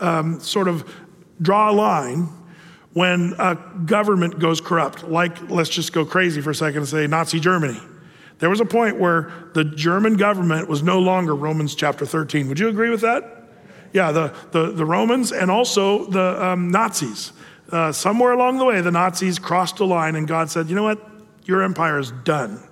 um, 0.00 0.40
sort 0.40 0.66
of 0.66 0.84
draw 1.40 1.70
a 1.70 1.72
line 1.72 2.28
when 2.92 3.34
a 3.38 3.56
government 3.86 4.38
goes 4.38 4.60
corrupt, 4.60 5.04
like 5.04 5.50
let's 5.50 5.70
just 5.70 5.92
go 5.92 6.04
crazy 6.04 6.40
for 6.40 6.50
a 6.50 6.54
second 6.54 6.78
and 6.78 6.88
say 6.88 7.06
Nazi 7.06 7.38
Germany. 7.38 7.80
There 8.38 8.50
was 8.50 8.60
a 8.60 8.64
point 8.64 8.98
where 8.98 9.30
the 9.52 9.64
German 9.64 10.16
government 10.16 10.68
was 10.68 10.82
no 10.82 10.98
longer 10.98 11.34
Romans 11.34 11.74
chapter 11.74 12.06
13. 12.06 12.48
Would 12.48 12.58
you 12.58 12.68
agree 12.68 12.90
with 12.90 13.02
that? 13.02 13.44
Yeah, 13.92 14.12
the, 14.12 14.34
the, 14.52 14.72
the 14.72 14.84
Romans 14.84 15.30
and 15.30 15.50
also 15.50 16.06
the 16.06 16.44
um, 16.44 16.70
Nazis. 16.70 17.32
Uh, 17.70 17.92
somewhere 17.92 18.32
along 18.32 18.58
the 18.58 18.64
way, 18.64 18.80
the 18.80 18.90
Nazis 18.90 19.38
crossed 19.38 19.78
a 19.78 19.84
line, 19.84 20.16
and 20.16 20.26
God 20.26 20.50
said, 20.50 20.68
You 20.68 20.74
know 20.74 20.82
what? 20.82 21.06
Your 21.44 21.62
empire 21.62 21.98
is 21.98 22.12
done. 22.24 22.62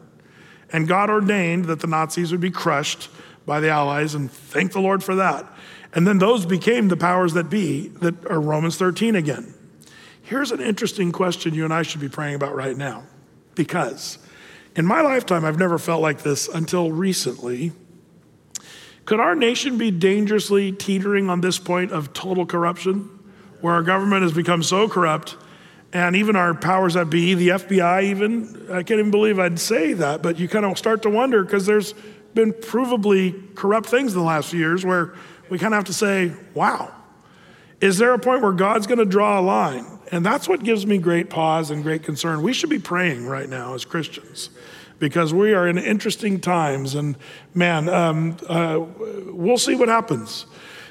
And 0.72 0.88
God 0.88 1.10
ordained 1.10 1.66
that 1.66 1.80
the 1.80 1.86
Nazis 1.86 2.32
would 2.32 2.40
be 2.40 2.50
crushed 2.50 3.08
by 3.46 3.60
the 3.60 3.68
Allies, 3.68 4.14
and 4.14 4.30
thank 4.30 4.72
the 4.72 4.80
Lord 4.80 5.04
for 5.04 5.14
that. 5.16 5.46
And 5.94 6.06
then 6.06 6.18
those 6.18 6.44
became 6.44 6.88
the 6.88 6.96
powers 6.96 7.32
that 7.34 7.48
be 7.48 7.88
that 8.00 8.26
are 8.26 8.40
Romans 8.40 8.76
13 8.76 9.16
again. 9.16 9.54
Here's 10.28 10.52
an 10.52 10.60
interesting 10.60 11.10
question 11.10 11.54
you 11.54 11.64
and 11.64 11.72
I 11.72 11.80
should 11.80 12.02
be 12.02 12.08
praying 12.10 12.34
about 12.34 12.54
right 12.54 12.76
now. 12.76 13.04
because 13.54 14.18
in 14.76 14.84
my 14.84 15.00
lifetime, 15.00 15.44
I've 15.44 15.58
never 15.58 15.78
felt 15.78 16.02
like 16.02 16.22
this 16.22 16.48
until 16.48 16.92
recently. 16.92 17.72
Could 19.06 19.20
our 19.20 19.34
nation 19.34 19.78
be 19.78 19.90
dangerously 19.90 20.70
teetering 20.70 21.30
on 21.30 21.40
this 21.40 21.58
point 21.58 21.92
of 21.92 22.12
total 22.12 22.44
corruption, 22.44 23.08
where 23.62 23.72
our 23.72 23.82
government 23.82 24.22
has 24.22 24.32
become 24.32 24.62
so 24.62 24.86
corrupt, 24.86 25.34
and 25.94 26.14
even 26.14 26.36
our 26.36 26.54
powers 26.54 26.92
that 26.92 27.08
be, 27.08 27.32
the 27.32 27.48
FBI, 27.48 28.04
even, 28.04 28.66
I 28.70 28.82
can't 28.82 29.00
even 29.00 29.10
believe 29.10 29.38
I'd 29.38 29.58
say 29.58 29.94
that, 29.94 30.22
but 30.22 30.38
you 30.38 30.46
kind 30.46 30.66
of 30.66 30.76
start 30.76 31.02
to 31.02 31.10
wonder 31.10 31.42
because 31.42 31.64
there's 31.64 31.94
been 32.34 32.52
provably 32.52 33.54
corrupt 33.54 33.88
things 33.88 34.12
in 34.12 34.18
the 34.18 34.26
last 34.26 34.50
few 34.50 34.60
years 34.60 34.84
where 34.84 35.14
we 35.48 35.58
kind 35.58 35.72
of 35.72 35.78
have 35.78 35.86
to 35.86 35.94
say, 35.94 36.32
wow, 36.52 36.94
is 37.80 37.96
there 37.96 38.12
a 38.12 38.18
point 38.18 38.42
where 38.42 38.52
God's 38.52 38.86
going 38.86 38.98
to 38.98 39.06
draw 39.06 39.40
a 39.40 39.42
line? 39.42 39.97
And 40.10 40.24
that's 40.24 40.48
what 40.48 40.62
gives 40.62 40.86
me 40.86 40.98
great 40.98 41.30
pause 41.30 41.70
and 41.70 41.82
great 41.82 42.02
concern. 42.02 42.42
We 42.42 42.52
should 42.52 42.70
be 42.70 42.78
praying 42.78 43.26
right 43.26 43.48
now 43.48 43.74
as 43.74 43.84
Christians 43.84 44.50
because 44.98 45.32
we 45.32 45.54
are 45.54 45.68
in 45.68 45.78
interesting 45.78 46.40
times. 46.40 46.94
And 46.94 47.16
man, 47.54 47.88
um, 47.88 48.36
uh, 48.48 48.80
we'll 49.26 49.58
see 49.58 49.74
what 49.74 49.88
happens. 49.88 50.46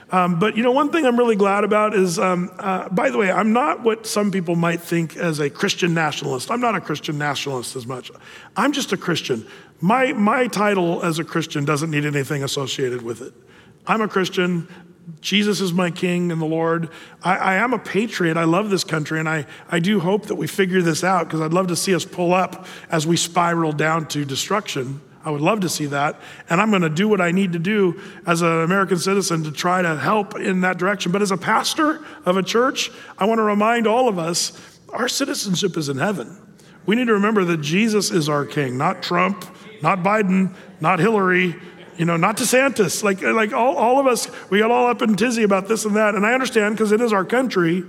Um, 0.09 0.39
but 0.39 0.55
you 0.55 0.63
know, 0.63 0.71
one 0.71 0.89
thing 0.89 1.05
I'm 1.05 1.17
really 1.17 1.35
glad 1.35 1.65
about 1.65 1.93
is, 1.93 2.17
um, 2.17 2.49
uh, 2.59 2.87
by 2.89 3.09
the 3.09 3.17
way, 3.17 3.29
I'm 3.29 3.51
not 3.51 3.83
what 3.83 4.07
some 4.07 4.31
people 4.31 4.55
might 4.55 4.79
think 4.79 5.17
as 5.17 5.39
a 5.39 5.49
Christian 5.49 5.93
nationalist. 5.93 6.49
I'm 6.49 6.61
not 6.61 6.75
a 6.75 6.81
Christian 6.81 7.17
nationalist 7.17 7.75
as 7.75 7.85
much. 7.85 8.09
I'm 8.55 8.71
just 8.71 8.93
a 8.93 8.97
Christian. 8.97 9.45
My, 9.81 10.13
my 10.13 10.47
title 10.47 11.03
as 11.03 11.19
a 11.19 11.25
Christian 11.25 11.65
doesn't 11.65 11.91
need 11.91 12.05
anything 12.05 12.43
associated 12.43 13.01
with 13.01 13.21
it. 13.21 13.33
I'm 13.85 14.01
a 14.01 14.07
Christian. 14.07 14.67
Jesus 15.21 15.61
is 15.61 15.71
my 15.71 15.89
king 15.89 16.31
and 16.31 16.41
the 16.41 16.45
Lord. 16.45 16.89
I, 17.23 17.37
I, 17.37 17.53
am 17.55 17.73
a 17.73 17.79
patriot. 17.79 18.35
I 18.35 18.43
love 18.43 18.69
this 18.69 18.83
country, 18.83 19.19
and 19.19 19.29
I, 19.29 19.45
I 19.69 19.79
do 19.79 20.01
hope 20.01 20.25
that 20.25 20.35
we 20.35 20.47
figure 20.47 20.81
this 20.81 21.03
out 21.03 21.27
because 21.27 21.39
I'd 21.39 21.53
love 21.53 21.67
to 21.67 21.77
see 21.77 21.95
us 21.95 22.03
pull 22.03 22.33
up 22.33 22.65
as 22.91 23.07
we 23.07 23.15
spiral 23.15 23.71
down 23.71 24.07
to 24.09 24.25
destruction. 24.25 24.99
I 25.23 25.29
would 25.29 25.41
love 25.41 25.61
to 25.61 25.69
see 25.69 25.87
that. 25.87 26.19
And 26.49 26.59
I'm 26.59 26.69
going 26.69 26.81
to 26.83 26.89
do 26.89 27.07
what 27.07 27.21
I 27.21 27.31
need 27.31 27.53
to 27.53 27.59
do 27.59 28.01
as 28.25 28.41
an 28.41 28.61
American 28.61 28.97
citizen 28.97 29.43
to 29.43 29.51
try 29.51 29.81
to 29.81 29.97
help 29.97 30.39
in 30.39 30.61
that 30.61 30.77
direction. 30.77 31.11
But 31.11 31.21
as 31.21 31.31
a 31.31 31.37
pastor 31.37 32.05
of 32.25 32.37
a 32.37 32.43
church, 32.43 32.91
I 33.17 33.25
want 33.25 33.39
to 33.39 33.43
remind 33.43 33.87
all 33.87 34.07
of 34.07 34.19
us 34.19 34.79
our 34.89 35.07
citizenship 35.07 35.75
is 35.77 35.89
in 35.89 35.97
heaven. 35.97 36.37
We 36.85 36.95
need 36.95 37.07
to 37.07 37.13
remember 37.13 37.43
that 37.45 37.57
Jesus 37.57 38.11
is 38.11 38.29
our 38.29 38.45
king, 38.45 38.77
not 38.77 39.03
Trump, 39.03 39.45
not 39.81 39.99
Biden, 39.99 40.55
not 40.79 40.99
Hillary, 40.99 41.55
you 41.97 42.05
know, 42.05 42.17
not 42.17 42.37
DeSantis. 42.37 43.03
Like, 43.03 43.21
like 43.21 43.53
all, 43.53 43.75
all 43.75 43.99
of 43.99 44.07
us, 44.07 44.27
we 44.49 44.59
got 44.59 44.71
all 44.71 44.87
up 44.87 45.01
in 45.01 45.15
tizzy 45.15 45.43
about 45.43 45.67
this 45.67 45.85
and 45.85 45.95
that. 45.95 46.15
And 46.15 46.25
I 46.25 46.33
understand 46.33 46.75
because 46.75 46.91
it 46.91 47.01
is 47.01 47.11
our 47.11 47.25
country. 47.25 47.83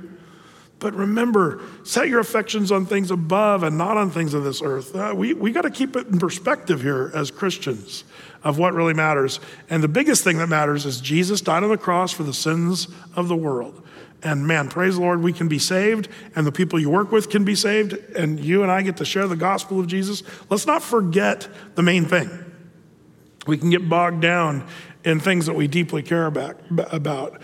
But 0.81 0.95
remember, 0.95 1.61
set 1.83 2.09
your 2.09 2.21
affections 2.21 2.71
on 2.71 2.87
things 2.87 3.11
above 3.11 3.65
and 3.65 3.77
not 3.77 3.97
on 3.97 4.11
things 4.11 4.33
of 4.33 4.45
this 4.45 4.63
earth. 4.63 4.95
Uh, 4.95 5.13
we 5.17 5.35
we 5.35 5.51
got 5.51 5.63
to 5.63 5.71
keep 5.71 5.97
it 5.97 6.07
in 6.07 6.21
perspective 6.21 6.83
here 6.83 7.11
as 7.15 7.33
Christians 7.33 8.05
of 8.45 8.59
what 8.59 8.75
really 8.75 8.95
matters. 8.95 9.41
And 9.69 9.83
the 9.83 9.89
biggest 9.89 10.23
thing 10.23 10.39
that 10.39 10.49
matters 10.49 10.87
is 10.87 11.01
Jesus 11.01 11.41
died 11.41 11.65
on 11.65 11.71
the 11.71 11.77
cross 11.77 12.13
for 12.13 12.23
the 12.23 12.33
sins 12.33 12.87
of 13.17 13.27
the 13.27 13.35
world. 13.35 13.85
And 14.23 14.47
man, 14.47 14.69
praise 14.69 14.97
the 14.97 15.01
Lord, 15.01 15.23
we 15.23 15.33
can 15.33 15.49
be 15.49 15.61
saved, 15.61 16.09
and 16.35 16.47
the 16.47 16.53
people 16.53 16.79
you 16.79 16.91
work 16.91 17.13
with 17.13 17.31
can 17.31 17.45
be 17.45 17.55
saved, 17.55 17.93
and 18.17 18.41
you 18.41 18.63
and 18.63 18.71
I 18.71 18.83
get 18.83 18.97
to 18.97 19.05
share 19.05 19.29
the 19.29 19.37
gospel 19.37 19.79
of 19.79 19.87
Jesus. 19.87 20.25
Let's 20.51 20.67
not 20.67 20.83
forget 20.83 21.49
the 21.77 21.83
main 21.85 22.05
thing. 22.05 22.29
We 23.49 23.59
can 23.59 23.71
get 23.71 23.89
bogged 23.89 24.21
down 24.21 24.69
in 25.05 25.19
things 25.19 25.47
that 25.47 25.55
we 25.55 25.67
deeply 25.67 26.03
care 26.03 26.27
about. 26.27 27.41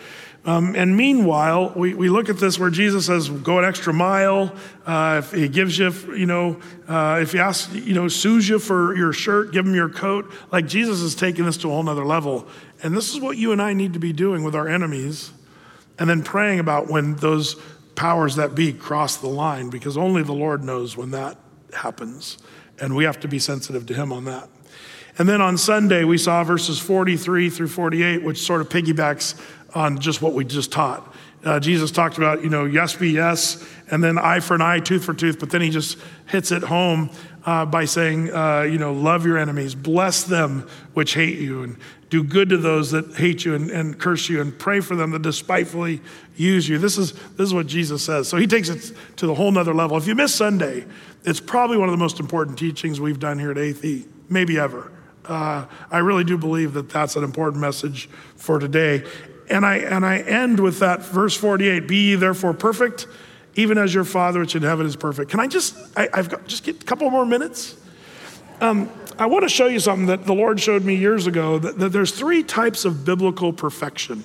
Um, 0.46 0.76
and 0.76 0.94
meanwhile, 0.94 1.72
we, 1.74 1.94
we 1.94 2.10
look 2.10 2.28
at 2.28 2.36
this 2.36 2.58
where 2.58 2.68
Jesus 2.68 3.06
says, 3.06 3.30
go 3.30 3.58
an 3.58 3.64
extra 3.64 3.94
mile. 3.94 4.54
Uh, 4.84 5.22
if 5.24 5.32
he 5.32 5.48
gives 5.48 5.78
you, 5.78 5.90
you 6.14 6.26
know, 6.26 6.60
uh, 6.86 7.20
if 7.22 7.32
he 7.32 7.38
asks, 7.38 7.72
you 7.74 7.94
know, 7.94 8.08
sues 8.08 8.46
you 8.46 8.58
for 8.58 8.94
your 8.94 9.14
shirt, 9.14 9.52
give 9.52 9.64
him 9.64 9.74
your 9.74 9.88
coat. 9.88 10.30
Like 10.52 10.66
Jesus 10.66 11.00
is 11.00 11.14
taking 11.14 11.46
this 11.46 11.56
to 11.58 11.68
a 11.68 11.70
whole 11.70 11.82
nother 11.82 12.04
level. 12.04 12.46
And 12.82 12.94
this 12.94 13.14
is 13.14 13.20
what 13.20 13.38
you 13.38 13.52
and 13.52 13.62
I 13.62 13.72
need 13.72 13.94
to 13.94 13.98
be 13.98 14.12
doing 14.12 14.44
with 14.44 14.54
our 14.54 14.68
enemies. 14.68 15.32
And 15.98 16.10
then 16.10 16.22
praying 16.22 16.58
about 16.58 16.88
when 16.88 17.14
those 17.16 17.54
powers 17.94 18.36
that 18.36 18.54
be 18.54 18.74
cross 18.74 19.16
the 19.16 19.28
line, 19.28 19.70
because 19.70 19.96
only 19.96 20.22
the 20.22 20.34
Lord 20.34 20.62
knows 20.62 20.94
when 20.94 21.12
that 21.12 21.38
happens. 21.72 22.36
And 22.78 22.94
we 22.94 23.04
have 23.04 23.20
to 23.20 23.28
be 23.28 23.38
sensitive 23.38 23.86
to 23.86 23.94
him 23.94 24.12
on 24.12 24.26
that. 24.26 24.50
And 25.18 25.28
then 25.28 25.40
on 25.40 25.56
Sunday, 25.56 26.04
we 26.04 26.18
saw 26.18 26.42
verses 26.42 26.78
43 26.80 27.50
through 27.50 27.68
48, 27.68 28.22
which 28.22 28.38
sort 28.38 28.60
of 28.60 28.68
piggybacks 28.68 29.40
on 29.74 29.98
just 29.98 30.22
what 30.22 30.32
we 30.32 30.44
just 30.44 30.72
taught. 30.72 31.14
Uh, 31.44 31.60
Jesus 31.60 31.90
talked 31.90 32.16
about, 32.16 32.42
you 32.42 32.48
know, 32.48 32.64
yes 32.64 32.96
be 32.96 33.10
yes, 33.10 33.64
and 33.90 34.02
then 34.02 34.18
eye 34.18 34.40
for 34.40 34.54
an 34.54 34.62
eye, 34.62 34.80
tooth 34.80 35.04
for 35.04 35.12
tooth, 35.12 35.38
but 35.38 35.50
then 35.50 35.60
he 35.60 35.68
just 35.68 35.98
hits 36.26 36.50
it 36.50 36.62
home 36.62 37.10
uh, 37.44 37.66
by 37.66 37.84
saying, 37.84 38.32
uh, 38.32 38.62
you 38.62 38.78
know, 38.78 38.94
love 38.94 39.26
your 39.26 39.36
enemies, 39.36 39.74
bless 39.74 40.24
them 40.24 40.66
which 40.94 41.12
hate 41.12 41.38
you, 41.38 41.62
and 41.62 41.76
do 42.08 42.24
good 42.24 42.48
to 42.48 42.56
those 42.56 42.92
that 42.92 43.14
hate 43.16 43.44
you 43.44 43.54
and, 43.54 43.70
and 43.70 43.98
curse 43.98 44.28
you, 44.30 44.40
and 44.40 44.58
pray 44.58 44.80
for 44.80 44.96
them 44.96 45.10
that 45.10 45.20
despitefully 45.20 46.00
use 46.34 46.66
you. 46.66 46.78
This 46.78 46.96
is, 46.96 47.12
this 47.12 47.46
is 47.48 47.54
what 47.54 47.66
Jesus 47.66 48.02
says. 48.02 48.26
So 48.26 48.38
he 48.38 48.46
takes 48.46 48.70
it 48.70 48.92
to 49.16 49.26
the 49.26 49.34
whole 49.34 49.50
nother 49.50 49.74
level. 49.74 49.98
If 49.98 50.06
you 50.06 50.14
miss 50.14 50.34
Sunday, 50.34 50.86
it's 51.24 51.40
probably 51.40 51.76
one 51.76 51.88
of 51.88 51.92
the 51.92 51.98
most 51.98 52.20
important 52.20 52.58
teachings 52.58 53.00
we've 53.00 53.20
done 53.20 53.38
here 53.38 53.50
at 53.50 53.58
ATHE, 53.58 54.06
maybe 54.30 54.58
ever. 54.58 54.90
Uh, 55.24 55.66
I 55.90 55.98
really 55.98 56.24
do 56.24 56.36
believe 56.36 56.74
that 56.74 56.88
that's 56.88 57.16
an 57.16 57.24
important 57.24 57.60
message 57.60 58.08
for 58.36 58.58
today. 58.58 59.04
And 59.48 59.64
I, 59.64 59.76
and 59.76 60.04
I 60.04 60.18
end 60.18 60.60
with 60.60 60.78
that 60.78 61.02
verse 61.02 61.36
48 61.36 61.86
Be 61.86 61.96
ye 61.96 62.14
therefore 62.14 62.54
perfect, 62.54 63.06
even 63.54 63.78
as 63.78 63.94
your 63.94 64.04
Father 64.04 64.40
which 64.40 64.56
in 64.56 64.62
heaven 64.62 64.86
is 64.86 64.96
perfect. 64.96 65.30
Can 65.30 65.40
I 65.40 65.46
just, 65.46 65.76
I, 65.96 66.08
have 66.14 66.28
got 66.28 66.46
just 66.46 66.64
get 66.64 66.82
a 66.82 66.86
couple 66.86 67.08
more 67.10 67.26
minutes? 67.26 67.76
Um, 68.60 68.90
I 69.18 69.26
want 69.26 69.44
to 69.44 69.48
show 69.48 69.66
you 69.66 69.80
something 69.80 70.06
that 70.06 70.24
the 70.24 70.34
Lord 70.34 70.60
showed 70.60 70.84
me 70.84 70.96
years 70.96 71.26
ago 71.26 71.58
that, 71.58 71.78
that 71.78 71.90
there's 71.90 72.10
three 72.10 72.42
types 72.42 72.84
of 72.84 73.04
biblical 73.04 73.52
perfection. 73.52 74.24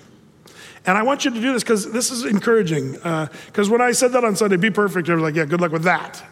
And 0.85 0.97
I 0.97 1.03
want 1.03 1.25
you 1.25 1.31
to 1.31 1.41
do 1.41 1.53
this 1.53 1.63
because 1.63 1.91
this 1.91 2.09
is 2.09 2.25
encouraging. 2.25 2.93
Because 2.93 3.69
uh, 3.69 3.71
when 3.71 3.81
I 3.81 3.91
said 3.91 4.13
that 4.13 4.23
on 4.23 4.35
Sunday, 4.35 4.57
be 4.57 4.71
perfect, 4.71 5.09
was 5.09 5.21
like, 5.21 5.35
yeah, 5.35 5.45
good 5.45 5.61
luck 5.61 5.71
with 5.71 5.83
that. 5.83 6.23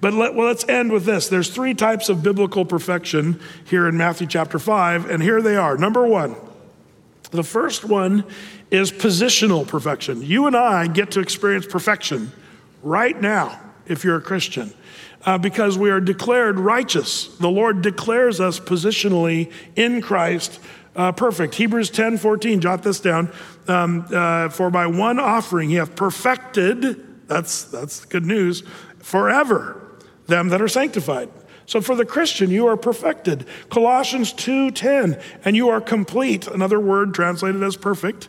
But 0.00 0.12
let, 0.12 0.34
well, 0.34 0.46
let's 0.46 0.68
end 0.68 0.92
with 0.92 1.04
this. 1.04 1.28
There's 1.28 1.48
three 1.48 1.74
types 1.74 2.08
of 2.08 2.22
biblical 2.22 2.64
perfection 2.64 3.40
here 3.64 3.88
in 3.88 3.96
Matthew 3.96 4.26
chapter 4.26 4.58
5, 4.58 5.08
and 5.08 5.22
here 5.22 5.40
they 5.40 5.56
are. 5.56 5.76
Number 5.76 6.06
one, 6.06 6.36
the 7.30 7.42
first 7.42 7.84
one 7.84 8.24
is 8.70 8.92
positional 8.92 9.66
perfection. 9.66 10.22
You 10.22 10.46
and 10.46 10.56
I 10.56 10.86
get 10.86 11.12
to 11.12 11.20
experience 11.20 11.66
perfection 11.66 12.30
right 12.82 13.18
now 13.20 13.60
if 13.86 14.04
you're 14.04 14.16
a 14.16 14.22
Christian. 14.22 14.72
Uh, 15.24 15.36
because 15.38 15.76
we 15.76 15.90
are 15.90 16.00
declared 16.00 16.56
righteous. 16.56 17.26
The 17.38 17.48
Lord 17.48 17.82
declares 17.82 18.40
us 18.40 18.60
positionally 18.60 19.52
in 19.74 20.00
Christ 20.00 20.60
uh, 20.94 21.12
perfect. 21.12 21.56
Hebrews 21.56 21.90
10 21.90 22.16
14, 22.18 22.60
jot 22.60 22.82
this 22.82 23.00
down. 23.00 23.32
Um, 23.66 24.06
uh, 24.12 24.48
For 24.50 24.70
by 24.70 24.86
one 24.86 25.18
offering 25.18 25.68
he 25.68 25.76
hath 25.76 25.96
perfected, 25.96 27.26
that's, 27.26 27.64
that's 27.64 28.04
good 28.04 28.24
news, 28.24 28.62
forever 29.00 29.85
them 30.26 30.48
that 30.48 30.62
are 30.62 30.68
sanctified. 30.68 31.28
So 31.66 31.80
for 31.80 31.96
the 31.96 32.04
Christian, 32.04 32.50
you 32.50 32.66
are 32.68 32.76
perfected. 32.76 33.44
Colossians 33.70 34.32
2:10, 34.32 35.18
and 35.44 35.56
you 35.56 35.68
are 35.68 35.80
complete, 35.80 36.46
another 36.46 36.78
word 36.78 37.12
translated 37.12 37.62
as 37.62 37.76
perfect, 37.76 38.28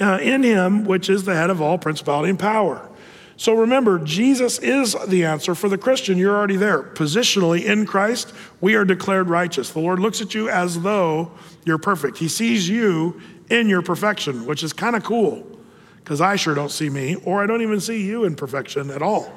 uh, 0.00 0.18
in 0.22 0.42
him 0.44 0.84
which 0.84 1.10
is 1.10 1.24
the 1.24 1.34
head 1.34 1.50
of 1.50 1.60
all 1.60 1.76
principality 1.76 2.30
and 2.30 2.38
power. 2.38 2.88
So 3.36 3.54
remember, 3.54 4.00
Jesus 4.00 4.58
is 4.58 4.96
the 5.06 5.24
answer 5.24 5.54
for 5.54 5.68
the 5.68 5.78
Christian. 5.78 6.18
You're 6.18 6.36
already 6.36 6.56
there. 6.56 6.82
Positionally 6.82 7.64
in 7.64 7.86
Christ, 7.86 8.32
we 8.60 8.74
are 8.74 8.84
declared 8.84 9.28
righteous. 9.28 9.70
The 9.70 9.78
Lord 9.78 10.00
looks 10.00 10.20
at 10.20 10.34
you 10.34 10.48
as 10.48 10.82
though 10.82 11.30
you're 11.64 11.78
perfect. 11.78 12.18
He 12.18 12.26
sees 12.26 12.68
you 12.68 13.20
in 13.48 13.68
your 13.68 13.80
perfection, 13.82 14.44
which 14.44 14.64
is 14.64 14.72
kind 14.72 14.96
of 14.96 15.04
cool 15.04 15.46
because 16.02 16.20
I 16.20 16.36
sure 16.36 16.54
don't 16.54 16.70
see 16.70 16.88
me, 16.88 17.16
or 17.24 17.42
I 17.42 17.46
don't 17.46 17.62
even 17.62 17.80
see 17.80 18.02
you 18.02 18.24
in 18.24 18.34
perfection 18.34 18.90
at 18.90 19.02
all. 19.02 19.30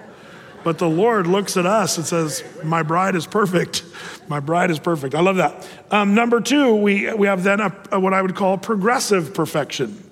But 0.63 0.77
the 0.77 0.89
Lord 0.89 1.27
looks 1.27 1.57
at 1.57 1.65
us 1.65 1.97
and 1.97 2.05
says, 2.05 2.43
My 2.63 2.83
bride 2.83 3.15
is 3.15 3.25
perfect. 3.25 3.83
My 4.27 4.39
bride 4.39 4.71
is 4.71 4.79
perfect. 4.79 5.15
I 5.15 5.21
love 5.21 5.37
that. 5.37 5.67
Um, 5.89 6.13
number 6.13 6.39
two, 6.39 6.75
we, 6.75 7.11
we 7.13 7.27
have 7.27 7.43
then 7.43 7.59
a, 7.59 7.75
a, 7.91 7.99
what 7.99 8.13
I 8.13 8.21
would 8.21 8.35
call 8.35 8.57
progressive 8.57 9.33
perfection, 9.33 10.09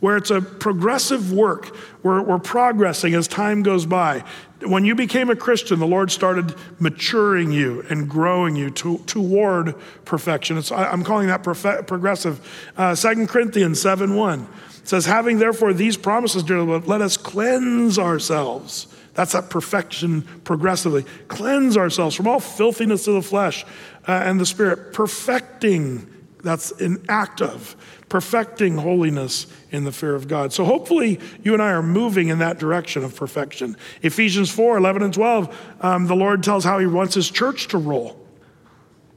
where 0.00 0.16
it's 0.16 0.30
a 0.30 0.40
progressive 0.40 1.32
work. 1.32 1.76
We're, 2.02 2.22
we're 2.22 2.38
progressing 2.38 3.14
as 3.14 3.28
time 3.28 3.62
goes 3.62 3.86
by. 3.86 4.24
When 4.60 4.84
you 4.84 4.94
became 4.94 5.30
a 5.30 5.36
Christian, 5.36 5.78
the 5.78 5.86
Lord 5.86 6.10
started 6.10 6.54
maturing 6.78 7.50
you 7.50 7.84
and 7.88 8.08
growing 8.08 8.54
you 8.54 8.70
to, 8.70 8.98
toward 8.98 9.74
perfection. 10.04 10.58
It's, 10.58 10.70
I'm 10.70 11.02
calling 11.02 11.28
that 11.28 11.42
profe- 11.42 11.86
progressive. 11.86 12.72
Uh, 12.76 12.94
2 12.94 13.26
Corinthians 13.26 13.80
7 13.80 14.14
1 14.14 14.46
says, 14.84 15.06
Having 15.06 15.38
therefore 15.38 15.72
these 15.72 15.96
promises, 15.96 16.42
dear 16.42 16.60
Lord, 16.60 16.86
let 16.86 17.00
us 17.00 17.16
cleanse 17.16 17.98
ourselves 17.98 18.91
that's 19.14 19.32
that 19.32 19.50
perfection 19.50 20.22
progressively. 20.44 21.04
Cleanse 21.28 21.76
ourselves 21.76 22.14
from 22.14 22.26
all 22.26 22.40
filthiness 22.40 23.06
of 23.06 23.14
the 23.14 23.22
flesh 23.22 23.64
uh, 24.08 24.12
and 24.12 24.40
the 24.40 24.46
spirit, 24.46 24.92
perfecting 24.92 26.06
That's 26.42 26.72
an 26.80 27.04
act 27.08 27.40
of 27.40 27.76
perfecting 28.08 28.76
holiness 28.76 29.46
in 29.70 29.84
the 29.84 29.92
fear 29.92 30.14
of 30.14 30.28
God. 30.28 30.52
So 30.52 30.64
hopefully 30.64 31.18
you 31.42 31.54
and 31.54 31.62
I 31.62 31.70
are 31.70 31.82
moving 31.82 32.28
in 32.28 32.40
that 32.40 32.58
direction 32.58 33.04
of 33.04 33.16
perfection. 33.16 33.76
Ephesians 34.02 34.50
4 34.50 34.76
11 34.76 35.02
and 35.02 35.14
12, 35.14 35.76
um, 35.80 36.06
the 36.06 36.16
Lord 36.16 36.42
tells 36.42 36.64
how 36.64 36.78
he 36.78 36.86
wants 36.86 37.14
his 37.14 37.30
church 37.30 37.68
to 37.68 37.78
roll. 37.78 38.18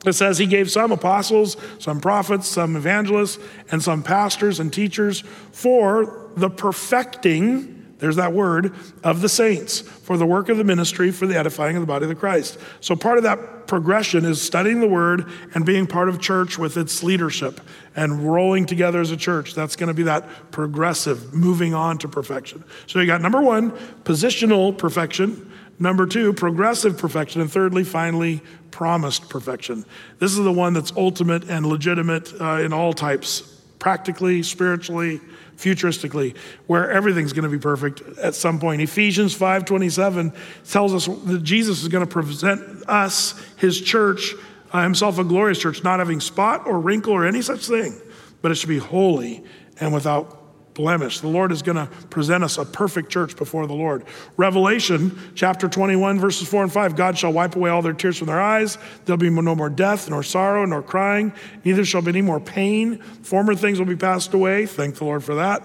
It 0.05 0.13
says 0.13 0.37
he 0.37 0.45
gave 0.45 0.69
some 0.71 0.91
apostles, 0.91 1.57
some 1.79 1.99
prophets, 1.99 2.47
some 2.47 2.75
evangelists, 2.75 3.43
and 3.71 3.83
some 3.83 4.03
pastors 4.03 4.59
and 4.59 4.71
teachers 4.71 5.21
for 5.51 6.31
the 6.37 6.49
perfecting 6.49 7.74
there's 7.99 8.17
that 8.17 8.33
word 8.33 8.73
of 9.03 9.21
the 9.21 9.29
saints 9.29 9.79
for 9.79 10.17
the 10.17 10.25
work 10.25 10.49
of 10.49 10.57
the 10.57 10.63
ministry 10.63 11.11
for 11.11 11.27
the 11.27 11.37
edifying 11.37 11.77
of 11.77 11.81
the 11.81 11.87
body 11.87 12.09
of 12.09 12.19
Christ. 12.19 12.59
So 12.81 12.95
part 12.95 13.17
of 13.17 13.23
that 13.23 13.67
progression 13.67 14.25
is 14.25 14.41
studying 14.41 14.81
the 14.81 14.87
word 14.87 15.29
and 15.53 15.65
being 15.65 15.87
part 15.87 16.09
of 16.09 16.19
church 16.19 16.57
with 16.57 16.77
its 16.77 17.03
leadership 17.03 17.61
and 17.95 18.31
rolling 18.31 18.65
together 18.65 18.99
as 18.99 19.11
a 19.11 19.17
church. 19.17 19.55
That's 19.55 19.75
going 19.75 19.87
to 19.87 19.93
be 19.93 20.03
that 20.03 20.51
progressive 20.51 21.33
moving 21.33 21.73
on 21.73 21.97
to 21.99 22.07
perfection. 22.07 22.63
So 22.87 22.99
you 22.99 23.05
got 23.05 23.21
number 23.21 23.41
1, 23.41 23.71
positional 24.03 24.77
perfection, 24.77 25.51
number 25.79 26.05
2, 26.05 26.33
progressive 26.33 26.97
perfection, 26.97 27.41
and 27.41 27.51
thirdly, 27.51 27.83
finally, 27.83 28.41
promised 28.71 29.29
perfection. 29.29 29.85
This 30.19 30.31
is 30.31 30.43
the 30.43 30.51
one 30.51 30.73
that's 30.73 30.91
ultimate 30.97 31.49
and 31.49 31.65
legitimate 31.65 32.33
uh, 32.41 32.61
in 32.61 32.73
all 32.73 32.91
types, 32.91 33.41
practically, 33.79 34.43
spiritually, 34.43 35.21
futuristically, 35.57 36.35
where 36.67 36.89
everything's 36.91 37.33
going 37.33 37.43
to 37.43 37.49
be 37.49 37.59
perfect 37.59 38.01
at 38.17 38.35
some 38.35 38.59
point. 38.59 38.81
Ephesians 38.81 39.35
5:27 39.37 40.33
tells 40.69 40.93
us 40.93 41.07
that 41.25 41.43
Jesus 41.43 41.81
is 41.81 41.87
going 41.87 42.05
to 42.05 42.11
present 42.11 42.61
us, 42.87 43.33
his 43.57 43.79
church, 43.79 44.33
uh, 44.71 44.83
himself 44.83 45.19
a 45.19 45.23
glorious 45.23 45.59
church, 45.59 45.83
not 45.83 45.99
having 45.99 46.19
spot 46.19 46.65
or 46.65 46.79
wrinkle 46.79 47.13
or 47.13 47.25
any 47.25 47.41
such 47.41 47.67
thing, 47.67 47.95
but 48.41 48.51
it 48.51 48.55
should 48.55 48.69
be 48.69 48.77
holy 48.77 49.43
and 49.79 49.93
without 49.93 50.44
blemish. 50.75 51.21
The 51.21 51.27
Lord 51.27 51.51
is 51.51 51.63
going 51.63 51.77
to 51.77 51.87
present 52.09 52.43
us 52.43 52.57
a 52.57 52.65
perfect 52.65 53.09
church 53.09 53.35
before 53.35 53.65
the 53.65 53.73
Lord. 53.73 54.03
Revelation 54.37 55.17
chapter 55.33 55.67
21, 55.67 56.19
verses 56.19 56.47
4 56.47 56.63
and 56.63 56.71
5 56.71 56.95
God 56.95 57.17
shall 57.17 57.33
wipe 57.33 57.55
away 57.55 57.71
all 57.71 57.81
their 57.81 57.93
tears 57.93 58.17
from 58.17 58.27
their 58.27 58.41
eyes. 58.41 58.77
There'll 59.05 59.17
be 59.17 59.29
no 59.29 59.55
more 59.55 59.69
death, 59.69 60.09
nor 60.09 60.21
sorrow, 60.21 60.65
nor 60.65 60.83
crying. 60.83 61.33
Neither 61.63 61.83
shall 61.85 62.01
be 62.01 62.09
any 62.09 62.21
more 62.21 62.39
pain. 62.39 62.99
Former 62.99 63.55
things 63.55 63.79
will 63.79 63.87
be 63.87 63.95
passed 63.95 64.33
away. 64.33 64.65
Thank 64.67 64.95
the 64.95 65.05
Lord 65.05 65.23
for 65.23 65.35
that. 65.35 65.63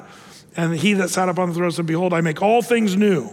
And 0.57 0.75
he 0.75 0.95
that 0.95 1.11
sat 1.11 1.29
upon 1.29 1.51
the 1.51 1.55
throne 1.55 1.73
said, 1.73 1.87
Behold, 1.87 2.15
I 2.15 2.21
make 2.21 2.41
all 2.41 2.63
things 2.63 2.97
new. 2.97 3.29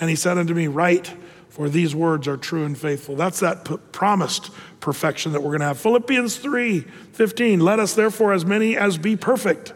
And 0.00 0.10
he 0.10 0.16
said 0.16 0.38
unto 0.38 0.54
me, 0.54 0.66
Write, 0.66 1.14
for 1.48 1.68
these 1.68 1.94
words 1.94 2.26
are 2.28 2.36
true 2.36 2.64
and 2.64 2.76
faithful. 2.76 3.16
That's 3.16 3.40
that 3.40 3.64
p- 3.64 3.76
promised 3.92 4.50
perfection 4.80 5.32
that 5.32 5.42
we're 5.42 5.50
going 5.50 5.60
to 5.60 5.66
have. 5.66 5.78
Philippians 5.78 6.38
3 6.38 6.80
15. 6.80 7.60
Let 7.60 7.78
us 7.78 7.94
therefore, 7.94 8.32
as 8.32 8.46
many 8.46 8.76
as 8.76 8.96
be 8.96 9.16
perfect, 9.16 9.74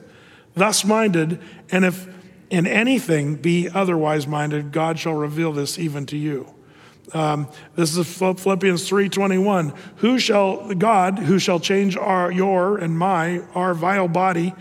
thus 0.54 0.84
minded, 0.84 1.40
and 1.70 1.84
if 1.84 2.08
in 2.50 2.66
anything 2.66 3.36
be 3.36 3.68
otherwise 3.68 4.26
minded, 4.26 4.72
God 4.72 4.98
shall 4.98 5.14
reveal 5.14 5.52
this 5.52 5.78
even 5.78 6.06
to 6.06 6.16
you. 6.16 6.54
Um, 7.12 7.48
this 7.76 7.96
is 7.96 8.06
Philippians 8.06 8.88
3:21. 8.88 9.72
Who 9.96 10.18
shall 10.18 10.74
God 10.74 11.18
who 11.18 11.38
shall 11.38 11.60
change 11.60 11.96
our 11.96 12.30
your 12.30 12.78
and 12.78 12.98
my 12.98 13.42
our 13.54 13.74
vile 13.74 14.08
body 14.08 14.54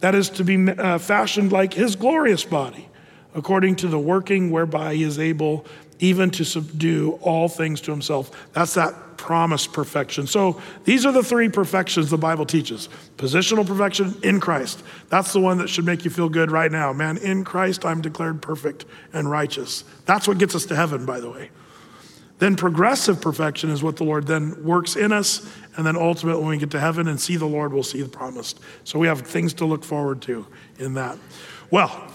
that 0.00 0.14
is 0.14 0.30
to 0.30 0.44
be 0.44 0.70
uh, 0.70 0.98
fashioned 0.98 1.52
like 1.52 1.74
his 1.74 1.96
glorious 1.96 2.44
body 2.44 2.88
according 3.34 3.76
to 3.76 3.88
the 3.88 3.98
working 3.98 4.50
whereby 4.50 4.94
he 4.94 5.02
is 5.02 5.18
able 5.18 5.66
even 6.00 6.30
to 6.30 6.44
subdue 6.44 7.18
all 7.22 7.48
things 7.48 7.80
to 7.82 7.90
himself. 7.90 8.30
That's 8.52 8.74
that 8.74 8.94
promised 9.16 9.72
perfection. 9.72 10.26
So 10.26 10.62
these 10.84 11.04
are 11.04 11.12
the 11.12 11.22
three 11.22 11.48
perfections 11.48 12.08
the 12.08 12.16
Bible 12.16 12.46
teaches 12.46 12.88
positional 13.16 13.66
perfection 13.66 14.14
in 14.22 14.40
Christ. 14.40 14.82
That's 15.08 15.32
the 15.32 15.40
one 15.40 15.58
that 15.58 15.68
should 15.68 15.84
make 15.84 16.04
you 16.04 16.10
feel 16.10 16.28
good 16.28 16.50
right 16.50 16.70
now. 16.70 16.92
Man, 16.92 17.18
in 17.18 17.44
Christ, 17.44 17.84
I'm 17.84 18.00
declared 18.00 18.40
perfect 18.40 18.84
and 19.12 19.28
righteous. 19.28 19.84
That's 20.06 20.28
what 20.28 20.38
gets 20.38 20.54
us 20.54 20.64
to 20.66 20.76
heaven, 20.76 21.04
by 21.04 21.20
the 21.20 21.30
way. 21.30 21.50
Then 22.38 22.54
progressive 22.54 23.20
perfection 23.20 23.70
is 23.70 23.82
what 23.82 23.96
the 23.96 24.04
Lord 24.04 24.26
then 24.26 24.62
works 24.64 24.94
in 24.94 25.12
us. 25.12 25.52
And 25.76 25.84
then 25.84 25.96
ultimately, 25.96 26.40
when 26.40 26.50
we 26.50 26.58
get 26.58 26.70
to 26.70 26.80
heaven 26.80 27.08
and 27.08 27.20
see 27.20 27.36
the 27.36 27.46
Lord, 27.46 27.72
we'll 27.72 27.82
see 27.82 28.02
the 28.02 28.08
promised. 28.08 28.60
So 28.84 28.98
we 28.98 29.08
have 29.08 29.22
things 29.22 29.54
to 29.54 29.64
look 29.64 29.84
forward 29.84 30.22
to 30.22 30.46
in 30.78 30.94
that. 30.94 31.18
Well, 31.70 32.08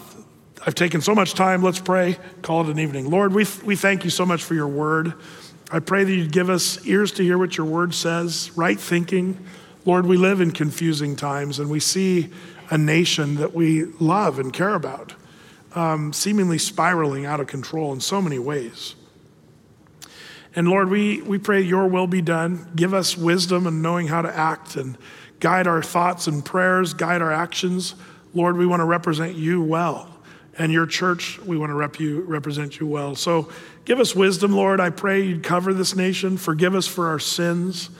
I've 0.66 0.74
taken 0.74 1.02
so 1.02 1.14
much 1.14 1.34
time. 1.34 1.62
Let's 1.62 1.78
pray, 1.78 2.16
call 2.40 2.62
it 2.62 2.70
an 2.70 2.78
evening. 2.78 3.10
Lord, 3.10 3.34
we, 3.34 3.46
we 3.64 3.76
thank 3.76 4.02
you 4.02 4.08
so 4.08 4.24
much 4.24 4.42
for 4.42 4.54
your 4.54 4.68
word. 4.68 5.12
I 5.70 5.80
pray 5.80 6.04
that 6.04 6.10
you'd 6.10 6.32
give 6.32 6.48
us 6.48 6.86
ears 6.86 7.12
to 7.12 7.22
hear 7.22 7.36
what 7.36 7.58
your 7.58 7.66
word 7.66 7.94
says, 7.94 8.50
right 8.56 8.80
thinking. 8.80 9.44
Lord, 9.84 10.06
we 10.06 10.16
live 10.16 10.40
in 10.40 10.52
confusing 10.52 11.16
times 11.16 11.58
and 11.58 11.68
we 11.68 11.80
see 11.80 12.30
a 12.70 12.78
nation 12.78 13.34
that 13.36 13.52
we 13.52 13.84
love 14.00 14.38
and 14.38 14.54
care 14.54 14.74
about 14.74 15.12
um, 15.74 16.14
seemingly 16.14 16.56
spiraling 16.56 17.26
out 17.26 17.40
of 17.40 17.46
control 17.46 17.92
in 17.92 18.00
so 18.00 18.22
many 18.22 18.38
ways. 18.38 18.94
And 20.56 20.68
Lord, 20.68 20.88
we, 20.88 21.20
we 21.20 21.36
pray 21.36 21.60
your 21.60 21.88
will 21.88 22.06
be 22.06 22.22
done. 22.22 22.70
Give 22.74 22.94
us 22.94 23.18
wisdom 23.18 23.66
and 23.66 23.82
knowing 23.82 24.06
how 24.06 24.22
to 24.22 24.34
act 24.34 24.76
and 24.76 24.96
guide 25.40 25.66
our 25.66 25.82
thoughts 25.82 26.26
and 26.26 26.42
prayers, 26.42 26.94
guide 26.94 27.20
our 27.20 27.32
actions. 27.32 27.96
Lord, 28.32 28.56
we 28.56 28.64
want 28.64 28.80
to 28.80 28.84
represent 28.84 29.34
you 29.34 29.60
well 29.60 30.13
and 30.58 30.72
your 30.72 30.86
church, 30.86 31.38
we 31.40 31.56
want 31.56 31.70
to 31.70 31.74
rep 31.74 31.98
you, 31.98 32.20
represent 32.22 32.78
you 32.78 32.86
well. 32.86 33.14
So 33.14 33.50
give 33.84 34.00
us 34.00 34.14
wisdom, 34.14 34.52
Lord. 34.52 34.80
I 34.80 34.90
pray 34.90 35.22
you'd 35.22 35.42
cover 35.42 35.74
this 35.74 35.96
nation, 35.96 36.36
forgive 36.36 36.74
us 36.74 36.86
for 36.86 37.08
our 37.08 37.18
sins, 37.18 37.90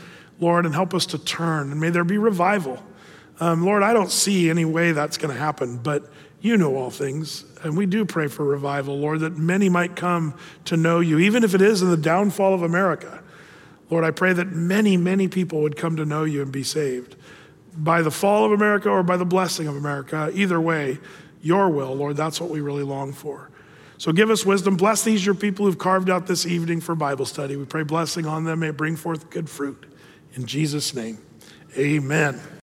Lord, 0.40 0.66
and 0.66 0.74
help 0.74 0.94
us 0.94 1.06
to 1.06 1.18
turn. 1.18 1.72
And 1.72 1.80
may 1.80 1.90
there 1.90 2.04
be 2.04 2.18
revival. 2.18 2.82
Um, 3.40 3.64
Lord, 3.64 3.82
I 3.82 3.92
don't 3.92 4.10
see 4.10 4.48
any 4.48 4.64
way 4.64 4.92
that's 4.92 5.16
going 5.16 5.34
to 5.34 5.40
happen, 5.40 5.78
but 5.78 6.10
you 6.40 6.56
know 6.56 6.76
all 6.76 6.90
things. 6.90 7.44
And 7.62 7.76
we 7.76 7.86
do 7.86 8.04
pray 8.04 8.28
for 8.28 8.44
revival, 8.44 8.98
Lord, 8.98 9.20
that 9.20 9.36
many 9.36 9.68
might 9.68 9.96
come 9.96 10.34
to 10.66 10.76
know 10.76 11.00
you, 11.00 11.18
even 11.18 11.42
if 11.42 11.54
it 11.54 11.62
is 11.62 11.82
in 11.82 11.90
the 11.90 11.96
downfall 11.96 12.54
of 12.54 12.62
America. 12.62 13.22
Lord, 13.90 14.04
I 14.04 14.10
pray 14.10 14.32
that 14.32 14.52
many, 14.52 14.96
many 14.96 15.26
people 15.26 15.62
would 15.62 15.76
come 15.76 15.96
to 15.96 16.04
know 16.04 16.24
you 16.24 16.42
and 16.42 16.52
be 16.52 16.62
saved 16.62 17.16
by 17.76 18.02
the 18.02 18.10
fall 18.10 18.44
of 18.44 18.52
America 18.52 18.88
or 18.88 19.02
by 19.02 19.16
the 19.16 19.24
blessing 19.24 19.66
of 19.66 19.76
America. 19.76 20.30
Either 20.34 20.60
way, 20.60 20.98
your 21.44 21.68
will, 21.68 21.94
Lord. 21.94 22.16
That's 22.16 22.40
what 22.40 22.50
we 22.50 22.60
really 22.60 22.82
long 22.82 23.12
for. 23.12 23.50
So 23.98 24.12
give 24.12 24.30
us 24.30 24.44
wisdom. 24.44 24.76
Bless 24.76 25.04
these, 25.04 25.24
your 25.24 25.34
people 25.34 25.66
who've 25.66 25.78
carved 25.78 26.10
out 26.10 26.26
this 26.26 26.46
evening 26.46 26.80
for 26.80 26.94
Bible 26.94 27.26
study. 27.26 27.56
We 27.56 27.64
pray 27.64 27.84
blessing 27.84 28.26
on 28.26 28.44
them. 28.44 28.60
May 28.60 28.68
it 28.68 28.76
bring 28.76 28.96
forth 28.96 29.30
good 29.30 29.48
fruit. 29.48 29.86
In 30.34 30.46
Jesus' 30.46 30.94
name, 30.94 31.18
amen. 31.78 32.40